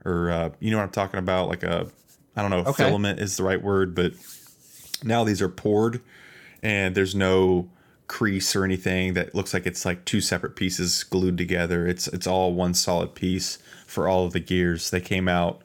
or 0.06 0.30
uh, 0.30 0.50
you 0.60 0.72
know 0.72 0.78
what 0.78 0.84
I'm 0.84 0.90
talking 0.92 1.20
about, 1.20 1.50
like 1.50 1.64
a 1.64 1.88
I 2.38 2.42
don't 2.42 2.52
know, 2.52 2.60
if 2.62 2.68
Okay. 2.68 2.84
filament 2.84 3.20
is 3.20 3.36
the 3.36 3.44
right 3.44 3.62
word, 3.62 3.94
but 3.96 4.14
now 5.04 5.24
these 5.24 5.42
are 5.42 5.50
poured, 5.50 6.02
and 6.64 6.94
there's 6.96 7.16
no 7.16 7.70
crease 8.08 8.56
or 8.56 8.64
anything 8.64 9.14
that 9.16 9.36
looks 9.36 9.54
like 9.54 9.66
it's 9.66 9.84
like 9.86 10.06
two 10.06 10.22
separate 10.22 10.56
pieces 10.56 11.04
glued 11.04 11.38
together. 11.38 11.86
It's 11.88 12.08
it's 12.08 12.26
all 12.28 12.54
one 12.54 12.74
solid 12.74 13.16
piece 13.16 13.58
for 13.86 14.08
all 14.08 14.26
of 14.26 14.32
the 14.34 14.40
gears. 14.40 14.92
They 14.92 15.02
came 15.02 15.28
out 15.28 15.62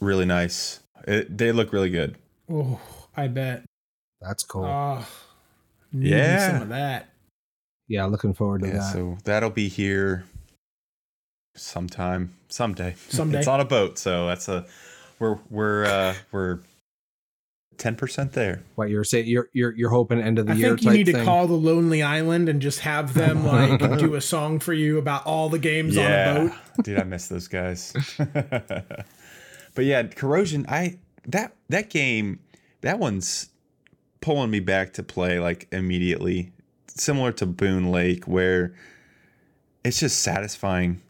really 0.00 0.24
nice. 0.26 0.80
It, 1.08 1.36
they 1.36 1.50
look 1.50 1.72
really 1.72 1.90
good. 1.90 2.16
Oh, 2.50 2.78
I 3.16 3.26
bet. 3.28 3.64
That's 4.20 4.44
cool. 4.44 4.64
Oh, 4.66 5.04
Yeah. 5.92 6.52
some 6.52 6.62
of 6.62 6.68
that. 6.68 7.08
yeah, 7.88 8.04
looking 8.04 8.34
forward 8.34 8.60
to 8.62 8.68
Yeah, 8.68 8.74
that. 8.74 8.92
so 8.92 9.18
that'll 9.24 9.50
be 9.50 9.68
here 9.68 10.24
sometime, 11.56 12.34
someday. 12.48 12.94
Someday. 13.08 13.38
it's 13.38 13.48
on 13.48 13.60
a 13.60 13.64
boat, 13.64 13.98
so 13.98 14.26
that's 14.26 14.48
a 14.48 14.66
we're 15.22 15.38
we're 15.50 15.84
uh 15.84 16.14
we're 16.32 16.58
ten 17.78 17.94
percent 17.94 18.32
there. 18.32 18.62
what 18.74 18.90
you're 18.90 19.04
saying? 19.04 19.26
You're 19.26 19.48
you're 19.52 19.72
you're 19.72 19.90
hoping 19.90 20.20
end 20.20 20.38
of 20.38 20.46
the 20.46 20.52
I 20.52 20.56
year 20.56 20.66
I 20.66 20.70
think 20.70 20.82
you 20.82 20.88
type 20.90 20.96
need 20.96 21.06
to 21.12 21.24
call 21.24 21.46
the 21.46 21.54
Lonely 21.54 22.02
Island 22.02 22.48
and 22.48 22.60
just 22.60 22.80
have 22.80 23.14
them 23.14 23.46
like 23.46 23.98
do 23.98 24.16
a 24.16 24.20
song 24.20 24.58
for 24.58 24.72
you 24.72 24.98
about 24.98 25.24
all 25.24 25.48
the 25.48 25.60
games 25.60 25.96
on 25.96 26.04
a 26.04 26.34
boat. 26.34 26.84
dude, 26.84 26.98
I 26.98 27.04
miss 27.04 27.28
those 27.28 27.48
guys. 27.48 27.94
but 28.18 29.84
yeah, 29.84 30.02
corrosion. 30.02 30.66
I 30.68 30.98
that 31.28 31.54
that 31.68 31.88
game, 31.88 32.40
that 32.80 32.98
one's 32.98 33.50
pulling 34.20 34.50
me 34.50 34.60
back 34.60 34.92
to 34.94 35.02
play 35.02 35.38
like 35.38 35.68
immediately, 35.70 36.52
similar 36.88 37.30
to 37.32 37.46
Boonlake, 37.46 38.26
where 38.26 38.74
it's 39.84 40.00
just 40.00 40.18
satisfying. 40.18 41.00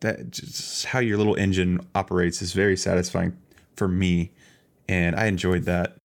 That 0.00 0.30
just 0.30 0.86
how 0.86 0.98
your 0.98 1.16
little 1.16 1.34
engine 1.36 1.80
operates 1.94 2.42
is 2.42 2.52
very 2.52 2.76
satisfying 2.76 3.36
for 3.76 3.88
me, 3.88 4.32
and 4.88 5.16
I 5.16 5.26
enjoyed 5.26 5.64
that. 5.64 5.96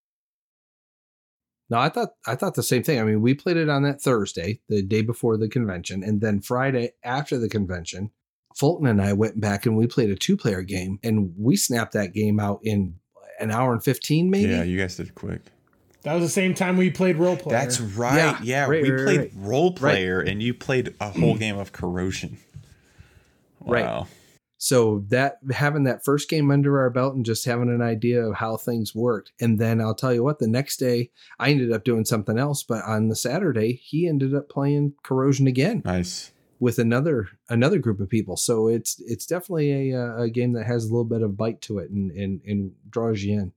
No, 1.68 1.78
I 1.78 1.88
thought 1.88 2.10
I 2.26 2.34
thought 2.34 2.54
the 2.54 2.62
same 2.62 2.82
thing. 2.82 3.00
I 3.00 3.04
mean, 3.04 3.22
we 3.22 3.34
played 3.34 3.56
it 3.56 3.68
on 3.68 3.82
that 3.82 4.00
Thursday, 4.00 4.60
the 4.68 4.82
day 4.82 5.02
before 5.02 5.36
the 5.36 5.48
convention, 5.48 6.02
and 6.02 6.20
then 6.20 6.40
Friday 6.40 6.92
after 7.04 7.38
the 7.38 7.48
convention, 7.48 8.10
Fulton 8.56 8.86
and 8.86 9.00
I 9.00 9.12
went 9.12 9.40
back 9.40 9.66
and 9.66 9.76
we 9.76 9.86
played 9.86 10.10
a 10.10 10.16
two-player 10.16 10.62
game, 10.62 10.98
and 11.02 11.34
we 11.38 11.56
snapped 11.56 11.92
that 11.92 12.12
game 12.12 12.40
out 12.40 12.60
in 12.62 12.96
an 13.40 13.50
hour 13.50 13.72
and 13.72 13.82
fifteen, 13.82 14.30
maybe. 14.30 14.52
Yeah, 14.52 14.62
you 14.62 14.78
guys 14.78 14.96
did 14.96 15.08
it 15.08 15.14
quick. 15.14 15.40
That 16.02 16.14
was 16.14 16.24
the 16.24 16.28
same 16.30 16.54
time 16.54 16.76
we 16.76 16.90
played 16.90 17.16
Roll 17.16 17.36
Player. 17.36 17.58
That's 17.58 17.80
right. 17.80 18.16
Yeah, 18.16 18.40
Yeah, 18.42 18.66
right, 18.66 18.82
we 18.82 18.90
right, 18.90 19.04
played 19.04 19.20
right. 19.20 19.32
Roll 19.36 19.72
Player, 19.72 20.20
and 20.20 20.42
you 20.42 20.52
played 20.52 20.94
a 21.00 21.10
whole 21.10 21.36
game 21.38 21.58
of 21.58 21.72
corrosion. 21.72 22.38
Right. 23.66 23.84
Wow. 23.84 24.06
So 24.58 25.04
that 25.08 25.38
having 25.50 25.84
that 25.84 26.04
first 26.04 26.28
game 26.28 26.50
under 26.52 26.78
our 26.80 26.88
belt 26.90 27.16
and 27.16 27.26
just 27.26 27.44
having 27.44 27.68
an 27.68 27.82
idea 27.82 28.22
of 28.24 28.36
how 28.36 28.56
things 28.56 28.94
worked, 28.94 29.32
and 29.40 29.58
then 29.58 29.80
I'll 29.80 29.94
tell 29.94 30.14
you 30.14 30.22
what, 30.22 30.38
the 30.38 30.46
next 30.46 30.76
day 30.76 31.10
I 31.40 31.50
ended 31.50 31.72
up 31.72 31.82
doing 31.82 32.04
something 32.04 32.38
else, 32.38 32.62
but 32.62 32.84
on 32.84 33.08
the 33.08 33.16
Saturday 33.16 33.72
he 33.72 34.06
ended 34.06 34.34
up 34.36 34.48
playing 34.48 34.94
Corrosion 35.02 35.48
again. 35.48 35.82
Nice. 35.84 36.30
with 36.60 36.78
another 36.78 37.26
another 37.48 37.78
group 37.80 37.98
of 37.98 38.08
people. 38.08 38.36
So 38.36 38.68
it's 38.68 39.00
it's 39.04 39.26
definitely 39.26 39.90
a 39.90 39.98
uh, 40.00 40.22
a 40.22 40.30
game 40.30 40.52
that 40.52 40.66
has 40.66 40.84
a 40.84 40.88
little 40.88 41.04
bit 41.04 41.22
of 41.22 41.36
bite 41.36 41.60
to 41.62 41.78
it 41.78 41.90
and 41.90 42.12
and, 42.12 42.40
and 42.46 42.70
draws 42.88 43.20
you 43.24 43.40
in. 43.40 43.52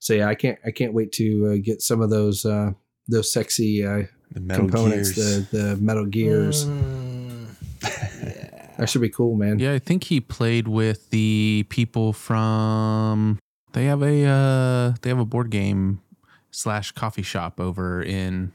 So 0.00 0.12
yeah, 0.12 0.28
I 0.28 0.34
can't 0.34 0.58
I 0.66 0.70
can't 0.70 0.92
wait 0.92 1.12
to 1.12 1.52
uh, 1.54 1.56
get 1.64 1.80
some 1.80 2.02
of 2.02 2.10
those 2.10 2.44
uh, 2.44 2.72
those 3.08 3.32
sexy 3.32 3.86
uh, 3.86 4.02
The 4.32 4.40
metal 4.40 4.66
components, 4.68 5.12
gears. 5.12 5.48
the 5.48 5.56
the 5.56 5.76
metal 5.78 6.04
gears. 6.04 6.66
Mm, 6.66 7.46
That 8.78 8.88
should 8.88 9.02
be 9.02 9.08
cool, 9.10 9.36
man. 9.36 9.58
Yeah, 9.58 9.72
I 9.74 9.78
think 9.78 10.04
he 10.04 10.20
played 10.20 10.66
with 10.68 11.10
the 11.10 11.66
people 11.68 12.12
from. 12.12 13.38
They 13.72 13.86
have 13.86 14.02
a 14.02 14.24
uh, 14.26 14.94
they 15.02 15.08
have 15.10 15.18
a 15.18 15.24
board 15.24 15.50
game 15.50 16.00
slash 16.50 16.92
coffee 16.92 17.22
shop 17.22 17.58
over 17.60 18.02
in 18.02 18.52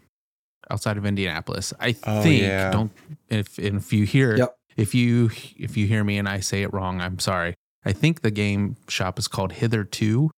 outside 0.69 0.98
of 0.98 1.06
Indianapolis. 1.06 1.73
I 1.80 1.95
Oh, 2.06 2.22
think 2.22 2.41
yeah. 2.44 2.72
don't 2.72 2.91
if 3.30 3.57
if 3.57 3.91
you 3.94 4.06
hear 4.06 4.35
Yep. 4.38 4.56
if 4.76 4.94
you 4.94 5.31
if 5.57 5.76
you 5.77 5.88
hear 5.88 6.03
me 6.03 6.18
and 6.18 6.27
I 6.30 6.39
say 6.41 6.61
it 6.64 6.73
wrong, 6.73 7.02
I'm 7.02 7.19
sorry. 7.19 7.56
I 7.85 7.94
think 7.94 8.22
the 8.22 8.31
game 8.31 8.76
shop 8.88 9.18
is 9.18 9.27
called 9.27 9.53
Hitherto 9.53 10.30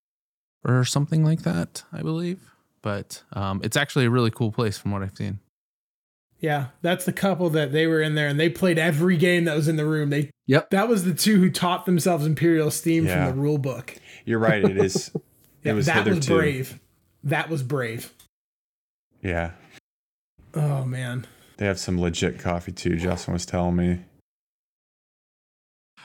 or 0.63 0.85
something 0.85 1.23
like 1.25 1.41
that. 1.43 1.83
I 1.91 2.01
believe, 2.01 2.39
but 2.81 3.23
um, 3.33 3.59
it's 3.63 3.75
actually 3.75 4.05
a 4.05 4.09
really 4.09 4.31
cool 4.31 4.51
place 4.51 4.77
from 4.77 4.91
what 4.91 5.01
I've 5.03 5.15
seen. 5.17 5.39
Yeah, 6.39 6.67
that's 6.81 7.05
the 7.05 7.13
couple 7.13 7.49
that 7.51 7.71
they 7.71 7.85
were 7.87 8.01
in 8.01 8.15
there 8.15 8.27
and 8.27 8.39
they 8.39 8.49
played 8.49 8.77
every 8.79 9.17
game 9.17 9.45
that 9.45 9.55
was 9.55 9.67
in 9.67 9.75
the 9.75 9.85
room. 9.85 10.09
They 10.09 10.31
Yep. 10.47 10.69
That 10.71 10.87
was 10.87 11.03
the 11.03 11.13
two 11.13 11.37
who 11.39 11.49
taught 11.51 11.85
themselves 11.85 12.25
Imperial 12.25 12.71
Steam 12.71 13.05
Yeah. 13.05 13.27
from 13.27 13.35
the 13.35 13.41
rule 13.41 13.57
book. 13.59 13.95
You're 14.25 14.39
right. 14.39 14.63
It 14.63 14.77
is. 14.77 15.11
Yeah, 15.63 15.73
it 15.73 15.75
was 15.75 15.87
that 15.87 16.05
was 16.05 16.15
hitherto. 16.15 16.35
brave. 16.37 16.79
That 17.25 17.49
was 17.49 17.63
brave. 17.63 18.13
Yeah. 19.21 19.51
Oh 20.53 20.85
man. 20.85 21.27
They 21.57 21.65
have 21.65 21.77
some 21.77 21.99
legit 21.99 22.39
coffee 22.39 22.71
too. 22.71 22.95
Justin 22.95 23.33
was 23.33 23.45
telling 23.45 23.75
me. 23.75 23.99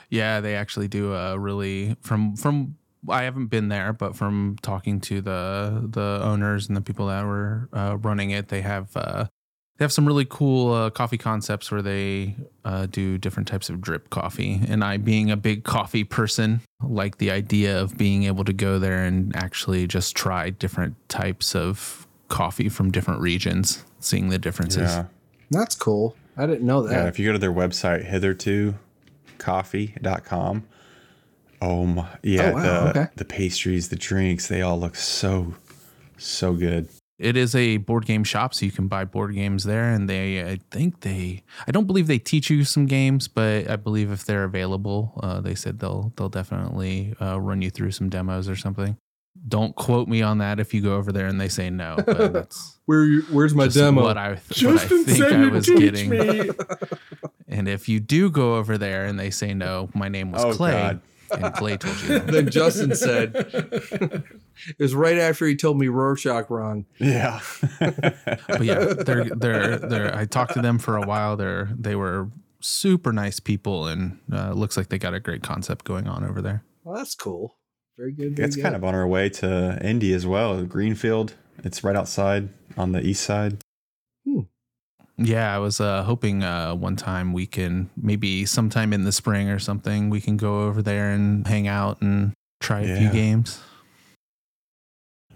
Yeah, 0.09 0.41
they 0.41 0.55
actually 0.55 0.87
do 0.87 1.13
a 1.13 1.39
really 1.39 1.95
from 2.01 2.35
from 2.35 2.75
I 3.09 3.23
haven't 3.23 3.47
been 3.47 3.69
there, 3.69 3.93
but 3.93 4.15
from 4.15 4.57
talking 4.61 4.99
to 5.01 5.21
the 5.21 5.87
the 5.89 6.19
owners 6.21 6.67
and 6.67 6.75
the 6.75 6.81
people 6.81 7.07
that 7.07 7.25
were 7.25 7.69
uh, 7.73 7.97
running 8.01 8.31
it, 8.31 8.49
they 8.49 8.61
have 8.61 8.89
uh, 8.95 9.27
they 9.77 9.83
have 9.83 9.91
some 9.91 10.05
really 10.05 10.25
cool 10.25 10.71
uh, 10.71 10.89
coffee 10.89 11.17
concepts 11.17 11.69
where 11.69 11.81
they 11.81 12.35
uh, 12.63 12.85
do 12.85 13.17
different 13.17 13.47
types 13.47 13.69
of 13.69 13.81
drip 13.81 14.09
coffee. 14.09 14.61
And 14.67 14.83
I, 14.83 14.97
being 14.97 15.31
a 15.31 15.35
big 15.35 15.65
coffee 15.65 16.05
person, 16.05 16.61
like 16.81 17.17
the 17.17 17.29
idea 17.29 17.81
of 17.81 17.97
being 17.97 18.23
able 18.23 18.45
to 18.45 18.53
go 18.53 18.79
there 18.79 19.03
and 19.03 19.35
actually 19.35 19.85
just 19.85 20.15
try 20.15 20.49
different 20.49 20.95
types 21.09 21.55
of 21.55 22.07
coffee 22.29 22.69
from 22.69 22.89
different 22.89 23.19
regions, 23.19 23.83
seeing 23.99 24.29
the 24.29 24.37
differences. 24.37 24.91
Yeah. 24.91 25.05
That's 25.51 25.75
cool. 25.75 26.15
I 26.37 26.45
didn't 26.45 26.65
know 26.65 26.83
that. 26.83 26.91
Yeah. 26.91 26.99
that. 27.03 27.07
If 27.09 27.19
you 27.19 27.25
go 27.25 27.33
to 27.33 27.39
their 27.39 27.53
website, 27.53 28.05
hitherto 28.05 28.75
coffee.com. 29.39 30.63
Oh 31.61 31.85
my. 31.85 32.07
Yeah. 32.23 32.51
Oh, 32.51 32.53
wow, 32.53 32.61
the, 32.61 32.89
okay. 32.89 33.07
the 33.17 33.25
pastries, 33.25 33.89
the 33.89 33.95
drinks, 33.97 34.47
they 34.47 34.61
all 34.61 34.79
look 34.79 34.95
so, 34.95 35.53
so 36.17 36.53
good. 36.53 36.87
It 37.17 37.37
is 37.37 37.55
a 37.55 37.77
board 37.77 38.05
game 38.05 38.23
shop, 38.23 38.53
so 38.53 38.65
you 38.65 38.71
can 38.71 38.87
buy 38.87 39.05
board 39.05 39.33
games 39.33 39.63
there. 39.63 39.89
And 39.91 40.09
they, 40.09 40.41
I 40.43 40.59
think 40.71 41.01
they, 41.01 41.43
I 41.67 41.71
don't 41.71 41.87
believe 41.87 42.07
they 42.07 42.19
teach 42.19 42.49
you 42.49 42.63
some 42.63 42.85
games, 42.85 43.27
but 43.27 43.69
I 43.69 43.75
believe 43.77 44.11
if 44.11 44.25
they're 44.25 44.43
available, 44.43 45.19
uh, 45.23 45.39
they 45.41 45.55
said 45.55 45.79
they'll 45.79 46.11
they'll 46.17 46.29
definitely 46.29 47.15
uh, 47.21 47.39
run 47.39 47.61
you 47.61 47.69
through 47.69 47.91
some 47.91 48.09
demos 48.09 48.49
or 48.49 48.55
something. 48.55 48.97
Don't 49.47 49.75
quote 49.75 50.07
me 50.07 50.21
on 50.21 50.39
that 50.39 50.59
if 50.59 50.73
you 50.73 50.81
go 50.81 50.95
over 50.95 51.11
there 51.11 51.27
and 51.27 51.39
they 51.39 51.49
say 51.49 51.69
no. 51.69 51.95
But 52.05 52.33
that's 52.33 52.79
Where 52.85 53.19
where's 53.31 53.53
my 53.53 53.65
just 53.65 53.77
demo? 53.77 54.01
what 54.01 54.17
I, 54.17 54.29
what 54.31 54.41
I 54.65 54.77
think 54.77 55.21
I 55.23 55.47
was 55.49 55.67
getting. 55.69 56.09
me. 56.09 56.49
And 57.47 57.67
if 57.69 57.87
you 57.87 57.99
do 57.99 58.31
go 58.31 58.55
over 58.55 58.75
there 58.77 59.05
and 59.05 59.19
they 59.19 59.29
say 59.29 59.53
no, 59.53 59.89
my 59.93 60.09
name 60.09 60.31
was 60.31 60.43
Oh, 60.43 60.53
Clay, 60.53 60.71
God. 60.71 61.01
And 61.31 61.53
Clay 61.53 61.77
told 61.77 61.99
you. 62.01 62.07
that. 62.07 62.27
then 62.27 62.49
Justin 62.49 62.95
said 62.95 63.33
it 63.35 64.79
was 64.79 64.95
right 64.95 65.17
after 65.17 65.45
he 65.45 65.55
told 65.55 65.77
me 65.79 65.87
Rorschach 65.87 66.49
wrong. 66.49 66.85
Yeah. 66.99 67.39
but 67.79 68.63
yeah, 68.63 68.93
they're 68.93 69.25
they're 69.25 69.77
they're. 69.77 70.15
I 70.15 70.25
talked 70.25 70.53
to 70.53 70.61
them 70.61 70.79
for 70.79 70.97
a 70.97 71.01
while. 71.01 71.35
They're 71.37 71.69
they 71.77 71.95
were 71.95 72.29
super 72.59 73.13
nice 73.13 73.39
people, 73.39 73.87
and 73.87 74.19
uh, 74.31 74.51
looks 74.53 74.77
like 74.77 74.89
they 74.89 74.97
got 74.97 75.13
a 75.13 75.19
great 75.19 75.43
concept 75.43 75.85
going 75.85 76.07
on 76.07 76.23
over 76.23 76.41
there. 76.41 76.63
Well, 76.83 76.95
that's 76.95 77.15
cool. 77.15 77.57
Very 77.97 78.11
good. 78.11 78.35
Very 78.35 78.47
it's 78.47 78.55
good. 78.55 78.63
kind 78.63 78.75
of 78.75 78.83
on 78.83 78.93
our 78.95 79.07
way 79.07 79.29
to 79.29 79.79
Indy 79.81 80.13
as 80.13 80.25
well. 80.25 80.63
Greenfield. 80.63 81.33
It's 81.63 81.83
right 81.83 81.95
outside 81.95 82.49
on 82.77 82.91
the 82.91 83.01
east 83.01 83.23
side. 83.23 83.57
Yeah, 85.17 85.55
I 85.55 85.59
was 85.59 85.79
uh, 85.79 86.03
hoping 86.03 86.43
uh, 86.43 86.75
one 86.75 86.95
time 86.95 87.31
we 87.31 87.45
can 87.45 87.89
maybe 87.95 88.45
sometime 88.45 88.91
in 88.91 89.05
the 89.05 89.11
spring 89.11 89.49
or 89.49 89.59
something 89.59 90.09
we 90.09 90.19
can 90.19 90.35
go 90.35 90.63
over 90.63 90.81
there 90.81 91.11
and 91.11 91.47
hang 91.47 91.67
out 91.67 92.01
and 92.01 92.33
try 92.59 92.81
a 92.81 92.97
few 92.97 93.09
games. 93.11 93.61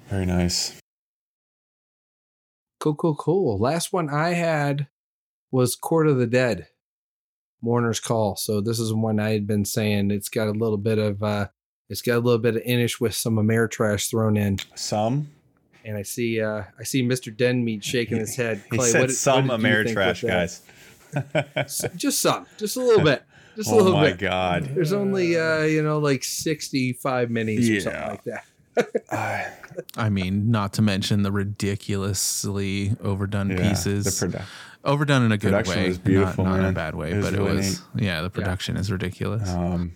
Very 0.09 0.25
nice. 0.25 0.77
Cool, 2.79 2.95
cool, 2.95 3.15
cool. 3.15 3.57
Last 3.57 3.93
one 3.93 4.09
I 4.09 4.29
had 4.29 4.87
was 5.51 5.75
Court 5.75 6.07
of 6.07 6.17
the 6.17 6.27
Dead, 6.27 6.67
Mourner's 7.61 7.99
Call. 7.99 8.35
So 8.35 8.61
this 8.61 8.79
is 8.79 8.93
one 8.93 9.19
I 9.19 9.31
had 9.31 9.47
been 9.47 9.65
saying. 9.65 10.11
It's 10.11 10.29
got 10.29 10.47
a 10.47 10.51
little 10.51 10.77
bit 10.77 10.97
of 10.97 11.21
uh 11.23 11.47
it's 11.89 12.01
got 12.01 12.17
a 12.17 12.19
little 12.19 12.39
bit 12.39 12.55
of 12.55 12.61
Inis 12.65 12.99
with 12.99 13.15
some 13.15 13.35
Ameritrash 13.35 14.09
thrown 14.09 14.37
in. 14.37 14.59
Some. 14.75 15.29
And 15.85 15.97
I 15.97 16.03
see 16.03 16.41
uh 16.41 16.63
I 16.79 16.83
see 16.83 17.03
Mr. 17.03 17.35
Denmead 17.35 17.83
shaking 17.83 18.17
his 18.17 18.35
head. 18.35 18.61
He 18.71 18.77
Clay, 18.77 18.89
said 18.89 19.01
what, 19.01 19.11
some 19.11 19.47
what 19.47 19.59
did 19.61 19.65
Ameritrash 19.65 20.27
guys. 20.27 20.61
S- 21.55 21.85
Just 21.95 22.21
some. 22.21 22.45
Just 22.57 22.77
a 22.77 22.81
little 22.81 23.03
bit. 23.03 23.23
Just 23.55 23.71
a 23.71 23.73
oh 23.73 23.77
little 23.77 23.93
bit. 23.93 23.97
Oh 23.97 24.11
my 24.11 24.11
god. 24.11 24.63
There's 24.75 24.93
only 24.93 25.37
uh, 25.37 25.63
you 25.63 25.81
know, 25.81 25.97
like 25.99 26.23
65 26.23 27.29
minis 27.29 27.77
or 27.77 27.81
something 27.81 28.01
like 28.01 28.23
that. 28.25 28.45
I 29.97 30.09
mean, 30.09 30.51
not 30.51 30.73
to 30.73 30.81
mention 30.81 31.23
the 31.23 31.31
ridiculously 31.31 32.93
overdone 33.03 33.49
yeah, 33.49 33.69
pieces. 33.69 34.19
The 34.19 34.27
produ- 34.27 34.45
overdone 34.85 35.23
in 35.25 35.31
a 35.31 35.37
good 35.37 35.49
Production 35.51 35.81
way, 35.81 35.87
was 35.89 35.97
beautiful, 35.97 36.45
not, 36.45 36.51
not 36.51 36.59
in 36.59 36.65
a 36.65 36.71
bad 36.71 36.95
way, 36.95 37.11
It 37.11 37.21
but 37.21 37.33
really 37.33 37.51
it 37.51 37.55
was 37.55 37.81
yeah. 37.95 38.21
The 38.21 38.29
production 38.29 38.77
is 38.77 38.91
ridiculous. 38.91 39.49
um, 39.49 39.93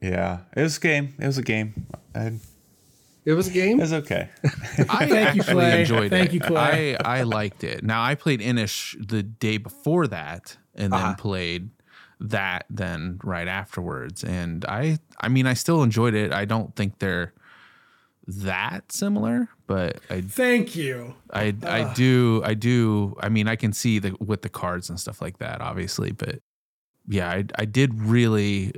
yeah, 0.00 0.40
it 0.56 0.62
was 0.62 0.76
a 0.76 0.80
game. 0.80 1.14
It 1.18 1.26
was 1.26 1.38
a 1.38 1.42
game. 1.42 1.86
I, 2.14 2.34
It 3.24 3.32
was 3.34 3.48
a 3.48 3.50
game. 3.50 3.78
it 3.78 3.82
was 3.82 3.92
okay. 3.92 4.30
I 4.44 5.06
Thank 5.06 5.34
you, 5.36 5.42
actually 5.42 5.42
Clay. 5.54 5.80
enjoyed 5.80 6.10
Thank 6.10 6.30
it. 6.30 6.34
you, 6.34 6.40
Clay. 6.40 6.96
I, 6.96 7.18
I 7.20 7.22
liked 7.22 7.64
it. 7.64 7.84
Now 7.84 8.02
I 8.02 8.14
played 8.14 8.40
Inis 8.40 8.96
the 8.98 9.22
day 9.22 9.58
before 9.58 10.06
that, 10.06 10.56
and 10.74 10.92
then 10.92 11.00
Uh-huh. 11.00 11.14
played 11.16 11.70
that 12.20 12.64
then 12.70 13.18
right 13.24 13.48
afterwards. 13.48 14.24
And 14.24 14.64
I 14.64 14.98
I 15.20 15.28
mean 15.28 15.46
I 15.46 15.54
still 15.54 15.82
enjoyed 15.82 16.14
it. 16.14 16.32
I 16.32 16.44
don't 16.44 16.74
think 16.76 16.98
they're 16.98 17.32
that 18.26 18.92
similar, 18.92 19.48
but 19.66 19.98
I 20.10 20.20
Thank 20.20 20.76
you. 20.76 21.14
I 21.32 21.54
I 21.66 21.92
do 21.94 22.42
I 22.44 22.54
do 22.54 23.16
I 23.20 23.28
mean 23.28 23.48
I 23.48 23.56
can 23.56 23.72
see 23.72 23.98
the 23.98 24.14
with 24.20 24.42
the 24.42 24.48
cards 24.48 24.88
and 24.90 25.00
stuff 25.00 25.20
like 25.22 25.38
that 25.38 25.60
obviously 25.60 26.12
but 26.12 26.40
yeah 27.08 27.28
I 27.30 27.44
I 27.56 27.64
did 27.64 27.94
really 28.00 28.72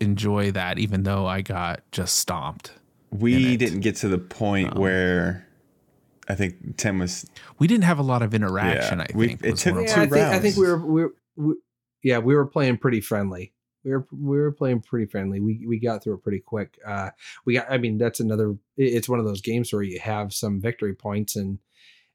enjoy 0.00 0.50
that 0.52 0.78
even 0.78 1.04
though 1.04 1.26
I 1.26 1.42
got 1.42 1.82
just 1.92 2.16
stomped. 2.16 2.72
In 3.12 3.18
We 3.18 3.56
didn't 3.56 3.80
get 3.80 3.96
to 3.96 4.08
the 4.08 4.18
point 4.18 4.74
Um, 4.76 4.80
where 4.80 5.46
I 6.28 6.34
think 6.34 6.76
Tim 6.76 6.98
was. 7.00 7.26
We 7.58 7.66
didn't 7.66 7.84
have 7.84 7.98
a 7.98 8.02
lot 8.02 8.22
of 8.22 8.34
interaction 8.34 8.98
Yeah, 9.00 9.06
I 9.12 9.16
we- 9.16 9.26
think. 9.28 9.44
it 9.44 9.56
took 9.56 9.74
more 9.74 9.82
of 9.82 9.88
Yeah, 9.88 9.94
two 9.94 10.00
I 10.00 10.06
think 10.06 10.26
I 10.26 10.38
think 10.38 10.56
we 10.56 10.66
were 10.66 10.78
we, 10.86 11.02
were- 11.02 11.14
we 11.36 11.54
yeah 12.02 12.18
we 12.18 12.34
were 12.34 12.46
playing 12.46 12.78
pretty 12.78 13.00
friendly. 13.00 13.52
We 13.84 13.92
were 13.92 14.06
we 14.12 14.38
were 14.38 14.52
playing 14.52 14.82
pretty 14.82 15.06
friendly. 15.06 15.40
We 15.40 15.64
we 15.66 15.78
got 15.80 16.02
through 16.02 16.14
it 16.14 16.22
pretty 16.22 16.40
quick. 16.40 16.78
Uh, 16.86 17.10
we 17.46 17.54
got. 17.54 17.66
I 17.70 17.78
mean, 17.78 17.96
that's 17.98 18.20
another. 18.20 18.54
It's 18.76 19.08
one 19.08 19.18
of 19.18 19.24
those 19.24 19.40
games 19.40 19.72
where 19.72 19.82
you 19.82 19.98
have 20.00 20.34
some 20.34 20.60
victory 20.60 20.94
points, 20.94 21.34
and 21.34 21.58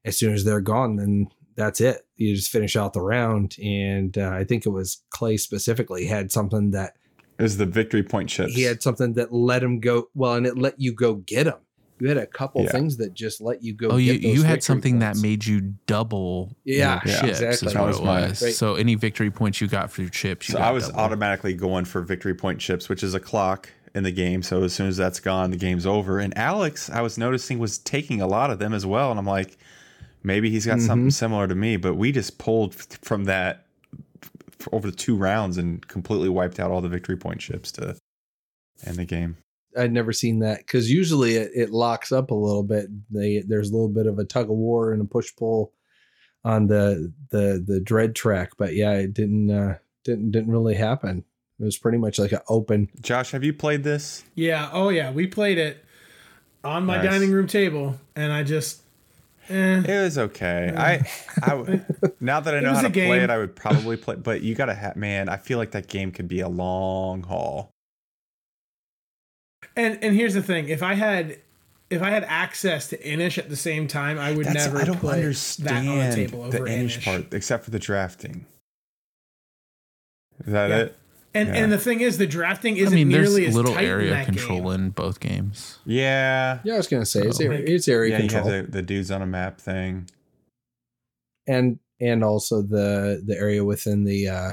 as 0.04 0.16
soon 0.16 0.32
as 0.32 0.44
they're 0.44 0.60
gone, 0.60 0.94
then 0.96 1.26
that's 1.56 1.80
it. 1.80 2.06
You 2.16 2.36
just 2.36 2.50
finish 2.52 2.76
out 2.76 2.92
the 2.92 3.00
round. 3.00 3.56
And 3.60 4.16
uh, 4.16 4.30
I 4.30 4.44
think 4.44 4.64
it 4.64 4.68
was 4.70 5.02
Clay 5.10 5.36
specifically 5.36 6.06
had 6.06 6.30
something 6.30 6.70
that 6.70 6.96
It 7.38 7.42
was 7.42 7.56
the 7.58 7.66
victory 7.66 8.02
point 8.02 8.28
chips. 8.30 8.54
he 8.54 8.62
had 8.62 8.82
something 8.82 9.12
that 9.14 9.32
let 9.32 9.62
him 9.62 9.80
go. 9.80 10.08
Well, 10.14 10.34
and 10.34 10.46
it 10.46 10.56
let 10.56 10.80
you 10.80 10.92
go 10.92 11.14
get 11.14 11.46
him. 11.46 11.56
You 11.98 12.08
had 12.08 12.18
a 12.18 12.26
couple 12.26 12.62
Yeah. 12.62 12.70
things 12.72 12.98
that 12.98 13.14
just 13.14 13.40
let 13.40 13.62
you 13.62 13.72
go. 13.74 13.88
Oh, 13.88 13.96
you 13.96 14.14
those 14.14 14.22
you 14.22 14.42
had 14.42 14.62
something 14.62 15.00
points. 15.00 15.20
that 15.20 15.26
made 15.26 15.46
you 15.46 15.74
double 15.86 16.54
Yeah, 16.64 17.00
your 17.04 17.14
yeah, 17.14 17.20
chips 17.20 17.40
exactly. 17.40 17.68
is 17.68 17.72
That 17.74 17.80
what 17.80 17.88
was 17.88 17.96
it 17.98 18.02
was. 18.02 18.42
Right. 18.42 18.54
So 18.54 18.74
any 18.74 18.94
victory 18.96 19.30
points 19.30 19.60
you 19.62 19.66
got 19.66 19.90
through 19.90 20.10
chips, 20.10 20.48
you 20.48 20.52
So 20.52 20.58
got 20.58 20.68
I 20.68 20.72
was 20.72 20.88
double. 20.88 21.00
automatically 21.00 21.54
going 21.54 21.86
for 21.86 22.02
victory 22.02 22.34
point 22.34 22.58
chips, 22.60 22.88
which 22.90 23.02
is 23.02 23.14
a 23.14 23.20
clock 23.20 23.70
in 23.94 24.02
the 24.02 24.12
game. 24.12 24.42
So 24.42 24.62
as 24.62 24.74
soon 24.74 24.88
as 24.88 24.98
that's 24.98 25.20
gone, 25.20 25.50
the 25.50 25.56
game's 25.56 25.86
over. 25.86 26.18
And 26.18 26.36
Alex, 26.36 26.90
I 26.90 27.00
was 27.00 27.16
noticing, 27.16 27.58
was 27.58 27.78
taking 27.78 28.20
a 28.20 28.26
lot 28.26 28.50
of 28.50 28.58
them 28.58 28.74
as 28.74 28.84
well. 28.84 29.10
And 29.10 29.18
I'm 29.18 29.26
like, 29.26 29.56
maybe 30.22 30.50
he's 30.50 30.66
got 30.66 30.78
mm-hmm. 30.78 30.86
something 30.86 31.10
similar 31.10 31.48
to 31.48 31.54
me. 31.54 31.78
But 31.78 31.94
we 31.94 32.12
just 32.12 32.36
pulled 32.38 32.74
from 32.74 33.24
that 33.24 33.56
f- 33.56 33.65
over 34.72 34.90
the 34.90 34.96
two 34.96 35.16
rounds 35.16 35.58
and 35.58 35.86
completely 35.88 36.28
wiped 36.28 36.58
out 36.60 36.70
all 36.70 36.80
the 36.80 36.88
victory 36.88 37.16
point 37.16 37.42
ships 37.42 37.70
to 37.72 37.96
end 38.86 38.96
the 38.96 39.04
game. 39.04 39.36
I'd 39.76 39.92
never 39.92 40.12
seen 40.12 40.38
that 40.38 40.58
because 40.60 40.90
usually 40.90 41.34
it, 41.36 41.50
it 41.54 41.70
locks 41.70 42.10
up 42.10 42.30
a 42.30 42.34
little 42.34 42.62
bit. 42.62 42.86
They 43.10 43.42
there's 43.46 43.70
a 43.70 43.72
little 43.74 43.90
bit 43.90 44.06
of 44.06 44.18
a 44.18 44.24
tug 44.24 44.46
of 44.50 44.56
war 44.56 44.92
and 44.92 45.02
a 45.02 45.04
push 45.04 45.34
pull 45.36 45.72
on 46.44 46.66
the 46.68 47.12
the 47.30 47.62
the 47.66 47.80
dread 47.80 48.14
track, 48.14 48.52
but 48.56 48.74
yeah, 48.74 48.92
it 48.92 49.12
didn't 49.12 49.50
uh, 49.50 49.76
didn't 50.04 50.30
didn't 50.30 50.50
really 50.50 50.76
happen. 50.76 51.24
It 51.60 51.64
was 51.64 51.76
pretty 51.76 51.98
much 51.98 52.18
like 52.18 52.32
an 52.32 52.40
open. 52.48 52.88
Josh, 53.00 53.32
have 53.32 53.44
you 53.44 53.52
played 53.52 53.82
this? 53.84 54.24
Yeah. 54.34 54.70
Oh 54.72 54.88
yeah. 54.88 55.10
We 55.10 55.26
played 55.26 55.58
it 55.58 55.84
on 56.64 56.84
my 56.86 56.96
Nice. 56.96 57.06
dining 57.12 57.30
room 57.32 57.46
table, 57.46 57.96
and 58.14 58.32
I 58.32 58.42
just. 58.44 58.82
Eh. 59.48 59.82
It 59.86 60.02
was 60.02 60.18
okay. 60.18 60.72
I, 60.76 61.08
I 61.42 61.48
w- 61.50 61.80
now 62.20 62.40
that 62.40 62.54
I 62.54 62.60
know 62.60 62.74
how 62.74 62.82
to 62.82 62.90
play 62.90 63.20
it, 63.20 63.30
I 63.30 63.38
would 63.38 63.54
probably 63.54 63.96
play. 63.96 64.16
But 64.16 64.42
you 64.42 64.54
gotta 64.54 64.74
have, 64.74 64.96
man. 64.96 65.28
I 65.28 65.36
feel 65.36 65.58
like 65.58 65.70
that 65.72 65.86
game 65.88 66.10
could 66.12 66.28
be 66.28 66.40
a 66.40 66.48
long 66.48 67.22
haul. 67.22 67.70
And 69.76 69.98
and 70.02 70.14
here's 70.14 70.34
the 70.34 70.42
thing: 70.42 70.68
if 70.68 70.82
I 70.82 70.94
had 70.94 71.38
if 71.90 72.02
I 72.02 72.10
had 72.10 72.24
access 72.24 72.88
to 72.88 73.08
Inis 73.08 73.38
at 73.38 73.48
the 73.48 73.56
same 73.56 73.86
time, 73.86 74.18
I 74.18 74.32
would 74.32 74.46
That's, 74.46 74.66
never 74.66 74.78
I 74.78 74.84
don't 74.84 75.04
understand 75.04 75.86
that 75.88 75.92
on 75.92 76.10
the 76.10 76.14
table 76.16 76.42
the 76.50 76.58
over 76.58 76.66
Inis 76.66 76.94
Inis. 76.96 77.04
part, 77.04 77.34
except 77.34 77.64
for 77.64 77.70
the 77.70 77.78
drafting. 77.78 78.46
Is 80.44 80.52
that 80.52 80.68
Yeah. 80.70 80.76
it? 80.78 80.96
And 81.36 81.48
Yeah. 81.48 81.54
and 81.62 81.72
the 81.72 81.78
thing 81.78 82.00
is, 82.00 82.18
the 82.18 82.26
drafting 82.26 82.76
isn't 82.76 82.94
mean, 82.94 83.08
there's 83.10 83.28
nearly 83.28 83.46
as 83.46 83.54
little 83.54 83.74
tight 83.74 83.84
in 83.84 83.90
area 83.90 84.10
that 84.10 84.26
control 84.26 84.62
game. 84.72 84.72
in 84.84 84.90
both 84.90 85.20
games. 85.20 85.78
Yeah. 85.84 86.60
Yeah, 86.64 86.74
I 86.74 86.76
was 86.78 86.86
gonna 86.88 87.04
say 87.06 87.20
it's 87.22 87.40
Oh. 87.40 87.44
area, 87.44 87.62
it's 87.66 87.88
area 87.88 88.12
Yeah, 88.16 88.22
you 88.22 88.28
control 88.28 88.52
have 88.52 88.66
the, 88.66 88.72
the 88.72 88.82
dudes 88.82 89.10
on 89.10 89.22
a 89.22 89.26
map 89.26 89.60
thing. 89.60 90.06
and 91.46 91.78
and 92.00 92.22
also 92.24 92.62
the 92.62 93.22
the 93.24 93.36
area 93.36 93.64
within 93.64 94.04
the 94.04 94.28
uh 94.28 94.52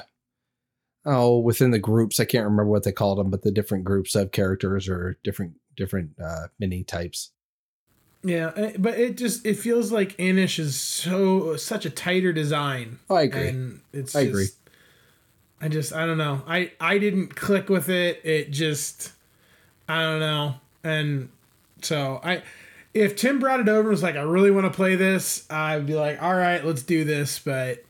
oh 1.05 1.39
within 1.39 1.72
the 1.72 1.80
groups. 1.80 2.19
I 2.19 2.26
can't 2.26 2.45
remember 2.45 2.65
what 2.65 2.84
they 2.84 2.91
called 2.91 3.18
them, 3.19 3.30
but 3.30 3.41
the 3.43 3.51
different 3.51 3.84
groups 3.84 4.15
of 4.15 4.31
characters 4.31 4.88
or 4.89 5.18
different 5.23 5.53
different 5.76 6.11
uh 6.23 6.47
mini 6.60 6.84
types. 6.84 7.31
Yeah, 8.26 8.47
uh, 8.47 8.72
but 8.77 8.97
it 8.97 9.18
just 9.18 9.45
it 9.45 9.55
feels 9.57 9.91
like 9.91 10.15
Inis 10.18 10.57
is 10.60 10.80
so 10.80 11.57
such 11.57 11.85
a 11.85 11.89
tighter 11.89 12.31
design. 12.31 12.99
Oh, 13.10 13.15
I 13.15 13.23
agree. 13.23 13.47
And 13.49 13.81
it's 13.91 14.15
I 14.15 14.23
just, 14.26 14.30
agree. 14.30 14.47
I 15.64 15.69
just 15.69 15.94
I 15.94 16.06
don't 16.06 16.18
know. 16.18 16.41
I 16.45 16.73
I 16.81 16.98
didn't 16.98 17.38
click 17.38 17.69
with 17.69 17.88
it. 17.88 18.19
It 18.26 18.52
just 18.52 19.14
I 19.88 20.02
don't 20.02 20.19
know. 20.19 20.56
And 20.84 21.30
so 21.81 22.19
I 22.22 22.44
if 22.94 23.15
Tim 23.15 23.40
brought 23.40 23.61
it 23.61 23.69
over 23.69 23.80
and 23.80 23.90
was 23.90 24.03
like, 24.03 24.18
I 24.18 24.23
really 24.23 24.52
want 24.52 24.65
to 24.65 24.76
play 24.76 24.98
this, 24.98 25.49
I'd 25.49 25.88
be 25.88 25.95
like, 25.95 26.22
all 26.22 26.35
right, 26.35 26.65
let's 26.65 26.84
do 26.84 27.06
this. 27.06 27.40
But 27.40 27.81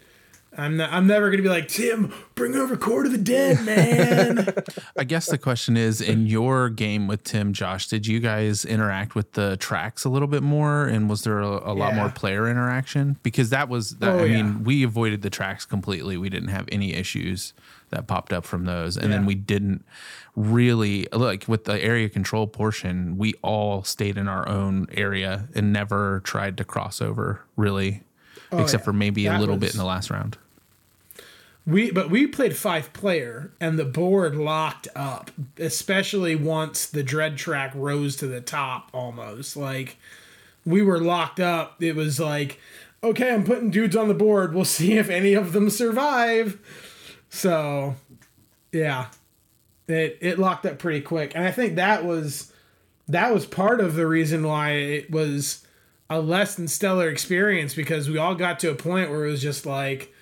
I'm 0.58 0.78
not, 0.78 0.92
I'm 0.92 1.08
never 1.08 1.32
gonna 1.32 1.44
be 1.44 1.50
like 1.50 1.68
Tim, 1.68 2.14
bring 2.36 2.56
over 2.56 2.78
Court 2.78 3.06
of 3.06 3.12
the 3.12 3.18
Dead, 3.18 3.66
man. 3.66 4.54
I 4.98 5.04
guess 5.04 5.26
the 5.28 5.38
question 5.38 5.76
is 5.78 6.00
in 6.02 6.28
your 6.28 6.70
game 6.70 7.08
with 7.08 7.24
Tim, 7.24 7.54
Josh, 7.54 7.88
did 7.88 8.06
you 8.06 8.20
guys 8.20 8.64
interact 8.64 9.16
with 9.16 9.34
the 9.34 9.58
tracks 9.58 10.06
a 10.06 10.10
little 10.10 10.28
bit 10.28 10.44
more? 10.44 10.86
And 10.86 11.10
was 11.10 11.24
there 11.24 11.40
a, 11.40 11.72
a 11.72 11.74
lot 11.74 11.96
more 11.96 12.10
player 12.10 12.48
interaction? 12.48 13.18
Because 13.24 13.50
that 13.50 13.68
was, 13.70 13.98
that, 13.98 14.10
Oh, 14.14 14.20
I 14.20 14.26
yeah. 14.26 14.44
mean, 14.44 14.64
we 14.64 14.84
avoided 14.84 15.22
the 15.24 15.30
tracks 15.30 15.66
completely. 15.66 16.18
We 16.18 16.30
didn't 16.30 16.50
have 16.50 16.68
any 16.72 16.94
issues 16.94 17.54
that 17.90 18.08
popped 18.08 18.32
up 18.34 18.46
from 18.46 18.66
those. 18.66 18.96
And 18.98 19.12
then 19.12 19.26
we 19.26 19.36
didn't 19.36 19.84
really, 20.36 21.08
like 21.12 21.46
with 21.48 21.66
the 21.66 21.82
area 21.84 22.10
control 22.10 22.48
portion, 22.48 23.18
we 23.18 23.34
all 23.42 23.84
stayed 23.84 24.18
in 24.18 24.28
our 24.28 24.48
own 24.48 24.88
area 24.92 25.48
and 25.56 25.72
never 25.74 26.22
tried 26.24 26.58
to 26.58 26.64
cross 26.64 27.02
over 27.02 27.42
really, 27.56 28.04
oh, 28.52 28.60
except 28.62 28.82
yeah. 28.82 28.86
for 28.86 28.94
maybe 28.94 29.26
a 29.28 29.32
That 29.32 29.40
little 29.40 29.58
bit 29.58 29.74
in 29.74 29.78
the 29.78 29.86
last 29.86 30.10
round. 30.10 30.38
We 31.66 31.92
but 31.92 32.10
we 32.10 32.28
played 32.28 32.58
five 32.58 32.92
player 32.92 33.52
and 33.62 33.80
the 33.80 33.86
board 33.86 34.36
locked 34.36 34.88
up, 34.96 35.32
especially 35.58 36.36
once 36.36 36.86
the 36.86 37.04
dread 37.04 37.38
track 37.38 37.72
rose 37.74 38.16
to 38.18 38.28
the 38.28 38.42
top 38.42 38.90
almost. 38.94 39.56
Like 39.56 39.98
we 40.66 40.82
were 40.82 41.00
locked 41.00 41.40
up. 41.40 41.82
It 41.82 41.96
was 41.96 42.20
like, 42.20 42.60
okay, 43.02 43.34
I'm 43.34 43.46
putting 43.46 43.72
dudes 43.72 43.96
on 43.96 44.10
the 44.10 44.14
board. 44.14 44.54
We'll 44.54 44.66
see 44.66 44.98
if 44.98 45.10
any 45.10 45.34
of 45.34 45.54
them 45.54 45.70
survive. 45.70 46.60
So 47.30 47.96
yeah. 48.72 49.08
It 49.88 50.18
it 50.22 50.40
locked 50.40 50.66
up 50.66 50.80
pretty 50.80 51.02
quick. 51.02 51.34
And 51.36 51.46
I 51.46 51.52
think 51.52 51.76
that 51.76 52.06
was 52.06 52.52
that 53.08 53.34
was 53.34 53.46
part 53.46 53.82
of 53.82 53.96
the 53.96 54.08
reason 54.08 54.44
why 54.46 54.72
it 54.72 55.12
was 55.12 55.66
a 56.10 56.22
less 56.22 56.56
than 56.56 56.68
stellar 56.68 57.10
experience 57.10 57.74
because 57.74 58.10
we 58.10 58.18
all 58.18 58.36
got 58.36 58.60
to 58.60 58.72
a 58.72 58.76
point 58.76 59.10
where 59.10 59.26
it 59.26 59.32
was 59.32 59.42
just 59.42 59.66
like 59.66 60.13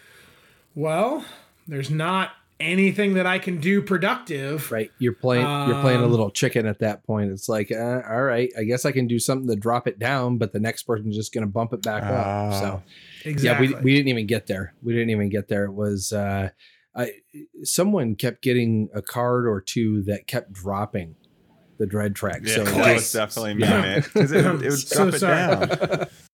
well, 0.76 1.26
there's 1.68 1.90
not 1.92 2.32
anything 2.60 3.16
that 3.16 3.26
I 3.26 3.40
can 3.40 3.60
do 3.60 3.82
productive. 3.82 4.72
Right. 4.72 4.92
You're 5.00 5.14
playing 5.14 5.46
you're 5.68 5.82
playing 5.82 6.02
a 6.02 6.06
Um, 6.06 6.12
little 6.12 6.30
chicken 6.30 6.68
at 6.68 6.80
that 6.80 7.04
point. 7.04 7.32
It's 7.32 7.50
like, 7.50 7.72
uh, 7.72 8.02
all 8.08 8.22
right, 8.24 8.52
I 8.58 8.64
guess 8.64 8.86
I 8.86 8.92
can 8.92 9.08
do 9.08 9.18
something 9.18 9.48
to 9.50 9.56
drop 9.56 9.88
it 9.88 9.98
down, 9.98 10.38
but 10.38 10.54
the 10.54 10.60
next 10.60 10.84
person's 10.84 11.16
just 11.16 11.34
going 11.34 11.44
to 11.46 11.52
bump 11.52 11.74
it 11.74 11.82
back 11.82 12.04
up. 12.04 12.26
Ah. 12.26 12.60
So 12.60 12.84
Exactly. 13.26 13.68
yeah, 13.70 13.78
we, 13.80 13.84
we 13.84 13.94
didn't 13.96 14.10
even 14.10 14.28
get 14.28 14.46
there. 14.48 14.74
We 14.84 14.94
didn't 14.94 15.10
even 15.10 15.30
get 15.30 15.48
there. 15.48 15.66
It 15.66 15.74
was 15.74 16.14
uh, 16.14 16.50
I 16.96 17.12
someone 17.64 18.16
kept 18.16 18.44
getting 18.44 18.90
a 18.94 19.02
card 19.02 19.48
or 19.48 19.60
two 19.62 20.04
that 20.04 20.28
kept 20.28 20.54
dropping. 20.54 21.16
the 21.80 21.88
dread 21.88 22.16
track. 22.16 22.42
Yeah, 22.46 22.56
so 22.58 22.64
that 22.66 22.94
was 22.94 23.12
definitely 23.12 23.56
me, 23.56 23.62
Yeah. 23.64 23.82
man. 23.82 24.02
Because 24.02 24.32
it, 24.32 24.46
would- 24.46 24.62
it 24.64 24.70
would 24.70 24.78
So 24.88 25.08
it 25.08 25.14
sorry. 25.20 25.66
down. 25.66 26.08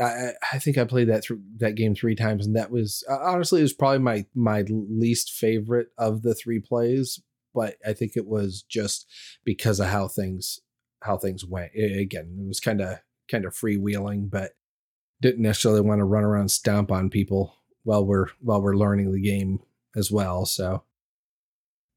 I, 0.00 0.32
I 0.52 0.58
think 0.58 0.78
I 0.78 0.84
played 0.84 1.08
that 1.08 1.24
through 1.24 1.40
that 1.56 1.74
game 1.74 1.94
three 1.94 2.14
times, 2.14 2.46
and 2.46 2.54
that 2.56 2.70
was 2.70 3.04
uh, 3.08 3.18
honestly 3.20 3.60
it 3.60 3.64
was 3.64 3.72
probably 3.72 3.98
my 3.98 4.26
my 4.34 4.64
least 4.68 5.32
favorite 5.32 5.88
of 5.98 6.22
the 6.22 6.34
three 6.34 6.60
plays. 6.60 7.20
But 7.54 7.76
I 7.86 7.92
think 7.92 8.12
it 8.16 8.26
was 8.26 8.62
just 8.62 9.06
because 9.44 9.80
of 9.80 9.88
how 9.88 10.08
things 10.08 10.60
how 11.02 11.16
things 11.16 11.44
went. 11.44 11.72
A- 11.76 12.00
again, 12.00 12.38
it 12.40 12.46
was 12.46 12.60
kind 12.60 12.80
of 12.80 12.98
kind 13.30 13.44
of 13.44 13.54
freewheeling, 13.54 14.30
but 14.30 14.52
didn't 15.20 15.42
necessarily 15.42 15.80
want 15.80 15.98
to 15.98 16.04
run 16.04 16.24
around 16.24 16.50
stomp 16.50 16.92
on 16.92 17.10
people 17.10 17.54
while 17.82 18.04
we're 18.04 18.28
while 18.40 18.62
we're 18.62 18.76
learning 18.76 19.12
the 19.12 19.20
game 19.20 19.60
as 19.96 20.10
well. 20.10 20.46
So 20.46 20.84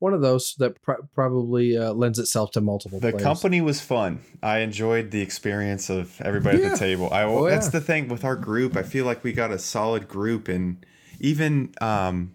one 0.01 0.15
of 0.15 0.21
those 0.21 0.55
that 0.57 0.81
pr- 0.81 1.03
probably 1.13 1.77
uh, 1.77 1.93
lends 1.93 2.17
itself 2.17 2.49
to 2.49 2.59
multiple. 2.59 2.99
The 2.99 3.11
plays. 3.11 3.21
company 3.23 3.61
was 3.61 3.81
fun. 3.81 4.19
I 4.41 4.59
enjoyed 4.59 5.11
the 5.11 5.21
experience 5.21 5.91
of 5.91 6.19
everybody 6.21 6.63
at 6.63 6.71
the 6.71 6.77
table. 6.77 7.07
I 7.11 7.21
Oh, 7.23 7.47
that's 7.47 7.67
yeah. 7.67 7.71
the 7.71 7.81
thing 7.81 8.07
with 8.07 8.25
our 8.25 8.35
group. 8.35 8.75
I 8.75 8.81
feel 8.81 9.05
like 9.05 9.23
we 9.23 9.31
got 9.31 9.51
a 9.51 9.59
solid 9.59 10.07
group, 10.07 10.47
and 10.47 10.83
even 11.19 11.71
um, 11.81 12.33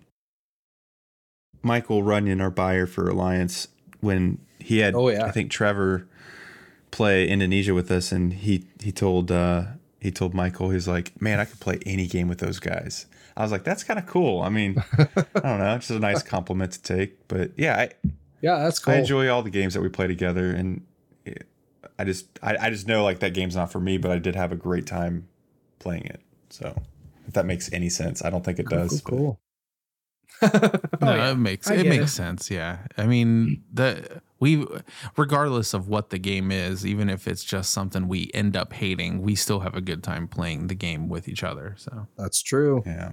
Michael 1.60 2.04
Runyon, 2.04 2.40
our 2.40 2.50
buyer 2.52 2.86
for 2.86 3.08
Alliance, 3.08 3.66
when 4.00 4.38
he 4.60 4.78
had, 4.78 4.94
Oh, 4.94 5.08
yeah. 5.08 5.24
I 5.24 5.32
think 5.32 5.50
Trevor 5.50 6.06
play 6.92 7.26
Indonesia 7.28 7.74
with 7.74 7.90
us, 7.90 8.12
and 8.12 8.32
he 8.32 8.64
he 8.80 8.92
told 8.92 9.32
uh, 9.32 9.64
he 9.98 10.12
told 10.12 10.34
Michael, 10.34 10.70
he's 10.70 10.86
like, 10.86 11.20
man, 11.20 11.40
I 11.40 11.44
could 11.46 11.58
play 11.58 11.80
any 11.84 12.06
game 12.06 12.28
with 12.28 12.38
those 12.38 12.60
guys. 12.60 13.06
I 13.36 13.42
was 13.42 13.52
like, 13.52 13.64
that's 13.64 13.84
kind 13.84 13.98
of 13.98 14.06
cool. 14.06 14.42
I 14.42 14.48
mean, 14.48 14.82
I 14.98 15.06
don't 15.40 15.58
know, 15.58 15.74
it's 15.76 15.88
just 15.88 15.90
a 15.96 16.00
nice 16.00 16.22
compliment 16.22 16.72
to 16.72 16.82
take, 16.82 17.28
but 17.28 17.50
yeah, 17.56 17.76
I, 17.78 17.90
yeah, 18.40 18.58
that's 18.60 18.78
cool. 18.78 18.94
I 18.94 18.98
enjoy 18.98 19.28
all 19.28 19.42
the 19.42 19.50
games 19.50 19.74
that 19.74 19.80
we 19.82 19.88
play 19.88 20.06
together, 20.06 20.50
and 20.50 20.82
I 21.98 22.04
just 22.04 22.26
I, 22.42 22.56
I 22.58 22.70
just 22.70 22.86
know 22.86 23.04
like 23.04 23.20
that 23.20 23.34
game's 23.34 23.56
not 23.56 23.70
for 23.72 23.80
me, 23.80 23.98
but 23.98 24.10
I 24.10 24.18
did 24.18 24.34
have 24.36 24.52
a 24.52 24.56
great 24.56 24.86
time 24.86 25.28
playing 25.78 26.04
it. 26.06 26.20
So 26.50 26.74
if 27.26 27.34
that 27.34 27.46
makes 27.46 27.72
any 27.72 27.88
sense, 27.88 28.24
I 28.24 28.30
don't 28.30 28.44
think 28.44 28.58
it 28.58 28.68
does. 28.68 29.00
but- 29.00 29.10
cool. 29.10 29.40
No, 30.42 30.50
Oh, 31.00 31.14
yeah. 31.14 31.30
it 31.30 31.36
makes 31.36 31.70
it 31.70 31.86
makes 31.86 32.04
it. 32.04 32.08
sense. 32.08 32.50
Yeah, 32.50 32.78
I 32.98 33.06
mean 33.06 33.62
the 33.72 34.20
we, 34.38 34.66
regardless 35.16 35.72
of 35.72 35.88
what 35.88 36.10
the 36.10 36.18
game 36.18 36.50
is, 36.50 36.84
even 36.84 37.08
if 37.08 37.26
it's 37.26 37.42
just 37.42 37.70
something 37.70 38.06
we 38.06 38.30
end 38.34 38.54
up 38.54 38.74
hating, 38.74 39.22
we 39.22 39.34
still 39.34 39.60
have 39.60 39.74
a 39.74 39.80
good 39.80 40.02
time 40.02 40.28
playing 40.28 40.66
the 40.66 40.74
game 40.74 41.08
with 41.08 41.26
each 41.28 41.42
other. 41.42 41.74
So 41.78 42.06
That's 42.18 42.42
true. 42.42 42.82
Yeah. 42.84 43.12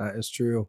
That 0.00 0.16
is 0.16 0.30
true. 0.30 0.66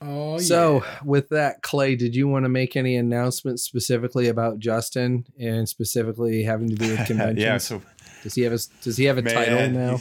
Oh, 0.00 0.38
so, 0.38 0.82
yeah. 0.82 0.98
with 1.04 1.28
that, 1.28 1.60
Clay, 1.60 1.94
did 1.94 2.16
you 2.16 2.26
want 2.26 2.46
to 2.46 2.48
make 2.48 2.74
any 2.74 2.96
announcements 2.96 3.62
specifically 3.62 4.28
about 4.28 4.58
Justin 4.58 5.26
and 5.38 5.68
specifically 5.68 6.42
having 6.42 6.70
to 6.70 6.74
do 6.74 6.90
with 6.90 7.06
conventions? 7.06 7.38
yeah. 7.42 7.58
So 7.58 7.82
does 8.22 8.34
he 8.34 8.42
have 8.42 8.54
a 8.54 8.58
Does 8.82 8.96
he 8.96 9.04
have 9.04 9.18
a 9.18 9.22
title 9.22 9.70
now? 9.70 10.00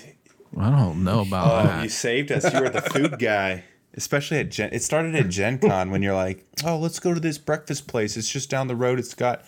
I 0.57 0.69
don't 0.69 1.03
know 1.03 1.21
about 1.21 1.51
oh, 1.51 1.67
that. 1.67 1.83
you 1.83 1.89
saved 1.89 2.31
us. 2.31 2.51
You 2.53 2.61
were 2.61 2.69
the 2.69 2.81
food 2.81 3.19
guy. 3.19 3.65
Especially 3.95 4.39
at 4.39 4.49
Gen, 4.49 4.69
it 4.73 4.81
started 4.81 5.13
at 5.15 5.29
Gen 5.29 5.59
Con 5.59 5.91
when 5.91 6.01
you're 6.01 6.15
like, 6.15 6.43
oh, 6.65 6.77
let's 6.77 6.99
go 6.99 7.13
to 7.13 7.19
this 7.19 7.37
breakfast 7.37 7.87
place. 7.87 8.17
It's 8.17 8.29
just 8.29 8.49
down 8.49 8.67
the 8.67 8.75
road. 8.75 8.97
It's 8.97 9.13
got 9.13 9.43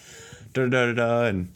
da 0.53 0.68
da 0.68 0.88
da 0.88 0.93
da, 0.93 1.23
and 1.23 1.53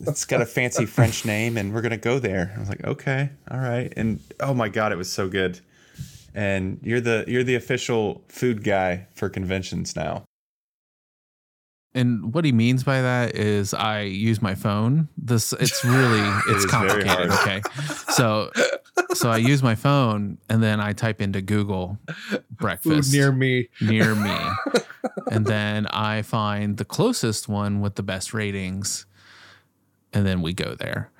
it's 0.00 0.26
got 0.26 0.42
a 0.42 0.46
fancy 0.46 0.84
French 0.84 1.24
name, 1.24 1.56
and 1.56 1.72
we're 1.72 1.80
gonna 1.80 1.96
go 1.96 2.18
there. 2.18 2.52
I 2.54 2.60
was 2.60 2.68
like, 2.68 2.84
okay, 2.84 3.30
all 3.50 3.60
right. 3.60 3.90
And 3.96 4.20
oh 4.40 4.52
my 4.52 4.68
god, 4.68 4.92
it 4.92 4.96
was 4.96 5.10
so 5.10 5.28
good. 5.28 5.60
And 6.34 6.78
you're 6.82 7.00
the 7.00 7.24
you're 7.26 7.44
the 7.44 7.56
official 7.56 8.22
food 8.28 8.62
guy 8.64 9.06
for 9.14 9.28
conventions 9.28 9.96
now. 9.96 10.24
And 11.92 12.32
what 12.32 12.44
he 12.44 12.52
means 12.52 12.84
by 12.84 13.02
that 13.02 13.34
is 13.34 13.74
I 13.74 14.02
use 14.02 14.40
my 14.40 14.54
phone. 14.54 15.08
This 15.18 15.52
it's 15.54 15.84
really 15.84 16.20
it's 16.48 16.64
is 16.64 16.70
very 16.70 17.02
complicated. 17.02 17.32
Okay, 17.32 17.62
so 18.12 18.50
so 19.14 19.28
I 19.28 19.38
use 19.38 19.60
my 19.62 19.74
phone 19.74 20.38
and 20.48 20.62
then 20.62 20.80
I 20.80 20.92
type 20.92 21.20
into 21.20 21.42
Google 21.42 21.98
Food 22.06 22.44
breakfast 22.52 23.12
near 23.12 23.32
me. 23.32 23.68
near 23.80 24.14
me, 24.14 24.36
and 25.32 25.46
then 25.46 25.86
I 25.88 26.22
find 26.22 26.76
the 26.76 26.84
closest 26.84 27.48
one 27.48 27.80
with 27.80 27.96
the 27.96 28.04
best 28.04 28.32
ratings, 28.32 29.06
and 30.12 30.24
then 30.24 30.42
we 30.42 30.52
go 30.52 30.76
there. 30.76 31.10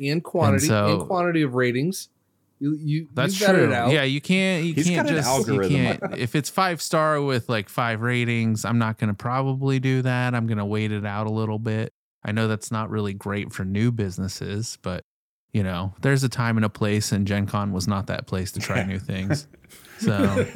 in 0.00 0.20
quantity 0.20 0.66
so- 0.66 1.02
in 1.02 1.06
quantity 1.06 1.42
of 1.42 1.54
ratings. 1.54 2.08
You 2.58 2.76
you 2.80 3.08
That's 3.12 3.38
you 3.40 3.46
true. 3.46 3.64
it 3.64 3.72
out. 3.72 3.90
Yeah, 3.92 4.04
you 4.04 4.20
can't. 4.20 4.64
You 4.64 4.74
He's 4.74 4.86
can't 4.86 5.06
got 5.06 5.10
an 5.10 5.16
just. 5.16 5.28
algorithm. 5.28 5.72
You 5.72 5.78
can't. 5.78 6.18
If 6.18 6.34
it's 6.34 6.48
five 6.48 6.80
star 6.80 7.20
with 7.20 7.48
like 7.48 7.68
five 7.68 8.00
ratings, 8.00 8.64
I'm 8.64 8.78
not 8.78 8.98
going 8.98 9.08
to 9.08 9.14
probably 9.14 9.78
do 9.78 10.02
that. 10.02 10.34
I'm 10.34 10.46
going 10.46 10.58
to 10.58 10.64
wait 10.64 10.92
it 10.92 11.04
out 11.04 11.26
a 11.26 11.30
little 11.30 11.58
bit. 11.58 11.92
I 12.24 12.32
know 12.32 12.48
that's 12.48 12.70
not 12.70 12.90
really 12.90 13.12
great 13.14 13.52
for 13.52 13.64
new 13.64 13.92
businesses, 13.92 14.78
but 14.82 15.04
you 15.52 15.62
know, 15.62 15.94
there's 16.00 16.24
a 16.24 16.28
time 16.28 16.56
and 16.56 16.64
a 16.66 16.68
place, 16.68 17.12
and 17.12 17.26
Gen 17.26 17.46
Con 17.46 17.72
was 17.72 17.86
not 17.86 18.08
that 18.08 18.26
place 18.26 18.52
to 18.52 18.60
try 18.60 18.82
new 18.84 18.98
things. 18.98 19.46
So, 19.98 20.46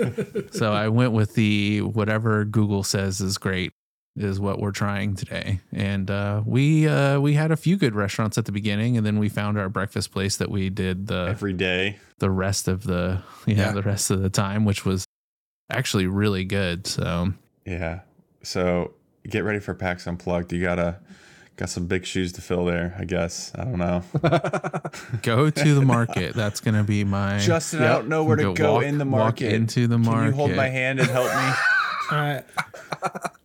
so 0.53 0.73
I 0.75 0.89
went 0.89 1.13
with 1.13 1.35
the 1.35 1.81
whatever 1.81 2.45
Google 2.45 2.83
says 2.83 3.23
is 3.23 3.39
great 3.39 3.73
is 4.17 4.41
what 4.41 4.59
we're 4.61 4.73
trying 4.73 5.15
today. 5.15 5.61
And 5.73 6.11
uh, 6.11 6.43
we 6.45 6.87
uh, 6.89 7.21
we 7.21 7.35
had 7.35 7.51
a 7.53 7.57
few 7.57 7.77
good 7.77 7.95
restaurants 7.95 8.37
at 8.39 8.45
the 8.45 8.53
beginning, 8.53 8.97
and 8.97 9.07
then 9.07 9.19
we 9.19 9.29
found 9.29 9.59
our 9.59 9.69
breakfast 9.69 10.11
place 10.13 10.37
that 10.39 10.51
we 10.51 10.69
did 10.71 11.07
the 11.07 11.27
Every 11.31 11.53
day. 11.53 11.99
the 12.19 12.31
rest 12.31 12.69
of 12.69 12.85
the 12.85 13.23
yeah, 13.47 13.55
Yeah. 13.57 13.73
the 13.73 13.83
rest 13.83 14.11
of 14.11 14.21
the 14.23 14.31
time, 14.31 14.65
which 14.65 14.85
was 14.85 15.05
actually 15.71 16.07
really 16.07 16.45
good. 16.45 16.87
So 16.87 17.33
Yeah. 17.65 18.01
So 18.43 18.93
get 19.29 19.45
ready 19.45 19.61
for 19.61 19.75
PAX 19.75 20.07
Unplugged. 20.07 20.53
You 20.53 20.61
gotta 20.63 20.97
got 21.57 21.69
some 21.69 21.87
big 21.87 22.07
shoes 22.07 22.33
to 22.33 22.41
fill 22.41 22.65
there, 22.65 22.97
I 22.99 23.05
guess. 23.05 23.53
I 23.55 23.65
don't 23.65 23.79
know. 23.79 24.03
go 25.23 25.51
to 25.51 25.75
the 25.75 25.83
market. 25.83 26.35
That's 26.35 26.61
gonna 26.61 26.83
be 26.85 27.05
my 27.05 27.39
Justin, 27.39 27.83
I 27.83 27.89
don't 27.89 28.09
know 28.09 28.25
where 28.25 28.37
to 28.37 28.43
Go 28.43 28.55
go 28.55 28.73
walk- 28.75 28.85
in 28.85 28.99
the 28.99 29.05
walk 29.05 29.19
market. 29.21 29.53
into 29.53 29.87
the 29.87 29.99
market. 29.99 30.19
Can 30.21 30.27
you 30.27 30.33
hold 30.33 30.55
my 30.57 30.69
hand 30.69 31.01
and 31.01 31.09
help 31.11 31.27
me? 31.35 31.53
Uh, 32.11 32.41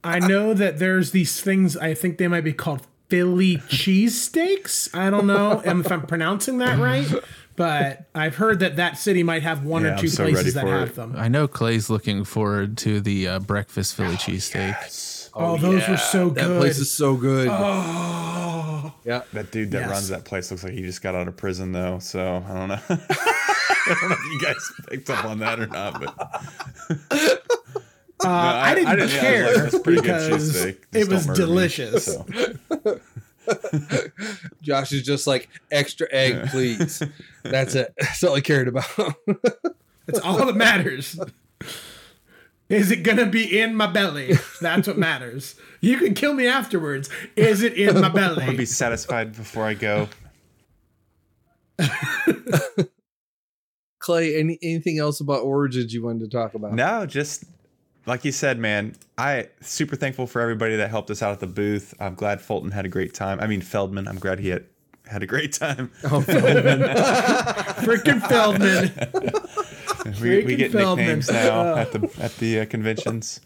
I 0.03 0.19
know 0.19 0.53
that 0.53 0.79
there's 0.79 1.11
these 1.11 1.39
things. 1.41 1.75
I 1.77 1.93
think 1.93 2.17
they 2.17 2.27
might 2.27 2.43
be 2.43 2.53
called 2.53 2.85
Philly 3.09 3.57
cheesesteaks. 3.57 4.93
I 4.95 5.09
don't 5.09 5.27
know 5.27 5.61
if 5.63 5.91
I'm 5.91 6.01
pronouncing 6.07 6.57
that 6.59 6.79
right, 6.79 7.07
but 7.55 8.05
I've 8.15 8.35
heard 8.35 8.59
that 8.59 8.75
that 8.77 8.97
city 8.97 9.23
might 9.23 9.43
have 9.43 9.63
one 9.63 9.83
Yeah, 9.83 9.95
or 9.95 9.97
two 9.99 10.07
so 10.07 10.23
places 10.23 10.53
that 10.55 10.65
have 10.67 10.89
it. 10.89 10.95
them. 10.95 11.15
I 11.17 11.27
know 11.27 11.47
Clay's 11.47 11.89
looking 11.89 12.23
forward 12.23 12.77
to 12.79 12.99
the 13.01 13.27
uh, 13.27 13.39
breakfast 13.39 13.95
Philly 13.95 14.15
cheesesteak. 14.15 15.21
Oh, 15.37 15.57
those 15.57 15.87
were 15.89 15.97
so 15.97 16.29
good. 16.29 16.35
that 16.43 16.47
good. 16.47 16.61
place 16.61 16.77
is 16.79 16.91
so 16.91 17.15
good. 17.17 17.49
oh, 17.51 18.93
yeah. 19.03 19.23
That 19.33 19.51
dude 19.51 19.71
that 19.71 19.81
Yes. 19.81 19.89
runs 19.89 20.07
that 20.09 20.23
place 20.23 20.49
looks 20.49 20.63
like 20.63 20.71
he 20.73 20.81
just 20.81 21.01
got 21.01 21.13
out 21.13 21.27
of 21.27 21.35
prison 21.35 21.71
though. 21.73 21.99
So 21.99 22.41
I 22.47 22.53
don't 22.53 22.69
know. 22.69 22.79
I 22.89 23.95
don't 24.01 24.09
know 24.09 24.15
if 24.17 24.31
you 24.33 24.39
guys 24.41 24.71
picked 24.87 25.09
up 25.09 25.25
on 25.25 25.39
that 25.39 25.59
or 25.59 25.67
not, 25.67 25.99
but 25.99 27.41
uh, 28.25 28.29
I, 28.29 28.71
I- 28.71 28.75
didn't 28.75 28.87
I 28.87 28.95
didn't- 28.95 29.09
yeah, 29.11 29.15
I 29.15 29.21
was 29.21 29.21
care 29.21 29.45
like, 29.45 29.55
that's 29.71 29.79
pretty 29.83 30.01
good 30.01 30.29
because 30.31 30.65
it 30.65 31.07
was 31.09 31.25
don't 31.25 31.29
me. 31.29 31.35
delicious. 31.45 32.05
So, 32.05 32.99
Josh 34.61 34.91
is 34.91 35.03
just 35.03 35.27
like 35.27 35.49
extra 35.71 36.07
egg, 36.11 36.47
please. 36.49 37.01
That's 37.43 37.75
it. 37.75 37.93
That's 37.99 38.23
all 38.23 38.33
I 38.35 38.41
cared 38.41 38.67
about. 38.67 38.85
That's 40.07 40.19
all 40.19 40.43
that 40.45 40.55
matters. 40.55 41.19
Is 42.69 42.89
it 42.89 43.03
gonna 43.03 43.27
be 43.27 43.59
in 43.59 43.75
my 43.75 43.85
belly? 43.85 44.33
That's 44.61 44.87
what 44.87 44.97
matters. 44.97 45.53
You 45.81 45.97
can 45.99 46.15
kill 46.15 46.33
me 46.33 46.47
afterwards. 46.47 47.07
Is 47.35 47.61
it 47.61 47.73
in 47.73 48.01
my 48.01 48.09
belly? 48.09 48.41
I'm 48.41 48.45
gonna 48.47 48.57
be 48.57 48.65
satisfied 48.65 49.35
before 49.35 49.65
I 49.65 49.75
go. 49.75 50.09
Clay, 53.99 54.39
any 54.39 54.57
anything 54.61 54.99
else 54.99 55.19
about 55.19 55.41
Origins 55.43 55.93
you 55.93 56.03
wanted 56.03 56.29
to 56.29 56.35
talk 56.37 56.53
about? 56.53 56.73
No, 56.73 57.05
just 57.05 57.43
like 58.05 58.25
you 58.25 58.31
said, 58.31 58.59
man. 58.59 58.95
I 59.17 59.47
super 59.61 59.95
thankful 59.95 60.27
for 60.27 60.41
everybody 60.41 60.75
that 60.75 60.89
helped 60.89 61.09
us 61.09 61.21
out 61.21 61.31
at 61.31 61.39
the 61.39 61.47
booth. 61.47 61.93
I'm 61.99 62.15
glad 62.15 62.41
Fulton 62.41 62.71
had 62.71 62.85
a 62.85 62.89
great 62.89 63.13
time. 63.13 63.39
I 63.39 63.47
mean 63.47 63.61
Feldman. 63.61 64.07
I'm 64.07 64.19
glad 64.19 64.39
he 64.39 64.49
had 64.49 64.65
had 65.07 65.23
a 65.23 65.27
great 65.27 65.53
time. 65.53 65.91
Oh, 66.03 66.21
Feldman. 66.21 66.81
Freaking 67.85 68.21
Feldman. 68.27 68.91
we, 70.21 70.43
we 70.43 70.55
get 70.55 70.71
Feldman. 70.71 71.05
nicknames 71.05 71.31
now 71.31 71.75
at 71.75 71.91
the 71.91 72.09
at 72.19 72.35
the 72.37 72.61
uh, 72.61 72.65
conventions. 72.65 73.41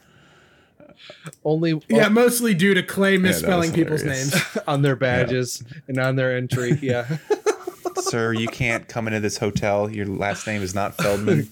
Only 1.44 1.81
Yeah, 1.88 2.10
mostly 2.10 2.53
due 2.53 2.73
to 2.73 2.84
Clay 2.84 3.14
was 3.14 3.22
misspelling 3.22 3.72
people's 3.72 4.03
names. 4.03 4.36
on 4.68 4.81
their 4.81 4.95
badges 4.95 5.64
and 5.88 5.98
on 5.98 6.15
their 6.15 6.36
entry. 6.36 6.77
Yeah. 6.81 7.18
Sir, 7.95 8.34
you 8.34 8.48
can't 8.48 8.88
come 8.88 9.07
into 9.07 9.19
this 9.19 9.38
hotel. 9.38 9.90
Your 9.90 10.06
last 10.06 10.48
name 10.48 10.61
is 10.61 10.73
not 10.73 10.95
Feldman. 10.95 11.49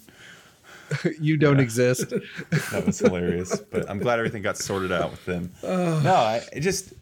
you 1.20 1.38
don't 1.38 1.60
exist. 1.60 2.14
That 2.72 2.86
was 2.86 3.00
hilarious. 3.00 3.60
But 3.72 3.90
I'm 3.90 4.00
glad 4.00 4.20
everything 4.20 4.42
got 4.42 4.58
sorted 4.58 4.92
out 4.92 5.12
with 5.12 5.26
them. 5.26 5.52
no, 5.64 6.14
I 6.14 6.42
it 6.54 6.62
just 6.62 6.94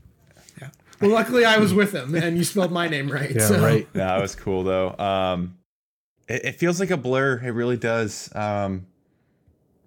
Well, 1.01 1.11
luckily 1.11 1.43
I 1.45 1.57
was 1.57 1.73
with 1.73 1.93
him, 1.93 2.15
and 2.15 2.37
you 2.37 2.43
spelled 2.43 2.71
my 2.71 2.87
name 2.87 3.11
right. 3.11 3.31
Yeah, 3.31 3.47
so. 3.47 3.59
right. 3.61 3.87
no, 3.93 4.17
it 4.17 4.21
was 4.21 4.35
cool 4.35 4.63
though. 4.63 4.95
Um, 4.97 5.57
it, 6.27 6.45
it 6.45 6.51
feels 6.55 6.79
like 6.79 6.89
a 6.91 6.97
blur. 6.97 7.39
It 7.43 7.51
really 7.51 7.77
does. 7.77 8.33
Um, 8.35 8.87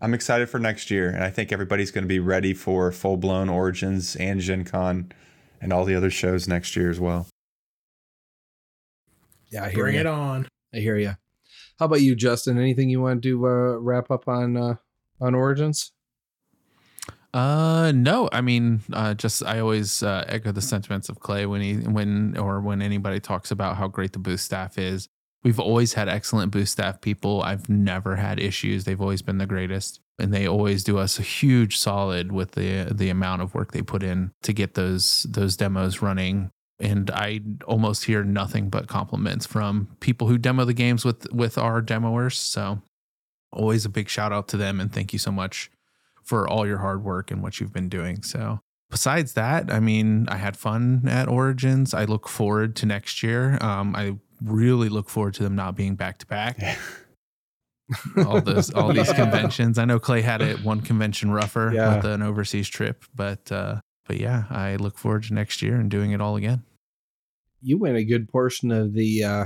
I'm 0.01 0.15
excited 0.15 0.49
for 0.49 0.59
next 0.61 0.91
year, 0.91 1.09
and 1.11 1.25
I 1.25 1.31
think 1.31 1.51
everybody's 1.51 1.91
going 1.91 2.05
to 2.05 2.09
be 2.09 2.21
ready 2.21 2.55
for 2.55 2.93
full 2.93 3.17
blown 3.17 3.49
Origins 3.49 4.15
and 4.17 4.41
Gen 4.41 4.65
Con 4.65 5.11
and 5.61 5.73
all 5.73 5.85
the 5.85 5.95
other 5.97 6.11
shows 6.11 6.47
next 6.47 6.77
year 6.77 6.89
as 6.91 7.01
well. 7.01 7.27
Yeah, 9.51 9.65
I 9.65 9.71
hear 9.71 9.85
Bring 9.85 9.95
you. 9.95 10.01
it 10.01 10.07
on. 10.07 10.47
I 10.75 10.79
hear 10.79 10.97
you. 10.97 11.15
How 11.79 11.87
about 11.87 12.01
you, 12.01 12.17
Justin? 12.17 12.59
Anything 12.59 12.91
you 12.91 13.01
want 13.01 13.23
to 13.23 13.47
uh, 13.47 13.79
wrap 13.79 14.11
up 14.11 14.27
on 14.27 14.57
uh, 14.57 14.75
on 15.21 15.35
Origins? 15.35 15.93
Uh, 17.33 17.93
no. 17.95 18.29
I 18.33 18.41
mean, 18.41 18.81
uh, 18.93 19.15
just 19.15 19.45
I 19.45 19.61
always 19.61 20.03
uh, 20.03 20.25
echo 20.27 20.51
the 20.51 20.63
sentiments 20.63 21.09
of 21.09 21.21
Clay 21.21 21.47
when 21.47 21.61
he 21.61 21.75
when 21.75 22.37
or 22.37 22.61
when 22.61 22.83
anybody 22.83 23.21
talks 23.21 23.51
about 23.51 23.77
how 23.77 23.87
great 23.87 24.13
the 24.13 24.19
booth 24.19 24.41
staff 24.41 24.79
is. 24.79 25.09
We've 25.45 25.61
always 25.61 25.93
had 25.93 26.09
excellent 26.09 26.51
booth 26.51 26.69
staff 26.69 27.01
people. 27.01 27.43
I've 27.43 27.69
never 27.69 28.17
had 28.17 28.41
issues. 28.41 28.85
They've 28.85 29.01
always 29.01 29.23
been 29.23 29.39
the 29.39 29.47
greatest, 29.47 30.01
and 30.19 30.35
they 30.35 30.49
always 30.49 30.83
do 30.83 30.99
us 30.99 31.21
a 31.21 31.23
huge 31.23 31.79
solid 31.79 32.33
with 32.33 32.53
the 32.53 32.89
the 32.91 33.09
amount 33.09 33.43
of 33.43 33.55
work 33.55 33.71
they 33.71 33.83
put 33.83 34.03
in 34.03 34.33
to 34.43 34.53
get 34.53 34.75
those 34.75 35.27
those 35.29 35.57
demos 35.57 36.03
running. 36.03 36.51
And 36.81 37.11
I 37.11 37.41
almost 37.67 38.05
hear 38.05 38.23
nothing 38.23 38.69
but 38.71 38.87
compliments 38.87 39.47
from 39.47 39.89
people 40.01 40.29
who 40.29 40.39
demo 40.39 40.65
the 40.65 40.73
games 40.75 41.05
with 41.05 41.31
with 41.33 41.59
our 41.59 41.83
demoers. 41.83 42.35
So 42.35 42.83
always 43.53 43.85
a 43.85 43.89
big 43.89 44.09
shout 44.09 44.33
out 44.33 44.47
to 44.49 44.57
them 44.57 44.79
and 44.81 44.93
thank 44.93 45.13
you 45.13 45.19
so 45.19 45.33
much 45.33 45.71
for 46.23 46.47
all 46.47 46.67
your 46.67 46.79
hard 46.79 47.03
work 47.03 47.31
and 47.31 47.43
what 47.43 47.59
you've 47.59 47.73
been 47.73 47.89
doing. 47.89 48.23
So, 48.23 48.61
besides 48.91 49.33
that, 49.33 49.73
I 49.73 49.81
mean, 49.81 50.29
I 50.29 50.37
had 50.37 50.57
fun 50.57 51.03
at 51.09 51.27
Origins. 51.29 51.95
I 51.95 52.05
look 52.05 52.29
forward 52.29 52.77
to 52.77 52.87
next 52.87 53.23
year. 53.23 53.57
Um, 53.63 53.97
I 53.97 54.17
really 54.43 54.91
look 54.91 55.09
forward 55.09 55.33
to 55.35 55.43
them 55.43 55.57
not 55.57 55.75
being 55.75 55.95
back 55.97 56.19
to 56.19 56.27
back. 56.27 56.59
All 58.27 58.43
those, 58.43 58.71
all 58.71 58.93
these 58.93 59.11
conventions. 59.15 59.79
I 59.79 59.87
know 59.87 59.99
Clay 59.99 60.21
had 60.21 60.43
it 60.43 60.63
one 60.63 60.83
convention 60.83 61.31
rougher 61.31 61.73
Yeah. 61.75 61.97
with 61.97 62.05
an 62.05 62.21
overseas 62.21 62.69
trip, 62.69 63.05
but 63.15 63.51
uh, 63.51 63.81
but 64.09 64.19
yeah, 64.19 64.45
I 64.51 64.77
look 64.77 64.99
forward 64.99 65.25
to 65.25 65.35
next 65.35 65.63
year 65.63 65.77
and 65.77 65.91
doing 65.91 66.11
it 66.11 66.21
all 66.21 66.35
again. 66.35 66.65
You 67.61 67.79
went 67.79 67.97
a 67.97 68.05
good 68.05 68.29
portion 68.29 68.73
of 68.73 68.95
the 68.95 69.23
uh, 69.23 69.45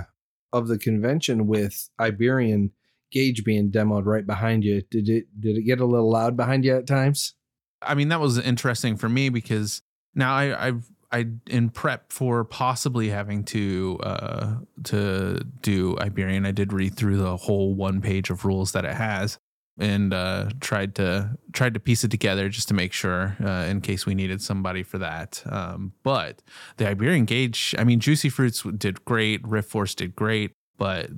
of 0.53 0.69
the 0.69 0.79
convention 0.79 1.47
with 1.47 1.91
Iberian 2.01 2.71
Gauge 3.11 3.45
being 3.45 3.71
demoed 3.71 4.07
right 4.07 4.27
behind 4.27 4.65
you. 4.65 4.83
Did 4.91 5.09
it 5.09 5.27
did 5.39 5.59
it 5.59 5.63
get 5.63 5.81
a 5.81 5.85
little 5.85 6.11
loud 6.11 6.37
behind 6.37 6.65
you 6.65 6.77
at 6.77 6.87
times? 6.87 7.35
I 7.83 7.95
mean, 7.95 8.09
that 8.09 8.21
was 8.21 8.39
interesting 8.39 8.97
for 8.97 9.09
me 9.09 9.29
because 9.29 9.83
now 10.15 10.33
I, 10.35 10.69
I've 10.69 10.89
I 11.11 11.27
in 11.49 11.71
prep 11.71 12.13
for 12.13 12.45
possibly 12.45 13.09
having 13.09 13.45
to 13.45 13.99
uh 14.03 14.55
to 14.85 15.43
do 15.61 15.97
Iberian, 15.99 16.47
I 16.47 16.53
did 16.53 16.73
read 16.73 16.97
through 16.97 17.17
the 17.17 17.37
whole 17.37 17.75
one 17.75 18.01
page 18.01 18.31
of 18.31 18.45
rules 18.45 18.73
that 18.73 18.85
it 18.85 18.95
has 18.95 19.39
and 19.79 20.13
uh 20.13 20.51
tried 20.61 20.95
to 20.95 21.37
tried 21.53 21.75
to 21.75 21.81
piece 21.81 22.05
it 22.05 22.11
together 22.11 22.49
just 22.49 22.69
to 22.69 22.75
make 22.75 22.93
sure 22.93 23.37
uh, 23.43 23.67
in 23.69 23.81
case 23.81 24.05
we 24.05 24.15
needed 24.15 24.43
somebody 24.43 24.83
for 24.83 24.99
that. 24.99 25.43
Um 25.47 25.93
but 26.03 26.43
the 26.77 26.89
Iberian 26.89 27.25
gauge, 27.25 27.75
I 27.79 27.85
mean 27.85 28.01
Juicy 28.01 28.29
Fruits 28.29 28.63
did 28.63 29.05
great, 29.05 29.47
Rift 29.47 29.71
Force 29.71 29.95
did 29.95 30.15
great, 30.15 30.53
but 30.79 31.11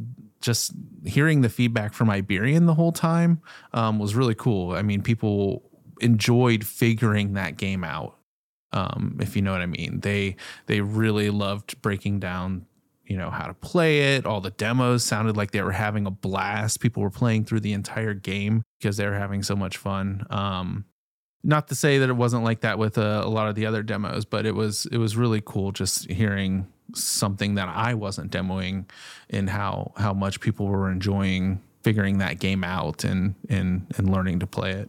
just 0.45 0.73
hearing 1.05 1.41
the 1.41 1.49
feedback 1.49 1.95
from 1.95 2.11
Iberian 2.11 2.67
the 2.67 2.75
whole 2.75 2.93
time 2.93 3.41
um, 3.73 3.99
was 3.99 4.15
really 4.15 4.35
cool. 4.35 4.73
I 4.73 4.83
mean, 4.83 5.03
people 5.03 5.63
enjoyed 6.01 6.67
figuring 6.67 7.33
that 7.33 7.57
game 7.57 7.83
out. 7.83 8.19
Um, 8.73 9.17
if 9.21 9.37
you 9.37 9.43
know 9.43 9.53
what 9.53 9.63
I 9.63 9.67
mean, 9.67 10.01
they 10.01 10.37
they 10.67 10.81
really 10.83 11.31
loved 11.31 11.81
breaking 11.81 12.19
down, 12.21 12.67
you 13.07 13.17
know, 13.17 13.31
how 13.31 13.47
to 13.47 13.55
play 13.55 14.17
it. 14.17 14.27
All 14.27 14.41
the 14.41 14.51
demos 14.51 15.05
sounded 15.05 15.37
like 15.37 15.51
they 15.51 15.63
were 15.63 15.73
having 15.73 16.07
a 16.07 16.11
blast. 16.11 16.81
People 16.81 17.03
were 17.03 17.11
playing 17.11 17.45
through 17.45 17.61
the 17.61 17.73
entire 17.73 18.15
game 18.15 18.63
because 18.79 18.97
they 18.97 19.07
were 19.07 19.19
having 19.19 19.43
so 19.43 19.55
much 19.55 19.77
fun. 19.77 20.27
Um, 20.31 20.87
not 21.43 21.69
to 21.69 21.75
say 21.75 21.99
that 21.99 22.09
it 22.09 22.15
wasn't 22.15 22.43
like 22.43 22.61
that 22.61 22.79
with 22.79 22.97
uh, 22.97 23.23
a, 23.23 23.29
lot 23.29 23.49
of 23.49 23.55
the 23.55 23.67
other 23.67 23.83
demos, 23.83 24.25
but 24.25 24.47
it 24.47 24.55
was 24.55 24.87
it 24.91 24.97
was 24.97 25.17
really 25.17 25.43
cool 25.45 25.73
just 25.73 26.11
hearing 26.11 26.67
something 26.95 27.55
that 27.57 27.69
I 27.69 27.95
wasn't 27.95 28.33
demoing 28.33 28.89
and 29.29 29.51
how 29.51 29.93
how 29.97 30.15
much 30.15 30.41
people 30.41 30.67
were 30.67 30.91
enjoying 30.91 31.63
figuring 31.83 32.19
that 32.19 32.41
game 32.41 32.65
out 32.65 33.05
and 33.05 33.35
and 33.51 33.87
and 33.99 34.11
learning 34.11 34.41
to 34.41 34.47
play 34.47 34.73
it. 34.73 34.89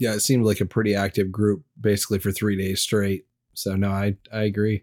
Yeah, 0.00 0.14
it 0.14 0.20
seemed 0.20 0.44
like 0.44 0.60
a 0.60 0.66
pretty 0.66 0.94
active 0.94 1.30
group 1.30 1.62
basically 1.80 2.18
for 2.18 2.32
three 2.32 2.56
days 2.56 2.82
straight. 2.82 3.26
So 3.54 3.76
no, 3.76 3.90
I 3.90 4.16
I 4.32 4.42
agree. 4.42 4.82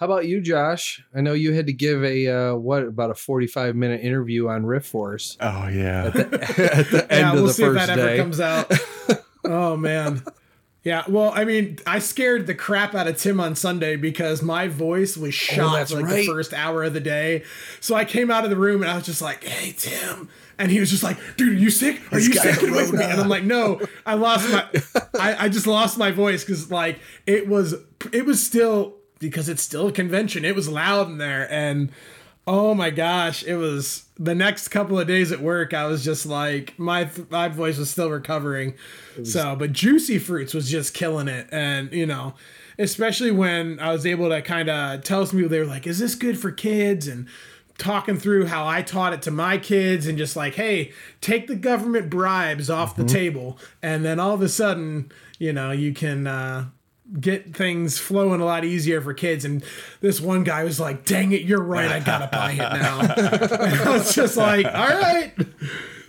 How 0.00 0.06
about 0.06 0.26
you, 0.26 0.40
Josh? 0.40 1.04
I 1.14 1.20
know 1.20 1.34
you 1.34 1.52
had 1.52 1.66
to 1.66 1.74
give 1.74 2.02
a 2.02 2.26
uh, 2.26 2.54
what 2.54 2.84
about 2.84 3.10
a 3.10 3.14
forty 3.14 3.46
five 3.46 3.76
minute 3.76 4.00
interview 4.00 4.48
on 4.48 4.64
Rift 4.64 4.86
Force 4.86 5.36
Oh 5.40 5.68
yeah. 5.68 6.06
at 6.06 6.14
the, 6.14 6.20
at 6.74 6.90
the 6.90 7.12
end 7.12 7.20
yeah, 7.20 7.28
of 7.28 7.34
we'll 7.34 7.46
the 7.48 7.52
see 7.52 7.64
if 7.64 7.74
first 7.74 7.86
that 7.86 7.98
ever 7.98 8.16
comes 8.16 8.40
out. 8.40 8.72
oh 9.44 9.76
man. 9.76 10.22
Yeah, 10.84 11.04
well, 11.06 11.30
I 11.34 11.44
mean, 11.44 11.78
I 11.86 11.98
scared 11.98 12.46
the 12.46 12.54
crap 12.54 12.94
out 12.94 13.06
of 13.06 13.18
Tim 13.18 13.38
on 13.38 13.54
Sunday 13.54 13.96
because 13.96 14.40
my 14.40 14.68
voice 14.68 15.18
was 15.18 15.34
shot 15.34 15.74
that's 15.74 15.92
like 15.92 16.06
right. 16.06 16.14
the 16.14 16.26
first 16.26 16.54
hour 16.54 16.84
of 16.84 16.94
the 16.94 17.00
day. 17.00 17.44
So 17.80 17.94
I 17.94 18.06
came 18.06 18.30
out 18.30 18.44
of 18.44 18.50
the 18.50 18.56
room 18.56 18.80
and 18.80 18.90
I 18.90 18.96
was 18.96 19.04
just 19.04 19.20
like, 19.20 19.44
"Hey, 19.44 19.74
Tim," 19.76 20.30
and 20.58 20.72
he 20.72 20.80
was 20.80 20.88
just 20.88 21.02
like, 21.02 21.18
"Dude, 21.36 21.50
are 21.50 21.60
you 21.60 21.68
sick? 21.68 22.00
Are 22.10 22.16
He's 22.16 22.28
you 22.28 22.34
sick? 22.36 22.58
Get 22.58 22.70
away 22.70 22.86
from 22.86 23.00
me!" 23.00 23.04
And 23.04 23.20
I'm 23.20 23.28
like, 23.28 23.44
"No, 23.44 23.82
I 24.06 24.14
lost 24.14 24.50
my, 24.50 24.66
I, 25.20 25.44
I 25.44 25.48
just 25.50 25.66
lost 25.66 25.98
my 25.98 26.10
voice 26.10 26.42
because 26.42 26.70
like 26.70 26.98
it 27.26 27.46
was, 27.46 27.74
it 28.14 28.24
was 28.24 28.42
still 28.42 28.99
because 29.20 29.48
it's 29.48 29.62
still 29.62 29.86
a 29.88 29.92
convention. 29.92 30.44
It 30.44 30.56
was 30.56 30.68
loud 30.68 31.08
in 31.08 31.18
there 31.18 31.46
and." 31.52 31.92
Oh 32.46 32.74
my 32.74 32.90
gosh, 32.90 33.44
it 33.44 33.56
was 33.56 34.06
the 34.18 34.34
next 34.34 34.68
couple 34.68 34.98
of 34.98 35.06
days 35.06 35.30
at 35.30 35.40
work. 35.40 35.72
I 35.72 35.84
was 35.86 36.02
just 36.02 36.26
like 36.26 36.76
my 36.78 37.08
my 37.28 37.48
voice 37.48 37.76
was 37.76 37.90
still 37.90 38.10
recovering. 38.10 38.74
so, 39.22 39.54
but 39.54 39.72
Juicy 39.72 40.18
Fruits 40.18 40.52
was 40.54 40.68
just 40.68 40.92
killing 40.94 41.28
it, 41.28 41.46
and 41.52 41.92
you 41.92 42.06
know, 42.06 42.34
especially 42.78 43.30
when 43.30 43.78
I 43.78 43.92
was 43.92 44.04
able 44.06 44.30
to 44.30 44.42
kind 44.42 44.68
of 44.68 45.04
tell 45.04 45.24
some 45.26 45.38
people 45.38 45.50
they 45.50 45.60
were 45.60 45.66
like, 45.66 45.86
"Is 45.86 45.98
this 46.00 46.14
good 46.16 46.40
for 46.40 46.50
kids?" 46.50 47.06
and 47.06 47.26
talking 47.78 48.18
through 48.18 48.46
how 48.46 48.66
I 48.66 48.82
taught 48.82 49.12
it 49.12 49.22
to 49.22 49.30
my 49.30 49.56
kids, 49.58 50.06
and 50.06 50.18
just 50.18 50.34
like, 50.34 50.54
"Hey, 50.54 50.92
take 51.20 51.46
the 51.46 51.54
government 51.54 52.10
bribes 52.10 52.68
off 52.70 52.96
the 52.96 53.04
table," 53.04 53.58
and 53.82 54.02
then 54.04 54.18
all 54.18 54.34
of 54.34 54.42
a 54.42 54.48
sudden, 54.48 55.12
you 55.38 55.52
know, 55.52 55.70
you 55.70 55.92
can. 55.92 56.26
uh 56.26 56.64
get 57.18 57.56
things 57.56 57.98
flowing 57.98 58.40
a 58.40 58.44
lot 58.44 58.64
easier 58.64 59.00
for 59.00 59.14
kids. 59.14 59.44
And 59.44 59.64
this 60.00 60.20
one 60.20 60.44
guy 60.44 60.64
was 60.64 60.78
like, 60.78 61.04
dang 61.04 61.32
it, 61.32 61.42
you're 61.42 61.62
right. 61.62 61.90
I 61.90 62.00
gotta 62.00 62.28
buy 62.30 62.52
it 62.52 62.58
now. 62.58 63.00
and 63.00 63.80
I 63.80 63.90
was 63.90 64.14
just 64.14 64.36
like, 64.36 64.66
all 64.66 64.72
right. 64.88 65.32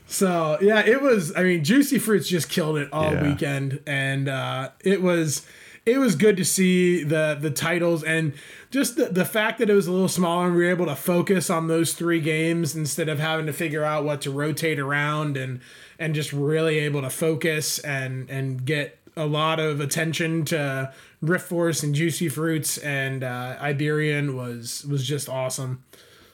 So 0.08 0.58
yeah, 0.62 0.82
it 0.86 1.02
was, 1.02 1.34
I 1.36 1.44
mean, 1.44 1.64
Juicy 1.64 1.98
Fruits 2.00 2.28
just 2.28 2.50
killed 2.50 2.78
it 2.78 2.90
all 2.92 3.14
Yeah. 3.14 3.24
weekend. 3.24 3.82
And 3.88 4.28
uh, 4.28 4.72
it 4.84 5.02
was, 5.02 5.46
it 5.86 5.98
was 5.98 6.16
good 6.16 6.38
to 6.38 6.46
see 6.46 7.04
the 7.04 7.36
the 7.42 7.50
titles 7.50 8.04
and 8.04 8.34
just 8.70 8.98
the, 8.98 9.06
the 9.06 9.26
fact 9.26 9.58
that 9.58 9.68
it 9.68 9.74
was 9.74 9.88
a 9.88 9.92
little 9.92 10.08
smaller 10.08 10.46
and 10.46 10.56
we 10.56 10.64
were 10.64 10.70
able 10.70 10.86
to 10.86 10.96
focus 10.96 11.50
on 11.50 11.68
those 11.68 11.94
three 11.94 12.20
games 12.22 12.76
instead 12.76 13.10
of 13.10 13.18
having 13.18 13.48
to 13.48 13.54
figure 13.54 13.84
out 13.84 14.06
what 14.06 14.22
to 14.22 14.30
rotate 14.30 14.78
around 14.78 15.38
and 15.38 15.60
and 15.98 16.14
just 16.14 16.32
really 16.34 16.78
able 16.78 17.02
to 17.02 17.10
focus 17.10 17.80
and 17.80 18.30
and 18.30 18.64
get 18.64 19.00
a 19.18 19.26
lot 19.26 19.60
of 19.60 19.80
attention 19.80 20.46
to 20.46 20.94
Rift 21.22 21.48
Force 21.50 21.84
and 21.84 21.94
Juicy 21.94 22.30
Fruits 22.30 22.78
and 22.78 23.24
uh, 23.24 23.58
Iberian 23.60 24.36
was 24.36 24.86
was 24.90 25.06
just 25.06 25.28
awesome. 25.30 25.84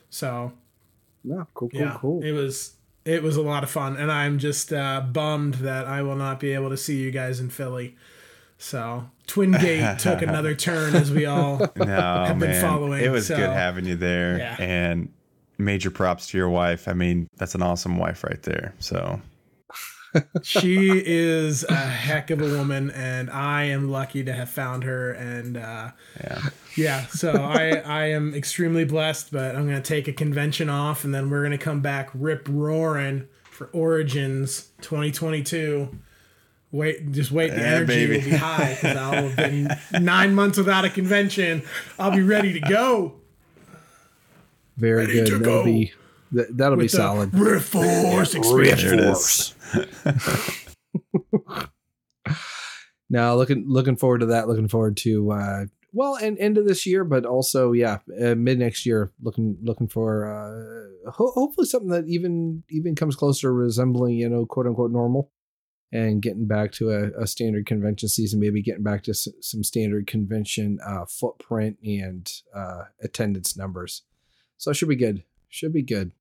So 0.09 0.53
No, 1.23 1.47
cool, 1.53 1.69
cool, 1.69 1.79
yeah, 1.79 1.97
cool. 1.99 2.23
it 2.23 2.31
was 2.31 2.73
it 3.05 3.23
was 3.23 3.37
a 3.37 3.41
lot 3.41 3.63
of 3.63 3.69
fun, 3.69 3.95
and 3.97 4.11
I'm 4.11 4.37
just 4.37 4.73
uh, 4.73 5.01
bummed 5.01 5.55
that 5.55 5.85
I 5.85 6.01
will 6.01 6.15
not 6.17 6.39
be 6.39 6.51
able 6.53 6.69
to 6.71 6.77
see 6.77 6.97
you 6.97 7.09
guys 7.11 7.39
in 7.39 7.49
Philly. 7.49 7.95
So 8.57 9.09
Twin 9.27 9.51
Gate 9.51 9.99
took 9.99 10.21
another 10.21 10.55
turn 10.55 10.95
as 10.95 11.11
we 11.11 11.25
all 11.25 11.57
No, 11.75 11.85
have 11.85 12.39
been 12.39 12.49
man. 12.51 12.61
following, 12.61 13.03
it 13.03 13.09
was 13.09 13.27
so- 13.27 13.37
good 13.37 13.49
having 13.51 13.85
you 13.85 13.95
there. 13.95 14.37
Yeah. 14.39 14.55
And 14.59 15.11
major 15.59 15.89
props 15.91 16.27
to 16.27 16.37
your 16.37 16.49
wife. 16.49 16.87
I 16.87 16.93
mean, 16.93 17.27
that's 17.37 17.55
an 17.55 17.61
awesome 17.61 17.97
wife 17.97 18.23
right 18.23 18.41
there. 18.43 18.73
So 18.79 19.21
she 20.43 20.89
is 21.05 21.63
a 21.63 21.75
heck 21.75 22.29
of 22.29 22.41
a 22.41 22.45
woman, 22.57 22.89
and 22.91 23.29
I 23.29 23.63
am 23.65 23.89
lucky 23.89 24.23
to 24.23 24.33
have 24.33 24.49
found 24.49 24.83
her. 24.83 25.11
And 25.11 25.57
uh, 25.57 25.91
yeah. 26.21 26.41
yeah, 26.75 27.05
so 27.07 27.31
I 27.33 27.77
I 27.85 28.05
am 28.11 28.33
extremely 28.33 28.85
blessed. 28.85 29.31
But 29.31 29.55
I'm 29.55 29.65
gonna 29.65 29.81
take 29.81 30.07
a 30.07 30.13
convention 30.13 30.69
off, 30.69 31.03
and 31.03 31.13
then 31.13 31.29
we're 31.29 31.43
gonna 31.43 31.57
come 31.57 31.81
back 31.81 32.09
rip 32.13 32.47
roaring 32.49 33.27
for 33.43 33.67
Origins 33.73 34.69
2022. 34.81 35.89
Wait, 36.71 37.11
just 37.13 37.31
wait. 37.31 37.49
The 37.51 37.57
Yeah, 37.61 37.63
energy 37.63 38.07
baby. 38.07 38.17
will 38.17 38.23
be 38.31 38.37
high 38.37 38.73
because 38.75 38.97
I'll 38.97 39.29
have 39.29 39.35
been 39.37 39.69
nine 40.03 40.35
months 40.35 40.57
without 40.57 40.83
a 40.85 40.89
convention. 40.89 41.63
I'll 41.97 42.11
be 42.11 42.21
ready 42.21 42.53
to 42.53 42.59
go. 42.59 43.15
Very 44.75 44.97
Ready 45.07 45.13
good. 45.13 45.25
to 45.27 45.37
That'll 45.39 45.59
go. 45.59 45.63
be 45.65 45.93
that, 46.31 46.57
that'll 46.57 46.77
be 46.77 46.83
with 46.83 46.91
the 46.91 46.97
solid. 46.97 47.33
Rift 47.33 47.69
Force 47.69 48.35
expansion. 48.39 48.97
There. 48.97 49.15
Now 53.09 53.35
looking 53.35 53.63
looking 53.67 53.95
forward 53.95 54.19
to 54.19 54.25
that. 54.27 54.47
Looking 54.47 54.67
forward 54.67 54.97
to 54.97 55.31
uh, 55.31 55.65
well, 55.93 56.15
and 56.15 56.37
end 56.39 56.57
of 56.57 56.65
this 56.67 56.85
year, 56.85 57.05
but 57.05 57.25
also 57.25 57.71
yeah, 57.71 57.99
uh, 58.21 58.35
mid 58.35 58.59
next 58.59 58.85
year. 58.85 59.11
Looking 59.21 59.57
looking 59.61 59.87
for 59.87 60.25
uh, 61.05 61.11
ho- 61.11 61.31
hopefully 61.31 61.67
something 61.67 61.89
that 61.89 62.05
even 62.07 62.63
even 62.69 62.95
comes 62.95 63.15
closer 63.15 63.47
to 63.47 63.51
resembling 63.51 64.15
you 64.15 64.27
know 64.27 64.45
quote 64.45 64.67
unquote 64.67 64.91
normal, 64.91 65.31
and 65.93 66.21
getting 66.21 66.47
back 66.47 66.73
to 66.73 66.91
a, 66.91 67.23
a 67.23 67.27
standard 67.27 67.65
convention 67.65 68.09
season. 68.09 68.41
Maybe 68.41 68.61
getting 68.61 68.83
back 68.83 69.03
to 69.03 69.11
s- 69.11 69.29
some 69.39 69.63
standard 69.63 70.05
convention 70.05 70.77
uh, 70.85 71.05
footprint 71.05 71.77
and 71.85 72.29
uh, 72.53 72.83
attendance 73.01 73.55
numbers. 73.55 74.03
So 74.57 74.71
it 74.71 74.73
should 74.73 74.89
be 74.89 74.95
good. 74.97 75.23
Should 75.57 75.73
be 75.73 75.81
good. 75.81 76.11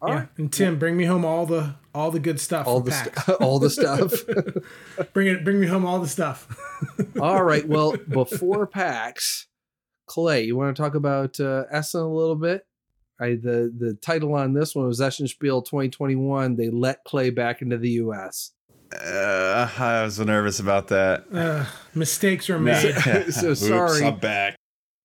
All 0.00 0.08
yeah. 0.08 0.14
right. 0.16 0.28
And 0.36 0.52
Tim, 0.52 0.78
bring 0.80 0.96
me 0.96 1.04
home 1.04 1.24
all 1.24 1.46
the 1.46 1.76
all 1.94 2.10
the 2.10 2.18
good 2.18 2.40
stuff. 2.40 2.66
all 2.66 2.80
the 2.80 2.90
PAX. 2.90 3.24
st- 3.24 3.40
all 3.40 3.58
the 3.60 3.70
stuff. 3.70 4.12
bring 5.12 5.28
it. 5.28 5.44
Bring 5.44 5.60
me 5.60 5.68
home 5.68 5.86
all 5.86 6.00
the 6.00 6.08
stuff. 6.08 6.48
All 7.20 7.44
right. 7.44 7.66
Well, 7.68 7.94
before 8.08 8.66
PAX, 8.66 9.46
Clay, 10.06 10.42
you 10.42 10.56
want 10.56 10.74
to 10.76 10.82
talk 10.82 10.96
about 10.96 11.38
uh, 11.38 11.64
Essen 11.70 12.00
a 12.00 12.08
little 12.12 12.34
bit? 12.34 12.66
I, 13.20 13.36
the 13.36 13.72
the 13.78 13.96
title 14.02 14.34
on 14.34 14.54
this 14.54 14.74
one 14.74 14.88
was 14.88 15.00
Essen 15.00 15.28
Spiel 15.28 15.62
2021. 15.62 16.56
They 16.56 16.70
let 16.70 17.04
Clay 17.04 17.30
back 17.30 17.62
into 17.62 17.78
the 17.78 17.90
U.S. 17.90 18.50
Uh, 18.92 19.70
I 19.78 20.02
was 20.02 20.18
nervous 20.18 20.58
about 20.58 20.88
that. 20.88 21.26
Uh, 21.32 21.64
mistakes 21.94 22.48
were 22.48 22.58
Nah. 22.58 22.72
made. 22.82 23.32
So 23.32 23.50
Oops, 23.50 23.60
sorry. 23.60 24.04
I'm 24.04 24.18
back. 24.18 24.56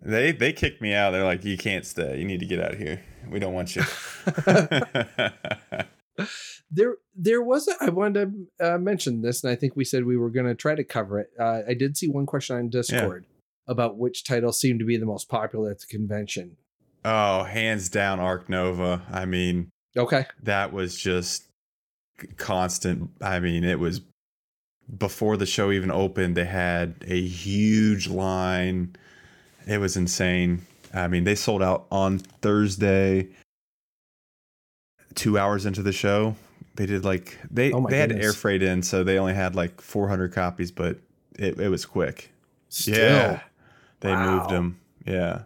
They 0.02 0.32
they 0.32 0.54
kicked 0.54 0.82
me 0.82 0.94
out. 0.96 1.12
They're 1.12 1.24
like, 1.24 1.46
you 1.46 1.58
can't 1.58 1.86
stay. 1.86 2.18
You 2.18 2.26
need 2.26 2.40
to 2.40 2.46
get 2.48 2.60
out 2.60 2.74
of 2.74 2.80
here. 2.80 3.02
We 3.32 3.40
don't 3.40 3.54
want 3.54 3.76
you. 3.76 3.84
There 6.70 6.96
there 7.16 7.42
was 7.42 7.68
a, 7.70 7.76
I 7.80 7.90
wanted 7.92 8.34
to 8.60 8.74
uh, 8.74 8.78
mention 8.78 9.22
this, 9.22 9.42
and 9.44 9.52
I 9.52 9.56
think 9.56 9.76
we 9.78 9.86
said 9.86 10.04
we 10.04 10.18
were 10.18 10.30
going 10.32 10.48
to 10.48 10.56
try 10.56 10.76
to 10.76 10.84
cover 10.84 11.20
it. 11.20 11.30
Uh, 11.40 11.62
I 11.66 11.74
did 11.76 11.96
see 11.96 12.10
one 12.10 12.26
question 12.26 12.58
on 12.58 12.70
Discord 12.70 13.26
about 13.68 13.98
which 13.98 14.26
title 14.26 14.52
seemed 14.52 14.80
to 14.80 14.86
be 14.86 14.98
the 14.98 15.06
most 15.06 15.30
popular 15.30 15.72
at 15.72 15.80
the 15.80 15.86
convention. 15.88 16.58
oh, 17.06 17.44
hands 17.44 17.88
down, 17.88 18.20
Ark 18.20 18.50
Nova. 18.50 19.02
I 19.12 19.26
mean, 19.26 19.70
Okay. 19.96 20.26
that 20.44 20.74
was 20.74 20.98
just 20.98 21.46
constant. 22.36 23.12
I 23.22 23.40
mean, 23.40 23.64
it 23.64 23.80
was 23.80 24.02
before 24.98 25.38
the 25.38 25.46
show 25.46 25.72
even 25.72 25.90
opened. 25.92 26.36
They 26.36 26.46
had 26.46 26.96
a 27.08 27.22
huge 27.22 28.10
line. 28.10 28.96
It 29.66 29.78
was 29.78 29.96
insane. 29.96 30.64
I 30.94 31.08
mean, 31.08 31.24
they 31.24 31.36
sold 31.36 31.62
out 31.62 31.86
on 31.92 32.20
Thursday. 32.20 33.28
Two 35.16 35.38
hours 35.40 35.66
into 35.66 35.82
the 35.82 35.94
show, 35.94 36.36
they 36.76 36.86
did 36.86 37.04
like 37.04 37.40
they 37.50 37.72
Oh 37.72 37.88
they 37.88 37.98
had 37.98 38.10
goodness. 38.10 38.26
air 38.26 38.34
freight 38.34 38.62
in, 38.62 38.84
so 38.84 39.04
they 39.04 39.18
only 39.18 39.34
had 39.34 39.56
like 39.56 39.82
400 39.82 40.32
copies, 40.32 40.72
but 40.72 41.00
it, 41.40 41.60
it 41.60 41.70
was 41.70 41.86
quick. 41.88 42.32
Still, 42.70 42.96
Yeah, 42.96 43.40
they 44.02 44.14
Wow. 44.14 44.34
moved 44.38 44.50
them. 44.52 44.80
Yeah, 45.06 45.44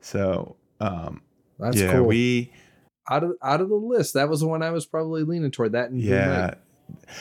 so 0.00 0.56
um, 0.80 1.22
that's 1.58 1.80
yeah, 1.80 1.92
cool. 1.92 2.04
we 2.06 2.52
out 3.10 3.24
of 3.24 3.32
out 3.42 3.62
of 3.62 3.70
the 3.70 3.74
list, 3.76 4.14
that 4.14 4.28
was 4.28 4.40
the 4.40 4.48
one 4.48 4.62
I 4.62 4.70
was 4.70 4.84
probably 4.84 5.22
leaning 5.22 5.50
toward. 5.50 5.72
That 5.72 5.88
and 5.90 5.98
Yeah. 6.00 6.54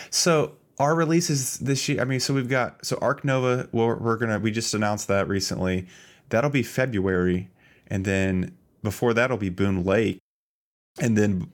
So 0.09 0.53
our 0.79 0.95
releases 0.95 1.59
this 1.59 1.87
year. 1.87 2.01
I 2.01 2.03
mean, 2.03 2.19
so 2.19 2.33
we've 2.33 2.49
got 2.49 2.85
so 2.85 2.97
Ark 3.01 3.23
Nova. 3.23 3.69
We're, 3.71 3.95
we're 3.95 4.17
gonna 4.17 4.39
we 4.39 4.51
just 4.51 4.73
announced 4.73 5.07
that 5.07 5.29
recently. 5.29 5.87
That'll 6.29 6.49
be 6.49 6.63
February, 6.63 7.49
and 7.87 8.05
then 8.05 8.55
before 8.83 9.13
that'll 9.13 9.37
be 9.37 9.49
Boonlake, 9.51 10.17
and 10.99 11.17
then 11.17 11.49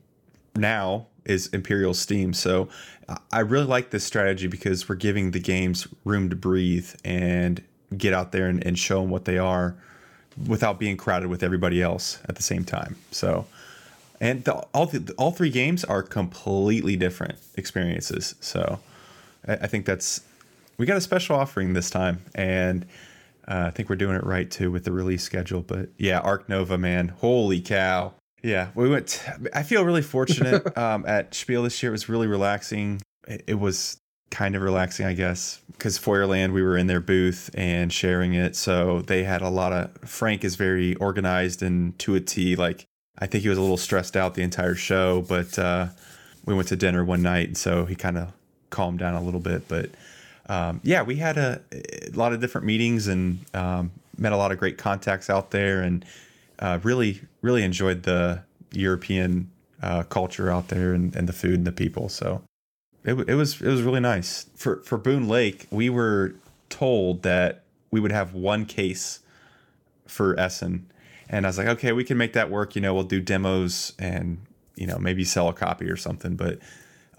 now 0.54 1.06
is 1.24 1.46
Imperial 1.48 1.94
Steam. 1.94 2.32
So 2.32 2.68
I- 3.08 3.18
I 3.32 3.40
really 3.40 3.66
like 3.66 3.90
this 3.90 4.04
strategy 4.04 4.46
because 4.46 4.88
we're 4.88 4.96
giving 4.96 5.30
the 5.30 5.40
games 5.40 5.86
room 6.04 6.28
to 6.30 6.36
breathe 6.36 6.90
and 7.04 7.62
get 7.96 8.12
out 8.12 8.32
there 8.32 8.46
and, 8.48 8.64
and 8.66 8.78
show 8.78 9.00
them 9.00 9.10
what 9.10 9.24
they 9.24 9.38
are 9.38 9.74
without 10.46 10.78
being 10.78 10.96
crowded 10.96 11.28
with 11.28 11.42
everybody 11.42 11.82
else 11.82 12.18
at 12.28 12.36
the 12.36 12.42
same 12.42 12.64
time. 12.64 12.96
So 13.10 13.46
and 14.20 14.44
the, 14.44 14.54
all 14.72 14.86
the, 14.86 15.12
all 15.18 15.32
three 15.32 15.50
games 15.50 15.84
are 15.84 16.02
completely 16.02 16.96
different 16.96 17.38
experiences. 17.56 18.36
So 18.40 18.78
I, 19.46 19.54
I 19.54 19.66
think 19.66 19.84
that's 19.84 20.22
we 20.78 20.86
got 20.86 20.96
a 20.96 21.00
special 21.02 21.36
offering 21.36 21.74
this 21.74 21.90
time, 21.90 22.22
and 22.34 22.86
uh, 23.48 23.64
I 23.66 23.70
think 23.70 23.88
we're 23.88 23.96
doing 23.96 24.16
it 24.16 24.24
right 24.24 24.50
too 24.50 24.70
with 24.70 24.84
the 24.84 24.92
release 24.92 25.22
schedule. 25.22 25.62
But 25.62 25.90
yeah, 25.96 26.20
Ark 26.20 26.48
Nova, 26.48 26.78
man, 26.78 27.08
holy 27.08 27.60
cow! 27.60 28.14
Yeah, 28.42 28.68
we 28.74 28.88
went. 28.88 29.22
I 29.54 29.62
feel 29.62 29.84
really 29.84 30.02
fortunate 30.02 30.76
um, 30.78 31.04
at 31.06 31.34
Spiel 31.34 31.62
this 31.62 31.82
year. 31.82 31.90
It 31.90 31.92
was 31.92 32.08
really 32.08 32.26
relaxing. 32.26 33.00
It, 33.26 33.44
it 33.46 33.54
was 33.54 33.98
kind 34.30 34.56
of 34.56 34.62
relaxing, 34.62 35.06
I 35.06 35.12
guess, 35.12 35.60
because 35.72 35.98
Feuerland, 35.98 36.52
we 36.52 36.62
were 36.62 36.76
in 36.76 36.86
their 36.86 37.00
booth 37.00 37.50
and 37.54 37.92
sharing 37.92 38.34
it. 38.34 38.56
So 38.56 39.02
they 39.02 39.24
had 39.24 39.42
a 39.42 39.48
lot 39.48 39.72
of. 39.72 39.90
Frank 40.08 40.44
is 40.44 40.56
very 40.56 40.94
organized 40.96 41.62
and 41.62 41.98
to 42.00 42.14
a 42.14 42.20
T. 42.20 42.56
Like 42.56 42.86
I 43.18 43.26
think 43.26 43.42
he 43.42 43.48
was 43.48 43.58
a 43.58 43.60
little 43.60 43.76
stressed 43.76 44.16
out 44.16 44.34
the 44.34 44.42
entire 44.42 44.74
show, 44.74 45.22
but 45.22 45.58
uh, 45.58 45.88
we 46.44 46.54
went 46.54 46.68
to 46.68 46.76
dinner 46.76 47.04
one 47.04 47.22
night, 47.22 47.46
and 47.46 47.56
so 47.56 47.84
he 47.84 47.94
kind 47.94 48.18
of 48.18 48.32
calmed 48.70 48.98
down 48.98 49.14
a 49.14 49.22
little 49.22 49.40
bit. 49.40 49.68
But 49.68 49.90
um, 50.46 50.80
yeah, 50.82 51.02
we 51.02 51.16
had 51.16 51.38
a, 51.38 51.60
a 51.72 52.10
lot 52.14 52.32
of 52.32 52.40
different 52.40 52.66
meetings 52.66 53.06
and 53.06 53.44
um, 53.54 53.92
met 54.18 54.32
a 54.32 54.36
lot 54.36 54.52
of 54.52 54.58
great 54.58 54.78
contacts 54.78 55.30
out 55.30 55.50
there, 55.50 55.82
and 55.82 56.04
uh, 56.58 56.78
really, 56.82 57.20
really 57.42 57.62
enjoyed 57.62 58.02
the 58.02 58.42
European 58.72 59.50
uh, 59.82 60.02
culture 60.04 60.50
out 60.50 60.68
there 60.68 60.92
and, 60.92 61.14
and 61.16 61.28
the 61.28 61.32
food 61.32 61.54
and 61.54 61.66
the 61.66 61.72
people. 61.72 62.08
So 62.08 62.42
it, 63.04 63.14
it 63.28 63.34
was 63.34 63.60
it 63.60 63.68
was 63.68 63.82
really 63.82 64.00
nice 64.00 64.46
for 64.54 64.76
for 64.82 64.98
Boonlake. 64.98 65.66
We 65.70 65.90
were 65.90 66.34
told 66.70 67.22
that 67.22 67.62
we 67.90 68.00
would 68.00 68.12
have 68.12 68.34
one 68.34 68.64
case 68.64 69.20
for 70.06 70.38
Essen, 70.38 70.90
and 71.28 71.46
I 71.46 71.48
was 71.48 71.58
like, 71.58 71.68
okay, 71.68 71.92
we 71.92 72.04
can 72.04 72.16
make 72.16 72.32
that 72.32 72.50
work. 72.50 72.74
You 72.74 72.82
know, 72.82 72.94
we'll 72.94 73.04
do 73.04 73.20
demos 73.20 73.92
and 73.98 74.38
you 74.76 74.86
know 74.86 74.98
maybe 74.98 75.24
sell 75.24 75.48
a 75.48 75.52
copy 75.52 75.86
or 75.86 75.96
something. 75.96 76.36
But 76.36 76.58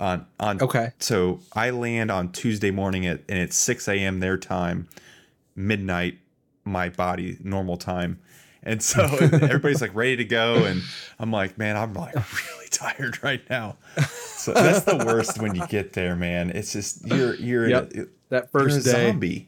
on 0.03 0.25
on 0.39 0.61
Okay. 0.61 0.91
so 0.99 1.39
I 1.53 1.69
land 1.69 2.11
on 2.11 2.31
Tuesday 2.31 2.71
morning 2.71 3.05
at 3.07 3.21
and 3.29 3.39
it's 3.39 3.55
6 3.55 3.87
a.m. 3.87 4.19
their 4.19 4.37
time, 4.37 4.87
midnight 5.55 6.19
my 6.65 6.89
body 6.89 7.37
normal 7.43 7.77
time. 7.77 8.19
And 8.61 8.81
so 8.81 9.01
everybody's 9.21 9.81
like 9.81 9.93
ready 9.95 10.15
to 10.17 10.25
go, 10.25 10.63
and 10.65 10.81
I'm 11.19 11.31
like, 11.31 11.57
man, 11.57 11.75
I'm 11.75 11.93
like 11.93 12.13
really 12.15 12.67
tired 12.71 13.21
right 13.23 13.41
now. 13.49 13.77
So 14.35 14.53
that's 14.53 14.81
the 14.85 14.97
worst 14.97 15.39
when 15.41 15.55
you 15.55 15.65
get 15.67 15.93
there, 15.93 16.15
man. 16.15 16.49
It's 16.49 16.71
just 16.73 17.05
you're 17.05 17.35
you're 17.35 17.67
Yep. 17.69 17.93
a, 17.93 18.05
That 18.29 18.43
you're 18.53 18.61
first 18.63 18.79
a 18.79 18.83
day. 18.83 18.91
zombie. 19.07 19.47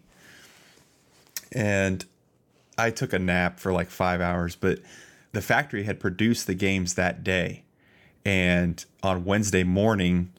And 1.51 2.03
I 2.77 2.91
took 2.91 3.13
a 3.13 3.19
nap 3.19 3.59
for 3.59 3.71
like 3.71 3.89
five 3.89 4.19
hours, 4.19 4.55
but 4.55 4.79
the 5.31 5.41
factory 5.41 5.83
had 5.83 5.99
produced 5.99 6.47
the 6.47 6.53
games 6.53 6.95
that 6.95 7.23
day. 7.23 7.63
And 8.25 8.83
on 9.03 9.23
Wednesday 9.23 9.63
morning, 9.63 10.33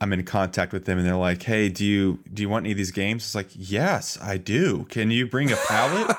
I'm 0.00 0.12
in 0.12 0.22
contact 0.24 0.72
with 0.72 0.84
them 0.84 0.98
and 0.98 1.06
they're 1.06 1.16
like, 1.16 1.42
"Hey, 1.42 1.68
do 1.68 1.84
you 1.84 2.20
do 2.32 2.42
you 2.42 2.48
want 2.48 2.64
any 2.64 2.70
of 2.72 2.76
these 2.78 2.92
games?" 2.92 3.24
It's 3.24 3.34
like, 3.34 3.48
"Yes, 3.54 4.16
I 4.22 4.36
do. 4.36 4.84
Can 4.90 5.10
you 5.10 5.26
bring 5.26 5.50
a 5.50 5.56
pallet?" 5.56 6.16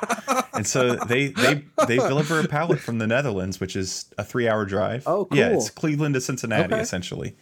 and 0.54 0.68
so 0.68 0.96
they 0.96 1.28
they 1.28 1.64
they 1.88 1.96
deliver 1.98 2.40
a 2.42 2.48
pallet 2.48 2.80
from 2.80 2.98
the 2.98 3.08
Netherlands, 3.08 3.60
which 3.62 3.76
is 3.78 4.06
a 4.18 4.24
3-hour 4.24 4.66
drive. 4.66 5.04
Oh, 5.08 5.26
cool. 5.26 5.38
Yeah, 5.38 5.50
it's 5.54 5.70
Cleveland 5.70 6.16
to 6.16 6.22
Cincinnati 6.22 6.74
Okay. 6.74 6.82
essentially. 6.82 7.36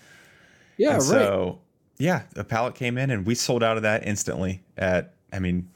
Yeah, 0.78 0.92
And 0.96 0.98
right. 1.00 1.08
So 1.08 1.60
yeah, 1.98 2.24
a 2.36 2.44
pallet 2.44 2.76
came 2.76 2.98
in 3.00 3.10
and 3.10 3.26
we 3.26 3.34
sold 3.34 3.64
out 3.64 3.78
of 3.78 3.84
that 3.84 4.06
instantly. 4.06 4.62
At 4.78 5.14
I 5.34 5.40
mean, 5.40 5.68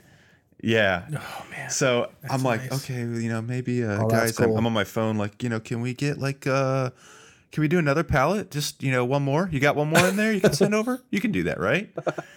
yeah. 0.61 1.05
Oh 1.11 1.45
man. 1.49 1.71
So 1.71 2.11
I'm 2.29 2.43
like, 2.43 2.69
nice. 2.69 2.83
okay, 2.83 2.99
you 2.99 3.29
know, 3.29 3.41
maybe 3.41 3.83
uh, 3.83 4.03
Oh, 4.03 4.09
that's 4.09 4.37
guys, 4.37 4.39
I'm. 4.39 4.55
I'm 4.55 4.67
on 4.67 4.73
my 4.73 4.83
phone, 4.83 5.17
like, 5.17 5.41
you 5.41 5.49
know, 5.49 5.59
can 5.59 5.81
we 5.81 5.95
get 5.95 6.19
like, 6.19 6.45
uh, 6.45 6.91
can 7.51 7.61
we 7.61 7.67
do 7.67 7.79
another 7.79 8.03
pallet? 8.03 8.51
Just 8.51 8.81
you 8.81 8.91
know, 8.91 9.03
one 9.05 9.23
more. 9.23 9.49
You 9.51 9.59
got 9.59 9.75
one 9.75 9.89
more 9.89 10.07
in 10.07 10.15
there 10.15 10.31
you 10.31 10.41
can 10.41 10.53
send 10.53 10.73
over. 10.73 11.01
You 11.09 11.19
can 11.19 11.31
do 11.31 11.43
that, 11.43 11.59
right? 11.59 11.89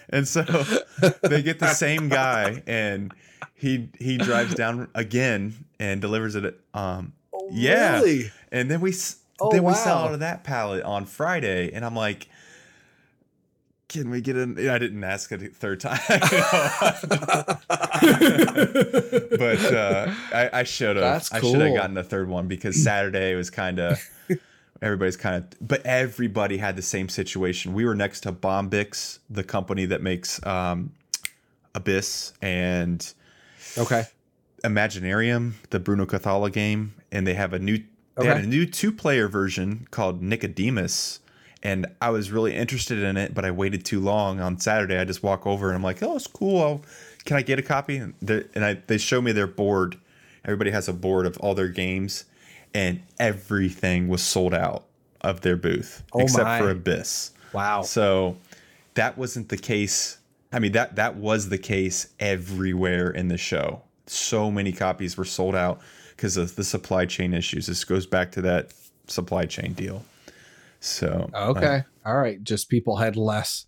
And 0.09 0.27
so 0.27 0.43
they 1.21 1.41
get 1.41 1.59
the 1.59 1.73
same 1.73 2.09
guy, 2.09 2.63
and 2.67 3.13
he 3.53 3.89
he 3.99 4.17
drives 4.17 4.55
down 4.55 4.89
again 4.93 5.65
and 5.79 6.01
delivers 6.01 6.35
it. 6.35 6.59
Um, 6.73 7.13
Oh, 7.33 7.49
yeah. 7.51 7.99
Really? 7.99 8.31
and 8.51 8.71
then 8.71 8.81
we 8.81 8.93
Oh, 9.39 9.51
then 9.51 9.63
we 9.63 9.73
sell 9.73 9.97
wow. 9.97 10.05
out 10.05 10.13
of 10.13 10.19
that 10.21 10.43
pallet 10.45 10.83
on 10.83 11.05
Friday, 11.05 11.71
and 11.73 11.83
I'm 11.85 11.95
like, 11.95 12.27
can 13.89 14.09
we 14.09 14.21
get 14.21 14.37
in? 14.37 14.57
I 14.69 14.77
didn't 14.77 15.03
ask 15.03 15.29
it 15.33 15.43
a 15.43 15.47
third 15.49 15.81
time, 15.81 15.99
but 16.09 16.21
uh, 19.73 20.13
I, 20.33 20.49
I 20.53 20.63
should 20.63 20.95
have. 20.95 21.03
That's 21.03 21.33
I 21.33 21.41
should 21.41 21.59
have 21.61 21.75
gotten 21.75 21.93
the 21.95 22.03
third 22.03 22.29
one 22.29 22.47
because 22.47 22.81
Saturday 22.81 23.35
was 23.35 23.49
kind 23.49 23.79
of 23.79 23.99
everybody's 24.81 25.17
kind 25.17 25.35
of, 25.35 25.67
but 25.67 25.85
everybody 25.85 26.57
had 26.57 26.75
the 26.75 26.81
same 26.81 27.09
situation. 27.09 27.73
We 27.73 27.85
were 27.85 27.95
next 27.95 28.21
to 28.21 28.31
Bombyx, 28.31 29.19
the 29.29 29.43
company 29.43 29.85
that 29.85 30.01
makes 30.01 30.45
um, 30.45 30.91
Abyss 31.73 32.33
and 32.41 33.13
Okay. 33.77 34.05
Imaginarium, 34.63 35.53
the 35.69 35.79
Bruno 35.79 36.05
Cathala 36.05 36.51
game, 36.51 36.95
and 37.11 37.27
they 37.27 37.33
have 37.33 37.53
a 37.53 37.59
new 37.59 37.83
they 38.17 38.25
had 38.25 38.37
a 38.37 38.47
new 38.47 38.65
two 38.65 38.93
player 38.93 39.27
version 39.27 39.87
called 39.91 40.21
Nicodemus. 40.21 41.19
And 41.61 41.87
I 41.99 42.11
was 42.11 42.31
really 42.31 42.55
interested 42.55 42.99
in 42.99 43.17
it, 43.17 43.33
but 43.33 43.43
I 43.43 43.51
waited 43.51 43.83
too 43.83 43.99
long 43.99 44.39
on 44.39 44.59
Saturday. 44.59 44.97
I 44.97 45.03
just 45.03 45.23
walk 45.23 45.45
over 45.45 45.67
and 45.67 45.75
I'm 45.75 45.83
like, 45.83 46.01
oh, 46.01 46.15
it's 46.15 46.27
cool. 46.27 46.61
I'll 46.61 46.81
can 47.25 47.37
I 47.37 47.41
get 47.41 47.59
a 47.59 47.63
copy? 47.63 47.97
And, 47.97 48.13
and 48.53 48.63
I, 48.63 48.75
they 48.87 48.97
show 48.97 49.21
me 49.21 49.31
their 49.31 49.47
board. 49.47 49.97
Everybody 50.45 50.71
has 50.71 50.87
a 50.87 50.93
board 50.93 51.25
of 51.25 51.37
all 51.39 51.55
their 51.55 51.67
games, 51.67 52.25
and 52.75 53.01
everything 53.17 54.09
was 54.09 54.21
sold 54.21 54.53
out 54.53 54.85
of 55.21 55.41
their 55.41 55.55
booth 55.55 56.03
Oh 56.13 56.19
except 56.19 56.43
my. 56.43 56.59
for 56.59 56.69
Abyss. 56.69 57.31
Wow. 57.53 57.81
So 57.83 58.35
that 58.95 59.17
wasn't 59.17 59.47
the 59.49 59.57
case. 59.57 60.17
I 60.51 60.59
mean 60.59 60.73
that 60.73 60.97
that 60.97 61.15
was 61.15 61.49
the 61.49 61.57
case 61.57 62.09
everywhere 62.19 63.09
in 63.09 63.29
the 63.29 63.37
show. 63.37 63.81
So 64.07 64.51
many 64.51 64.73
copies 64.73 65.17
were 65.17 65.25
sold 65.25 65.55
out 65.55 65.81
because 66.15 66.35
of 66.37 66.55
the 66.55 66.63
supply 66.65 67.05
chain 67.05 67.33
issues. 67.33 67.65
This 67.65 67.83
goes 67.85 68.05
back 68.05 68.31
to 68.33 68.41
that 68.41 68.73
supply 69.07 69.45
chain 69.45 69.73
deal. 69.73 70.03
So 70.81 71.29
uh, 71.33 71.51
Okay. 71.51 71.83
All 72.05 72.17
right. 72.17 72.43
Just 72.43 72.69
people 72.69 72.97
had 72.97 73.15
less 73.15 73.67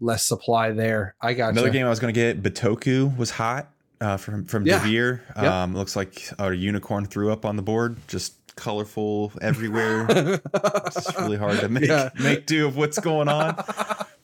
less 0.00 0.26
supply 0.26 0.72
there. 0.72 1.14
I 1.20 1.34
got 1.34 1.52
Another 1.52 1.70
game 1.70 1.86
I 1.86 1.88
was 1.88 2.00
going 2.00 2.12
to 2.12 2.20
get, 2.20 2.42
Bitoku, 2.42 3.16
was 3.16 3.30
hot 3.30 3.71
uh, 4.02 4.16
from 4.16 4.44
from 4.44 4.66
Yeah. 4.66 4.80
Devir. 4.80 5.20
Yep. 5.36 5.44
Um, 5.44 5.74
looks 5.74 5.96
like 5.96 6.28
a 6.38 6.52
unicorn 6.52 7.06
threw 7.06 7.32
up 7.32 7.44
on 7.44 7.56
the 7.56 7.62
board, 7.62 7.96
just 8.08 8.34
colorful 8.56 9.32
everywhere. 9.40 10.06
it's 10.54 11.16
really 11.18 11.36
hard 11.38 11.60
to 11.60 11.68
make 11.68 11.84
Yeah. 11.88 12.10
make 12.20 12.46
do 12.46 12.66
of 12.66 12.76
what's 12.76 12.98
going 12.98 13.28
on. 13.28 13.56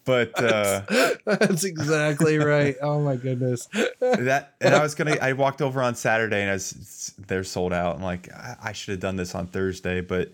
But 0.05 0.43
uh, 0.43 0.83
That's 1.27 1.65
exactly 1.65 2.39
right. 2.39 2.77
Oh 2.81 3.01
my 3.01 3.17
goodness. 3.17 3.69
that 4.01 4.55
and 4.61 4.75
I 4.75 4.83
was 4.83 4.95
gonna. 4.95 5.17
I 5.21 5.35
walked 5.35 5.61
over 5.63 5.83
on 5.83 5.95
Saturday 5.95 6.41
and 6.41 6.51
I 6.51 6.55
was 6.55 7.13
they're 7.27 7.45
sold 7.45 7.73
out. 7.75 7.97
I'm 7.97 8.03
like 8.03 8.33
I, 8.33 8.57
I 8.63 8.73
should 8.73 8.93
have 8.93 9.01
done 9.01 9.17
this 9.17 9.35
on 9.35 9.47
Thursday, 9.49 10.01
but 10.01 10.31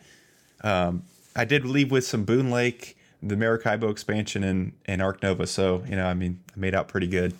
um, 0.62 1.02
I 1.36 1.44
did 1.44 1.64
leave 1.66 1.90
with 1.90 2.04
some 2.06 2.24
Boonlake, 2.24 2.94
the 3.22 3.36
Maracaibo 3.36 3.90
expansion, 3.90 4.44
and 4.44 4.72
and 4.86 5.02
Ark 5.02 5.22
Nova. 5.24 5.46
So 5.46 5.82
you 5.88 5.96
know, 5.96 6.06
I 6.06 6.14
mean, 6.14 6.38
I 6.56 6.58
made 6.60 6.74
out 6.76 6.86
pretty 6.86 7.08
good, 7.08 7.34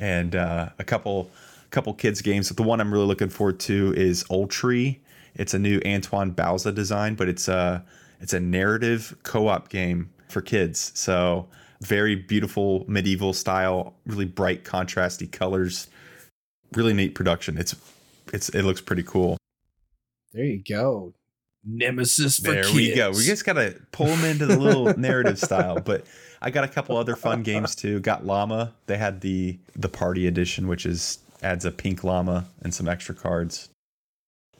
and 0.00 0.34
uh, 0.34 0.70
a 0.78 0.84
couple 0.84 1.30
couple 1.70 1.94
kids 1.94 2.20
games. 2.20 2.48
The 2.48 2.62
one 2.62 2.80
I'm 2.80 2.92
really 2.92 3.06
looking 3.06 3.28
forward 3.28 3.60
to 3.60 3.94
is 3.96 4.24
Old 4.28 4.50
Tree. 4.50 5.00
It's 5.36 5.54
a 5.54 5.58
new 5.58 5.80
Antoine 5.86 6.32
Bauza 6.34 6.74
design, 6.74 7.14
but 7.14 7.28
it's 7.28 7.46
a 7.46 7.84
it's 8.20 8.32
a 8.32 8.40
narrative 8.40 9.16
co-op 9.22 9.68
game 9.68 10.10
for 10.28 10.40
kids. 10.40 10.90
So 10.94 11.46
very 11.80 12.16
beautiful 12.16 12.84
medieval 12.88 13.32
style, 13.32 13.94
really 14.06 14.24
bright 14.24 14.64
contrasty 14.64 15.30
colors, 15.30 15.88
really 16.74 16.92
neat 16.92 17.14
production. 17.14 17.56
It's 17.56 17.76
it's 18.32 18.48
it 18.48 18.62
looks 18.62 18.80
pretty 18.80 19.04
cool. 19.04 19.36
There 20.32 20.44
you 20.44 20.62
go. 20.62 21.14
Nemesis 21.64 22.38
for 22.38 22.52
There 22.52 22.62
kids. 22.64 22.74
we 22.74 22.94
go. 22.94 23.10
We 23.10 23.24
just 23.24 23.44
gotta 23.44 23.76
pull 23.92 24.06
them 24.06 24.24
into 24.24 24.46
the 24.46 24.58
little 24.58 24.86
narrative 24.98 25.38
style. 25.38 25.80
But 25.80 26.06
I 26.40 26.50
got 26.50 26.64
a 26.64 26.68
couple 26.68 26.96
other 26.96 27.16
fun 27.16 27.42
games 27.42 27.74
too. 27.74 28.00
Got 28.00 28.24
Llama. 28.24 28.72
They 28.86 28.96
had 28.96 29.20
the 29.20 29.58
the 29.76 29.88
party 29.88 30.26
edition, 30.26 30.68
which 30.68 30.86
is 30.86 31.18
adds 31.42 31.64
a 31.64 31.70
pink 31.70 32.04
llama 32.04 32.46
and 32.62 32.74
some 32.74 32.88
extra 32.88 33.14
cards. 33.14 33.68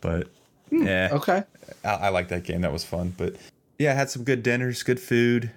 But 0.01 0.29
hmm, 0.71 0.87
yeah, 0.87 1.09
Okay. 1.13 1.43
I, 1.85 1.89
I 1.89 2.09
like 2.09 2.29
that 2.29 2.45
game. 2.45 2.63
That 2.63 2.73
was 2.73 2.85
fun. 2.85 3.15
But 3.17 3.37
yeah, 3.79 3.93
had 3.95 4.11
some 4.11 4.25
good 4.25 4.43
dinners, 4.43 4.83
good 4.83 5.01
food, 5.01 5.51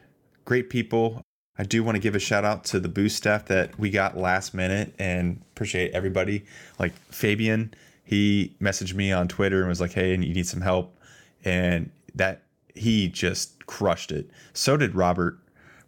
great 0.45 0.69
people. 0.69 1.21
I 1.57 1.63
do 1.63 1.83
want 1.83 1.95
to 1.95 1.99
give 1.99 2.15
a 2.15 2.19
shout 2.19 2.43
out 2.45 2.63
to 2.65 2.79
the 2.79 2.89
booth 2.89 3.11
staff 3.11 3.45
that 3.45 3.77
we 3.77 3.89
got 3.91 4.17
last 4.17 4.53
minute 4.55 4.95
and 4.97 5.39
appreciate 5.51 5.91
everybody. 5.91 6.45
Like 6.79 6.93
Fabian, 7.11 7.73
he 8.03 8.55
messaged 8.59 8.95
me 8.95 9.11
on 9.11 9.27
Twitter 9.27 9.59
and 9.59 9.69
was 9.69 9.79
like, 9.79 9.91
"Hey, 9.93 10.13
and 10.15 10.25
you 10.25 10.33
need 10.33 10.47
some 10.47 10.61
help," 10.61 10.97
and 11.43 11.89
that 12.15 12.43
he 12.75 13.07
just 13.07 13.65
crushed 13.65 14.11
it. 14.11 14.29
So 14.53 14.77
did 14.77 14.95
Robert. 14.95 15.39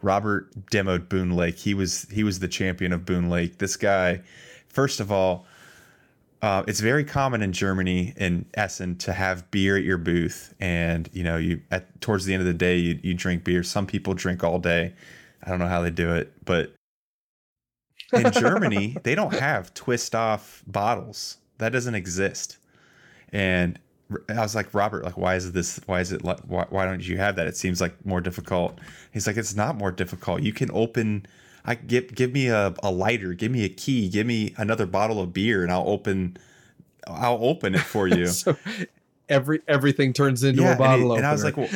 Robert 0.01 0.53
demoed 0.67 1.07
Boonlake. 1.07 1.57
He 1.57 1.73
was 1.73 2.07
he 2.11 2.23
was 2.23 2.39
the 2.39 2.47
champion 2.47 2.93
of 2.93 3.01
Boonlake. 3.01 3.57
This 3.57 3.75
guy, 3.75 4.21
first 4.67 4.99
of 4.99 5.11
all, 5.11 5.47
uh, 6.41 6.63
it's 6.67 6.79
very 6.79 7.03
common 7.03 7.41
in 7.41 7.51
Germany 7.51 8.13
in 8.17 8.45
Essen 8.53 8.97
to 8.97 9.13
have 9.13 9.49
beer 9.49 9.77
at 9.77 9.83
your 9.83 9.97
booth, 9.97 10.53
and 10.59 11.09
you 11.11 11.23
know 11.23 11.37
you 11.37 11.59
at 11.71 11.99
towards 12.01 12.25
the 12.25 12.33
end 12.33 12.41
of 12.41 12.45
the 12.45 12.53
day 12.53 12.77
you, 12.77 12.99
you 13.01 13.13
drink 13.15 13.43
beer. 13.43 13.63
Some 13.63 13.87
people 13.87 14.13
drink 14.13 14.43
all 14.43 14.59
day. 14.59 14.93
I 15.41 15.49
don't 15.49 15.57
know 15.57 15.67
how 15.67 15.81
they 15.81 15.89
do 15.89 16.13
it, 16.13 16.33
but 16.45 16.71
in 18.13 18.31
Germany 18.31 18.95
they 19.03 19.15
don't 19.15 19.33
have 19.33 19.73
twist 19.73 20.13
off 20.13 20.63
bottles. 20.67 21.37
That 21.57 21.71
doesn't 21.71 21.95
exist. 21.95 22.57
And 23.31 23.79
I 24.29 24.39
was 24.41 24.53
like, 24.55 24.73
Robert, 24.73 25.03
like, 25.03 25.17
why 25.17 25.35
is 25.35 25.51
this? 25.51 25.79
Why 25.87 25.99
is 25.99 26.11
it? 26.11 26.23
like 26.23 26.39
Why, 26.41 26.65
why 26.69 26.85
don't 26.85 27.05
you 27.05 27.17
have 27.17 27.35
that? 27.37 27.47
It 27.47 27.57
seems 27.57 27.81
like 27.81 28.05
more 28.05 28.21
difficult. 28.21 28.79
He's 29.11 29.25
like, 29.27 29.37
it's 29.37 29.55
not 29.55 29.75
more 29.77 29.91
difficult. 29.91 30.41
You 30.43 30.53
can 30.53 30.69
open. 30.71 31.25
I 31.65 31.75
give 31.75 32.13
give 32.13 32.31
me 32.31 32.47
a, 32.47 32.73
a 32.83 32.91
lighter, 32.91 33.33
give 33.33 33.51
me 33.51 33.63
a 33.65 33.69
key, 33.69 34.07
give 34.09 34.27
me 34.27 34.53
another 34.57 34.85
bottle 34.85 35.19
of 35.19 35.33
beer, 35.33 35.63
and 35.63 35.71
I'll 35.71 35.87
open. 35.89 36.37
I'll 37.07 37.39
open 37.43 37.75
it 37.75 37.81
for 37.81 38.07
you. 38.07 38.27
So 38.31 38.55
every 39.27 39.61
everything 39.67 40.13
turns 40.13 40.43
into 40.43 40.61
yeah, 40.61 40.67
a 40.67 40.71
and, 40.71 40.77
bottle 40.79 41.11
he- 41.13 41.17
and 41.17 41.25
I 41.25 41.31
was 41.31 41.43
like, 41.43 41.57
well, 41.57 41.69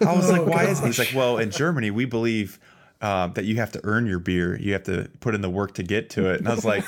I 0.00 0.16
was 0.16 0.30
like, 0.30 0.40
Oh, 0.42 0.44
why 0.44 0.64
is? 0.64 0.80
He's 0.80 0.98
like, 0.98 1.12
well, 1.14 1.36
in 1.36 1.50
Germany 1.50 1.90
we 1.90 2.06
believe 2.06 2.58
um, 3.04 3.34
that 3.34 3.44
you 3.44 3.56
have 3.56 3.70
to 3.72 3.80
earn 3.84 4.06
your 4.06 4.18
beer. 4.18 4.58
You 4.58 4.72
have 4.72 4.84
to 4.84 5.10
put 5.20 5.34
in 5.34 5.42
the 5.42 5.50
work 5.50 5.74
to 5.74 5.82
get 5.82 6.08
to 6.10 6.30
it. 6.30 6.40
And 6.40 6.48
I 6.48 6.54
was 6.54 6.64
like, 6.64 6.84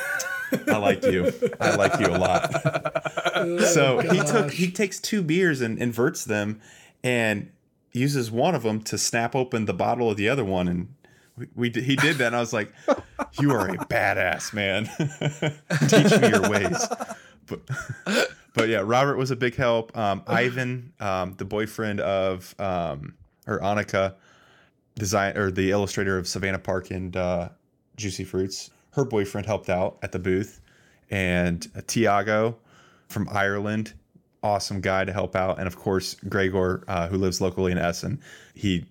I 0.67 0.79
like 0.79 1.05
you. 1.05 1.31
I 1.61 1.77
like 1.77 2.01
you 2.01 2.07
a 2.07 2.17
lot. 2.17 3.61
so 3.67 3.99
he 3.99 4.21
took 4.21 4.51
he 4.51 4.71
takes 4.71 4.99
two 4.99 5.23
beers 5.23 5.61
and 5.61 5.79
inverts 5.79 6.25
them 6.25 6.61
and 7.05 7.51
uses 7.93 8.31
one 8.31 8.55
of 8.55 8.63
them 8.63 8.81
to 8.85 8.97
snap 8.97 9.37
open 9.37 9.67
the 9.67 9.75
bottle 9.75 10.11
of 10.11 10.17
the 10.17 10.29
other 10.29 10.45
one 10.45 10.69
and 10.69 10.89
we, 11.37 11.49
we 11.55 11.71
he 11.71 11.97
did 11.97 12.17
that 12.17 12.29
and 12.29 12.37
I 12.37 12.41
was 12.41 12.53
like 12.53 12.73
you 13.41 13.53
are 13.53 13.69
a 13.69 13.77
badass 13.77 14.53
man 14.53 14.89
teach 15.89 16.21
me 16.21 16.29
your 16.29 16.49
ways 16.49 16.87
but 17.47 17.61
but 18.53 18.69
yeah 18.69 18.83
Robert 18.85 19.17
was 19.17 19.31
a 19.31 19.37
big 19.37 19.55
help 19.55 19.97
um, 19.97 20.23
Ivan 20.27 20.93
um, 21.01 21.35
the 21.39 21.47
boyfriend 21.47 22.01
of 22.01 22.55
um, 22.59 23.15
or 23.47 23.61
Annika 23.61 24.15
design 24.99 25.37
or 25.37 25.51
the 25.51 25.71
illustrator 25.71 26.19
of 26.19 26.27
Savannah 26.27 26.59
Park 26.59 26.91
and 26.91 27.17
uh, 27.17 27.49
Juicy 27.97 28.25
Fruits 28.25 28.71
her 28.97 29.05
boyfriend 29.05 29.47
helped 29.47 29.69
out 29.69 29.99
at 30.03 30.11
the 30.11 30.19
booth 30.19 30.61
and 31.11 31.71
uh, 31.77 31.83
Tiago 31.87 32.57
from 33.09 33.29
Ireland, 33.31 33.93
awesome 34.43 34.81
guy 34.81 35.05
to 35.05 35.13
help 35.13 35.37
out, 35.37 35.59
and 35.59 35.67
of 35.67 35.77
course 35.77 36.15
Gregor, 36.29 36.83
uh, 36.89 37.07
who 37.07 37.19
lives 37.19 37.41
locally 37.41 37.71
in 37.71 37.79
Essen. 37.79 38.21
He 38.55 38.87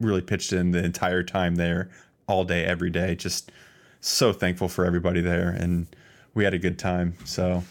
really 0.00 0.22
pitched 0.22 0.52
in 0.52 0.70
the 0.70 0.82
entire 0.82 1.24
time 1.24 1.56
there, 1.56 1.90
all 2.28 2.44
day, 2.44 2.64
every 2.64 2.90
day. 2.90 3.16
Just 3.16 3.50
so 4.00 4.32
thankful 4.32 4.68
for 4.68 4.86
everybody 4.86 5.20
there, 5.20 5.50
and 5.50 5.88
we 6.32 6.44
had 6.44 6.54
a 6.54 6.58
good 6.58 6.78
time. 6.78 7.16
So 7.24 7.64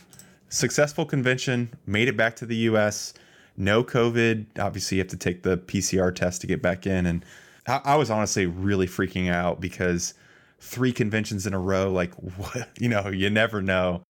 successful 0.50 1.06
convention, 1.06 1.74
made 1.88 2.10
it 2.10 2.18
back 2.18 2.36
to 2.38 2.46
the 2.46 2.58
U.S. 2.58 3.14
No 3.56 3.86
COVID. 3.86 4.60
Obviously, 4.60 4.98
you 4.98 5.02
have 5.02 5.10
to 5.12 5.18
take 5.18 5.44
the 5.44 5.58
PCR 5.58 6.14
test 6.14 6.42
to 6.42 6.48
get 6.48 6.62
back 6.62 6.86
in, 6.86 7.06
and 7.06 7.24
I, 7.70 7.82
I 7.86 7.96
was 7.96 8.10
honestly 8.10 8.46
really 8.46 8.88
freaking 8.88 9.32
out 9.32 9.62
because 9.62 10.14
three 10.60 10.92
conventions 10.92 11.48
in 11.48 11.54
a 11.54 11.60
row, 11.60 11.92
like 11.92 12.14
what 12.38 12.70
you 12.80 12.90
know, 12.90 13.10
you 13.10 13.30
never 13.30 13.62
know. 13.62 14.04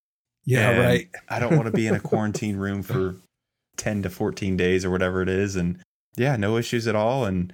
yeah, 0.45 0.71
And 0.71 0.79
right. 0.79 1.09
I 1.29 1.39
don't 1.39 1.55
want 1.55 1.65
to 1.65 1.71
be 1.71 1.87
in 1.87 1.95
a 1.95 1.99
quarantine 2.11 2.57
room 2.57 2.81
for 2.81 3.15
10 3.77 4.03
to 4.03 4.09
14 4.09 4.57
days 4.57 4.85
or 4.85 4.89
whatever 4.89 5.21
it 5.21 5.29
is. 5.29 5.55
And 5.55 5.79
yeah, 6.15 6.35
no 6.35 6.57
issues 6.57 6.87
at 6.87 6.95
all. 6.95 7.25
And 7.25 7.53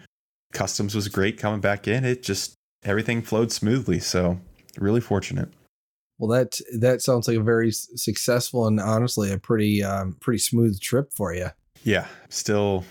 customs 0.53 0.95
was 0.95 1.07
great 1.07 1.37
coming 1.37 1.61
back 1.61 1.87
in. 1.87 2.05
It 2.05 2.23
just, 2.23 2.55
everything 2.83 3.21
flowed 3.21 3.51
smoothly. 3.51 3.99
So 3.99 4.39
really 4.77 5.01
fortunate. 5.01 5.49
Well, 6.17 6.29
that 6.29 6.59
that 6.79 7.01
sounds 7.01 7.27
like 7.27 7.37
a 7.37 7.43
very 7.43 7.71
successful 7.71 8.67
and 8.67 8.79
honestly 8.79 9.33
a 9.33 9.37
pretty 9.37 9.83
um, 9.83 10.15
pretty 10.21 10.37
smooth 10.39 10.79
trip 10.79 11.11
for 11.13 11.33
you. 11.33 11.49
Yeah. 11.83 12.07
Still 12.29 12.85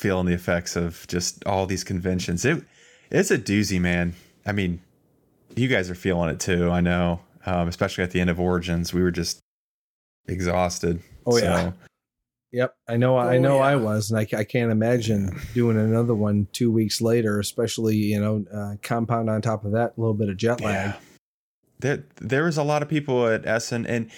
feeling 0.00 0.26
the 0.26 0.32
effects 0.32 0.76
of 0.76 1.06
just 1.08 1.44
all 1.44 1.66
these 1.66 1.84
conventions. 1.84 2.44
It, 2.44 2.64
it's 3.10 3.30
a 3.30 3.38
doozy, 3.38 3.78
man. 3.80 4.14
I 4.46 4.52
mean, 4.52 4.80
you 5.54 5.68
guys 5.68 5.90
are 5.90 5.94
feeling 5.94 6.30
it 6.30 6.40
too. 6.40 6.70
I 6.70 6.80
know. 6.80 7.20
Um, 7.44 7.68
especially 7.68 8.04
at 8.04 8.10
the 8.10 8.20
end 8.20 8.30
of 8.30 8.40
Origins, 8.40 8.92
we 8.94 9.02
were 9.02 9.10
just 9.10 9.40
exhausted. 10.26 11.02
Oh, 11.26 11.36
yeah. 11.38 11.72
Yep, 12.52 12.74
I 12.88 12.96
know. 12.96 13.16
I 13.16 13.36
Oh, 13.36 13.40
know. 13.40 13.56
yeah. 13.56 13.62
I 13.62 13.76
was, 13.76 14.10
and 14.10 14.18
I, 14.18 14.26
I 14.36 14.44
can't 14.44 14.72
imagine 14.72 15.38
doing 15.54 15.78
another 15.78 16.14
one 16.14 16.48
two 16.52 16.70
weeks 16.72 17.00
later, 17.00 17.38
especially 17.38 17.96
you 17.96 18.20
know, 18.20 18.44
uh, 18.52 18.74
compound 18.82 19.30
on 19.30 19.40
top 19.40 19.64
of 19.64 19.72
that, 19.72 19.94
a 19.96 20.00
little 20.00 20.14
bit 20.14 20.28
of 20.28 20.36
jet 20.36 20.60
lag. 20.60 20.88
Yeah. 20.88 20.96
There, 21.78 22.04
there 22.20 22.44
was 22.44 22.58
a 22.58 22.64
lot 22.64 22.82
of 22.82 22.88
people 22.88 23.26
at 23.28 23.46
Essen, 23.46 23.86
and 23.86 24.10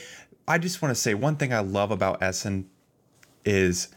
I 0.48 0.59
just 0.59 0.80
want 0.80 0.94
to 0.94 1.00
say 1.00 1.12
one 1.14 1.36
thing 1.36 1.52
I 1.52 1.60
love 1.60 1.90
about 1.90 2.22
Essen 2.22 2.70
is 3.44 3.88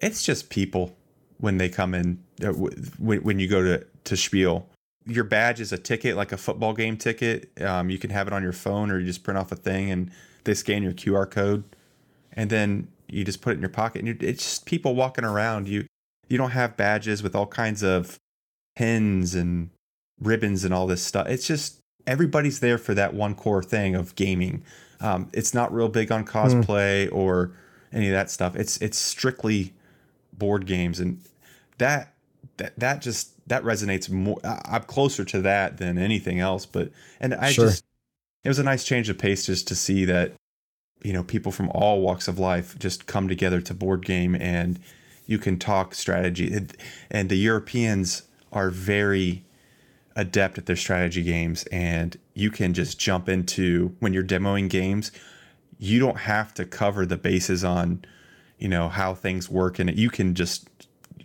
it's 0.00 0.22
just 0.24 0.50
people 0.50 0.96
when 1.38 1.58
they 1.58 1.68
come 1.68 1.94
in. 1.94 2.22
uh, 2.42 2.46
w- 2.46 2.76
When, 2.98 3.22
when 3.22 3.38
you 3.38 3.48
go 3.48 3.62
to 3.62 3.86
to 4.04 4.16
Spiel, 4.16 4.66
your 5.06 5.24
badge 5.24 5.60
is 5.60 5.72
a 5.72 5.78
ticket, 5.78 6.16
like 6.16 6.32
a 6.32 6.36
football 6.36 6.72
game 6.74 6.96
ticket. 6.96 7.50
Um, 7.60 7.90
you 7.90 7.98
can 7.98 8.10
have 8.10 8.26
it 8.26 8.32
on 8.32 8.42
your 8.42 8.52
phone, 8.52 8.90
or 8.90 8.98
you 8.98 9.06
just 9.06 9.22
print 9.22 9.38
off 9.38 9.52
a 9.52 9.56
thing, 9.56 9.90
and 9.90 10.10
they 10.44 10.54
scan 10.54 10.82
your 10.82 10.92
QR 10.92 11.30
code, 11.30 11.64
and 12.32 12.48
then 12.50 12.88
you 13.08 13.24
just 13.24 13.40
put 13.40 13.52
it 13.52 13.54
in 13.56 13.60
your 13.60 13.68
pocket. 13.70 13.98
And 14.00 14.06
you're, 14.08 14.16
it's 14.30 14.42
just 14.44 14.66
people 14.66 14.94
walking 14.94 15.24
around. 15.24 15.68
You 15.68 15.86
you 16.28 16.36
don't 16.38 16.50
have 16.50 16.76
badges 16.76 17.22
with 17.22 17.34
all 17.34 17.46
kinds 17.46 17.82
of 17.82 18.18
pins 18.76 19.34
and 19.34 19.70
ribbons 20.20 20.64
and 20.64 20.72
all 20.74 20.86
this 20.86 21.02
stuff. 21.02 21.26
It's 21.28 21.46
just 21.46 21.78
everybody's 22.06 22.60
there 22.60 22.78
for 22.78 22.94
that 22.94 23.14
one 23.14 23.34
core 23.34 23.62
thing 23.62 23.94
of 23.94 24.14
gaming. 24.14 24.62
Um, 25.00 25.28
it's 25.32 25.54
not 25.54 25.72
real 25.72 25.88
big 25.88 26.10
on 26.10 26.24
cosplay 26.24 27.08
or 27.12 27.52
any 27.92 28.08
of 28.08 28.12
that 28.12 28.30
stuff. 28.30 28.56
It's 28.56 28.76
it's 28.78 28.98
strictly 28.98 29.72
board 30.38 30.66
games, 30.66 31.00
and 31.00 31.20
that 31.78 32.14
that 32.58 32.78
that 32.78 33.02
just 33.02 33.32
that 33.48 33.62
resonates 33.62 34.10
more. 34.10 34.38
I'm 34.44 34.82
closer 34.82 35.24
to 35.24 35.42
that 35.42 35.78
than 35.78 35.98
anything 35.98 36.40
else. 36.40 36.66
But 36.66 36.90
and 37.20 37.34
I 37.34 37.52
Sure. 37.52 37.66
just 37.66 37.84
it 38.44 38.48
was 38.48 38.58
a 38.58 38.64
nice 38.64 38.84
change 38.84 39.08
of 39.08 39.18
pace 39.18 39.46
just 39.46 39.68
to 39.68 39.74
see 39.74 40.04
that 40.04 40.32
you 41.02 41.12
know 41.12 41.22
people 41.22 41.52
from 41.52 41.68
all 41.70 42.00
walks 42.00 42.28
of 42.28 42.38
life 42.38 42.78
just 42.78 43.06
come 43.06 43.28
together 43.28 43.60
to 43.60 43.74
board 43.74 44.04
game 44.04 44.34
and 44.34 44.78
you 45.26 45.38
can 45.38 45.58
talk 45.58 45.94
strategy 45.94 46.52
and 47.10 47.28
the 47.28 47.36
europeans 47.36 48.22
are 48.52 48.70
very 48.70 49.44
adept 50.16 50.58
at 50.58 50.66
their 50.66 50.76
strategy 50.76 51.22
games 51.22 51.64
and 51.70 52.18
you 52.34 52.50
can 52.50 52.74
just 52.74 52.98
jump 52.98 53.28
into 53.28 53.94
when 54.00 54.12
you're 54.12 54.24
demoing 54.24 54.68
games 54.68 55.12
you 55.78 56.00
don't 56.00 56.18
have 56.18 56.52
to 56.54 56.64
cover 56.64 57.06
the 57.06 57.16
bases 57.16 57.62
on 57.62 58.04
you 58.58 58.68
know 58.68 58.88
how 58.88 59.14
things 59.14 59.48
work 59.48 59.78
and 59.78 59.96
you 59.98 60.10
can 60.10 60.34
just 60.34 60.68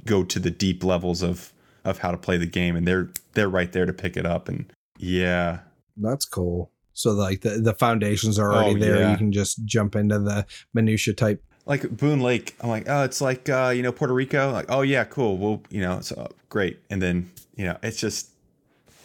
go 0.06 0.24
to 0.24 0.40
the 0.40 0.52
deep 0.52 0.84
levels 0.84 1.22
of 1.22 1.52
of 1.86 2.00
how 2.00 2.12
to 2.12 2.18
play 2.18 2.38
the 2.38 2.46
game 2.46 2.76
and 2.76 2.88
they're 2.88 3.10
they're 3.34 3.50
right 3.50 3.72
there 3.72 3.86
to 3.86 3.94
pick 3.94 4.16
it 4.18 4.26
up 4.26 4.48
and 4.50 4.66
yeah 4.98 5.60
That's 5.98 6.26
cool. 6.26 6.72
So 6.94 7.12
like 7.12 7.42
the 7.42 7.60
the 7.60 7.74
foundations 7.74 8.38
are 8.40 8.54
already 8.54 8.76
Oh, 8.76 8.80
there. 8.80 9.00
yeah. 9.00 9.12
You 9.12 9.18
can 9.18 9.32
just 9.32 9.66
jump 9.66 9.96
into 9.96 10.20
the 10.20 10.46
minutia 10.74 11.14
type. 11.14 11.44
like 11.66 11.82
Boonlake, 11.84 12.54
I'm 12.62 12.70
like, 12.70 12.86
oh, 12.88 13.04
it's 13.04 13.20
like 13.22 13.50
uh, 13.50 13.72
you 13.76 13.82
know 13.82 13.92
Puerto 13.92 14.14
Rico. 14.14 14.52
Like, 14.52 14.66
oh 14.70 14.82
yeah, 14.82 15.04
cool. 15.06 15.38
Well, 15.38 15.64
you 15.70 15.82
know, 15.82 16.02
so 16.02 16.30
great. 16.50 16.80
And 16.90 17.02
then 17.02 17.32
you 17.56 17.66
know, 17.66 17.78
it's 17.82 18.00
just 18.00 18.30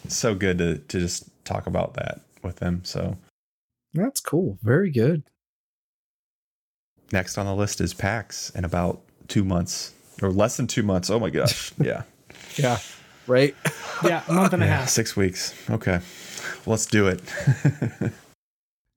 so 0.07 0.35
good 0.35 0.57
to 0.59 0.77
to 0.77 0.99
just 0.99 1.29
talk 1.45 1.65
about 1.67 1.95
that 1.95 2.21
with 2.43 2.57
them. 2.57 2.81
So 2.83 3.17
That's 3.93 4.19
cool. 4.21 4.57
Very 4.61 4.91
good. 4.91 5.23
Next 7.11 7.37
on 7.37 7.45
the 7.45 7.55
list 7.55 7.81
is 7.81 7.93
PAX 7.93 8.49
in 8.51 8.65
about 8.65 9.01
two 9.27 9.43
months 9.43 9.93
or 10.21 10.31
less 10.31 10.57
than 10.57 10.67
two 10.67 10.83
months. 10.83 11.09
Oh 11.09 11.19
my 11.19 11.29
gosh, 11.29 11.71
yeah, 11.79 12.03
Yeah. 12.55 12.79
Right. 13.27 13.55
Yeah, 14.03 14.23
a 14.27 14.33
month 14.33 14.53
and 14.53 14.63
a 14.63 14.65
yeah, 14.65 14.79
half. 14.79 14.89
six 14.89 15.15
weeks. 15.15 15.53
Okay, 15.69 15.99
let's 16.65 16.87
do 16.87 17.07
it. 17.07 17.21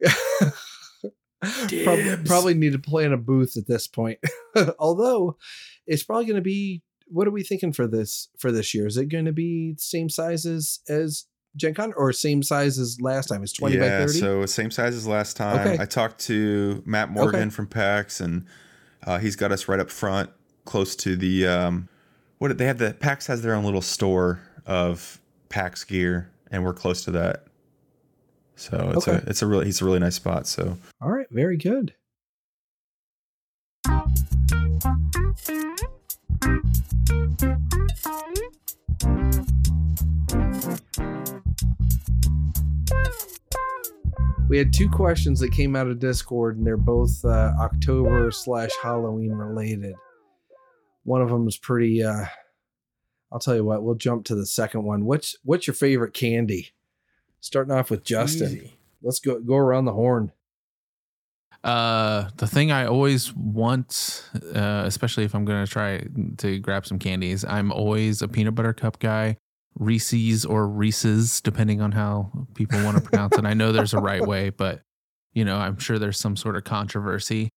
probably, 1.84 2.16
probably 2.24 2.54
need 2.54 2.72
to 2.72 2.78
plan 2.78 3.12
a 3.12 3.16
booth 3.18 3.56
at 3.56 3.66
this 3.66 3.86
point. 3.86 4.18
Although 4.78 5.36
it's 5.86 6.02
probably 6.02 6.24
going 6.24 6.36
to 6.36 6.42
be 6.42 6.82
what 7.08 7.28
are 7.28 7.32
we 7.32 7.42
thinking 7.42 7.72
for 7.72 7.86
this 7.86 8.28
for 8.38 8.50
this 8.50 8.72
year? 8.72 8.86
Is 8.86 8.96
it 8.96 9.10
going 9.10 9.26
to 9.26 9.32
be 9.32 9.72
the 9.72 9.82
same 9.82 10.08
size 10.08 10.46
as 10.46 10.80
as 10.88 11.26
Gen 11.56 11.74
Con 11.74 11.92
or 11.96 12.12
same 12.12 12.42
size 12.42 12.78
as 12.78 13.00
last 13.00 13.28
time? 13.28 13.42
It's 13.42 13.52
20 13.52 13.78
by 13.78 13.84
yeah, 13.86 13.98
30. 14.06 14.18
so 14.18 14.46
same 14.46 14.70
size 14.70 14.94
as 14.94 15.06
last 15.06 15.36
time. 15.36 15.60
Okay. 15.66 15.82
I 15.82 15.84
talked 15.86 16.20
to 16.26 16.82
Matt 16.86 17.10
Morgan 17.10 17.40
Okay. 17.42 17.50
from 17.50 17.66
PAX, 17.66 18.20
and 18.20 18.46
uh, 19.06 19.18
he's 19.18 19.36
got 19.36 19.52
us 19.52 19.68
right 19.68 19.80
up 19.80 19.90
front, 19.90 20.30
close 20.64 20.96
to 20.96 21.16
the 21.16 21.46
um, 21.46 21.88
what 22.38 22.48
did 22.48 22.58
they 22.58 22.66
have? 22.66 22.78
The 22.78 22.94
PAX 22.94 23.26
has 23.26 23.42
their 23.42 23.54
own 23.54 23.64
little 23.64 23.82
store 23.82 24.40
of 24.66 25.20
PAX 25.48 25.84
gear, 25.84 26.30
and 26.50 26.64
we're 26.64 26.72
close 26.74 27.04
to 27.04 27.10
that. 27.12 27.44
So 28.56 28.92
it's 28.96 29.08
Okay. 29.08 29.18
a 29.24 29.28
it's 29.30 29.42
a 29.42 29.46
really 29.46 29.68
it's 29.68 29.82
a 29.82 29.84
really 29.84 29.98
nice 29.98 30.14
spot. 30.16 30.46
So 30.46 30.76
All 31.00 31.10
right, 31.10 31.26
very 31.30 31.56
good. 31.56 31.94
We 44.48 44.58
had 44.58 44.72
two 44.72 44.88
questions 44.90 45.40
that 45.40 45.52
came 45.52 45.74
out 45.74 45.86
of 45.86 45.98
Discord, 45.98 46.58
and 46.58 46.66
they're 46.66 46.76
both 46.76 47.24
uh, 47.24 47.52
October 47.58 48.30
slash 48.30 48.70
Halloween 48.82 49.32
related. 49.32 49.94
One 51.04 51.22
of 51.22 51.30
them 51.30 51.48
is 51.48 51.56
pretty. 51.56 52.02
Uh, 52.02 52.26
I'll 53.32 53.38
tell 53.38 53.56
you 53.56 53.64
what. 53.64 53.82
We'll 53.82 53.94
jump 53.94 54.26
to 54.26 54.34
the 54.34 54.44
second 54.46 54.84
one. 54.84 55.04
What's 55.06 55.36
What's 55.42 55.66
your 55.66 55.74
favorite 55.74 56.12
candy? 56.12 56.72
Starting 57.40 57.72
off 57.72 57.90
with 57.90 58.04
Justin. 58.04 58.48
Easy. 58.48 58.72
Let's 59.02 59.20
go 59.20 59.40
go 59.40 59.56
around 59.56 59.86
the 59.86 59.92
horn. 59.92 60.32
Uh, 61.64 62.28
the 62.36 62.46
thing 62.46 62.72
I 62.72 62.86
always 62.86 63.32
want, 63.34 64.28
uh, 64.54 64.82
especially 64.84 65.24
if 65.24 65.34
I'm 65.34 65.44
gonna 65.44 65.66
try 65.66 66.04
to 66.38 66.58
grab 66.58 66.86
some 66.86 66.98
candies, 66.98 67.44
I'm 67.44 67.72
always 67.72 68.20
a 68.20 68.28
peanut 68.28 68.54
butter 68.54 68.72
cup 68.72 68.98
guy, 68.98 69.38
Reese's 69.78 70.44
or 70.44 70.68
Reese's, 70.68 71.40
depending 71.40 71.80
on 71.80 71.92
how 71.92 72.30
people 72.54 72.82
want 72.84 72.96
to 72.96 73.02
pronounce 73.02 73.36
it. 73.38 73.44
I 73.44 73.54
know 73.54 73.72
there's 73.72 73.94
a 73.94 74.00
right 74.00 74.26
way, 74.26 74.50
but 74.50 74.82
you 75.32 75.44
know, 75.44 75.56
I'm 75.56 75.78
sure 75.78 75.98
there's 75.98 76.18
some 76.18 76.36
sort 76.36 76.56
of 76.56 76.64
controversy. 76.64 77.48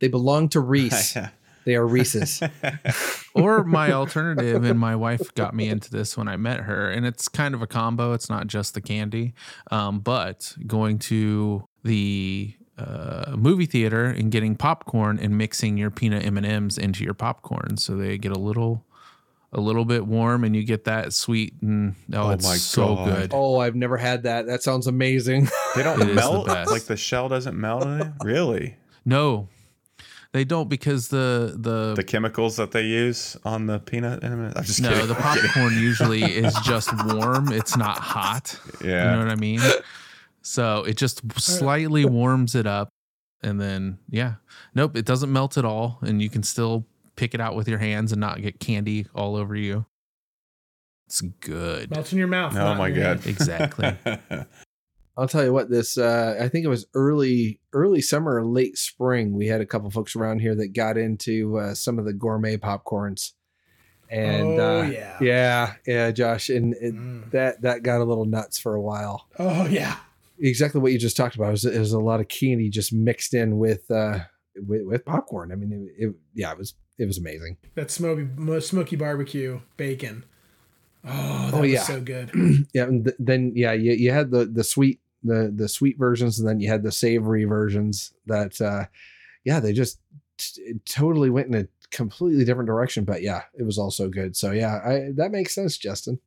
They 0.00 0.08
belong 0.08 0.48
to 0.50 0.60
Reese. 0.72 1.16
they 1.64 1.74
are 1.74 1.86
Reese's. 1.86 2.42
Or 3.34 3.62
my 3.62 3.92
alternative, 3.92 4.64
and 4.64 4.80
my 4.80 4.96
wife 4.96 5.32
got 5.34 5.54
me 5.54 5.68
into 5.68 5.92
this 5.92 6.16
when 6.16 6.26
I 6.26 6.36
met 6.36 6.60
her, 6.60 6.90
and 6.90 7.06
it's 7.06 7.28
kind 7.28 7.54
of 7.54 7.62
a 7.62 7.68
combo. 7.68 8.12
It's 8.12 8.28
not 8.28 8.48
just 8.48 8.74
the 8.74 8.80
candy, 8.80 9.32
um, 9.70 10.00
but 10.00 10.56
going 10.66 10.98
to 11.00 11.64
the 11.84 12.54
uh, 12.76 13.36
movie 13.36 13.66
theater 13.66 14.06
and 14.06 14.32
getting 14.32 14.56
popcorn 14.56 15.20
and 15.20 15.38
mixing 15.38 15.76
your 15.76 15.90
peanut 15.90 16.24
M 16.24 16.36
and 16.36 16.46
M's 16.46 16.78
into 16.78 17.04
your 17.04 17.14
popcorn, 17.14 17.76
so 17.76 17.96
they 17.96 18.18
get 18.18 18.32
a 18.32 18.38
little, 18.40 18.84
a 19.52 19.60
little 19.60 19.84
bit 19.84 20.06
warm, 20.06 20.44
and 20.44 20.54
you 20.54 20.62
get 20.64 20.84
that 20.84 21.12
sweet 21.14 21.54
and 21.62 21.94
oh, 22.12 22.28
Oh 22.28 22.30
it's 22.30 22.44
my 22.46 22.56
so 22.56 22.94
God. 22.96 23.06
good. 23.14 23.30
Oh, 23.32 23.58
I've 23.58 23.74
never 23.74 23.96
had 23.96 24.24
that. 24.24 24.46
That 24.46 24.62
sounds 24.62 24.86
amazing. 24.86 25.48
they 25.74 25.82
don't 25.82 26.00
is 26.00 26.06
the 26.06 26.14
melt 26.14 26.46
best. 26.46 26.70
like 26.70 26.84
the 26.84 26.96
shell 26.96 27.28
doesn't 27.28 27.58
melt 27.58 27.84
in 27.84 28.00
it. 28.02 28.12
Really, 28.22 28.76
No, 29.04 29.48
they 30.32 30.44
don't 30.44 30.68
because 30.68 31.08
the 31.08 31.54
the, 31.58 31.94
the 31.94 32.04
chemicals 32.04 32.56
that 32.56 32.72
they 32.72 32.82
use 32.82 33.36
on 33.44 33.66
the 33.66 33.78
peanut. 33.78 34.22
I'm 34.22 34.52
just 34.64 34.82
no 34.82 34.90
kidding. 34.90 35.06
the 35.08 35.14
popcorn 35.14 35.72
usually 35.78 36.22
is 36.22 36.54
just 36.64 36.90
warm. 37.06 37.50
It's 37.50 37.76
not 37.76 37.98
hot. 37.98 38.58
Yeah. 38.84 39.12
You 39.12 39.16
know 39.16 39.24
what 39.24 39.32
I 39.32 39.36
mean? 39.36 39.60
So 40.42 40.84
it 40.84 40.96
just 40.98 41.22
slightly 41.40 42.04
warms 42.04 42.54
it 42.54 42.66
up. 42.66 42.88
And 43.42 43.60
then, 43.60 43.98
yeah. 44.10 44.34
Nope, 44.74 44.96
it 44.96 45.04
doesn't 45.04 45.32
melt 45.32 45.56
at 45.56 45.64
all. 45.64 45.98
And 46.02 46.20
you 46.20 46.28
can 46.28 46.42
still 46.42 46.86
pick 47.18 47.34
it 47.34 47.40
out 47.40 47.56
with 47.56 47.68
your 47.68 47.78
hands 47.78 48.12
and 48.12 48.20
not 48.20 48.40
get 48.40 48.60
candy 48.60 49.06
all 49.14 49.36
over 49.36 49.54
you. 49.56 49.84
It's 51.06 51.20
good. 51.20 51.90
Melts 51.90 52.12
in 52.12 52.18
your 52.18 52.28
mouth. 52.28 52.56
Oh 52.56 52.74
my 52.74 52.90
god. 52.90 53.20
hand. 53.20 53.26
Exactly. 53.26 53.96
I'll 55.16 55.26
tell 55.26 55.42
you 55.44 55.52
what. 55.52 55.68
This 55.68 55.98
uh, 55.98 56.36
I 56.40 56.48
think 56.48 56.64
it 56.64 56.68
was 56.68 56.86
early 56.94 57.60
early 57.72 58.00
summer, 58.00 58.36
or 58.36 58.46
late 58.46 58.78
spring. 58.78 59.34
We 59.34 59.46
had 59.48 59.60
a 59.60 59.66
couple 59.66 59.90
folks 59.90 60.14
around 60.14 60.40
here 60.40 60.54
that 60.54 60.68
got 60.74 60.96
into 60.96 61.58
uh, 61.58 61.74
some 61.74 61.98
of 61.98 62.04
the 62.04 62.12
gourmet 62.12 62.56
popcorns, 62.56 63.32
and 64.08 64.60
Oh, 64.60 64.80
uh, 64.80 64.82
yeah. 64.84 65.16
yeah, 65.20 65.72
yeah, 65.86 66.10
Josh, 66.12 66.50
and 66.50 66.74
it, 66.74 66.94
Mm. 66.94 67.30
that 67.32 67.62
that 67.62 67.82
got 67.82 68.00
a 68.00 68.04
little 68.04 68.26
nuts 68.26 68.58
for 68.58 68.74
a 68.74 68.80
while. 68.82 69.26
Oh 69.38 69.66
yeah. 69.66 69.96
Exactly 70.40 70.80
what 70.80 70.92
you 70.92 70.98
just 71.00 71.16
talked 71.16 71.34
about. 71.34 71.52
Is 71.54 71.64
is 71.64 71.92
a 71.92 71.98
lot 71.98 72.20
of 72.20 72.28
candy 72.28 72.68
just 72.68 72.92
mixed 72.92 73.34
in 73.34 73.58
with 73.58 73.90
uh, 73.90 74.20
with, 74.66 74.82
with 74.86 75.04
popcorn. 75.04 75.52
I 75.52 75.56
mean, 75.56 75.90
it, 75.96 76.06
it 76.08 76.14
yeah, 76.34 76.52
it 76.52 76.58
was 76.58 76.74
it 76.98 77.06
was 77.06 77.18
amazing. 77.18 77.56
That 77.74 77.90
smoky 77.90 78.28
smoky 78.60 78.96
barbecue 78.96 79.60
bacon. 79.76 80.24
Oh, 81.04 81.50
that 81.52 81.54
Oh, 81.54 81.60
was 81.60 81.86
so 81.86 82.00
good. 82.00 82.30
yeah, 82.74 82.84
and 82.84 83.04
th- 83.04 83.16
then 83.18 83.52
yeah, 83.54 83.72
you, 83.72 83.92
you 83.92 84.10
had 84.10 84.30
the 84.30 84.44
the 84.46 84.64
sweet 84.64 85.00
the 85.22 85.52
the 85.54 85.68
sweet 85.68 85.96
versions, 85.98 86.38
and 86.38 86.48
then 86.48 86.60
you 86.60 86.68
had 86.68 86.82
the 86.82 86.92
savory 86.92 87.44
versions. 87.44 88.12
That 88.26 88.60
uh, 88.60 88.86
yeah, 89.44 89.60
they 89.60 89.72
just 89.72 90.00
t- 90.38 90.74
totally 90.84 91.30
went 91.30 91.48
in 91.48 91.54
a 91.54 91.68
completely 91.90 92.44
different 92.44 92.66
direction. 92.66 93.04
But 93.04 93.22
yeah, 93.22 93.42
it 93.58 93.62
was 93.62 93.78
also 93.78 94.08
good. 94.08 94.36
So 94.36 94.50
yeah, 94.50 94.80
I, 94.84 95.10
that 95.14 95.30
makes 95.30 95.54
sense, 95.54 95.78
Justin. 95.78 96.18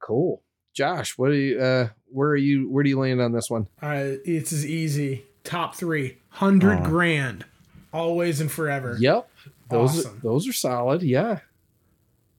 Cool, 0.00 0.42
Josh. 0.72 1.18
What 1.18 1.30
are 1.30 1.34
you? 1.34 1.60
Uh, 1.60 1.88
where 2.06 2.30
are 2.30 2.36
you? 2.36 2.70
Where 2.70 2.82
do 2.82 2.88
you 2.90 2.98
land 2.98 3.20
on 3.20 3.32
this 3.32 3.50
one? 3.50 3.66
Right, 3.82 4.18
it's 4.24 4.52
as 4.52 4.64
easy. 4.64 5.24
Top 5.50 5.74
three. 5.74 6.18
Hundred 6.28 6.78
Oh. 6.80 6.84
grand. 6.84 7.44
Always 7.92 8.40
and 8.40 8.50
forever. 8.50 8.96
Yep, 9.00 9.28
those 9.68 9.98
Awesome. 10.06 10.20
those 10.22 10.46
are 10.48 10.52
solid. 10.52 11.02
Yeah, 11.02 11.40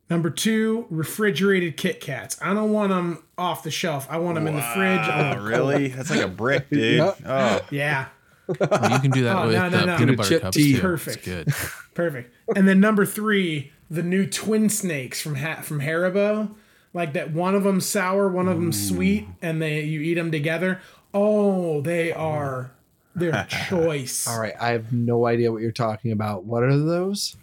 Number 0.10 0.30
two, 0.30 0.88
refrigerated 0.90 1.78
Kit 1.78 2.02
Kats. 2.02 2.38
I 2.42 2.54
don't 2.54 2.72
want 2.72 2.90
them 2.90 3.24
off 3.38 3.64
the 3.64 3.72
shelf. 3.72 4.08
I 4.10 4.18
want 4.18 4.36
them 4.36 4.46
in 4.48 4.56
the 4.56 4.62
fridge. 4.62 5.00
I 5.00 5.22
want 5.24 5.38
Oh, 5.40 5.42
'em 5.42 5.46
really? 5.48 5.88
That's 5.88 6.10
like 6.10 6.20
a 6.22 6.28
brick, 6.28 6.70
dude. 6.72 6.98
Yeah. 6.98 7.14
Oh. 7.26 7.62
Yeah, 7.70 8.06
Well, 8.48 8.92
you 8.92 9.00
can 9.00 9.12
do 9.12 9.24
that 9.24 9.38
Oh, 9.38 9.48
with 9.48 9.56
no, 9.56 9.70
no, 9.70 9.78
uh, 9.80 9.86
no. 9.86 9.98
peanut 9.98 10.10
With 10.10 10.18
butter 10.18 10.30
chip 10.30 10.42
cups 10.42 10.58
tea. 10.58 10.74
too. 10.76 10.82
Perfect. 10.82 11.18
It's 11.18 11.26
good. 11.26 11.48
perfect. 11.94 12.34
And 12.58 12.68
then 12.68 12.80
number 12.82 13.06
three, 13.06 13.72
the 13.90 14.04
new 14.04 14.26
twin 14.26 14.68
snakes 14.70 15.22
from 15.22 15.36
ha- 15.36 15.62
from 15.62 15.80
Haribo. 15.82 16.56
Like 16.94 17.14
that, 17.14 17.32
one 17.32 17.56
of 17.56 17.64
them 17.64 17.80
sour, 17.80 18.28
one 18.28 18.50
of 18.50 18.56
them 18.58 18.74
sweet, 18.74 19.28
and 19.42 19.62
they 19.62 19.82
you 19.84 20.02
eat 20.02 20.16
them 20.16 20.30
together. 20.32 20.82
Oh, 21.14 21.80
they 21.82 22.12
are 22.12 22.72
their 23.16 23.46
choice. 23.70 24.28
all 24.28 24.40
right. 24.40 24.54
I 24.60 24.70
have 24.70 24.92
no 24.94 25.26
idea 25.26 25.52
what 25.52 25.62
you're 25.62 25.72
talking 25.72 26.12
about. 26.12 26.46
What 26.46 26.64
are 26.64 26.78
those? 26.78 27.36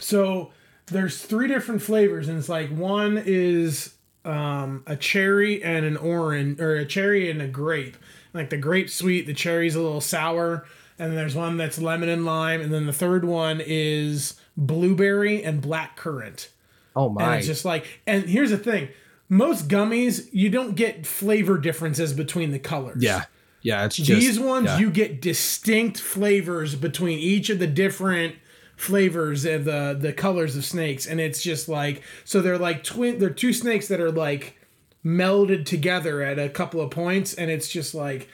So 0.00 0.50
there's 0.86 1.20
three 1.22 1.48
different 1.48 1.82
flavors, 1.82 2.28
and 2.28 2.38
it's 2.38 2.48
like 2.48 2.70
one 2.70 3.22
is 3.24 3.94
um, 4.24 4.82
a 4.86 4.96
cherry 4.96 5.62
and 5.62 5.84
an 5.84 5.96
orange, 5.96 6.60
or 6.60 6.76
a 6.76 6.84
cherry 6.84 7.30
and 7.30 7.40
a 7.40 7.48
grape. 7.48 7.96
Like 8.34 8.50
the 8.50 8.58
grape 8.58 8.90
sweet, 8.90 9.26
the 9.26 9.34
cherry's 9.34 9.74
a 9.74 9.80
little 9.80 10.00
sour, 10.00 10.66
and 10.98 11.10
then 11.10 11.16
there's 11.16 11.34
one 11.34 11.56
that's 11.56 11.78
lemon 11.78 12.08
and 12.08 12.24
lime, 12.24 12.60
and 12.60 12.72
then 12.72 12.86
the 12.86 12.92
third 12.92 13.24
one 13.24 13.62
is 13.64 14.38
blueberry 14.56 15.42
and 15.42 15.60
black 15.62 15.96
currant. 15.96 16.50
Oh 16.94 17.08
my. 17.08 17.24
And 17.24 17.34
it's 17.36 17.46
just 17.46 17.64
like, 17.64 18.00
and 18.06 18.24
here's 18.24 18.50
the 18.50 18.58
thing: 18.58 18.88
most 19.28 19.68
gummies, 19.68 20.28
you 20.32 20.50
don't 20.50 20.76
get 20.76 21.06
flavor 21.06 21.56
differences 21.58 22.12
between 22.12 22.50
the 22.50 22.58
colors. 22.58 23.02
yeah, 23.02 23.24
yeah. 23.66 23.84
It's 23.84 23.96
just 23.96 24.08
These 24.08 24.38
ones, 24.38 24.66
yeah. 24.66 24.78
you 24.78 24.90
get 24.90 25.20
distinct 25.20 25.98
flavors 26.00 26.76
between 26.76 27.18
each 27.18 27.50
of 27.50 27.58
the 27.58 27.66
different 27.66 28.36
flavors 28.76 29.44
and 29.44 29.64
the 29.64 29.96
the 29.98 30.12
colors 30.12 30.56
of 30.56 30.64
snakes, 30.64 31.04
and 31.04 31.20
it's 31.20 31.42
just 31.42 31.68
like 31.68 32.02
so 32.24 32.40
they're 32.40 32.58
like 32.58 32.84
twin. 32.84 33.18
They're 33.18 33.28
two 33.30 33.52
snakes 33.52 33.88
that 33.88 34.00
are 34.00 34.12
like 34.12 34.56
melded 35.04 35.66
together 35.66 36.22
at 36.22 36.38
a 36.38 36.48
couple 36.48 36.80
of 36.80 36.90
points, 36.90 37.34
and 37.34 37.50
it's 37.50 37.68
just 37.68 37.92
like, 37.92 38.28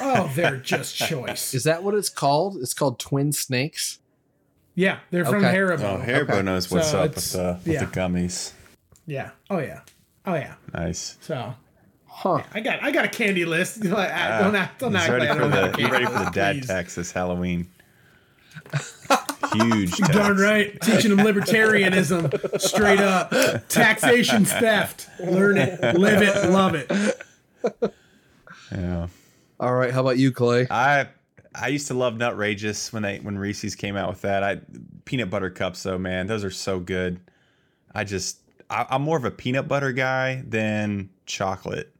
oh, 0.00 0.30
they're 0.36 0.56
just 0.74 0.94
choice. 0.94 1.54
Is 1.54 1.64
that 1.64 1.82
what 1.82 1.94
it's 1.94 2.08
called? 2.08 2.58
It's 2.58 2.74
called 2.74 3.00
twin 3.00 3.32
snakes. 3.32 3.98
Yeah, 4.76 5.00
they're 5.10 5.24
from 5.24 5.44
Okay. 5.44 5.56
Haribo. 5.56 5.80
Oh, 5.80 6.04
Haribo 6.06 6.44
knows 6.44 6.70
what's 6.70 6.92
So 6.92 7.00
up 7.00 7.16
with 7.16 7.32
the 7.32 7.58
with 7.64 7.74
yeah. 7.74 7.84
the 7.84 7.86
gummies. 7.86 8.52
Yeah. 9.06 9.30
Oh 9.50 9.58
yeah. 9.58 9.80
Oh 10.24 10.34
yeah. 10.34 10.54
Nice. 10.72 11.18
So 11.20 11.54
Huh? 12.18 12.42
I 12.52 12.58
got 12.58 12.82
I 12.82 12.90
got 12.90 13.04
a 13.04 13.08
candy 13.08 13.44
list. 13.44 13.84
Ah, 13.86 13.92
don't 13.92 14.02
act, 14.02 14.40
don't 14.42 14.56
act, 14.56 14.80
don't 14.80 14.96
act 14.96 15.08
ready 15.08 15.26
like 15.28 15.30
I 15.30 15.34
for 15.34 15.40
don't 15.40 15.52
have 15.52 15.64
a 15.68 15.70
the 15.70 15.78
you 15.82 15.88
candy 15.88 16.04
ready 16.04 16.06
for 16.06 16.24
the 16.24 16.30
dad 16.30 16.56
please. 16.56 16.66
tax 16.66 16.94
this 16.96 17.12
Halloween. 17.12 17.68
Huge. 19.52 19.92
tax. 19.96 20.08
Darn 20.16 20.36
right. 20.36 20.80
Teaching 20.80 21.14
them 21.14 21.24
libertarianism 21.24 22.60
straight 22.60 22.98
up. 22.98 23.30
Taxation's 23.68 24.50
theft. 24.52 25.08
Learn 25.20 25.58
it, 25.58 25.80
live 25.96 26.20
it, 26.20 26.50
love 26.50 26.74
it. 26.74 26.90
Yeah. 28.72 29.06
All 29.60 29.74
right. 29.74 29.92
How 29.92 30.00
about 30.00 30.18
you, 30.18 30.32
Clay? 30.32 30.66
I 30.72 31.06
I 31.54 31.68
used 31.68 31.86
to 31.86 31.94
love 31.94 32.14
Nutrageous 32.14 32.92
when 32.92 33.04
they 33.04 33.18
when 33.20 33.38
Reese's 33.38 33.76
came 33.76 33.96
out 33.96 34.08
with 34.08 34.22
that. 34.22 34.42
I 34.42 34.60
peanut 35.04 35.30
butter 35.30 35.50
cups 35.50 35.84
though, 35.84 35.98
man, 35.98 36.26
those 36.26 36.42
are 36.42 36.50
so 36.50 36.80
good. 36.80 37.20
I 37.94 38.02
just 38.02 38.38
I, 38.70 38.86
I'm 38.90 39.02
more 39.02 39.16
of 39.16 39.24
a 39.24 39.30
peanut 39.30 39.68
butter 39.68 39.92
guy 39.92 40.42
than 40.44 41.10
chocolate. 41.26 41.94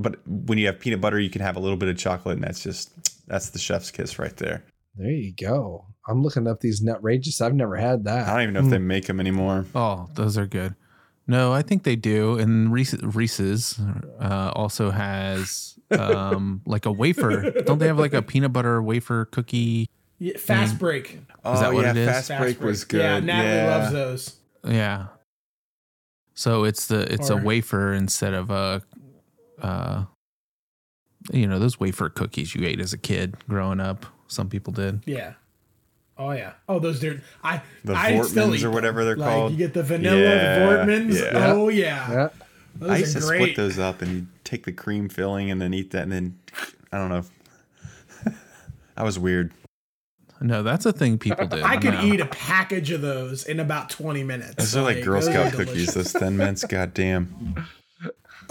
But 0.00 0.16
when 0.26 0.58
you 0.58 0.66
have 0.66 0.80
peanut 0.80 1.00
butter, 1.00 1.20
you 1.20 1.30
can 1.30 1.42
have 1.42 1.56
a 1.56 1.60
little 1.60 1.76
bit 1.76 1.88
of 1.88 1.98
chocolate, 1.98 2.36
and 2.36 2.44
that's 2.44 2.62
just 2.62 2.90
that's 3.28 3.50
the 3.50 3.58
chef's 3.58 3.90
kiss 3.90 4.18
right 4.18 4.36
there. 4.36 4.64
There 4.96 5.10
you 5.10 5.32
go. 5.32 5.86
I'm 6.08 6.22
looking 6.22 6.46
up 6.48 6.60
these 6.60 6.82
Nutrageous. 6.82 7.40
I've 7.40 7.54
never 7.54 7.76
had 7.76 8.04
that. 8.04 8.28
I 8.28 8.32
don't 8.32 8.42
even 8.42 8.54
know 8.54 8.60
if 8.60 8.70
they 8.70 8.78
make 8.78 9.06
them 9.06 9.20
anymore. 9.20 9.66
Oh, 9.74 10.08
those 10.14 10.36
are 10.36 10.46
good. 10.46 10.74
No, 11.26 11.52
I 11.52 11.62
think 11.62 11.84
they 11.84 11.94
do. 11.94 12.38
And 12.38 12.72
Reese, 12.72 12.94
Reese's 12.94 13.78
uh, 14.18 14.50
also 14.54 14.90
has 14.90 15.78
um, 15.92 16.62
like 16.66 16.86
a 16.86 16.92
wafer. 16.92 17.52
Don't 17.64 17.78
they 17.78 17.86
have 17.86 17.98
like 17.98 18.14
a 18.14 18.22
peanut 18.22 18.52
butter 18.52 18.82
wafer 18.82 19.26
cookie? 19.26 19.88
Yeah, 20.18 20.36
fast 20.38 20.78
break. 20.78 21.20
Oh 21.44 21.58
that 21.60 21.72
what 21.72 21.84
yeah, 21.84 21.90
it 21.92 21.96
is? 21.98 22.08
Fast, 22.08 22.28
Fast 22.28 22.42
break, 22.42 22.60
was 22.60 22.84
good. 22.84 23.00
Yeah, 23.00 23.20
Natalie 23.20 23.56
yeah. 23.56 23.76
loves 23.76 23.92
those. 23.92 24.36
Yeah. 24.64 25.06
So 26.34 26.64
it's 26.64 26.86
the 26.86 27.12
it's 27.12 27.30
Or- 27.30 27.38
a 27.38 27.44
wafer 27.44 27.92
instead 27.92 28.34
of 28.34 28.50
a, 28.50 28.82
uh, 29.62 30.04
you 31.32 31.46
know, 31.46 31.58
those 31.58 31.78
wafer 31.78 32.08
cookies 32.08 32.54
you 32.54 32.66
ate 32.66 32.80
as 32.80 32.92
a 32.92 32.98
kid 32.98 33.36
growing 33.48 33.80
up. 33.80 34.06
Some 34.28 34.48
people 34.48 34.72
did. 34.72 35.02
Yeah. 35.06 35.34
Oh 36.16 36.32
yeah. 36.32 36.52
Oh, 36.68 36.78
those 36.78 37.00
dude. 37.00 37.22
I 37.42 37.62
The 37.84 37.94
I 37.94 38.20
still 38.22 38.54
eat 38.54 38.62
or 38.62 38.70
whatever 38.70 39.04
they're 39.04 39.16
like, 39.16 39.28
called. 39.28 39.52
You 39.52 39.58
get 39.58 39.74
the 39.74 39.82
vanilla 39.82 40.20
Yeah, 40.20 40.58
Voortmans. 40.58 41.14
yeah. 41.20 41.52
Oh 41.52 41.68
yeah. 41.68 42.10
Yeah. 42.12 42.28
Those 42.76 42.90
I 42.90 42.96
used 42.98 43.16
are 43.16 43.20
to 43.20 43.26
great. 43.26 43.40
split 43.42 43.56
those 43.56 43.78
up 43.78 44.02
and 44.02 44.12
you 44.12 44.26
take 44.44 44.64
the 44.64 44.72
cream 44.72 45.08
filling 45.08 45.50
and 45.50 45.60
then 45.60 45.72
eat 45.74 45.90
that 45.92 46.02
and 46.04 46.12
then 46.12 46.38
I 46.92 46.98
don't 46.98 47.08
know. 47.08 48.32
I 48.96 49.02
was 49.02 49.18
weird. 49.18 49.52
No, 50.42 50.62
that's 50.62 50.86
a 50.86 50.92
thing 50.92 51.18
people 51.18 51.46
do. 51.46 51.62
I 51.62 51.76
could 51.76 51.94
now. 51.94 52.04
eat 52.04 52.20
a 52.20 52.26
package 52.26 52.90
of 52.92 53.02
those 53.02 53.44
in 53.44 53.60
about 53.60 53.90
20 53.90 54.22
minutes. 54.22 54.54
Those 54.56 54.76
are 54.76 54.82
like 54.82 55.02
Girl 55.04 55.20
Scout 55.20 55.52
cookies, 55.52 55.92
those 55.92 56.12
thin 56.12 56.36
mints. 56.38 56.64
Goddamn. 56.68 57.66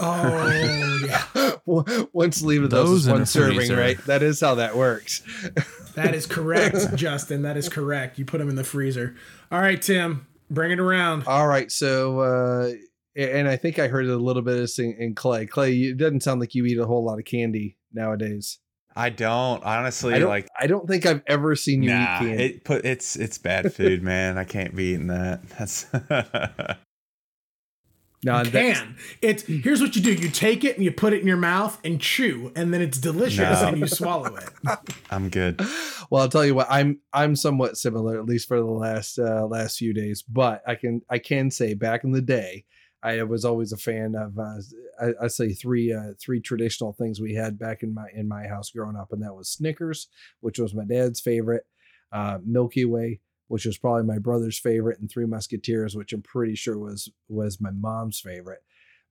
Oh 0.00 1.00
yeah. 1.06 1.52
one 2.12 2.32
sleeve 2.32 2.62
of 2.64 2.70
those, 2.70 2.88
Those 2.88 3.06
in 3.06 3.12
one 3.12 3.22
a 3.22 3.26
serving, 3.26 3.56
freezer. 3.56 3.76
right? 3.76 3.98
That 4.06 4.22
is 4.22 4.40
how 4.40 4.56
that 4.56 4.76
works. 4.76 5.22
That 5.96 6.14
is 6.14 6.24
correct, 6.24 6.94
Justin. 6.94 7.42
That 7.42 7.56
is 7.56 7.68
correct. 7.68 8.16
You 8.16 8.24
put 8.24 8.38
them 8.38 8.48
in 8.48 8.54
the 8.54 8.62
freezer. 8.62 9.16
All 9.50 9.60
right, 9.60 9.82
Tim, 9.82 10.28
bring 10.48 10.70
it 10.70 10.78
around. 10.78 11.24
All 11.26 11.48
right. 11.48 11.70
So, 11.70 12.20
uh, 12.20 12.72
and 13.16 13.48
I 13.48 13.56
think 13.56 13.80
I 13.80 13.88
heard 13.88 14.06
a 14.06 14.16
little 14.16 14.40
bit 14.40 14.54
of 14.54 14.60
this 14.60 14.78
in, 14.78 14.94
in 15.00 15.16
Clay. 15.16 15.46
Clay, 15.46 15.74
it 15.74 15.96
doesn't 15.96 16.22
sound 16.22 16.40
like 16.40 16.54
you 16.54 16.64
eat 16.64 16.78
a 16.78 16.86
whole 16.86 17.04
lot 17.04 17.18
of 17.18 17.24
candy 17.24 17.76
nowadays. 17.92 18.60
I 18.94 19.10
don't 19.10 19.62
honestly 19.64 20.14
I 20.14 20.20
don't, 20.20 20.28
like. 20.28 20.46
I 20.58 20.68
don't 20.68 20.86
think 20.88 21.06
I've 21.06 21.22
ever 21.26 21.56
seen 21.56 21.82
you 21.82 21.90
eat 21.90 21.94
candy. 22.18 22.42
it 22.44 22.64
put 22.64 22.84
it's 22.84 23.16
it's 23.16 23.38
bad 23.38 23.74
food, 23.74 24.00
man. 24.02 24.38
I 24.38 24.44
can't 24.44 24.74
be 24.76 24.92
eating 24.92 25.08
that. 25.08 25.40
That's 25.50 25.86
no, 28.24 28.42
You 28.42 28.50
can. 28.50 28.96
It's 29.22 29.42
here's 29.44 29.80
what 29.80 29.96
you 29.96 30.02
do. 30.02 30.12
You 30.12 30.28
take 30.28 30.64
it 30.64 30.76
and 30.76 30.84
you 30.84 30.92
put 30.92 31.12
it 31.12 31.20
in 31.20 31.26
your 31.26 31.36
mouth 31.36 31.78
and 31.84 32.00
chew, 32.00 32.52
and 32.54 32.72
then 32.74 32.82
it's 32.82 32.98
delicious 32.98 33.60
No. 33.62 33.68
and 33.68 33.78
you 33.78 33.86
swallow 33.86 34.36
it. 34.36 34.50
I'm 35.10 35.28
good. 35.30 35.60
well, 36.10 36.22
I'll 36.22 36.28
tell 36.28 36.44
you 36.44 36.54
what. 36.54 36.66
I'm 36.70 37.00
I'm 37.12 37.34
somewhat 37.36 37.76
similar, 37.78 38.18
at 38.18 38.26
least 38.26 38.48
for 38.48 38.58
the 38.58 38.64
last 38.66 39.18
uh, 39.18 39.46
last 39.46 39.78
few 39.78 39.94
days. 39.94 40.22
But 40.22 40.62
I 40.66 40.74
can 40.74 41.02
I 41.08 41.18
can 41.18 41.50
say 41.50 41.74
back 41.74 42.04
in 42.04 42.12
the 42.12 42.20
day, 42.22 42.64
I 43.02 43.22
was 43.22 43.44
always 43.46 43.72
a 43.72 43.78
fan 43.78 44.14
of 44.14 44.38
uh, 44.38 44.60
I, 45.00 45.24
I 45.24 45.28
say 45.28 45.52
three 45.54 45.92
uh, 45.92 46.12
three 46.20 46.40
traditional 46.40 46.92
things 46.92 47.20
we 47.20 47.34
had 47.34 47.58
back 47.58 47.82
in 47.82 47.94
my 47.94 48.06
in 48.14 48.28
my 48.28 48.46
house 48.46 48.70
growing 48.70 48.96
up, 48.96 49.12
and 49.12 49.22
that 49.22 49.34
was 49.34 49.48
Snickers, 49.48 50.08
which 50.40 50.58
was 50.58 50.74
my 50.74 50.84
dad's 50.84 51.20
favorite, 51.20 51.64
uh, 52.12 52.38
Milky 52.44 52.84
Way, 52.84 53.20
which 53.50 53.66
was 53.66 53.76
probably 53.76 54.04
my 54.04 54.18
brother's 54.18 54.58
favorite, 54.58 55.00
and 55.00 55.10
Three 55.10 55.26
Musketeers, 55.26 55.96
which 55.96 56.12
I'm 56.12 56.22
pretty 56.22 56.54
sure 56.54 56.78
was 56.78 57.10
was 57.28 57.60
my 57.60 57.72
mom's 57.72 58.20
favorite. 58.20 58.62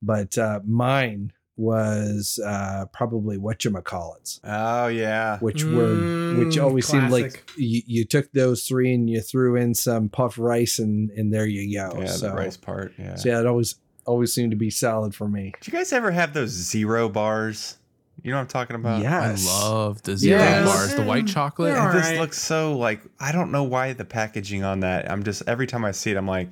But 0.02 0.38
uh, 0.38 0.61
mine 0.66 1.34
was 1.57 2.40
uh, 2.45 2.86
probably 2.94 3.38
whatchamacallits 3.38 4.40
Oh 4.45 4.88
yeah. 4.88 5.40
which 5.40 5.66
were 5.66 5.94
which 6.32 6.56
Mm, 6.56 6.64
always 6.64 6.88
seemed 6.88 7.11
like 7.11 7.44
you, 7.57 7.82
you 7.86 8.06
took 8.06 8.32
those 8.32 8.64
three 8.66 8.94
and 8.94 9.10
you 9.10 9.20
threw 9.20 9.57
in 9.57 9.74
some 9.74 10.07
puff 10.07 10.40
rice 10.40 10.80
and 10.80 11.10
and 11.11 11.34
there 11.34 11.45
you 11.45 11.78
go. 11.78 11.99
Yeah, 11.99 12.07
so, 12.07 12.30
the 12.30 12.36
rice 12.36 12.56
part. 12.56 12.94
Yeah. 12.98 13.16
so 13.16 13.28
yeah, 13.28 13.40
it 13.41 13.45
always 13.45 13.76
always 14.06 14.34
seemed 14.34 14.52
to 14.52 14.57
be 14.57 14.70
solid 14.70 15.14
for 15.14 15.28
me. 15.28 15.52
Did 15.60 15.68
you 15.74 15.78
guys 15.78 15.91
ever 15.91 16.11
have 16.11 16.34
those 16.34 16.52
zero 16.52 17.10
bars? 17.10 17.76
You 18.23 18.31
know 18.31 18.37
what 18.37 18.41
I'm 18.41 18.47
talking 18.47 18.75
about? 18.75 19.01
yes. 19.01 19.47
I 19.47 19.67
love 19.69 20.01
the 20.03 20.17
zero 20.17 20.39
Yes. 20.39 20.65
bars, 20.67 20.95
the 20.95 21.03
white 21.03 21.27
chocolate. 21.27 21.73
they're 21.73 21.89
It 21.89 21.93
just 21.93 22.05
Alright. 22.05 22.19
looks 22.19 22.41
so 22.41 22.77
like 22.77 23.01
I 23.19 23.31
don't 23.31 23.51
know 23.51 23.63
why 23.63 23.93
the 23.93 24.05
packaging 24.05 24.63
on 24.63 24.81
that. 24.81 25.09
I'm 25.11 25.23
just 25.23 25.43
every 25.47 25.67
time 25.67 25.85
I 25.85 25.91
see 25.91 26.11
it, 26.11 26.17
I'm 26.17 26.27
like, 26.27 26.49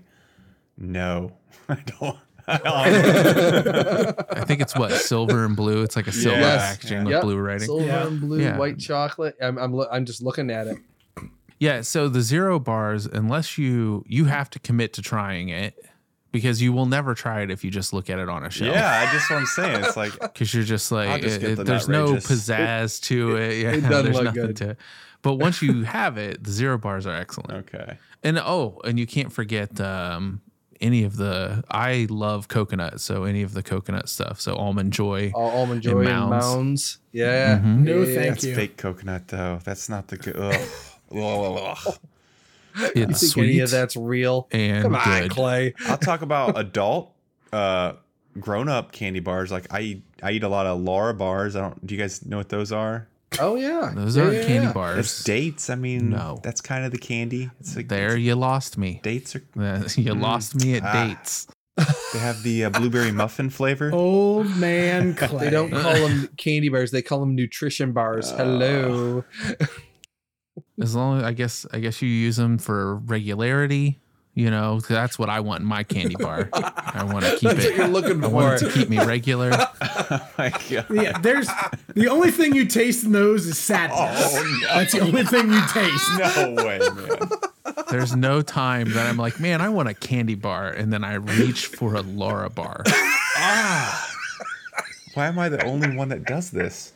no, 0.77 1.31
I 1.69 1.75
don't. 1.99 2.17
I 2.49 2.57
don't. 2.59 4.37
I 4.37 4.45
think 4.45 4.61
it's 4.61 4.73
what 4.75 4.91
silver 4.93 5.43
and 5.43 5.55
blue. 5.55 5.81
It's 5.83 5.95
like 5.97 6.07
a 6.07 6.11
silver 6.13 6.39
Yes. 6.39 6.77
packaging 6.77 7.03
with 7.03 7.11
Yep. 7.13 7.21
blue 7.23 7.37
writing. 7.37 7.65
Silver 7.67 7.85
Yeah. 7.85 8.07
and 8.07 8.21
blue, 8.21 8.39
Yeah. 8.41 8.57
white 8.57 8.79
chocolate. 8.79 9.35
I'm 9.41 9.57
I'm, 9.57 9.73
lo- 9.73 9.87
I'm 9.91 10.05
just 10.05 10.21
looking 10.21 10.49
at 10.49 10.67
it. 10.67 10.77
Yeah, 11.59 11.81
so 11.81 12.07
the 12.07 12.21
zero 12.21 12.59
bars, 12.59 13.05
unless 13.05 13.57
you 13.57 14.03
you 14.07 14.25
have 14.25 14.49
to 14.51 14.59
commit 14.59 14.93
to 14.93 15.01
trying 15.01 15.49
it, 15.49 15.73
because 16.37 16.61
you 16.61 16.71
will 16.73 16.85
never 16.85 17.13
try 17.13 17.41
it 17.41 17.51
if 17.51 17.63
you 17.63 17.71
just 17.71 17.93
look 17.93 18.09
at 18.09 18.19
it 18.19 18.29
on 18.29 18.45
a 18.45 18.49
shelf. 18.49 18.73
yeah, 18.75 19.05
I 19.07 19.11
just 19.13 19.29
what 19.29 19.37
I'm 19.39 19.45
saying. 19.45 19.83
It's 19.85 19.97
like 19.97 20.13
because 20.19 20.53
you're 20.53 20.63
just 20.63 20.91
like 20.91 21.21
just 21.21 21.37
it- 21.41 21.51
it- 21.51 21.55
the 21.57 21.63
there's 21.63 21.87
no 21.89 22.13
Nutrageous. 22.13 22.27
pizzazz 22.27 23.01
to 23.03 23.35
it. 23.43 23.57
Yeah, 23.63 23.71
it 23.71 23.81
doesn't 23.81 24.03
there's 24.05 24.15
look 24.15 24.25
nothing 24.25 24.41
good. 24.47 24.55
to. 24.57 24.77
But 25.23 25.33
once 25.35 25.61
you 25.61 25.83
have 25.83 26.17
it, 26.17 26.43
the 26.43 26.51
zero 26.51 26.77
bars 26.77 27.05
are 27.07 27.15
excellent. 27.15 27.51
okay. 27.73 27.97
And 28.23 28.37
oh, 28.39 28.79
and 28.85 28.97
you 28.99 29.05
can't 29.07 29.31
forget 29.33 29.79
um, 29.81 30.41
any 30.79 31.03
of 31.03 31.17
the. 31.17 31.63
I 31.71 32.07
love 32.09 32.47
coconut, 32.47 33.01
so 33.01 33.23
any 33.23 33.41
of 33.41 33.53
the 33.53 33.63
coconut 33.63 34.09
stuff. 34.09 34.39
So 34.39 34.55
almond 34.55 34.93
joy. 34.93 35.31
All 35.33 35.49
almond 35.51 35.81
joy 35.81 35.99
and 36.01 36.09
mounds. 36.09 36.29
mounds. 36.45 36.99
Yeah. 37.11 37.57
Mhm. 37.59 37.79
No, 37.79 38.01
Yeah. 38.03 38.05
thank 38.15 38.27
That's 38.29 38.43
you. 38.43 38.55
fake 38.55 38.77
coconut 38.77 39.27
though. 39.27 39.59
That's 39.63 39.89
not 39.89 40.07
the 40.07 40.17
good. 40.17 40.35
Ugh. 42.77 42.83
Ugh. 42.85 42.91
You 42.95 43.03
It's 43.03 43.19
think 43.21 43.31
sweet 43.31 43.49
any 43.49 43.59
of 43.59 43.71
that's 43.71 43.95
real? 43.95 44.47
and 44.51 44.83
Come 44.83 44.95
on, 44.95 45.21
good. 45.21 45.31
Clay. 45.31 45.73
I'll 45.87 45.97
talk 45.97 46.21
about 46.21 46.57
adult, 46.59 47.13
uh, 47.51 47.93
grown 48.39 48.69
up 48.69 48.91
candy 48.91 49.19
bars. 49.19 49.51
Like 49.51 49.67
I, 49.73 49.81
eat, 49.81 50.03
I 50.23 50.31
eat 50.31 50.43
a 50.43 50.49
lot 50.49 50.65
of 50.65 50.79
Larabars. 50.79 51.55
I 51.55 51.61
don't. 51.61 51.85
Do 51.85 51.95
you 51.95 51.99
guys 52.01 52.25
know 52.25 52.37
what 52.37 52.49
those 52.49 52.71
are? 52.71 53.07
Oh 53.41 53.55
yeah, 53.55 53.91
Those 53.93 54.15
Yeah, 54.15 54.23
aren't 54.23 54.35
yeah, 54.35 54.45
candy 54.47 54.67
yeah. 54.67 54.73
bars. 54.73 54.97
It's 54.99 55.23
dates. 55.23 55.69
I 55.69 55.75
mean, 55.75 56.11
No. 56.11 56.39
that's 56.43 56.61
kind 56.61 56.85
of 56.85 56.91
the 56.91 56.97
candy. 56.97 57.49
It's 57.59 57.75
like 57.75 57.89
there, 57.89 58.15
you 58.15 58.35
lost 58.35 58.77
me. 58.77 59.01
dates 59.03 59.35
are. 59.35 59.43
you 59.99 60.13
lost 60.15 60.55
me 60.55 60.75
at 60.75 60.83
Ah. 60.83 61.07
dates. 61.07 61.45
They 62.13 62.17
have 62.19 62.41
the 62.41 62.63
uh, 62.65 62.69
blueberry 62.71 63.11
muffin 63.11 63.49
flavor. 63.51 63.91
Old 63.93 64.47
man 64.55 65.13
Clay. 65.17 65.45
They 65.45 65.49
don't 65.51 65.69
call 65.71 65.93
them 65.93 66.27
candy 66.37 66.69
bars; 66.69 66.89
they 66.89 67.01
call 67.03 67.19
them 67.19 67.35
nutrition 67.35 67.91
bars. 67.91 68.31
Hello. 68.31 69.23
As 70.81 70.95
long 70.95 71.19
as 71.19 71.23
I 71.23 71.33
guess 71.33 71.65
I 71.73 71.79
guess 71.79 72.01
you 72.01 72.09
use 72.09 72.35
them 72.37 72.57
for 72.57 72.95
regularity. 72.95 73.99
You 74.33 74.51
know, 74.51 74.79
that's 74.81 75.17
what 75.17 75.31
I 75.31 75.39
want 75.39 75.61
in 75.61 75.65
my 75.65 75.81
candy 75.81 76.13
bar. 76.13 76.47
I 76.53 77.03
want 77.11 77.25
to 77.25 77.31
keep 77.39 77.49
That's 77.49 77.65
it. 77.65 77.69
what 77.71 77.77
you're 77.77 77.87
looking 77.87 78.23
I 78.23 78.27
want 78.27 78.61
it 78.61 78.65
to 78.67 78.71
keep 78.71 78.87
me 78.87 78.99
regular. 79.03 79.49
My 80.37 80.51
God. 80.69 80.85
Yeah, 80.91 81.17
there's 81.17 81.49
the 81.95 82.07
only 82.07 82.29
thing 82.29 82.53
you 82.53 82.65
taste 82.67 83.03
in 83.03 83.13
those 83.13 83.47
is 83.47 83.57
sadness. 83.57 84.35
Oh, 84.37 84.59
no. 84.61 84.67
That's 84.75 84.93
the 84.93 84.99
only 84.99 85.23
thing 85.23 85.51
you 85.51 85.61
taste. 85.69 86.19
No 86.19 86.53
way, 86.63 86.77
man. 86.77 87.29
There's 87.89 88.15
no 88.15 88.43
time 88.43 88.91
that 88.93 89.07
I'm 89.07 89.17
like, 89.17 89.39
man, 89.39 89.59
I 89.59 89.69
want 89.69 89.89
a 89.89 89.95
candy 89.95 90.35
bar, 90.35 90.69
and 90.69 90.93
then 90.93 91.03
I 91.03 91.15
reach 91.15 91.65
for 91.65 91.95
a 91.95 92.03
Larabar. 92.03 92.83
Ah. 92.87 94.13
Why 95.15 95.25
am 95.25 95.39
I 95.39 95.49
the 95.49 95.65
only 95.65 95.95
one 95.95 96.09
that 96.09 96.25
does 96.25 96.51
this? 96.51 96.93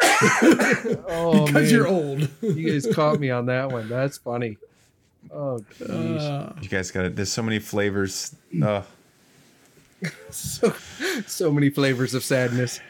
Oh, 1.10 1.46
Because 1.46 1.52
man. 1.52 1.70
you're 1.70 1.88
old. 1.88 2.28
You 2.42 2.70
guys 2.72 2.86
caught 2.94 3.18
me 3.20 3.30
on 3.30 3.46
that 3.46 3.70
one. 3.70 3.88
That's 3.88 4.18
funny. 4.18 4.56
Oh, 5.32 5.58
geez. 5.78 5.88
You 6.62 6.68
guys 6.68 6.90
got 6.90 7.04
it. 7.04 7.16
There's 7.16 7.32
so 7.32 7.42
many 7.42 7.58
flavors. 7.58 8.34
Uh, 8.62 8.82
so, 10.30 10.72
so 11.26 11.52
many 11.52 11.70
flavors 11.70 12.14
of 12.14 12.22
sadness. 12.24 12.80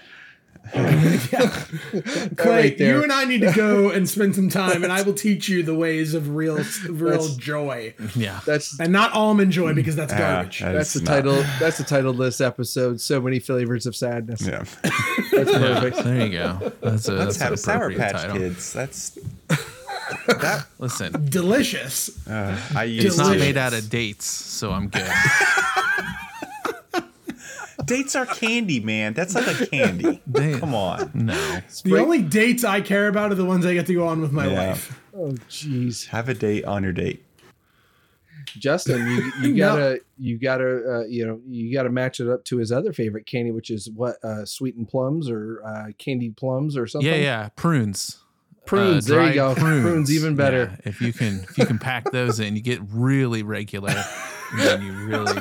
Clay, 2.37 2.63
right 2.63 2.79
you 2.79 3.03
and 3.03 3.13
I 3.13 3.25
need 3.25 3.41
to 3.43 3.53
go 3.53 3.91
and 3.91 4.09
spend 4.09 4.35
some 4.35 4.49
time, 4.49 4.83
and 4.85 4.93
I 4.93 5.03
will 5.03 5.15
teach 5.29 5.49
you 5.49 5.63
the 5.63 5.75
ways 5.75 6.15
of 6.15 6.35
real, 6.35 6.57
real 6.89 7.11
That's- 7.13 7.37
joy, 7.37 7.95
Yeah. 8.15 8.41
That's 8.47 8.79
and 8.81 8.93
not 8.93 9.13
almond 9.13 9.53
joy 9.53 9.75
because 9.75 9.97
that's 9.97 10.13
ah, 10.13 10.19
garbage. 10.19 10.61
that 10.61 10.73
that's 10.73 10.93
the 10.95 11.01
not- 11.01 11.07
title. 11.13 11.45
That's 11.61 11.79
the 11.79 11.85
title 11.85 12.11
of 12.13 12.17
this 12.19 12.41
episode. 12.41 13.01
So 13.01 13.21
many 13.21 13.39
flavors 13.39 13.87
of 13.87 13.95
sadness. 13.97 14.43
Yeah. 14.47 14.65
That's 15.33 15.53
Yeah, 15.53 15.81
perfect. 15.81 16.05
there 16.05 16.27
you 16.27 16.33
go. 16.33 16.73
That's 16.83 17.07
a 17.09 17.13
Let's 17.13 17.37
that's 17.37 17.37
have 17.39 17.53
a 17.53 17.57
Sour 17.57 17.93
Patch 17.95 18.13
title. 18.13 18.37
Kids. 18.39 18.73
That's 18.73 19.19
that. 20.27 20.67
Listen, 20.79 21.29
Delicious. 21.29 22.27
Uh, 22.27 22.59
I 22.75 22.85
it's 22.85 23.05
use 23.05 23.19
not 23.19 23.37
made 23.37 23.57
out 23.57 23.73
of 23.75 23.89
dates, 23.91 24.25
so 24.27 24.73
I'm 24.73 24.89
good. 24.89 25.07
Dates 27.89 28.15
are 28.15 28.27
candy, 28.27 28.81
man. 28.81 29.15
That's 29.15 29.35
like 29.35 29.61
a 29.61 29.67
candy. 29.67 30.23
They- 30.27 30.59
Come 30.59 30.75
on. 30.75 31.11
No. 31.15 31.61
The 31.85 31.99
only 31.99 32.23
dates 32.23 32.65
I 32.65 32.81
care 32.81 33.09
about 33.09 33.33
are 33.33 33.35
the 33.37 33.45
ones 33.45 33.65
I 33.67 33.75
get 33.75 33.87
to 33.87 33.95
go 33.95 34.07
on 34.07 34.21
with 34.21 34.33
my 34.33 34.47
Yeah. 34.47 34.69
wife. 34.69 35.01
Oh, 35.17 35.33
jeez. 35.49 36.07
Have 36.09 36.29
a 36.29 36.35
date 36.35 36.65
on 36.65 36.83
your 36.85 36.93
date. 36.93 37.25
Justin, 38.59 39.07
you, 39.07 39.33
you 39.51 39.57
gotta, 39.57 40.01
you 40.19 40.39
gotta, 40.39 41.01
uh, 41.01 41.05
you 41.07 41.27
know, 41.27 41.41
you 41.47 41.73
gotta 41.73 41.91
match 41.91 42.19
it 42.21 42.29
up 42.29 42.45
to 42.47 42.57
his 42.59 42.73
other 42.73 42.93
favorite 42.93 43.27
candy, 43.27 43.51
which 43.51 43.71
is 43.71 43.91
what, 43.91 44.17
uh, 44.25 44.45
sweetened 44.45 44.89
plums 44.89 45.29
or 45.29 45.63
uh, 45.67 45.93
candied 45.99 46.37
plums 46.37 46.77
or 46.77 46.87
something. 46.87 47.09
Yeah, 47.11 47.17
yeah. 47.17 47.49
Prunes. 47.57 48.19
Prunes. 48.65 49.11
Uh, 49.11 49.15
there 49.15 49.27
you 49.29 49.33
dried 49.35 49.57
go. 49.57 49.61
Prunes. 49.61 50.11
even 50.13 50.35
better. 50.35 50.79
Yeah, 50.85 50.89
if 50.91 51.01
you 51.01 51.13
can 51.13 51.41
if 51.49 51.57
you 51.59 51.65
can 51.67 51.79
pack 51.79 52.11
those 52.11 52.39
in, 52.41 52.55
you 52.55 52.63
get 52.63 52.81
really 52.91 53.43
regular. 53.43 53.95
and 54.53 54.61
then 54.61 54.83
you 54.83 54.93
really 54.93 55.41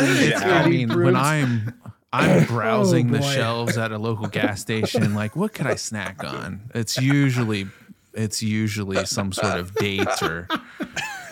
Clean 0.00 0.32
it 0.32 0.36
I 0.36 0.68
mean, 0.68 0.88
prunes. 0.88 1.04
when 1.04 1.16
I'm 1.16 1.74
I'm 2.12 2.42
oh, 2.42 2.46
browsing 2.46 3.12
the 3.12 3.22
shelves 3.22 3.76
at 3.76 3.92
a 3.92 3.98
local 3.98 4.26
gas 4.26 4.60
station, 4.60 5.14
like 5.14 5.36
what 5.36 5.52
could 5.54 5.66
I 5.66 5.76
snack 5.76 6.24
on? 6.24 6.70
It's 6.74 6.98
usually 6.98 7.66
it's 8.14 8.42
usually 8.42 9.04
some 9.06 9.32
sort 9.32 9.58
of 9.58 9.74
date 9.74 10.22
or 10.22 10.48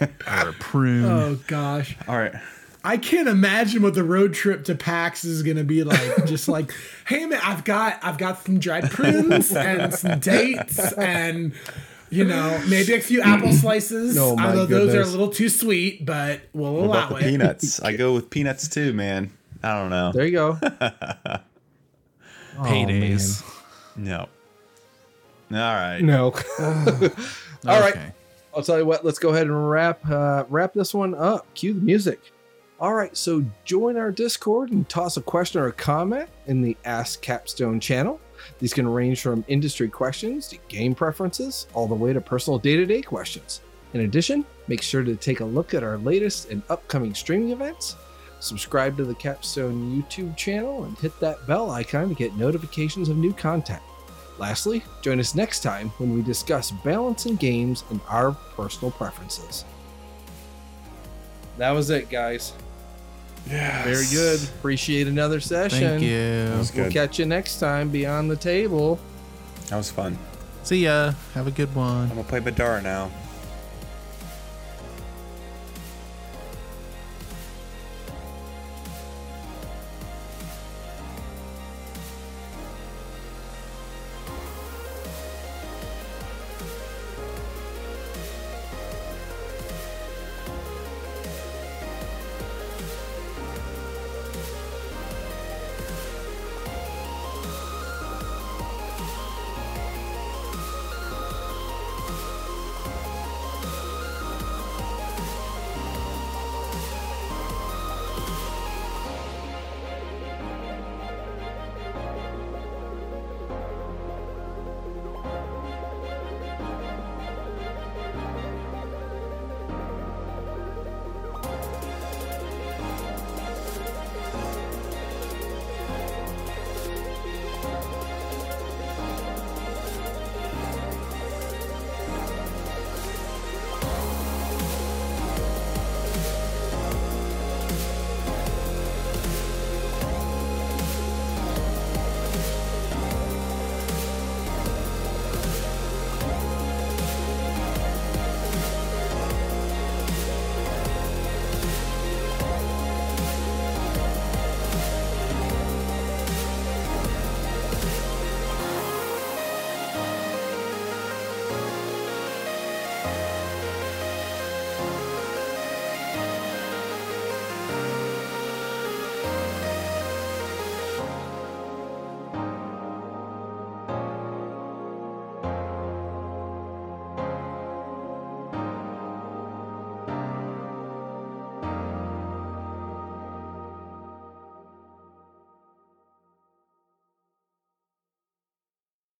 or 0.00 0.48
a 0.48 0.52
prune. 0.54 1.04
Oh 1.04 1.38
gosh. 1.46 1.96
All 2.06 2.16
right. 2.16 2.34
I 2.84 2.96
can't 2.96 3.28
imagine 3.28 3.82
what 3.82 3.94
the 3.94 4.04
road 4.04 4.34
trip 4.34 4.64
to 4.64 4.74
PAX 4.74 5.24
is 5.24 5.42
gonna 5.42 5.64
be 5.64 5.82
like. 5.82 6.24
Just 6.26 6.48
like, 6.48 6.72
hey 7.06 7.26
man, 7.26 7.40
I've 7.42 7.64
got 7.64 7.98
I've 8.02 8.18
got 8.18 8.44
some 8.44 8.60
dried 8.60 8.90
prunes 8.90 9.52
and 9.52 9.92
some 9.92 10.20
dates 10.20 10.92
and 10.92 11.52
you 12.10 12.24
know 12.24 12.62
maybe 12.68 12.94
a 12.94 13.00
few 13.00 13.20
apple 13.22 13.52
slices. 13.64 14.16
Oh, 14.18 14.36
my 14.36 14.46
Although 14.48 14.66
those 14.66 14.94
are 14.94 15.02
a 15.02 15.06
little 15.06 15.28
too 15.30 15.48
sweet, 15.48 16.04
but 16.06 16.40
we'll 16.52 16.72
What 16.74 16.84
allow 16.84 17.06
about 17.08 17.18
the 17.20 17.26
it. 17.26 17.30
peanuts? 17.30 17.80
I 17.80 17.92
go 17.96 18.14
with 18.14 18.30
peanuts 18.30 18.68
too, 18.68 18.92
man. 18.92 19.30
I 19.62 19.74
don't 19.80 19.90
know. 19.90 20.12
There 20.12 20.24
you 20.24 20.32
go. 20.32 20.58
Paydays. 22.56 23.42
No. 23.96 24.28
All 25.50 25.56
right. 25.58 26.00
No. 26.00 26.26
All 26.58 27.80
right. 27.80 27.94
Okay. 27.94 28.12
I'll 28.54 28.62
tell 28.62 28.78
you 28.78 28.84
what. 28.86 29.04
Let's 29.04 29.18
go 29.18 29.30
ahead 29.30 29.46
and 29.46 29.70
wrap 29.70 30.08
uh, 30.08 30.44
wrap 30.48 30.74
this 30.74 30.92
one 30.94 31.14
up. 31.14 31.52
Cue 31.54 31.74
the 31.74 31.80
music. 31.80 32.20
All 32.80 32.94
right. 32.94 33.16
So 33.16 33.44
join 33.64 33.96
our 33.96 34.10
Discord 34.12 34.70
and 34.70 34.88
toss 34.88 35.16
a 35.16 35.20
question 35.22 35.60
or 35.60 35.66
a 35.66 35.72
comment 35.72 36.28
in 36.46 36.62
the 36.62 36.76
Ask 36.84 37.20
Capstone 37.22 37.80
channel. 37.80 38.20
These 38.58 38.74
can 38.74 38.88
range 38.88 39.20
from 39.20 39.44
industry 39.48 39.88
questions 39.88 40.48
to 40.48 40.58
game 40.68 40.94
preferences, 40.94 41.66
all 41.74 41.86
the 41.86 41.94
way 41.94 42.12
to 42.12 42.20
personal 42.20 42.58
day 42.58 42.76
to 42.76 42.86
day 42.86 43.02
questions. 43.02 43.60
In 43.94 44.00
addition, 44.00 44.44
make 44.66 44.82
sure 44.82 45.02
to 45.02 45.16
take 45.16 45.40
a 45.40 45.44
look 45.44 45.74
at 45.74 45.82
our 45.82 45.98
latest 45.98 46.50
and 46.50 46.62
upcoming 46.68 47.14
streaming 47.14 47.50
events. 47.50 47.96
Subscribe 48.40 48.96
to 48.96 49.04
the 49.04 49.14
Capstone 49.14 50.02
YouTube 50.02 50.36
channel 50.36 50.84
and 50.84 50.96
hit 50.98 51.18
that 51.20 51.46
bell 51.46 51.70
icon 51.70 52.08
to 52.08 52.14
get 52.14 52.36
notifications 52.36 53.08
of 53.08 53.16
new 53.16 53.32
content. 53.32 53.82
Lastly, 54.38 54.84
join 55.02 55.18
us 55.18 55.34
next 55.34 55.60
time 55.60 55.88
when 55.98 56.14
we 56.14 56.22
discuss 56.22 56.70
balancing 56.70 57.34
games 57.36 57.82
and 57.90 58.00
our 58.08 58.32
personal 58.32 58.92
preferences. 58.92 59.64
That 61.56 61.72
was 61.72 61.90
it, 61.90 62.08
guys. 62.08 62.52
Yeah. 63.48 63.84
Very 63.84 64.06
good. 64.10 64.42
Appreciate 64.42 65.06
another 65.06 65.40
session. 65.40 66.00
Thank 66.00 66.02
you. 66.02 66.50
We'll 66.50 66.84
good. 66.84 66.92
catch 66.92 67.18
you 67.18 67.26
next 67.26 67.58
time 67.60 67.90
beyond 67.90 68.30
the 68.30 68.36
table. 68.36 68.98
That 69.68 69.76
was 69.76 69.90
fun. 69.90 70.18
See 70.62 70.84
ya. 70.84 71.12
Have 71.34 71.46
a 71.46 71.50
good 71.50 71.74
one. 71.74 72.02
I'm 72.02 72.08
gonna 72.08 72.24
play 72.24 72.40
Middara 72.40 72.82
now. 72.82 73.10